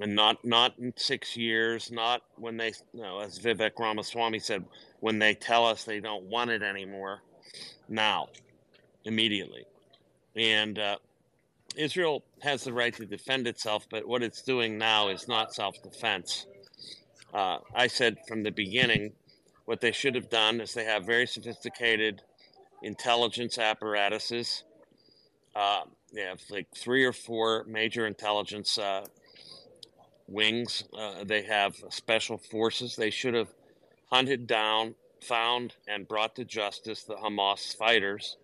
And 0.00 0.14
not 0.14 0.44
not 0.44 0.78
in 0.78 0.92
six 0.96 1.36
years, 1.36 1.90
not 1.90 2.22
when 2.36 2.56
they, 2.56 2.72
you 2.92 3.02
know, 3.02 3.20
as 3.20 3.38
Vivek 3.38 3.78
Ramaswamy 3.78 4.40
said, 4.40 4.64
when 5.00 5.18
they 5.18 5.34
tell 5.34 5.66
us 5.66 5.84
they 5.84 6.00
don't 6.00 6.24
want 6.24 6.50
it 6.50 6.62
anymore. 6.62 7.22
Now, 7.88 8.28
immediately. 9.04 9.64
And 10.34 10.78
uh, 10.78 10.96
Israel 11.76 12.24
has 12.42 12.64
the 12.64 12.72
right 12.72 12.94
to 12.94 13.06
defend 13.06 13.46
itself, 13.46 13.86
but 13.90 14.06
what 14.06 14.22
it's 14.22 14.42
doing 14.42 14.78
now 14.78 15.08
is 15.08 15.28
not 15.28 15.54
self 15.54 15.80
defense. 15.82 16.46
Uh, 17.32 17.58
I 17.74 17.86
said 17.86 18.18
from 18.28 18.42
the 18.42 18.50
beginning, 18.50 19.12
what 19.64 19.80
they 19.80 19.92
should 19.92 20.14
have 20.14 20.28
done 20.28 20.60
is 20.60 20.74
they 20.74 20.84
have 20.84 21.04
very 21.04 21.26
sophisticated 21.26 22.22
intelligence 22.82 23.58
apparatuses. 23.58 24.64
Uh, 25.54 25.82
they 26.12 26.22
have 26.22 26.40
like 26.50 26.66
three 26.76 27.04
or 27.04 27.12
four 27.12 27.64
major 27.64 28.06
intelligence 28.06 28.78
uh, 28.78 29.04
wings. 30.28 30.84
Uh, 30.96 31.24
they 31.24 31.42
have 31.42 31.74
special 31.90 32.38
forces. 32.38 32.96
They 32.96 33.10
should 33.10 33.34
have 33.34 33.48
hunted 34.10 34.46
down, 34.46 34.94
found, 35.22 35.74
and 35.88 36.06
brought 36.06 36.36
to 36.36 36.44
justice 36.44 37.04
the 37.04 37.14
Hamas 37.14 37.76
fighters 37.76 38.36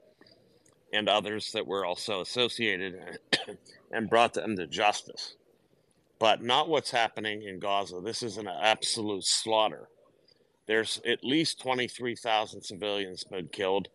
and 0.93 1.09
others 1.09 1.53
that 1.53 1.67
were 1.67 1.85
also 1.85 2.21
associated 2.21 3.19
and 3.93 4.11
brought 4.11 4.35
them 4.35 4.57
to 4.57 4.67
justice. 4.67 5.37
But 6.19 6.43
not 6.43 6.69
what's 6.69 6.91
happening 6.91 7.43
in 7.43 7.61
Gaza. 7.61 8.01
This 8.01 8.23
is 8.23 8.37
an 8.37 8.49
absolute 8.49 9.25
slaughter. 9.25 9.89
There's 10.71 11.01
at 11.05 11.25
least 11.25 11.61
23,000 11.63 12.63
civilians 12.63 13.25
been 13.25 13.49
killed, 13.49 13.89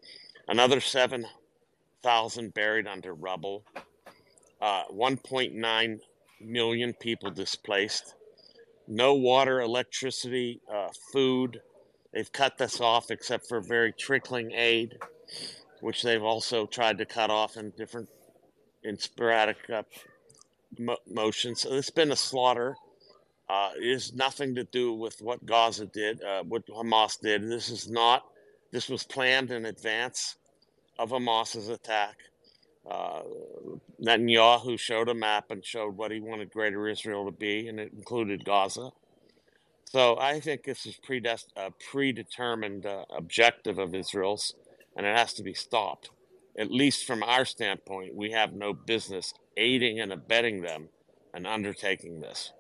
another 0.50 0.82
7,000 0.82 2.54
buried 2.54 2.86
under 2.86 3.14
rubble, 3.14 3.64
uh, 4.60 4.84
1.9 4.92 6.00
million 6.42 6.94
people 6.94 7.32
displaced, 7.32 8.16
no 8.90 9.14
water, 9.14 9.62
electricity, 9.62 10.60
uh, 10.70 10.90
food. 11.14 11.62
They've 12.14 12.30
cut 12.30 12.58
this 12.58 12.82
off 12.82 13.10
except 13.10 13.48
for 13.48 13.62
very 13.62 13.94
trickling 13.94 14.52
aid, 14.52 14.98
which 15.80 16.04
they've 16.04 16.22
also 16.22 16.66
tried 16.66 16.98
to 16.98 17.06
cut 17.06 17.30
off 17.30 17.56
in 17.56 17.70
different, 17.78 18.10
in 18.84 19.00
sporadic 19.00 19.60
uh, 19.74 19.84
mo- 20.78 20.98
motions. 21.10 21.62
So 21.62 21.72
it's 21.72 21.90
been 21.90 22.12
a 22.12 22.18
slaughter. 22.18 22.76
Uh, 23.48 23.72
it 23.76 23.94
has 23.94 24.14
nothing 24.14 24.56
to 24.56 24.64
do 24.66 24.94
with 24.94 25.22
what 25.22 25.46
Gaza 25.46 25.86
did, 25.86 26.24
uh, 26.24 26.44
what 26.44 26.66
Hamas 26.68 27.20
did. 27.20 27.48
This 27.50 27.70
is 27.70 27.90
not. 27.90 28.26
This 28.72 28.90
was 28.90 29.04
planned 29.04 29.52
in 29.52 29.66
advance 29.66 30.38
of 30.98 31.12
Hamas's 31.12 31.70
attack. 31.70 32.18
Uh, 32.90 33.22
Netanyahu 34.02 34.78
showed 34.80 35.10
a 35.10 35.14
map 35.14 35.52
and 35.52 35.66
showed 35.66 35.96
what 35.96 36.12
he 36.12 36.20
wanted 36.20 36.52
Greater 36.52 36.88
Israel 36.88 37.26
to 37.26 37.32
be, 37.32 37.68
and 37.68 37.80
it 37.80 37.94
included 37.94 38.46
Gaza. 38.46 38.90
So 39.86 40.18
I 40.20 40.40
think 40.40 40.64
this 40.64 40.86
is 40.86 40.98
predest- 40.98 41.54
a 41.56 41.72
predetermined 41.92 42.86
uh, 42.86 43.06
objective 43.16 43.80
of 43.80 43.96
Israel's, 43.96 44.56
and 44.96 45.06
it 45.06 45.16
has 45.16 45.34
to 45.36 45.44
be 45.44 45.54
stopped. 45.54 46.10
At 46.58 46.72
least 46.72 47.06
from 47.06 47.24
our 47.24 47.46
standpoint, 47.46 48.16
we 48.16 48.32
have 48.32 48.54
no 48.54 48.74
business 48.74 49.34
aiding 49.58 50.00
and 50.00 50.12
abetting 50.12 50.62
them 50.62 50.90
and 51.34 51.46
undertaking 51.46 52.22
this. 52.22 52.52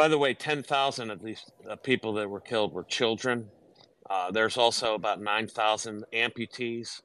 By 0.00 0.08
the 0.08 0.16
way, 0.16 0.32
10,000 0.32 1.10
of 1.10 1.22
these 1.22 1.44
uh, 1.68 1.76
people 1.76 2.14
that 2.14 2.30
were 2.30 2.40
killed 2.40 2.72
were 2.72 2.84
children. 2.84 3.50
Uh, 4.08 4.30
there's 4.30 4.56
also 4.56 4.94
about 4.94 5.20
9,000 5.20 6.06
amputees, 6.14 7.02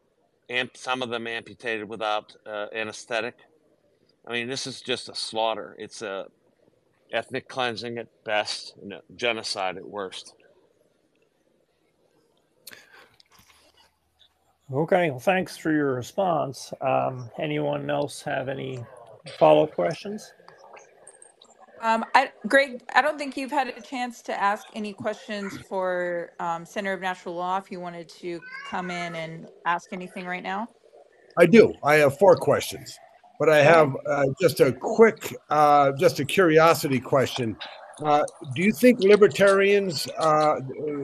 amp- 0.49 0.77
some 0.77 1.01
of 1.01 1.09
them 1.09 1.27
amputated 1.27 1.89
without 1.89 2.33
uh, 2.45 2.67
anesthetic. 2.73 3.35
I 4.25 4.31
mean, 4.31 4.47
this 4.47 4.65
is 4.65 4.79
just 4.79 5.09
a 5.09 5.13
slaughter. 5.13 5.75
It's 5.77 6.03
a 6.03 6.27
ethnic 7.11 7.49
cleansing 7.49 7.97
at 7.97 8.07
best, 8.23 8.75
and 8.81 8.93
genocide 9.17 9.75
at 9.75 9.85
worst. 9.85 10.33
Okay, 14.71 15.09
well, 15.09 15.19
thanks 15.19 15.57
for 15.57 15.73
your 15.73 15.95
response. 15.95 16.71
Um, 16.79 17.29
anyone 17.39 17.89
else 17.89 18.21
have 18.21 18.47
any 18.47 18.85
follow-up 19.37 19.73
questions? 19.73 20.31
Um, 21.81 22.05
I, 22.13 22.31
Greg, 22.47 22.81
I 22.93 23.01
don't 23.01 23.17
think 23.17 23.37
you've 23.37 23.51
had 23.51 23.67
a 23.67 23.81
chance 23.81 24.21
to 24.23 24.41
ask 24.41 24.65
any 24.73 24.93
questions 24.93 25.57
for 25.69 26.31
um, 26.39 26.65
Center 26.65 26.93
of 26.93 27.01
Natural 27.01 27.35
Law. 27.35 27.57
If 27.57 27.71
you 27.71 27.79
wanted 27.79 28.09
to 28.09 28.39
come 28.69 28.91
in 28.91 29.15
and 29.15 29.47
ask 29.65 29.91
anything 29.91 30.25
right 30.25 30.43
now. 30.43 30.67
I 31.37 31.45
do. 31.45 31.73
I 31.83 31.95
have 31.95 32.17
four 32.17 32.35
questions, 32.35 32.97
but 33.39 33.49
I 33.49 33.61
have 33.61 33.95
uh, 34.09 34.23
just 34.41 34.61
a 34.61 34.71
quick, 34.71 35.35
uh, 35.49 35.91
just 35.99 36.19
a 36.19 36.25
curiosity 36.25 36.99
question. 36.99 37.57
Uh, 38.03 38.23
do 38.53 38.61
you 38.61 38.71
think 38.71 38.99
libertarians 38.99 40.07
uh, 40.17 40.59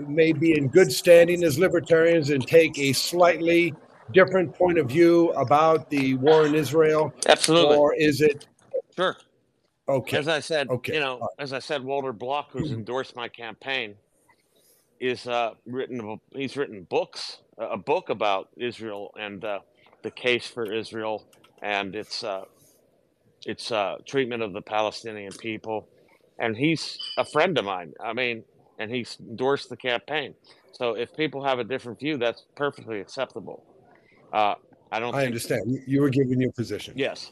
may 0.07 0.33
be 0.33 0.57
in 0.57 0.67
good 0.67 0.91
standing 0.91 1.43
as 1.43 1.57
libertarians 1.57 2.29
and 2.29 2.45
take 2.45 2.77
a 2.77 2.93
slightly 2.93 3.73
different 4.13 4.53
point 4.53 4.77
of 4.77 4.87
view 4.87 5.31
about 5.31 5.89
the 5.89 6.15
war 6.15 6.45
in 6.45 6.55
Israel? 6.55 7.13
Absolutely. 7.27 7.75
Or 7.75 7.93
is 7.95 8.21
it 8.21 8.47
Sure. 8.95 9.15
Okay? 9.87 10.17
As 10.17 10.27
I 10.27 10.39
said, 10.39 10.69
Okay. 10.69 10.93
you 10.95 10.99
know, 10.99 11.27
as 11.39 11.53
I 11.53 11.59
said, 11.59 11.83
Walter 11.83 12.13
Block, 12.13 12.49
who's 12.51 12.71
endorsed 12.71 13.15
my 13.15 13.27
campaign, 13.27 13.95
is 14.99 15.27
uh, 15.27 15.51
written. 15.65 16.19
He's 16.33 16.55
written 16.57 16.83
books, 16.89 17.39
a 17.57 17.77
book 17.77 18.09
about 18.09 18.49
Israel 18.57 19.11
and 19.19 19.43
uh, 19.43 19.59
the 20.03 20.11
case 20.11 20.47
for 20.47 20.71
Israel 20.71 21.25
and 21.61 21.95
its 21.95 22.23
uh, 22.23 22.45
its 23.45 23.71
uh, 23.71 23.95
treatment 24.05 24.43
of 24.43 24.53
the 24.53 24.61
Palestinian 24.61 25.31
people. 25.33 25.87
And 26.39 26.55
he's 26.55 26.97
a 27.17 27.25
friend 27.25 27.57
of 27.57 27.65
mine. 27.65 27.93
I 28.03 28.13
mean, 28.13 28.43
and 28.79 28.89
he's 28.91 29.17
endorsed 29.19 29.69
the 29.69 29.77
campaign. 29.77 30.33
So 30.73 30.93
if 30.95 31.15
people 31.15 31.43
have 31.43 31.59
a 31.59 31.63
different 31.63 31.99
view, 31.99 32.17
that's 32.17 32.45
perfectly 32.55 32.99
acceptable. 32.99 33.63
Uh, 34.33 34.55
I 34.91 34.99
don't. 34.99 35.13
I 35.15 35.25
understand. 35.25 35.61
You- 35.67 35.81
You 35.87 36.01
were 36.01 36.09
giving 36.09 36.39
your 36.41 36.51
position. 36.51 36.93
Yes. 36.95 37.31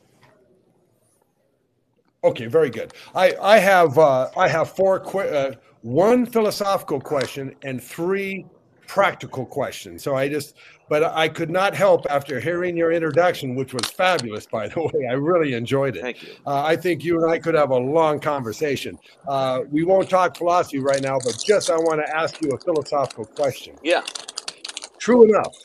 Okay, 2.23 2.47
very 2.47 2.69
good. 2.69 2.93
I 3.15 3.35
I 3.41 3.57
have 3.59 3.97
uh, 3.97 4.29
I 4.37 4.47
have 4.47 4.71
four 4.71 4.99
que- 4.99 5.19
uh, 5.21 5.53
one 5.81 6.25
philosophical 6.25 6.99
question 6.99 7.55
and 7.63 7.81
three 7.81 8.45
practical 8.87 9.45
questions. 9.45 10.03
So 10.03 10.15
I 10.15 10.27
just 10.27 10.55
but 10.89 11.03
I 11.03 11.29
could 11.29 11.51
not 11.51 11.75
help 11.75 12.07
after 12.09 12.39
hearing 12.39 12.75
your 12.75 12.91
introduction, 12.91 13.53
which 13.55 13.73
was 13.75 13.85
fabulous, 13.85 14.47
by 14.47 14.67
the 14.67 14.81
way. 14.93 15.07
I 15.07 15.13
really 15.13 15.53
enjoyed 15.53 15.95
it. 15.95 16.01
Thank 16.01 16.23
you. 16.23 16.33
Uh, 16.47 16.63
I 16.63 16.75
think 16.75 17.03
you 17.03 17.21
and 17.21 17.31
I 17.31 17.37
could 17.37 17.53
have 17.53 17.69
a 17.69 17.77
long 17.77 18.19
conversation. 18.19 18.97
Uh, 19.27 19.61
we 19.71 19.83
won't 19.83 20.09
talk 20.09 20.35
philosophy 20.35 20.79
right 20.79 21.01
now, 21.01 21.19
but 21.23 21.37
just 21.45 21.69
I 21.69 21.77
want 21.77 22.03
to 22.05 22.17
ask 22.17 22.41
you 22.41 22.49
a 22.49 22.57
philosophical 22.57 23.25
question. 23.25 23.75
Yeah. 23.83 24.01
True 24.97 25.23
enough, 25.23 25.55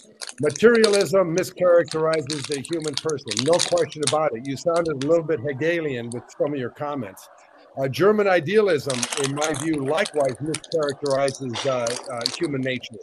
materialism 0.41 1.37
mischaracterizes 1.37 2.47
the 2.47 2.61
human 2.61 2.95
person. 2.95 3.45
No 3.45 3.59
question 3.59 4.03
about 4.09 4.37
it. 4.37 4.47
You 4.47 4.57
sounded 4.57 5.05
a 5.05 5.07
little 5.07 5.25
bit 5.25 5.41
Hegelian 5.41 6.11
with 6.11 6.25
some 6.37 6.53
of 6.53 6.59
your 6.59 6.71
comments. 6.71 7.29
Uh, 7.77 7.89
German 7.89 8.29
idealism, 8.29 8.99
in 9.25 9.35
my 9.35 9.53
view, 9.63 9.85
likewise 9.85 10.35
mischaracterizes 10.37 11.67
uh, 11.67 12.13
uh, 12.13 12.21
human 12.39 12.61
nature. 12.61 12.97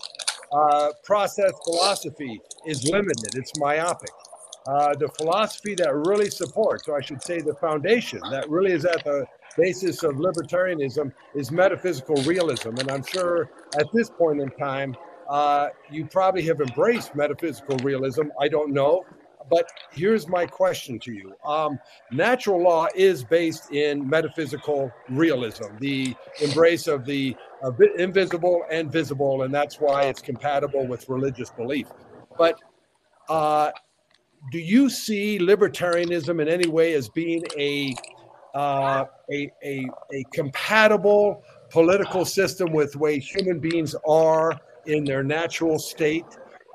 Uh, 0.52 0.91
process 1.03 1.52
philosophy 1.64 2.41
is 2.65 2.85
limited, 2.89 3.35
it's 3.35 3.52
myopic. 3.57 4.11
Uh, 4.68 4.93
the 4.95 5.10
philosophy 5.18 5.73
that 5.76 5.93
really 5.93 6.30
supports, 6.30 6.88
or 6.88 6.98
I 6.98 7.02
should 7.02 7.22
say, 7.23 7.39
the 7.39 7.56
foundation 7.56 8.19
that 8.30 8.49
really 8.49 8.72
is 8.72 8.85
at 8.85 9.03
the 9.03 9.26
basis 9.57 10.03
of 10.03 10.15
libertarianism 10.15 11.11
is 11.35 11.52
metaphysical 11.52 12.15
realism. 12.23 12.69
And 12.77 12.89
I'm 12.91 13.03
sure 13.03 13.49
at 13.77 13.88
this 13.93 14.10
point 14.10 14.39
in 14.39 14.49
time, 14.52 14.95
uh, 15.32 15.70
you 15.90 16.06
probably 16.06 16.41
have 16.44 16.60
embraced 16.60 17.16
metaphysical 17.16 17.78
realism. 17.78 18.24
I 18.40 18.49
don't 18.49 18.74
know. 18.74 19.06
But 19.49 19.70
here's 19.91 20.28
my 20.28 20.45
question 20.45 20.99
to 20.99 21.14
you. 21.14 21.34
Um, 21.44 21.80
natural 22.12 22.62
law 22.62 22.88
is 22.95 23.24
based 23.24 23.72
in 23.72 24.08
metaphysical 24.08 24.91
realism, 25.10 25.78
the 25.80 26.16
embrace 26.41 26.88
of 26.88 27.06
the 27.06 27.36
invisible 27.98 28.64
and 28.70 28.91
visible, 28.91 29.44
and 29.44 29.53
that's 29.53 29.80
why 29.80 30.03
it's 30.03 30.22
compatible 30.22 30.86
with 30.86 31.10
religious 31.10 31.49
belief. 31.49 31.88
But 32.38 32.60
uh, 33.30 33.72
do 34.52 34.60
you 34.60 34.90
see 34.90 35.40
libertarianism 35.40 36.41
in 36.41 36.48
any 36.48 36.70
way 36.70 36.94
as 36.94 37.10
being 37.10 37.44
a 37.58 37.95
uh, 38.53 39.06
a, 39.32 39.49
a, 39.64 39.88
a 40.14 40.24
compatible 40.34 41.41
political 41.70 42.26
system 42.26 42.74
with 42.74 42.91
the 42.91 42.99
way 42.99 43.18
human 43.18 43.60
beings 43.60 43.95
are 44.06 44.60
in 44.86 45.03
their 45.03 45.24
natural 45.24 45.80
state? 45.80 46.26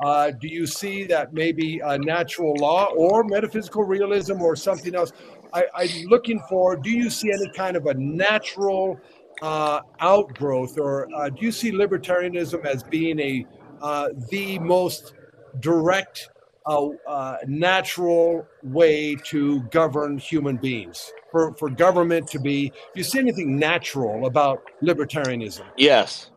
Uh, 0.04 0.30
do 0.30 0.48
you 0.48 0.66
see 0.66 1.04
that 1.04 1.32
maybe 1.32 1.80
a 1.82 1.98
natural 1.98 2.54
law 2.56 2.86
or 2.94 3.24
metaphysical 3.24 3.82
realism 3.82 4.42
or 4.42 4.54
something 4.54 4.94
else? 4.94 5.12
I, 5.52 5.64
I'm 5.74 6.06
looking 6.06 6.40
for, 6.48 6.76
do 6.76 6.90
you 6.90 7.08
see 7.08 7.32
any 7.32 7.50
kind 7.56 7.76
of 7.76 7.86
a 7.86 7.94
natural 7.94 9.00
uh, 9.42 9.80
outgrowth 10.00 10.78
or 10.78 11.08
uh, 11.14 11.30
do 11.30 11.44
you 11.44 11.52
see 11.52 11.72
libertarianism 11.72 12.64
as 12.64 12.82
being 12.82 13.18
a 13.20 13.46
uh, 13.80 14.08
the 14.30 14.58
most 14.58 15.14
direct, 15.60 16.30
uh, 16.66 17.36
natural 17.46 18.46
way 18.62 19.14
to 19.24 19.60
govern 19.70 20.18
human 20.18 20.56
beings? 20.56 21.12
For, 21.30 21.54
for 21.54 21.68
government 21.68 22.28
to 22.28 22.38
be, 22.38 22.68
do 22.68 22.74
you 22.94 23.04
see 23.04 23.18
anything 23.18 23.58
natural 23.58 24.26
about 24.26 24.62
libertarianism? 24.82 25.64
Yes, 25.76 26.30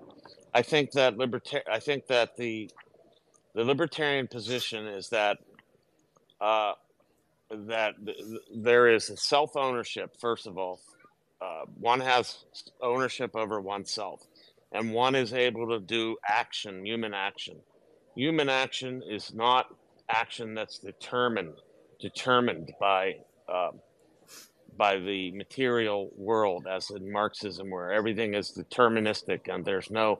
I 0.53 0.61
think 0.61 0.91
that 0.91 1.17
liberta- 1.17 1.67
I 1.71 1.79
think 1.79 2.07
that 2.07 2.35
the 2.37 2.69
the 3.55 3.63
libertarian 3.63 4.27
position 4.27 4.87
is 4.87 5.09
that 5.09 5.37
uh, 6.41 6.73
that 7.51 7.95
th- 8.05 8.17
th- 8.17 8.41
there 8.55 8.87
is 8.87 9.11
self 9.15 9.55
ownership. 9.55 10.15
First 10.19 10.47
of 10.47 10.57
all, 10.57 10.79
uh, 11.41 11.65
one 11.79 11.99
has 11.99 12.45
ownership 12.81 13.35
over 13.35 13.61
oneself, 13.61 14.21
and 14.71 14.93
one 14.93 15.15
is 15.15 15.33
able 15.33 15.67
to 15.69 15.79
do 15.79 16.17
action, 16.27 16.85
human 16.85 17.13
action. 17.13 17.57
Human 18.15 18.49
action 18.49 19.03
is 19.07 19.33
not 19.33 19.67
action 20.09 20.53
that's 20.55 20.79
determined 20.79 21.53
determined 21.99 22.71
by 22.79 23.15
uh, 23.47 23.71
by 24.77 24.97
the 24.97 25.31
material 25.31 26.09
world, 26.15 26.67
as 26.67 26.89
in 26.89 27.11
Marxism, 27.11 27.69
where 27.69 27.91
everything 27.91 28.33
is 28.33 28.51
deterministic 28.51 29.53
and 29.53 29.65
there's 29.65 29.91
no 29.91 30.19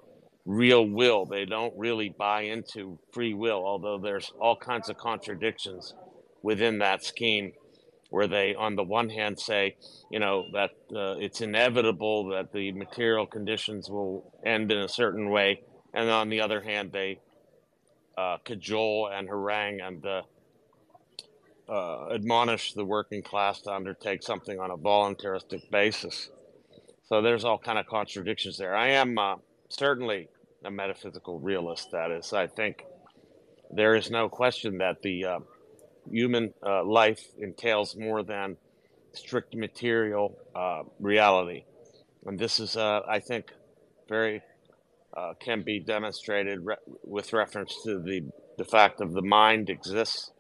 real 0.50 0.84
will. 0.84 1.28
They 1.28 1.46
don't 1.46 1.74
really 1.78 2.10
buy 2.10 2.42
into 2.42 2.98
free 3.14 3.36
will, 3.36 3.64
although 3.64 4.00
there's 4.00 4.34
all 4.42 4.56
kinds 4.56 4.90
of 4.90 4.98
contradictions 4.98 5.94
within 6.42 6.80
that 6.80 7.04
scheme 7.04 7.54
where 8.10 8.26
they, 8.26 8.56
on 8.56 8.76
the 8.76 8.84
one 8.84 9.10
hand, 9.10 9.40
say, 9.40 9.76
you 10.10 10.18
know, 10.18 10.46
that 10.54 10.72
uh, 10.96 11.14
it's 11.20 11.42
inevitable 11.42 12.30
that 12.30 12.52
the 12.52 12.72
material 12.72 13.28
conditions 13.28 13.92
will 13.92 14.34
end 14.44 14.72
in 14.72 14.80
a 14.80 14.90
certain 14.90 15.30
way, 15.30 15.62
and 15.94 16.10
on 16.10 16.30
the 16.30 16.42
other 16.42 16.62
hand, 16.62 16.92
they 16.92 17.20
uh, 18.18 18.38
cajole 18.44 19.08
and 19.14 19.30
harangue 19.30 19.80
and 19.82 20.04
uh, 20.04 20.24
uh, 21.72 22.10
admonish 22.12 22.74
the 22.74 22.84
working 22.84 23.22
class 23.22 23.62
to 23.62 23.72
undertake 23.72 24.24
something 24.24 24.60
on 24.60 24.72
a 24.72 24.78
voluntaristic 24.78 25.70
basis. 25.70 26.32
So 27.08 27.22
there's 27.22 27.46
all 27.46 27.60
kind 27.60 27.78
of 27.78 27.86
contradictions 27.86 28.58
there. 28.58 28.76
I 28.76 28.90
am 28.90 29.20
uh, 29.20 29.36
certainly 29.70 30.28
a 30.64 30.72
metaphysical 30.72 31.40
realist. 31.40 31.92
That 31.92 32.12
is, 32.12 32.34
I 32.34 32.48
think 32.48 32.84
there 33.72 33.96
is 33.96 34.10
no 34.10 34.30
question 34.30 34.80
that 34.80 35.02
the 35.02 35.26
uh, 35.26 35.40
human 36.10 36.54
uh, 36.66 36.84
life 36.84 37.22
entails 37.38 37.96
more 37.96 38.24
than 38.24 38.58
strict 39.14 39.56
material 39.56 40.38
uh, 40.56 40.84
reality. 41.00 41.64
And 42.26 42.38
this 42.38 42.60
is, 42.60 42.76
uh, 42.76 43.02
I 43.08 43.20
think, 43.20 43.52
very 44.08 44.42
uh, 45.16 45.34
can 45.40 45.64
be 45.64 45.80
demonstrated 45.80 46.60
re- 46.64 46.76
with 47.04 47.34
reference 47.34 47.76
to 47.84 48.00
the 48.00 48.24
the 48.58 48.66
fact 48.66 49.00
of 49.00 49.14
the 49.14 49.22
mind 49.22 49.70
exists, 49.70 50.32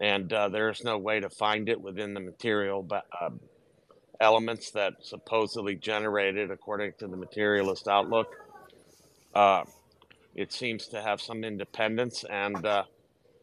and 0.00 0.32
uh, 0.32 0.48
there 0.48 0.68
is 0.70 0.82
no 0.82 0.98
way 0.98 1.20
to 1.20 1.30
find 1.30 1.68
it 1.68 1.80
within 1.80 2.12
the 2.12 2.20
material 2.20 2.84
uh, 2.90 3.30
elements 4.20 4.72
that 4.72 4.94
supposedly 5.02 5.76
generated 5.76 6.50
according 6.50 6.92
to 6.98 7.06
the 7.06 7.16
materialist 7.16 7.86
outlook. 7.86 8.34
Uh, 9.38 9.64
it 10.34 10.52
seems 10.52 10.88
to 10.88 11.02
have 11.02 11.20
some 11.20 11.44
independence, 11.44 12.24
and, 12.30 12.66
uh, 12.66 12.84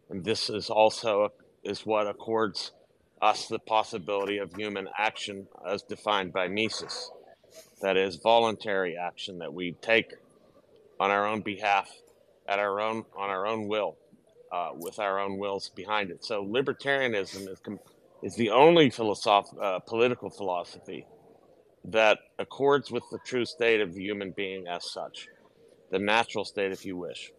and 0.10 0.26
this 0.26 0.50
is 0.50 0.70
also 0.70 1.32
is 1.64 1.86
what 1.86 2.08
accords 2.08 2.74
us 3.22 3.48
the 3.48 3.60
possibility 3.60 4.38
of 4.40 4.54
human 4.56 4.90
action 4.98 5.48
as 5.68 5.84
defined 5.84 6.34
by 6.34 6.48
Mises. 6.50 7.12
That 7.82 7.98
is 7.98 8.18
voluntary 8.18 8.98
action 8.98 9.40
that 9.40 9.54
we 9.54 9.74
take 9.82 10.14
on 11.00 11.12
our 11.12 11.28
own 11.28 11.42
behalf, 11.42 11.90
at 12.48 12.60
our 12.60 12.82
own 12.82 13.06
on 13.18 13.30
our 13.30 13.48
own 13.48 13.68
will, 13.70 13.98
uh, 14.52 14.72
with 14.76 15.00
our 15.00 15.20
own 15.20 15.38
wills 15.38 15.72
behind 15.76 16.12
it. 16.12 16.26
So 16.26 16.46
libertarianism 16.46 17.50
is 17.50 17.62
is 18.24 18.36
the 18.36 18.52
only 18.52 18.92
philosoph- 18.92 19.58
uh, 19.62 19.80
political 19.80 20.30
philosophy 20.30 21.08
that 21.86 22.20
accords 22.40 22.92
with 22.92 23.04
the 23.12 23.20
true 23.26 23.46
state 23.46 23.82
of 23.82 23.94
the 23.96 24.02
human 24.04 24.32
being 24.32 24.68
as 24.68 24.92
such, 24.92 25.30
the 25.92 26.00
natural 26.00 26.46
state, 26.46 26.72
if 26.72 26.86
you 26.86 26.98
wish. 26.98 27.32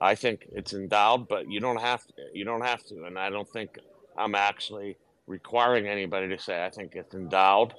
I 0.00 0.14
think 0.14 0.46
it's 0.52 0.72
endowed, 0.72 1.28
but 1.28 1.50
you 1.50 1.60
don't 1.60 1.80
have 1.80 2.06
to. 2.06 2.14
You 2.32 2.44
don't 2.44 2.64
have 2.64 2.82
to, 2.86 3.04
and 3.04 3.18
I 3.18 3.30
don't 3.30 3.48
think 3.48 3.78
I'm 4.16 4.34
actually 4.34 4.96
requiring 5.26 5.86
anybody 5.86 6.28
to 6.28 6.38
say 6.38 6.64
I 6.64 6.70
think 6.70 6.94
it's 6.96 7.14
endowed. 7.14 7.74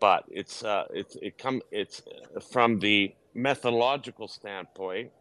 But 0.00 0.24
it's 0.28 0.62
uh, 0.64 0.84
it's 0.92 1.16
it 1.16 1.38
come 1.38 1.62
it's 1.70 2.02
from 2.52 2.78
the 2.78 3.14
methodological 3.34 4.28
standpoint. 4.28 5.12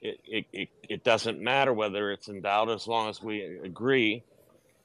It, 0.00 0.20
it, 0.26 0.46
it, 0.52 0.68
it 0.88 1.04
doesn't 1.04 1.40
matter 1.40 1.72
whether 1.72 2.12
it's 2.12 2.28
endowed 2.28 2.68
as 2.68 2.86
long 2.86 3.08
as 3.08 3.22
we 3.22 3.42
agree 3.64 4.22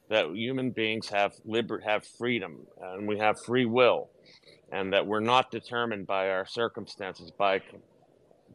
that 0.10 0.34
human 0.34 0.72
beings 0.72 1.10
have 1.10 1.34
liber- 1.46 1.82
have 1.82 2.06
freedom 2.06 2.68
and 2.82 3.08
we 3.08 3.18
have 3.20 3.40
free 3.44 3.66
will 3.66 4.10
and 4.72 4.94
that 4.94 5.08
we're 5.08 5.20
not 5.20 5.52
determined 5.52 6.06
by 6.08 6.30
our 6.30 6.46
circumstances 6.46 7.32
by 7.32 7.62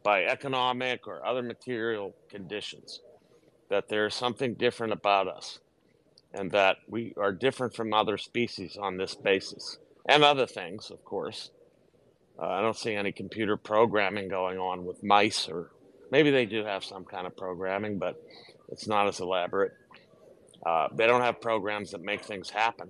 by 0.03 0.23
economic 0.25 1.07
or 1.07 1.25
other 1.25 1.41
material 1.41 2.13
conditions, 2.29 3.01
that 3.69 3.89
there's 3.89 4.13
something 4.13 4.53
different 4.53 4.93
about 4.93 5.27
us, 5.27 5.59
and 6.33 6.51
that 6.51 6.77
we 6.87 7.13
are 7.17 7.31
different 7.31 7.75
from 7.75 7.93
other 7.93 8.17
species 8.17 8.77
on 8.79 8.97
this 8.97 9.15
basis, 9.15 9.79
and 10.07 10.23
other 10.23 10.45
things, 10.45 10.91
of 10.91 11.03
course. 11.03 11.49
Uh, 12.37 12.47
I 12.47 12.61
don't 12.61 12.77
see 12.77 12.93
any 12.93 13.11
computer 13.11 13.57
programming 13.57 14.27
going 14.27 14.59
on 14.59 14.85
with 14.85 15.03
mice, 15.03 15.47
or 15.49 15.71
maybe 16.11 16.29
they 16.29 16.45
do 16.45 16.65
have 16.65 16.83
some 16.83 17.05
kind 17.05 17.25
of 17.25 17.35
programming, 17.35 17.97
but 17.97 18.21
it's 18.69 18.87
not 18.87 19.07
as 19.07 19.19
elaborate. 19.19 19.71
Uh, 20.65 20.87
they 20.93 21.07
don't 21.07 21.21
have 21.21 21.41
programs 21.41 21.91
that 21.91 22.01
make 22.01 22.23
things 22.23 22.49
happen. 22.49 22.89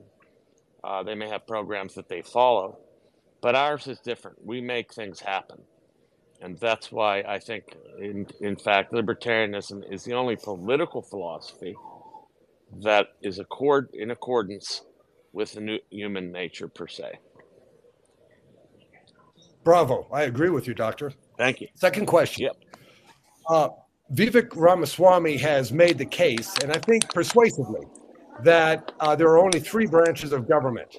Uh, 0.83 1.03
they 1.03 1.15
may 1.15 1.29
have 1.29 1.47
programs 1.47 1.95
that 1.95 2.09
they 2.09 2.21
follow, 2.21 2.77
but 3.45 3.53
ours 3.53 3.85
is 3.85 3.99
different. 3.99 4.43
We 4.43 4.59
make 4.59 4.91
things 4.91 5.19
happen. 5.19 5.61
And 6.41 6.57
that's 6.57 6.91
why 6.91 7.19
I 7.19 7.37
think, 7.37 7.75
in, 7.99 8.25
in 8.41 8.55
fact, 8.55 8.91
libertarianism 8.91 9.83
is 9.93 10.03
the 10.03 10.13
only 10.13 10.35
political 10.35 11.03
philosophy 11.03 11.75
that 12.81 13.09
is 13.21 13.37
accord 13.37 13.89
in 13.93 14.09
accordance 14.09 14.81
with 15.31 15.51
the 15.51 15.61
new 15.61 15.77
human 15.91 16.31
nature 16.31 16.67
per 16.67 16.87
se. 16.87 17.19
Bravo. 19.63 20.07
I 20.11 20.23
agree 20.23 20.49
with 20.49 20.65
you, 20.65 20.73
Doctor. 20.73 21.13
Thank 21.37 21.61
you. 21.61 21.67
Second 21.75 22.07
question. 22.07 22.45
Yep. 22.45 22.57
Uh, 23.47 23.69
Vivek 24.11 24.55
Ramaswamy 24.55 25.37
has 25.37 25.71
made 25.71 25.99
the 25.99 26.05
case, 26.05 26.51
and 26.63 26.71
I 26.71 26.79
think 26.79 27.13
persuasively, 27.13 27.85
that 28.43 28.91
uh, 28.99 29.15
there 29.15 29.27
are 29.27 29.37
only 29.37 29.59
three 29.59 29.85
branches 29.85 30.31
of 30.31 30.49
government. 30.49 30.97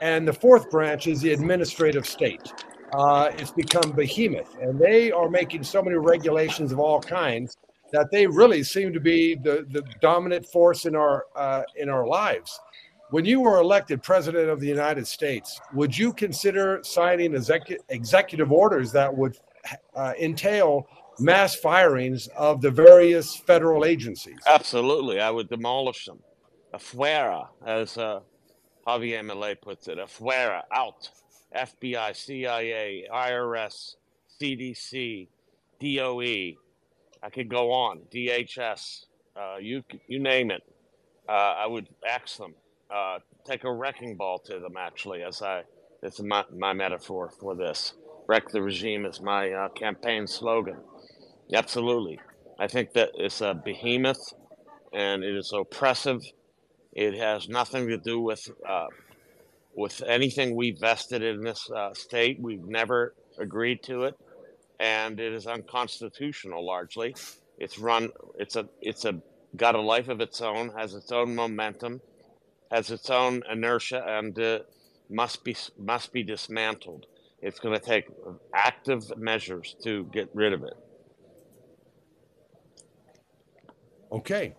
And 0.00 0.26
the 0.26 0.32
fourth 0.32 0.70
branch 0.70 1.06
is 1.06 1.20
the 1.20 1.32
administrative 1.32 2.06
state 2.06 2.52
uh, 2.92 3.30
it's 3.36 3.50
become 3.50 3.92
behemoth, 3.92 4.56
and 4.60 4.78
they 4.78 5.10
are 5.10 5.28
making 5.28 5.62
so 5.62 5.82
many 5.82 5.96
regulations 5.96 6.72
of 6.72 6.78
all 6.78 7.00
kinds 7.00 7.56
that 7.92 8.10
they 8.10 8.26
really 8.26 8.62
seem 8.62 8.92
to 8.92 9.00
be 9.00 9.34
the, 9.34 9.66
the 9.70 9.82
dominant 10.00 10.46
force 10.46 10.86
in 10.86 10.94
our 10.94 11.26
uh, 11.34 11.62
in 11.76 11.88
our 11.88 12.06
lives. 12.06 12.58
When 13.10 13.24
you 13.24 13.40
were 13.40 13.58
elected 13.58 14.02
president 14.02 14.48
of 14.50 14.60
the 14.60 14.66
United 14.66 15.06
States, 15.06 15.60
would 15.72 15.96
you 15.96 16.12
consider 16.12 16.80
signing 16.82 17.32
execu- 17.32 17.78
executive 17.88 18.50
orders 18.50 18.90
that 18.92 19.14
would 19.14 19.38
uh, 19.94 20.12
entail 20.20 20.88
mass 21.20 21.54
firings 21.54 22.28
of 22.36 22.60
the 22.60 22.70
various 22.70 23.36
federal 23.36 23.84
agencies? 23.84 24.38
Absolutely, 24.46 25.20
I 25.20 25.30
would 25.30 25.48
demolish 25.48 26.04
them. 26.06 26.18
Afuera, 26.74 27.46
as 27.64 27.96
uh, 27.96 28.20
Javier 28.86 29.20
Milei 29.20 29.60
puts 29.60 29.88
it, 29.88 29.98
afuera, 29.98 30.62
out. 30.72 31.10
FBI, 31.56 32.14
CIA, 32.14 33.08
IRS, 33.12 33.96
CDC, 34.40 35.28
DOE. 35.80 36.58
I 37.22 37.30
could 37.30 37.48
go 37.48 37.72
on. 37.72 38.00
DHS. 38.12 39.06
Uh, 39.34 39.56
you 39.60 39.82
you 40.06 40.18
name 40.18 40.50
it. 40.50 40.62
Uh, 41.28 41.32
I 41.32 41.66
would 41.66 41.88
axe 42.06 42.36
them. 42.36 42.54
Uh, 42.90 43.18
take 43.44 43.64
a 43.64 43.72
wrecking 43.72 44.16
ball 44.16 44.38
to 44.40 44.58
them. 44.58 44.76
Actually, 44.78 45.22
as 45.22 45.42
I 45.42 45.64
it's 46.02 46.20
my, 46.20 46.44
my 46.54 46.72
metaphor 46.72 47.30
for 47.40 47.54
this. 47.54 47.94
Wreck 48.28 48.48
the 48.50 48.62
regime 48.62 49.06
is 49.06 49.20
my 49.20 49.50
uh, 49.50 49.68
campaign 49.70 50.26
slogan. 50.26 50.78
Absolutely. 51.52 52.20
I 52.58 52.66
think 52.66 52.92
that 52.92 53.10
it's 53.16 53.40
a 53.40 53.54
behemoth 53.54 54.34
and 54.92 55.24
it 55.24 55.34
is 55.34 55.52
oppressive. 55.52 56.22
It 56.96 57.12
has 57.18 57.46
nothing 57.46 57.88
to 57.88 57.98
do 57.98 58.20
with 58.22 58.50
uh, 58.66 58.86
with 59.74 60.02
anything 60.06 60.56
we 60.56 60.70
vested 60.70 61.22
in 61.22 61.44
this 61.44 61.70
uh, 61.70 61.92
state. 61.92 62.40
We've 62.40 62.64
never 62.64 63.14
agreed 63.38 63.82
to 63.82 64.04
it, 64.04 64.18
and 64.80 65.20
it 65.20 65.34
is 65.34 65.46
unconstitutional 65.46 66.64
largely. 66.64 67.14
It's 67.58 67.78
run. 67.78 68.08
It's 68.38 68.56
a. 68.56 68.66
It's 68.80 69.04
a 69.04 69.20
got 69.56 69.74
a 69.74 69.80
life 69.80 70.08
of 70.08 70.22
its 70.22 70.40
own. 70.40 70.70
Has 70.70 70.94
its 70.94 71.12
own 71.12 71.34
momentum. 71.34 72.00
Has 72.72 72.90
its 72.90 73.10
own 73.10 73.42
inertia, 73.52 74.02
and 74.08 74.38
uh, 74.38 74.60
must 75.10 75.44
be 75.44 75.54
must 75.78 76.14
be 76.14 76.22
dismantled. 76.22 77.04
It's 77.42 77.60
going 77.60 77.78
to 77.78 77.84
take 77.84 78.06
active 78.54 79.14
measures 79.18 79.76
to 79.84 80.04
get 80.04 80.30
rid 80.32 80.54
of 80.54 80.64
it. 80.64 80.74
Okay. 84.10 84.54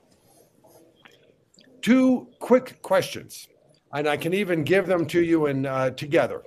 Two 1.87 2.27
quick 2.39 2.81
questions 2.81 3.47
and 3.93 4.09
I 4.09 4.17
can 4.17 4.33
even 4.33 4.65
give 4.65 4.87
them 4.87 5.05
to 5.05 5.21
you 5.23 5.45
in 5.45 5.65
uh, 5.65 5.91
together. 5.91 6.43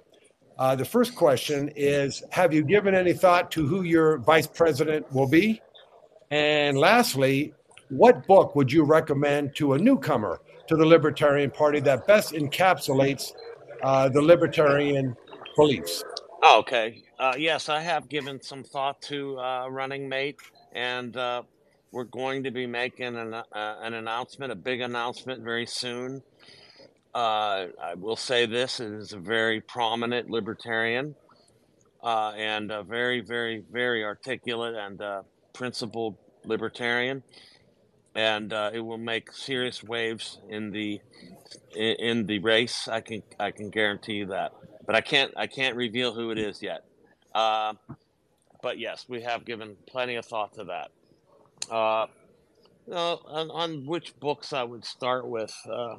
Uh, 0.59 0.77
the 0.77 0.85
first 0.85 1.15
question 1.15 1.71
is 1.77 2.23
Have 2.31 2.53
you 2.53 2.62
given 2.62 2.95
any 2.95 3.15
thought 3.15 3.51
to 3.53 3.67
who 3.67 3.81
your 3.81 4.19
vice 4.19 4.47
president 4.47 5.11
will 5.15 5.27
be? 5.27 5.62
And 6.31 6.77
lastly, 6.77 7.55
what 7.89 8.27
book 8.27 8.55
would 8.55 8.71
you 8.71 8.85
recommend 8.85 9.57
to 9.57 9.73
a 9.73 9.79
newcomer 9.79 10.43
to 10.69 10.77
the 10.77 10.85
Libertarian 10.85 11.51
Party 11.51 11.81
that 11.81 12.07
best 12.07 12.35
encapsulates 12.35 13.33
uh, 13.83 14.11
the 14.11 14.21
libertarian 14.21 15.17
beliefs? 15.57 16.05
Okay. 16.47 17.03
Uh, 17.19 17.33
yes, 17.39 17.71
I 17.71 17.81
have 17.81 18.11
given 18.11 18.43
some 18.43 18.62
thought 18.62 19.01
to 19.05 19.41
uh, 19.41 19.69
running 19.71 20.07
mate, 20.07 20.37
and 20.73 21.17
uh, 21.17 21.45
we're 21.93 22.05
going 22.05 22.45
to 22.45 22.51
be 22.51 22.67
making 22.67 23.17
an, 23.17 23.35
uh, 23.35 23.45
an 23.53 23.95
announcement, 23.95 24.53
a 24.53 24.57
big 24.57 24.81
announcement 24.81 25.43
very 25.43 25.67
soon. 25.67 26.23
Uh, 27.15 27.67
I 27.83 27.95
will 27.97 28.17
say 28.17 28.47
this: 28.47 28.81
it 28.81 28.93
is 28.93 29.12
a 29.12 29.19
very 29.19 29.61
prominent 29.61 30.31
libertarian 30.31 31.17
uh, 32.03 32.33
and 32.37 32.71
a 32.71 32.83
very, 32.83 33.21
very, 33.21 33.65
very 33.71 34.05
articulate 34.05 34.75
and 34.75 35.01
uh, 35.01 35.23
principled 35.53 36.17
libertarian, 36.45 37.23
and 38.15 38.53
uh, 38.53 38.71
it 38.73 38.81
will 38.81 38.99
make 38.99 39.33
serious 39.33 39.83
waves 39.83 40.39
in 40.49 40.71
the 40.71 41.01
in, 41.75 41.97
in 41.99 42.27
the 42.27 42.39
race. 42.39 42.89
I 42.89 43.01
can 43.01 43.23
I 43.39 43.51
can 43.51 43.71
guarantee 43.71 44.15
you 44.15 44.27
that, 44.27 44.53
but 44.87 44.95
I 44.95 45.01
can't 45.01 45.33
I 45.37 45.47
can't 45.49 45.77
reveal 45.77 46.15
who 46.15 46.31
it 46.31 46.39
is 46.39 46.62
yet. 46.62 46.85
Uh, 47.35 47.75
but 48.62 48.79
yes, 48.79 49.07
we 49.09 49.23
have 49.23 49.45
given 49.45 49.77
plenty 49.87 50.17
of 50.17 50.25
thought 50.25 50.55
to 50.55 50.65
that. 50.65 50.91
Uh, 51.71 52.07
on, 52.93 53.51
on 53.51 53.87
which 53.87 54.19
books 54.19 54.53
I 54.53 54.65
would 54.65 54.85
start 54.85 55.29
with. 55.29 55.55
Uh, 55.69 55.97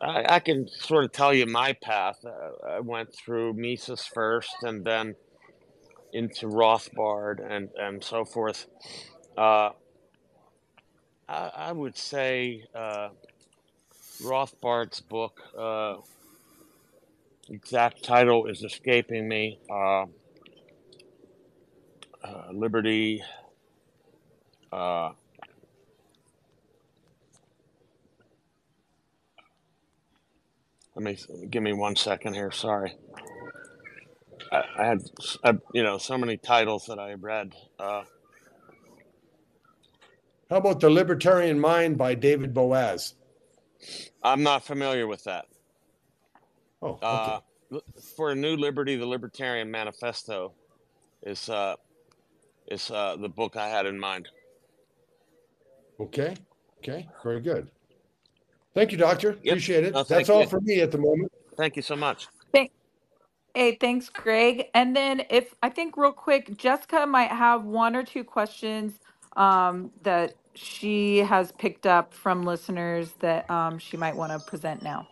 I, 0.00 0.36
I 0.36 0.40
can 0.40 0.68
sort 0.68 1.04
of 1.04 1.12
tell 1.12 1.34
you 1.34 1.46
my 1.46 1.72
path. 1.72 2.24
Uh, 2.24 2.66
I 2.66 2.80
went 2.80 3.14
through 3.14 3.54
Mises 3.54 4.06
first 4.06 4.54
and 4.62 4.84
then 4.84 5.16
into 6.12 6.46
Rothbard 6.46 7.40
and, 7.50 7.68
and 7.78 8.02
so 8.02 8.24
forth. 8.24 8.66
Uh, 9.36 9.70
I, 11.28 11.50
I 11.56 11.72
would 11.72 11.98
say 11.98 12.62
uh, 12.74 13.08
Rothbard's 14.22 15.00
book. 15.00 15.40
Uh, 15.58 15.96
exact 17.50 18.04
title 18.04 18.46
is 18.46 18.62
escaping 18.62 19.28
me. 19.28 19.58
Uh, 19.68 20.06
Liberty. 22.52 23.22
Uh, 24.76 25.12
let 30.94 31.02
me 31.02 31.18
give 31.48 31.62
me 31.62 31.72
one 31.72 31.96
second 31.96 32.34
here. 32.34 32.50
Sorry, 32.50 32.94
I, 34.52 34.62
I 34.78 34.84
had 34.84 35.02
I, 35.42 35.54
you 35.72 35.82
know 35.82 35.98
so 35.98 36.18
many 36.18 36.36
titles 36.36 36.86
that 36.86 36.98
I 36.98 37.14
read. 37.14 37.54
Uh, 37.78 38.02
How 40.50 40.58
about 40.58 40.80
The 40.80 40.90
Libertarian 40.90 41.58
Mind 41.58 41.98
by 41.98 42.14
David 42.14 42.54
Boaz? 42.54 43.14
I'm 44.22 44.42
not 44.42 44.64
familiar 44.64 45.06
with 45.06 45.24
that. 45.24 45.46
Oh, 46.82 47.00
okay. 47.02 47.40
Uh, 47.72 47.80
for 48.16 48.30
a 48.30 48.34
new 48.34 48.56
liberty, 48.56 48.96
the 48.96 49.06
Libertarian 49.06 49.70
Manifesto 49.70 50.52
is 51.22 51.48
uh, 51.48 51.76
is 52.68 52.90
uh, 52.90 53.16
the 53.16 53.28
book 53.28 53.56
I 53.56 53.68
had 53.68 53.86
in 53.86 53.98
mind. 53.98 54.28
Okay. 56.00 56.34
Okay. 56.78 57.08
Very 57.22 57.40
good. 57.40 57.70
Thank 58.74 58.92
you, 58.92 58.98
Doctor. 58.98 59.38
Yep. 59.42 59.46
Appreciate 59.46 59.84
it. 59.84 59.94
No, 59.94 60.02
That's 60.02 60.28
all 60.28 60.42
you. 60.42 60.46
for 60.46 60.60
me 60.60 60.80
at 60.80 60.90
the 60.92 60.98
moment. 60.98 61.32
Thank 61.56 61.76
you 61.76 61.82
so 61.82 61.96
much. 61.96 62.28
Thank- 62.52 62.72
Hey, 63.54 63.78
thanks, 63.80 64.10
Greg. 64.10 64.66
And 64.74 64.94
then 64.94 65.22
if 65.30 65.54
I 65.62 65.70
think 65.70 65.96
real 65.96 66.12
quick, 66.12 66.58
Jessica 66.58 67.06
might 67.06 67.30
have 67.30 67.64
one 67.64 67.96
or 67.96 68.02
two 68.02 68.22
questions 68.22 69.00
um, 69.34 69.90
that 70.02 70.34
she 70.52 71.18
has 71.18 71.52
picked 71.52 71.86
up 71.86 72.12
from 72.12 72.42
listeners 72.42 73.12
that 73.20 73.50
um, 73.50 73.78
she 73.78 73.96
might 73.96 74.14
want 74.14 74.32
to 74.32 74.38
present 74.46 74.82
now. 74.82 75.08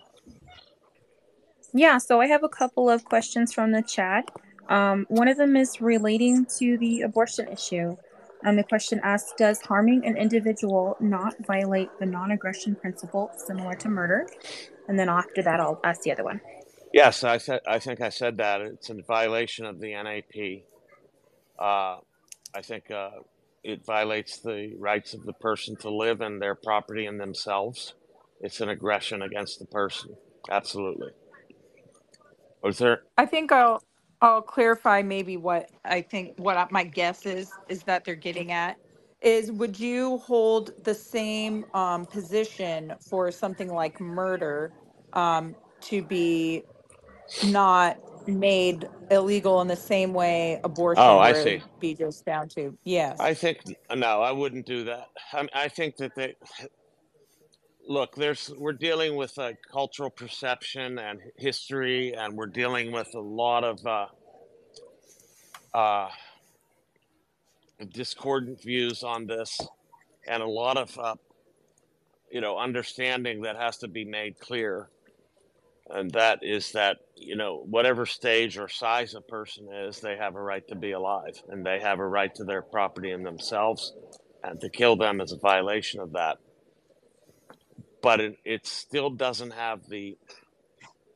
Yeah, 1.73 1.97
so 1.97 2.21
I 2.21 2.27
have 2.27 2.45
a 2.45 2.49
couple 2.51 2.91
of 2.91 3.07
questions 3.07 3.55
from 3.55 3.73
the 3.73 3.81
chat. 3.83 4.31
Um, 4.69 5.07
one 5.09 5.29
of 5.29 5.39
them 5.39 5.57
is 5.57 5.81
relating 5.81 6.47
to 6.59 6.77
the 6.77 7.01
abortion 7.01 7.49
issue. 7.49 7.97
And 8.45 8.59
the 8.59 8.63
question 8.63 9.01
asks 9.03 9.33
Does 9.37 9.61
harming 9.63 10.07
an 10.07 10.17
individual 10.17 10.97
not 11.01 11.35
violate 11.47 11.89
the 11.99 12.07
non 12.07 12.31
aggression 12.31 12.77
principle 12.77 13.31
similar 13.37 13.75
to 13.75 13.89
murder? 13.89 14.29
And 14.87 14.99
then 14.99 15.09
after 15.09 15.43
that, 15.43 15.61
I'll 15.61 15.81
ask 15.83 16.03
the 16.03 16.13
other 16.13 16.25
one. 16.25 16.41
Yes, 16.93 17.25
I 17.25 17.39
said. 17.39 17.61
I 17.67 17.79
think 17.79 18.01
I 18.01 18.11
said 18.11 18.37
that 18.37 18.61
it's 18.61 18.91
in 18.91 19.03
violation 19.03 19.65
of 19.65 19.81
the 19.81 19.95
NAP. 19.95 20.65
Uh, 21.59 22.01
I 22.55 22.63
think 22.63 22.91
uh, 22.91 23.11
it 23.65 23.85
violates 23.85 24.39
the 24.39 24.75
rights 24.79 25.15
of 25.15 25.25
the 25.25 25.33
person 25.33 25.75
to 25.77 25.91
live 25.91 26.21
and 26.21 26.41
their 26.41 26.55
property 26.55 27.07
and 27.07 27.19
themselves. 27.19 27.95
It's 28.41 28.61
an 28.61 28.69
aggression 28.69 29.23
against 29.23 29.59
the 29.59 29.67
person. 29.67 30.15
Absolutely. 30.51 31.13
Was 32.63 32.79
there? 32.79 33.03
I 33.17 33.27
think 33.27 33.51
I'll 33.53 33.83
I'll 34.25 34.43
clarify 34.43 35.03
maybe 35.03 35.39
what 35.39 35.71
I 35.87 36.03
think 36.03 36.35
what 36.39 36.59
I- 36.59 36.69
my 36.73 36.85
guess 36.85 37.27
is 37.27 37.59
is 37.69 37.85
that 37.85 38.05
they're 38.07 38.17
getting 38.17 38.53
at 38.53 38.79
is 39.23 39.53
would 39.53 39.81
you 39.81 40.19
hold 40.21 40.73
the 40.85 40.95
same 40.97 41.67
um, 41.75 42.07
position 42.07 42.95
for 43.11 43.33
something 43.33 43.71
like 43.75 44.01
murder 44.01 44.75
um, 45.15 45.57
to 45.83 46.03
be 46.05 46.65
not 47.43 47.99
made 48.27 48.89
illegal 49.11 49.61
in 49.63 49.69
the 49.69 49.77
same 49.77 50.15
way 50.15 50.61
abortion 50.65 51.03
Oh, 51.05 51.21
I 51.21 51.33
where 51.33 51.43
it 51.45 51.55
see. 51.55 51.63
be 51.81 51.95
just 51.95 52.25
down 52.27 52.49
to 52.51 52.79
yes 52.85 53.21
I 53.21 53.35
think 53.35 53.61
no, 53.95 54.23
I 54.23 54.33
wouldn't 54.33 54.67
do 54.67 54.85
that. 54.87 55.09
I, 55.33 55.49
I 55.55 55.69
think 55.69 55.97
that 55.99 56.15
they 56.17 56.37
look. 57.87 58.15
There's 58.15 58.51
we're 58.57 58.73
dealing 58.73 59.17
with 59.17 59.39
a 59.39 59.55
cultural 59.71 60.11
perception 60.11 60.99
and 60.99 61.21
history, 61.37 62.15
and 62.15 62.35
we're 62.37 62.47
dealing 62.47 62.93
with 62.93 63.15
a 63.15 63.21
lot 63.21 63.65
of 63.65 63.87
uh, 63.87 64.07
uh, 65.75 66.09
discordant 67.93 68.63
views 68.63 69.03
on 69.03 69.27
this, 69.27 69.61
and 70.27 70.43
a 70.43 70.49
lot 70.49 70.77
of 70.77 70.99
uh, 70.99 71.15
you 72.31 72.41
know 72.41 72.59
understanding 72.59 73.43
that 73.43 73.57
has 73.57 73.79
to 73.79 73.89
be 73.89 74.05
made 74.05 74.39
clear. 74.39 74.89
And 75.91 76.11
that 76.13 76.39
is 76.43 76.73
that 76.73 76.99
you 77.15 77.37
know 77.37 77.63
whatever 77.67 78.07
stage 78.07 78.57
or 78.57 78.69
size 78.69 79.15
a 79.15 79.21
person 79.21 79.69
is, 79.73 80.01
they 80.01 80.17
have 80.17 80.35
a 80.35 80.41
right 80.41 80.67
to 80.69 80.75
be 80.75 80.93
alive, 80.93 81.43
and 81.49 81.65
they 81.65 81.81
have 81.81 81.99
a 81.99 82.07
right 82.07 82.35
to 82.37 82.45
their 82.45 82.63
property 82.63 83.11
and 83.11 83.25
themselves, 83.25 83.93
and 84.43 84.61
to 84.63 84.71
kill 84.71 84.97
them 84.97 85.21
is 85.21 85.33
a 85.33 85.39
violation 85.39 86.01
of 86.01 86.13
that. 86.13 86.39
But 88.05 88.21
it, 88.21 88.39
it 88.47 88.67
still 88.69 89.11
doesn't 89.11 89.53
have 89.53 89.89
the 89.89 90.19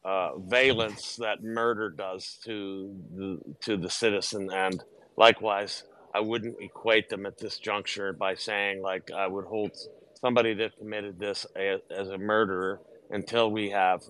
uh, 0.04 0.38
valence 0.38 1.16
that 1.18 1.44
murder 1.44 1.90
does 1.90 2.38
to 2.46 2.96
the 3.14 3.40
to 3.62 3.78
the 3.78 3.90
citizen, 3.90 4.50
and 4.52 4.82
likewise, 5.16 5.84
I 6.14 6.20
wouldn't 6.20 6.56
equate 6.60 7.10
them 7.10 7.26
at 7.26 7.38
this 7.38 7.58
juncture 7.58 8.12
by 8.14 8.34
saying 8.36 8.82
like 8.82 9.10
I 9.12 9.28
would 9.28 9.46
hold 9.46 9.72
somebody 10.20 10.54
that 10.56 10.78
committed 10.78 11.20
this 11.20 11.46
as, 11.56 11.80
as 11.90 12.08
a 12.08 12.18
murderer 12.18 12.80
until 13.10 13.50
we 13.52 13.70
have 13.70 14.02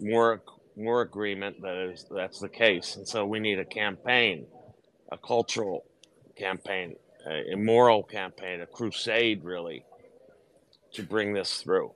more 0.00 0.42
more 0.76 1.02
agreement 1.02 1.62
that 1.62 1.90
is 1.92 2.06
that's 2.10 2.40
the 2.40 2.50
case, 2.50 2.96
and 2.96 3.08
so 3.08 3.26
we 3.26 3.40
need 3.40 3.60
a 3.60 3.66
campaign, 3.66 4.46
a 5.12 5.18
cultural 5.18 5.86
campaign, 6.36 6.96
a, 7.26 7.54
a 7.54 7.56
moral 7.56 8.04
campaign, 8.04 8.62
a 8.62 8.66
crusade, 8.66 9.44
really, 9.44 9.86
to 10.94 11.04
bring 11.04 11.34
this 11.34 11.62
through. 11.62 11.92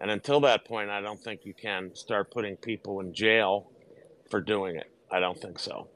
And 0.00 0.10
until 0.10 0.40
that 0.40 0.64
point, 0.64 0.90
I 0.90 1.00
don't 1.00 1.20
think 1.20 1.44
you 1.44 1.54
can 1.54 1.94
start 1.94 2.30
putting 2.30 2.56
people 2.56 3.00
in 3.00 3.14
jail 3.14 3.70
for 4.30 4.40
doing 4.40 4.76
it. 4.76 4.90
I 5.10 5.20
don't 5.20 5.40
think 5.40 5.58
so. 5.58 5.88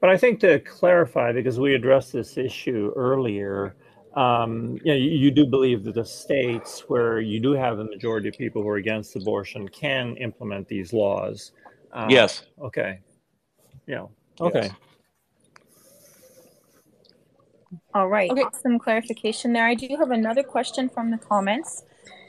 But 0.00 0.10
I 0.10 0.16
think 0.16 0.40
to 0.40 0.60
clarify, 0.60 1.32
because 1.32 1.58
we 1.58 1.74
addressed 1.74 2.12
this 2.12 2.36
issue 2.36 2.92
earlier, 2.96 3.74
um, 4.14 4.78
you, 4.84 4.92
know, 4.92 4.98
you, 4.98 5.10
you 5.10 5.30
do 5.30 5.46
believe 5.46 5.84
that 5.84 5.94
the 5.94 6.04
states 6.04 6.84
where 6.88 7.20
you 7.20 7.40
do 7.40 7.52
have 7.52 7.78
a 7.78 7.84
majority 7.84 8.28
of 8.28 8.34
people 8.36 8.62
who 8.62 8.68
are 8.68 8.76
against 8.76 9.16
abortion 9.16 9.68
can 9.68 10.16
implement 10.16 10.68
these 10.68 10.92
laws. 10.92 11.52
Uh, 11.92 12.06
Yes. 12.10 12.44
Okay. 12.62 13.00
Yeah. 13.86 14.06
Okay. 14.40 14.64
Yes. 14.64 14.72
All 17.94 18.08
right, 18.08 18.30
Okay. 18.30 18.42
awesome 18.42 18.78
clarification 18.78 19.52
there. 19.52 19.66
I 19.66 19.74
do 19.74 19.88
have 19.98 20.10
another 20.10 20.42
question 20.42 20.88
from 20.88 21.10
the 21.10 21.18
comments. 21.18 21.82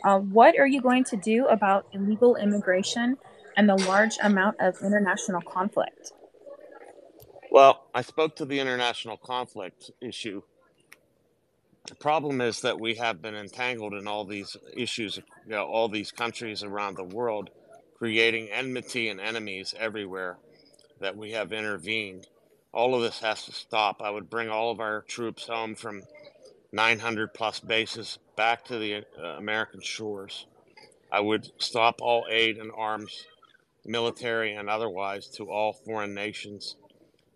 Uh, 0.03 0.19
what 0.19 0.57
are 0.59 0.67
you 0.67 0.81
going 0.81 1.03
to 1.05 1.17
do 1.17 1.47
about 1.47 1.87
illegal 1.93 2.35
immigration 2.35 3.17
and 3.55 3.67
the 3.67 3.75
large 3.75 4.17
amount 4.21 4.57
of 4.59 4.77
international 4.81 5.41
conflict? 5.41 6.11
Well, 7.51 7.87
I 7.93 8.01
spoke 8.01 8.35
to 8.37 8.45
the 8.45 8.59
international 8.59 9.17
conflict 9.17 9.91
issue. 10.01 10.41
The 11.87 11.95
problem 11.95 12.41
is 12.41 12.61
that 12.61 12.79
we 12.79 12.95
have 12.95 13.21
been 13.21 13.35
entangled 13.35 13.93
in 13.93 14.07
all 14.07 14.25
these 14.25 14.57
issues, 14.75 15.17
you 15.17 15.51
know, 15.51 15.65
all 15.65 15.87
these 15.87 16.11
countries 16.11 16.61
around 16.63 16.95
the 16.95 17.03
world, 17.03 17.49
creating 17.97 18.49
enmity 18.51 19.09
and 19.09 19.21
enemies 19.21 19.73
everywhere 19.79 20.37
that 20.99 21.15
we 21.15 21.31
have 21.31 21.53
intervened. 21.53 22.27
All 22.73 22.93
of 22.93 23.01
this 23.01 23.19
has 23.19 23.43
to 23.45 23.53
stop. 23.53 24.01
I 24.01 24.09
would 24.09 24.29
bring 24.29 24.49
all 24.49 24.69
of 24.69 24.81
our 24.81 25.01
troops 25.03 25.47
home 25.47 25.75
from 25.75 26.03
900 26.71 27.33
plus 27.33 27.59
bases 27.59 28.19
back 28.35 28.65
to 28.65 28.77
the 28.77 28.95
uh, 28.95 29.37
American 29.37 29.81
shores. 29.81 30.45
I 31.11 31.21
would 31.21 31.51
stop 31.57 32.01
all 32.01 32.25
aid 32.29 32.57
and 32.57 32.71
arms, 32.75 33.25
military 33.85 34.53
and 34.53 34.69
otherwise, 34.69 35.27
to 35.37 35.49
all 35.49 35.73
foreign 35.73 36.13
nations. 36.13 36.75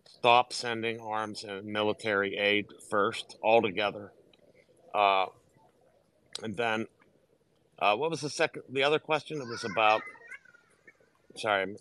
Stop 0.06 0.54
sending 0.54 1.00
arms 1.00 1.44
and 1.44 1.66
military 1.66 2.38
aid 2.38 2.68
first, 2.90 3.38
altogether. 3.42 4.12
Uh, 4.94 5.28
and 6.44 6.56
then, 6.58 6.88
uh, 7.80 7.96
what 7.96 8.12
was 8.12 8.22
the 8.22 8.30
second? 8.30 8.64
The 8.70 8.84
other 8.84 9.00
question 9.00 9.42
it 9.42 9.48
was 9.48 9.64
about. 9.64 10.02
Sorry, 11.38 11.76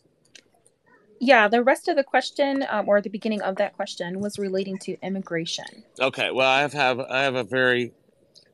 Yeah, 1.21 1.49
the 1.49 1.63
rest 1.63 1.87
of 1.87 1.97
the 1.97 2.03
question, 2.03 2.65
um, 2.69 2.89
or 2.89 3.01
the 3.01 3.11
beginning 3.11 3.43
of 3.43 3.57
that 3.57 3.77
question, 3.77 4.21
was 4.21 4.39
relating 4.39 4.79
to 4.79 4.97
immigration. 5.03 5.85
Okay, 6.01 6.31
well, 6.31 6.49
I 6.49 6.67
have, 6.67 7.01
I 7.01 7.23
have 7.23 7.35
a 7.35 7.45
very 7.45 7.93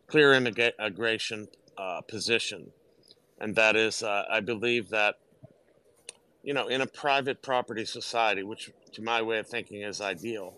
clear 0.09 0.34
immigration 0.34 1.47
uh, 1.78 2.01
position, 2.02 2.72
and 3.40 3.55
that 3.55 3.76
is, 3.76 4.02
uh, 4.02 4.24
I 4.30 4.40
believe 4.40 4.90
that 4.90 5.14
you 6.47 6.55
know, 6.55 6.68
in 6.68 6.80
a 6.80 6.86
private 6.86 7.43
property 7.43 7.84
society, 7.84 8.44
which 8.44 8.70
to 8.93 9.02
my 9.02 9.20
way 9.20 9.38
of 9.38 9.48
thinking 9.48 9.82
is 9.82 10.01
ideal, 10.01 10.55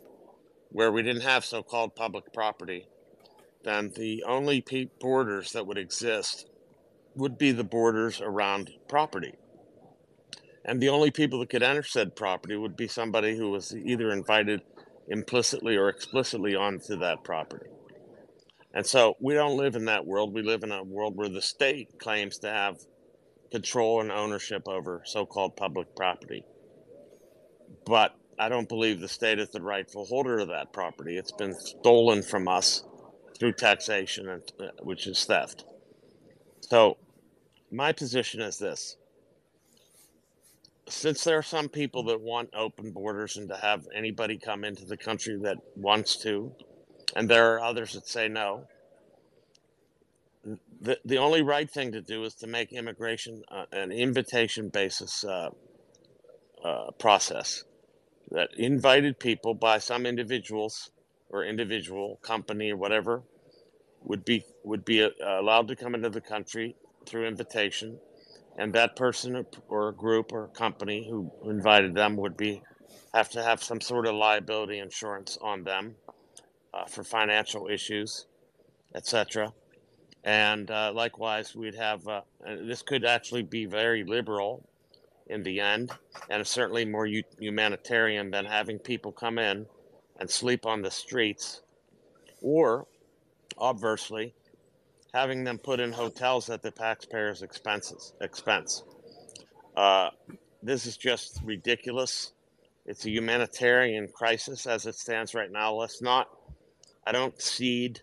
where 0.70 0.92
we 0.92 1.02
didn't 1.02 1.22
have 1.22 1.46
so-called 1.46 1.96
public 1.96 2.30
property, 2.34 2.86
then 3.64 3.90
the 3.96 4.22
only 4.24 4.62
borders 5.00 5.52
that 5.52 5.66
would 5.66 5.78
exist 5.78 6.46
would 7.14 7.38
be 7.38 7.52
the 7.52 7.64
borders 7.64 8.20
around 8.20 8.70
property. 8.86 9.32
And 10.68 10.82
the 10.82 10.90
only 10.90 11.10
people 11.10 11.38
that 11.38 11.48
could 11.48 11.62
enter 11.62 11.82
said 11.82 12.14
property 12.14 12.54
would 12.54 12.76
be 12.76 12.88
somebody 12.88 13.34
who 13.34 13.50
was 13.50 13.74
either 13.74 14.10
invited 14.10 14.60
implicitly 15.08 15.76
or 15.78 15.88
explicitly 15.88 16.54
onto 16.54 16.98
that 16.98 17.24
property. 17.24 17.70
And 18.74 18.84
so 18.84 19.16
we 19.18 19.32
don't 19.32 19.56
live 19.56 19.76
in 19.76 19.86
that 19.86 20.04
world. 20.04 20.34
We 20.34 20.42
live 20.42 20.64
in 20.64 20.70
a 20.70 20.84
world 20.84 21.16
where 21.16 21.30
the 21.30 21.40
state 21.40 21.98
claims 21.98 22.36
to 22.40 22.50
have 22.50 22.76
control 23.50 24.02
and 24.02 24.12
ownership 24.12 24.68
over 24.68 25.00
so-called 25.06 25.56
public 25.56 25.96
property. 25.96 26.44
But 27.86 28.14
I 28.38 28.50
don't 28.50 28.68
believe 28.68 29.00
the 29.00 29.08
state 29.08 29.38
is 29.38 29.48
the 29.48 29.62
rightful 29.62 30.04
holder 30.04 30.38
of 30.38 30.48
that 30.48 30.74
property. 30.74 31.16
It's 31.16 31.32
been 31.32 31.54
stolen 31.54 32.22
from 32.22 32.46
us 32.46 32.84
through 33.38 33.52
taxation, 33.54 34.28
and, 34.28 34.42
uh, 34.60 34.66
which 34.82 35.06
is 35.06 35.24
theft. 35.24 35.64
So, 36.60 36.98
my 37.72 37.92
position 37.92 38.42
is 38.42 38.58
this: 38.58 38.96
since 40.88 41.24
there 41.24 41.38
are 41.38 41.42
some 41.42 41.68
people 41.68 42.04
that 42.04 42.20
want 42.20 42.50
open 42.54 42.92
borders 42.92 43.36
and 43.36 43.48
to 43.48 43.56
have 43.56 43.86
anybody 43.94 44.38
come 44.38 44.64
into 44.64 44.84
the 44.84 44.96
country 44.96 45.38
that 45.42 45.58
wants 45.76 46.16
to, 46.22 46.52
and 47.16 47.28
there 47.28 47.54
are 47.54 47.60
others 47.60 47.92
that 47.92 48.08
say 48.08 48.28
no, 48.28 48.66
the, 50.80 50.98
the 51.04 51.18
only 51.18 51.42
right 51.42 51.70
thing 51.70 51.92
to 51.92 52.00
do 52.00 52.24
is 52.24 52.34
to 52.36 52.46
make 52.46 52.72
immigration 52.72 53.42
uh, 53.50 53.64
an 53.72 53.92
invitation 53.92 54.68
basis 54.68 55.24
uh, 55.24 55.50
uh, 56.64 56.90
process 56.98 57.64
that 58.30 58.50
invited 58.56 59.18
people 59.18 59.54
by 59.54 59.78
some 59.78 60.06
individuals 60.06 60.90
or 61.30 61.44
individual 61.44 62.18
company 62.22 62.70
or 62.70 62.76
whatever 62.76 63.22
would 64.02 64.24
be 64.24 64.44
would 64.64 64.84
be 64.84 65.02
uh, 65.02 65.10
allowed 65.26 65.68
to 65.68 65.76
come 65.76 65.94
into 65.94 66.08
the 66.08 66.20
country 66.20 66.74
through 67.06 67.26
invitation 67.26 67.98
and 68.58 68.72
that 68.74 68.96
person 68.96 69.46
or 69.68 69.92
group 69.92 70.32
or 70.32 70.48
company 70.48 71.06
who 71.08 71.30
invited 71.44 71.94
them 71.94 72.16
would 72.16 72.36
be 72.36 72.60
have 73.14 73.30
to 73.30 73.42
have 73.42 73.62
some 73.62 73.80
sort 73.80 74.06
of 74.06 74.14
liability 74.14 74.80
insurance 74.80 75.38
on 75.40 75.64
them 75.64 75.94
uh, 76.74 76.84
for 76.84 77.02
financial 77.02 77.68
issues, 77.68 78.26
etc. 78.94 79.52
And 80.24 80.70
uh, 80.70 80.92
likewise, 80.94 81.54
we'd 81.54 81.76
have 81.76 82.06
uh, 82.06 82.22
this 82.44 82.82
could 82.82 83.04
actually 83.04 83.44
be 83.44 83.64
very 83.64 84.04
liberal 84.04 84.68
in 85.28 85.42
the 85.42 85.60
end, 85.60 85.92
and 86.28 86.46
certainly 86.46 86.84
more 86.84 87.06
u- 87.06 87.22
humanitarian 87.38 88.30
than 88.30 88.44
having 88.44 88.78
people 88.78 89.12
come 89.12 89.38
in 89.38 89.66
and 90.18 90.28
sleep 90.28 90.66
on 90.66 90.82
the 90.82 90.90
streets, 90.90 91.62
or 92.42 92.86
obversely, 93.56 94.34
having 95.14 95.44
them 95.44 95.58
put 95.58 95.80
in 95.80 95.92
hotels 95.92 96.50
at 96.50 96.62
the 96.62 96.70
taxpayers' 96.70 97.42
expenses 97.42 98.12
expense. 98.20 98.82
Uh, 99.76 100.10
this 100.62 100.86
is 100.86 100.96
just 100.96 101.40
ridiculous. 101.44 102.32
It's 102.84 103.04
a 103.04 103.10
humanitarian 103.10 104.08
crisis 104.08 104.66
as 104.66 104.86
it 104.86 104.94
stands 104.94 105.34
right 105.34 105.50
now. 105.50 105.74
Let's 105.74 106.02
not. 106.02 106.28
I 107.06 107.12
don't 107.12 107.40
cede 107.40 108.00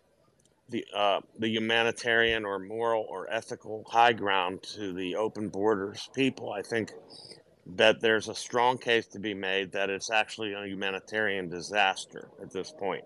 the 0.69 0.85
uh, 0.95 1.21
the 1.37 1.49
humanitarian 1.49 2.45
or 2.45 2.59
moral 2.59 3.05
or 3.09 3.31
ethical 3.31 3.83
high 3.87 4.13
ground 4.13 4.63
to 4.75 4.93
the 4.93 5.15
open 5.15 5.49
borders 5.49 6.09
people. 6.13 6.51
I 6.51 6.61
think 6.61 6.91
that 7.75 7.99
there's 7.99 8.29
a 8.29 8.35
strong 8.35 8.77
case 8.77 9.07
to 9.07 9.19
be 9.19 9.33
made 9.33 9.71
that 9.73 9.89
it's 9.89 10.11
actually 10.11 10.53
a 10.53 10.65
humanitarian 10.65 11.49
disaster 11.49 12.29
at 12.41 12.51
this 12.51 12.71
point. 12.71 13.03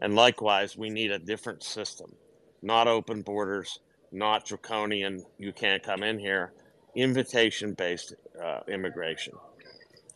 And 0.00 0.14
likewise, 0.14 0.76
we 0.76 0.90
need 0.90 1.12
a 1.12 1.18
different 1.18 1.62
system 1.62 2.12
not 2.62 2.88
open 2.88 3.22
borders, 3.22 3.80
not 4.12 4.44
draconian, 4.46 5.24
you 5.38 5.52
can't 5.52 5.82
come 5.82 6.02
in 6.02 6.18
here, 6.18 6.52
invitation 6.94 7.74
based 7.74 8.14
uh, 8.42 8.60
immigration. 8.68 9.34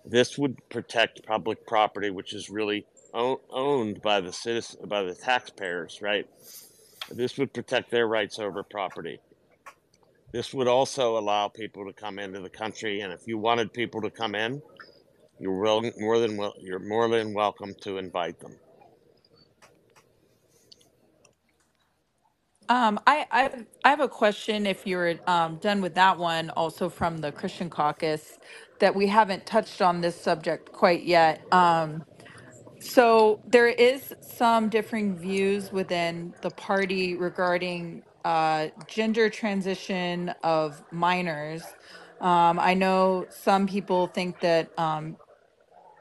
This 0.04 0.38
would 0.38 0.56
protect 0.68 1.26
public 1.26 1.66
property, 1.66 2.10
which 2.10 2.32
is 2.32 2.48
really 2.48 2.86
o- 3.12 3.40
owned 3.50 4.02
by 4.02 4.20
the 4.20 4.32
citizen, 4.32 4.88
by 4.88 5.02
the 5.02 5.14
taxpayers, 5.14 6.00
right? 6.00 6.28
This 7.10 7.38
would 7.38 7.52
protect 7.52 7.90
their 7.90 8.06
rights 8.06 8.38
over 8.38 8.62
property. 8.62 9.18
This 10.32 10.52
would 10.54 10.68
also 10.68 11.18
allow 11.18 11.48
people 11.48 11.86
to 11.86 11.92
come 11.92 12.18
into 12.18 12.40
the 12.40 12.50
country, 12.50 13.00
and 13.00 13.12
if 13.12 13.26
you 13.26 13.38
wanted 13.38 13.72
people 13.72 14.02
to 14.02 14.10
come 14.10 14.34
in, 14.34 14.62
you're 15.38 15.82
more 15.98 16.18
than 16.18 16.38
you're 16.60 16.78
more 16.78 17.08
than 17.08 17.34
welcome 17.34 17.74
to 17.82 17.98
invite 17.98 18.40
them. 18.40 18.56
Um, 22.68 23.00
I, 23.06 23.26
I 23.30 23.66
I 23.84 23.90
have 23.90 24.00
a 24.00 24.08
question 24.08 24.66
if 24.66 24.86
you're 24.86 25.14
um, 25.28 25.58
done 25.58 25.82
with 25.82 25.94
that 25.96 26.18
one, 26.18 26.50
also 26.50 26.88
from 26.90 27.18
the 27.18 27.32
Christian 27.32 27.70
Caucus, 27.70 28.38
that 28.80 28.94
we 28.94 29.06
haven't 29.08 29.46
touched 29.46 29.82
on 29.82 30.00
this 30.02 30.20
subject 30.20 30.72
quite 30.72 31.04
yet. 31.04 31.42
Um, 31.52 32.04
so 32.80 33.42
there 33.46 33.68
is 33.68 34.14
some 34.22 34.70
differing 34.70 35.16
views 35.16 35.72
within 35.72 36.34
the 36.42 36.50
party 36.50 37.16
regarding 37.16 38.04
uh, 38.24 38.68
gender 38.88 39.30
transition 39.30 40.34
of 40.42 40.82
minors. 40.92 41.76
Um, 42.20 42.58
I 42.60 42.74
know 42.74 43.26
some 43.30 43.66
people 43.68 44.08
think 44.08 44.40
that 44.40 44.70
um, 44.78 45.18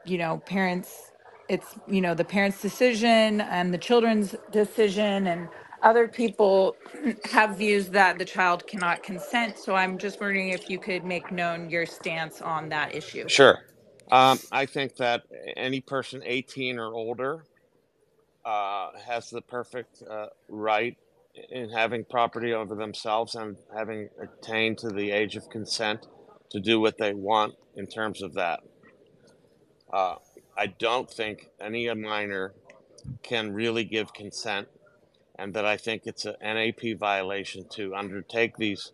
you 0.04 0.18
know 0.18 0.38
parents 0.46 1.12
it's 1.48 1.78
you 1.88 2.00
know 2.00 2.14
the 2.14 2.24
parents 2.24 2.60
decision 2.62 3.40
and 3.42 3.74
the 3.74 3.78
children's 3.78 4.34
decision 4.52 5.26
and 5.28 5.50
other 5.82 6.08
people 6.08 6.76
have 7.24 7.58
views 7.58 7.88
that 7.90 8.18
the 8.18 8.24
child 8.24 8.66
cannot 8.66 9.02
consent 9.02 9.58
so 9.58 9.74
i'm 9.74 9.98
just 9.98 10.20
wondering 10.20 10.50
if 10.50 10.70
you 10.70 10.78
could 10.78 11.04
make 11.04 11.32
known 11.32 11.70
your 11.70 11.86
stance 11.86 12.42
on 12.42 12.68
that 12.68 12.94
issue 12.94 13.28
Sure. 13.28 13.58
Um, 14.10 14.40
I 14.52 14.66
think 14.66 14.96
that 14.96 15.24
any 15.56 15.80
person 15.80 16.22
18 16.24 16.78
or 16.78 16.94
older 16.94 17.44
uh, 18.44 18.90
has 19.06 19.30
the 19.30 19.42
perfect 19.42 20.02
uh, 20.08 20.28
right 20.48 20.96
in 21.50 21.70
having 21.70 22.04
property 22.04 22.52
over 22.54 22.74
themselves 22.74 23.34
and 23.34 23.56
having 23.76 24.08
attained 24.22 24.78
to 24.78 24.90
the 24.90 25.10
age 25.12 25.36
of 25.36 25.48
consent 25.50 26.06
to 26.50 26.60
do 26.60 26.80
what 26.80 26.98
they 26.98 27.14
want 27.14 27.54
in 27.76 27.86
terms 27.86 28.22
of 28.22 28.34
that. 28.34 28.60
Uh, 29.92 30.16
I 30.56 30.68
don't 30.68 31.10
think 31.10 31.50
any 31.60 31.92
minor 31.94 32.54
can 33.22 33.52
really 33.52 33.84
give 33.84 34.12
consent, 34.14 34.68
and 35.38 35.54
that 35.54 35.64
I 35.64 35.76
think 35.76 36.02
it's 36.06 36.24
an 36.24 36.36
NAP 36.42 36.98
violation 36.98 37.66
to 37.72 37.94
undertake 37.94 38.56
these 38.56 38.92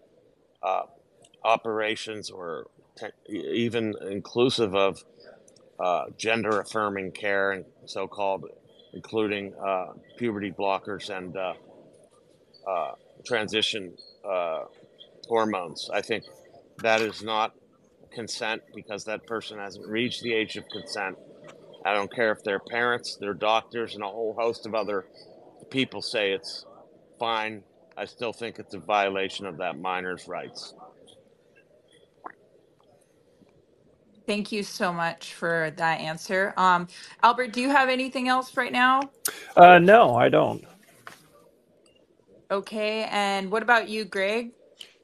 uh, 0.62 0.82
operations 1.44 2.30
or 2.30 2.66
te- 2.96 3.32
even 3.32 3.94
inclusive 4.10 4.74
of 4.74 5.04
uh, 5.78 6.06
gender 6.16 6.60
affirming 6.60 7.12
care 7.12 7.52
and 7.52 7.64
so 7.86 8.06
called, 8.06 8.46
including 8.92 9.54
uh, 9.54 9.92
puberty 10.16 10.52
blockers 10.52 11.10
and 11.10 11.36
uh, 11.36 11.54
uh, 12.68 12.92
transition 13.24 13.94
uh, 14.24 14.64
hormones. 15.28 15.90
I 15.92 16.02
think 16.02 16.24
that 16.78 17.00
is 17.00 17.22
not 17.22 17.54
consent 18.12 18.62
because 18.74 19.04
that 19.04 19.26
person 19.26 19.58
hasn't 19.58 19.86
reached 19.86 20.22
the 20.22 20.32
age 20.32 20.56
of 20.56 20.68
consent. 20.68 21.16
I 21.84 21.94
don't 21.94 22.12
care 22.12 22.30
if 22.30 22.44
their 22.44 22.60
parents, 22.60 23.16
their 23.16 23.34
doctors, 23.34 23.94
and 23.94 24.04
a 24.04 24.06
whole 24.06 24.34
host 24.38 24.66
of 24.66 24.74
other 24.74 25.06
people 25.70 26.02
say 26.02 26.32
it's 26.32 26.64
fine. 27.18 27.62
I 27.96 28.04
still 28.06 28.32
think 28.32 28.58
it's 28.58 28.74
a 28.74 28.78
violation 28.78 29.46
of 29.46 29.58
that 29.58 29.78
minor's 29.78 30.26
rights. 30.28 30.74
thank 34.26 34.52
you 34.52 34.62
so 34.62 34.92
much 34.92 35.34
for 35.34 35.72
that 35.76 36.00
answer 36.00 36.54
um, 36.56 36.86
albert 37.22 37.52
do 37.52 37.60
you 37.60 37.68
have 37.70 37.88
anything 37.88 38.28
else 38.28 38.56
right 38.56 38.72
now 38.72 39.00
Uh, 39.56 39.78
no, 39.78 40.14
I 40.14 40.28
don't. 40.28 40.64
okay 42.50 43.04
and 43.10 43.50
what 43.50 43.62
about 43.62 43.88
you 43.88 44.04
greg 44.04 44.52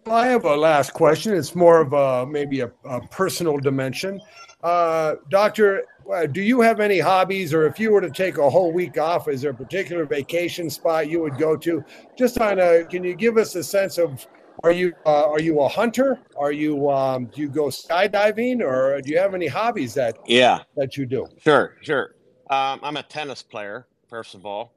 Well, 0.06 0.16
I 0.16 0.26
have 0.28 0.44
a 0.44 0.56
last 0.56 0.93
question. 0.94 1.35
It's 1.35 1.55
more 1.55 1.80
of 1.80 1.93
a 1.93 2.26
maybe 2.26 2.60
a, 2.60 2.70
a 2.85 3.01
personal 3.09 3.59
dimension. 3.59 4.20
Uh, 4.62 5.16
doctor, 5.30 5.85
do 6.32 6.40
you 6.40 6.60
have 6.60 6.80
any 6.80 6.98
hobbies, 6.98 7.52
or 7.52 7.66
if 7.66 7.78
you 7.78 7.93
were 7.93 8.01
to 8.01 8.10
take 8.10 8.39
a 8.39 8.51
whole 8.51 8.72
week 8.72 8.98
off, 8.98 9.28
is 9.28 9.43
there 9.43 9.51
a 9.51 9.55
particular 9.55 10.06
vacation 10.06 10.70
spot 10.70 11.09
you 11.09 11.20
would 11.20 11.36
go 11.36 11.56
to? 11.56 11.85
Just 12.16 12.39
kind 12.39 12.60
of, 12.60 12.89
can 12.89 13.05
you 13.05 13.14
give 13.14 13.36
us 13.36 13.55
a 13.55 13.62
sense 13.62 13.98
of 13.98 14.26
are 14.64 14.72
you 14.72 14.93
uh, 15.06 15.28
are 15.28 15.40
you 15.40 15.60
a 15.60 15.68
hunter? 15.68 16.18
Are 16.36 16.51
you 16.51 16.90
um, 16.90 17.26
do 17.26 17.43
you 17.43 17.48
go 17.48 17.66
skydiving, 17.66 18.60
or 18.60 19.01
do 19.01 19.10
you 19.10 19.18
have 19.18 19.35
any 19.35 19.47
hobbies 19.47 19.94
that 19.94 20.18
Yeah, 20.26 20.60
that 20.76 20.97
you 20.97 21.06
do? 21.06 21.28
sure, 21.39 21.76
sure. 21.82 22.14
Um, 22.51 22.80
I'm 22.82 22.97
a 22.97 23.02
tennis 23.02 23.43
player, 23.43 23.86
first 24.09 24.35
of 24.35 24.47
all. 24.47 24.72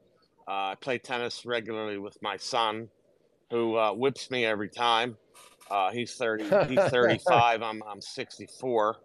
Uh, 0.48 0.72
I 0.72 0.76
play 0.80 0.98
tennis 0.98 1.46
regularly 1.46 1.98
with 1.98 2.18
my 2.22 2.36
son, 2.38 2.90
who 3.50 3.78
uh, 3.78 3.94
whips 3.94 4.30
me 4.30 4.46
every 4.46 4.70
time. 4.70 5.18
Uh, 5.70 5.92
he's 5.92 6.16
30, 6.16 6.44
he's 6.68 6.84
35, 6.92 7.62
I'm, 7.62 7.82
I'm 7.84 8.02
64, 8.02 8.98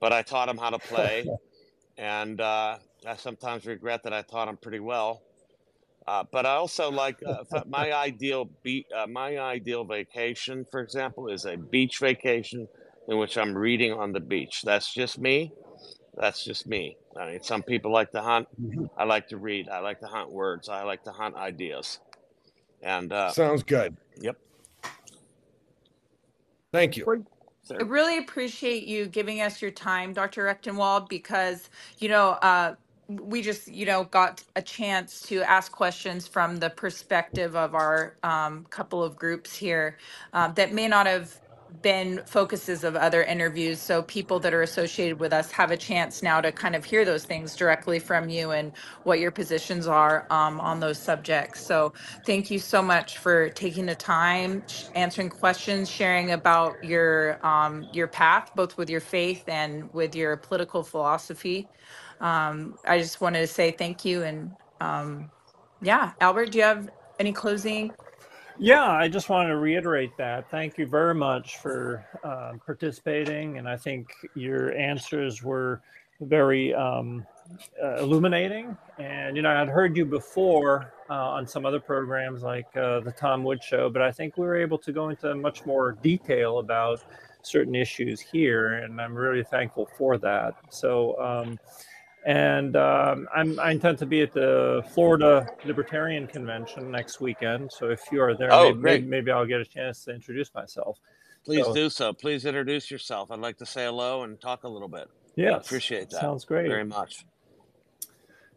but 0.00 0.12
I 0.12 0.20
taught 0.22 0.48
him 0.48 0.58
how 0.58 0.70
to 0.70 0.78
play. 0.78 1.24
And 1.98 2.40
uh, 2.40 2.78
I 3.06 3.16
sometimes 3.16 3.66
regret 3.66 4.02
that 4.04 4.12
I 4.12 4.22
taught 4.22 4.48
him 4.48 4.56
pretty 4.56 4.80
well. 4.80 5.22
Uh, 6.06 6.24
but 6.30 6.46
I 6.46 6.50
also 6.50 6.90
like 6.90 7.20
uh, 7.26 7.42
my 7.66 7.92
ideal 8.06 8.48
be- 8.62 8.86
uh, 8.94 9.06
my 9.06 9.38
ideal 9.38 9.84
vacation, 9.84 10.64
for 10.70 10.80
example, 10.80 11.28
is 11.28 11.44
a 11.46 11.56
beach 11.56 11.98
vacation 11.98 12.68
in 13.08 13.18
which 13.18 13.36
I'm 13.38 13.56
reading 13.56 13.92
on 13.92 14.12
the 14.12 14.20
beach. 14.20 14.62
That's 14.62 14.92
just 14.92 15.18
me. 15.18 15.52
That's 16.16 16.44
just 16.44 16.66
me. 16.66 16.96
I 17.18 17.30
mean, 17.30 17.42
some 17.42 17.62
people 17.62 17.92
like 17.92 18.10
to 18.12 18.22
hunt. 18.22 18.48
Mhm. 18.60 18.88
I 18.96 19.04
like 19.04 19.28
to 19.28 19.36
read. 19.36 19.68
I 19.68 19.80
like 19.80 20.00
to 20.00 20.06
hunt 20.06 20.30
words. 20.30 20.68
I 20.68 20.82
like 20.82 21.02
to 21.04 21.12
hunt 21.12 21.34
ideas. 21.34 22.00
And 22.82 23.12
uh, 23.12 23.32
Sounds 23.32 23.62
good. 23.62 23.96
yep. 24.20 24.36
Thank 26.72 26.96
you. 26.96 27.24
I 27.72 27.82
really 27.84 28.18
appreciate 28.18 28.84
you 28.86 29.06
giving 29.06 29.40
us 29.42 29.62
your 29.62 29.72
time, 29.72 30.12
Dr. 30.14 30.44
Rectenwald, 30.44 31.08
because, 31.08 31.70
you 31.98 32.08
know, 32.08 32.30
uh, 32.42 32.76
we 33.08 33.42
just, 33.42 33.68
you 33.68 33.86
know, 33.86 34.04
got 34.04 34.44
a 34.56 34.62
chance 34.62 35.20
to 35.22 35.42
ask 35.42 35.72
questions 35.72 36.28
from 36.28 36.58
the 36.58 36.70
perspective 36.70 37.56
of 37.56 37.74
our 37.74 38.16
um, 38.24 38.66
couple 38.70 39.04
of 39.04 39.16
groups 39.16 39.56
here 39.56 39.98
um, 40.32 40.54
that 40.54 40.72
may 40.74 40.88
not 40.88 41.06
have 41.06 41.34
been 41.82 42.22
focuses 42.26 42.84
of 42.84 42.96
other 42.96 43.22
interviews. 43.24 43.80
So 43.80 44.02
people 44.02 44.40
that 44.40 44.54
are 44.54 44.62
associated 44.62 45.20
with 45.20 45.32
us 45.32 45.52
have 45.52 45.70
a 45.70 45.76
chance 45.78 46.22
now 46.22 46.40
to 46.40 46.52
kind 46.52 46.76
of 46.76 46.84
hear 46.84 47.04
those 47.04 47.24
things 47.24 47.56
directly 47.56 47.98
from 48.00 48.28
you 48.28 48.52
and 48.52 48.72
what 49.04 49.20
your 49.20 49.32
positions 49.32 49.86
are 49.86 50.26
um, 50.30 50.60
on 50.60 50.80
those 50.80 50.98
subjects. 51.00 51.62
So 51.62 51.94
thank 52.26 52.50
you 52.50 52.58
so 52.60 52.82
much 52.82 53.18
for 53.18 53.50
taking 53.50 53.86
the 53.86 53.96
time, 53.96 54.64
answering 54.94 55.30
questions, 55.30 55.90
sharing 55.90 56.32
about 56.32 56.82
your 56.82 57.44
um, 57.46 57.88
your 57.92 58.08
path, 58.08 58.50
both 58.56 58.76
with 58.78 58.90
your 58.90 59.00
faith 59.02 59.44
and 59.48 59.92
with 59.92 60.14
your 60.16 60.36
political 60.38 60.84
philosophy. 60.84 61.70
Um, 62.20 62.76
I 62.86 62.98
just 62.98 63.20
wanted 63.20 63.40
to 63.40 63.48
say 63.48 63.72
thank 63.72 64.04
you 64.04 64.22
and 64.24 64.56
um, 64.80 65.30
yeah, 65.82 66.12
Albert, 66.20 66.52
do 66.52 66.58
you 66.58 66.64
have 66.64 66.88
any 67.20 67.32
closing 67.32 67.92
Yeah, 68.58 68.90
I 68.90 69.08
just 69.08 69.28
wanted 69.28 69.50
to 69.50 69.56
reiterate 69.58 70.16
that. 70.16 70.50
Thank 70.50 70.78
you 70.78 70.86
very 70.86 71.14
much 71.14 71.58
for 71.58 72.06
um, 72.24 72.58
participating, 72.64 73.58
and 73.58 73.68
I 73.68 73.76
think 73.76 74.08
your 74.34 74.72
answers 74.72 75.42
were 75.42 75.82
very 76.22 76.72
um, 76.72 77.26
uh, 77.82 77.96
illuminating. 77.96 78.74
And 78.98 79.36
you 79.36 79.42
know, 79.42 79.50
I'd 79.50 79.68
heard 79.68 79.94
you 79.94 80.06
before 80.06 80.94
uh, 81.10 81.12
on 81.12 81.46
some 81.46 81.66
other 81.66 81.80
programs 81.80 82.42
like 82.42 82.74
uh, 82.76 83.00
the 83.00 83.12
Tom 83.12 83.44
Wood 83.44 83.62
Show, 83.62 83.90
but 83.90 84.00
I 84.00 84.10
think 84.10 84.38
we 84.38 84.46
were 84.46 84.56
able 84.56 84.78
to 84.78 84.92
go 84.92 85.10
into 85.10 85.34
much 85.34 85.66
more 85.66 85.92
detail 85.92 86.58
about 86.58 87.04
certain 87.42 87.74
issues 87.74 88.20
here, 88.20 88.74
and 88.78 88.98
I'm 89.00 89.14
really 89.14 89.44
thankful 89.44 89.88
for 89.98 90.16
that. 90.18 90.54
So. 90.70 91.20
Um, 91.20 91.58
and 92.26 92.76
um, 92.76 93.28
I'm, 93.34 93.58
I 93.60 93.70
intend 93.70 93.98
to 93.98 94.06
be 94.06 94.20
at 94.20 94.32
the 94.32 94.82
Florida 94.92 95.46
Libertarian 95.64 96.26
Convention 96.26 96.90
next 96.90 97.20
weekend. 97.20 97.70
So 97.72 97.88
if 97.88 98.00
you 98.10 98.20
are 98.20 98.36
there, 98.36 98.52
Oh, 98.52 98.70
maybe, 98.74 98.80
great. 98.80 99.06
maybe, 99.06 99.30
I'll 99.30 99.46
get 99.46 99.60
a 99.60 99.64
chance 99.64 100.04
to 100.04 100.10
introduce 100.14 100.52
myself. 100.52 100.98
Please 101.44 101.64
So, 101.64 101.74
do 101.74 101.88
so. 101.88 102.12
Please 102.12 102.44
introduce 102.44 102.90
yourself. 102.90 103.30
I'd 103.30 103.38
like 103.38 103.58
to 103.58 103.66
say 103.66 103.84
hello 103.84 104.24
and 104.24 104.40
talk 104.40 104.64
a 104.64 104.68
little 104.68 104.88
bit. 104.88 105.08
yes, 105.36 105.64
Appreciate 105.64 106.10
that 106.10 106.20
sounds 106.20 106.44
great. 106.44 106.66
very 106.68 106.84
much. 106.84 107.24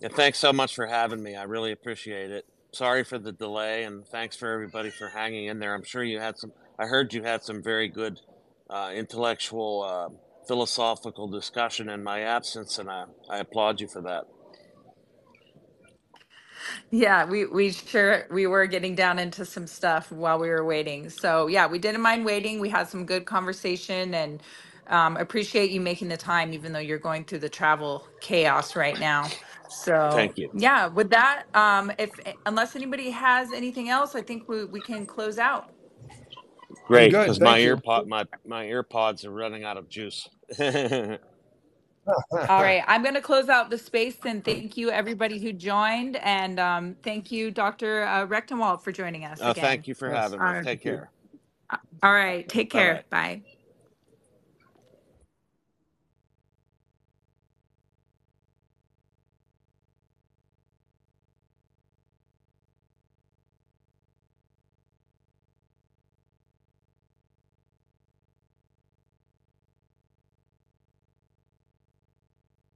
And 0.01 0.11
thanks 0.13 0.39
so 0.39 0.51
much 0.51 0.73
for 0.75 0.87
having 0.87 1.21
me. 1.21 1.35
I 1.35 1.43
really 1.43 1.71
appreciate 1.71 2.31
it. 2.31 2.45
Sorry 2.71 3.03
for 3.03 3.19
the 3.19 3.31
delay, 3.31 3.83
and 3.83 4.05
thanks 4.07 4.35
for 4.35 4.51
everybody 4.51 4.89
for 4.89 5.09
hanging 5.09 5.45
in 5.45 5.59
there. 5.59 5.73
I'm 5.75 5.83
sure 5.83 6.03
you 6.03 6.19
had 6.19 6.37
some. 6.37 6.51
I 6.79 6.85
heard 6.85 7.13
you 7.13 7.21
had 7.23 7.43
some 7.43 7.61
very 7.61 7.87
good 7.89 8.19
uh, 8.69 8.91
intellectual, 8.95 9.83
uh, 9.83 10.09
philosophical 10.49 11.29
discussion 11.29 11.89
in 11.89 12.03
my 12.03 12.21
absence, 12.23 12.79
and 12.79 12.91
I, 12.91 13.05
I 13.31 13.39
applaud 13.39 13.81
you 13.81 13.87
for 13.89 14.03
that. 14.03 14.25
Yeah, 16.91 17.25
we 17.25 17.45
we 17.45 17.71
sure 17.71 18.27
we 18.31 18.47
were 18.47 18.65
getting 18.67 18.95
down 18.95 19.19
into 19.19 19.45
some 19.45 19.67
stuff 19.67 20.11
while 20.11 20.39
we 20.39 20.49
were 20.49 20.65
waiting. 20.65 21.09
So 21.09 21.47
yeah, 21.47 21.67
we 21.67 21.79
didn't 21.79 22.01
mind 22.01 22.25
waiting. 22.25 22.59
We 22.61 22.69
had 22.69 22.87
some 22.89 23.05
good 23.05 23.25
conversation 23.25 24.13
and 24.15 24.41
um, 24.87 25.17
appreciate 25.17 25.71
you 25.71 25.81
making 25.81 26.07
the 26.07 26.17
time, 26.17 26.53
even 26.53 26.71
though 26.73 26.79
you're 26.79 26.97
going 26.99 27.25
through 27.25 27.39
the 27.39 27.49
travel 27.49 28.07
chaos 28.21 28.75
right 28.75 28.97
now. 28.97 29.33
So 29.67 30.31
Thank 30.31 30.37
you. 30.37 30.51
yeah, 30.53 30.87
with 30.87 31.09
that, 31.11 31.43
um, 31.53 31.91
if 31.99 32.19
unless 32.45 32.75
anybody 32.75 33.11
has 33.11 33.51
anything 33.51 33.89
else, 33.89 34.15
I 34.15 34.21
think 34.21 34.47
we 34.47 34.65
we 34.65 34.81
can 34.81 35.05
close 35.05 35.37
out. 35.39 35.65
Great, 36.85 37.09
good. 37.09 37.19
because 37.19 37.41
my 37.41 37.59
Thank 37.59 37.63
you. 37.63 37.81
earpod 37.81 38.07
my 38.07 38.25
my 38.45 38.65
earpods 38.65 39.25
are 39.25 39.31
running 39.31 39.63
out 39.65 39.77
of 39.77 39.89
juice. 39.89 40.29
All 42.47 42.61
right, 42.63 42.83
I'm 42.87 43.03
going 43.03 43.15
to 43.15 43.21
close 43.21 43.49
out 43.49 43.69
the 43.69 43.77
space 43.77 44.17
and 44.25 44.43
thank 44.43 44.77
you 44.77 44.91
everybody 44.91 45.39
who 45.39 45.53
joined 45.53 46.17
and 46.17 46.59
um, 46.59 46.95
thank 47.03 47.31
you, 47.31 47.51
Dr. 47.51 48.03
Uh, 48.03 48.27
Rectenwald, 48.27 48.81
for 48.83 48.91
joining 48.91 49.25
us 49.25 49.39
Oh, 49.41 49.51
again. 49.51 49.63
thank 49.63 49.87
you 49.87 49.95
for 49.95 50.09
having 50.09 50.39
All 50.41 50.47
me. 50.47 50.53
Take 50.63 50.83
care. 50.83 51.11
All 52.03 52.13
right, 52.13 52.47
take 52.49 52.71
care. 52.71 53.05
bye. 53.11 53.39
Bye. 53.39 53.43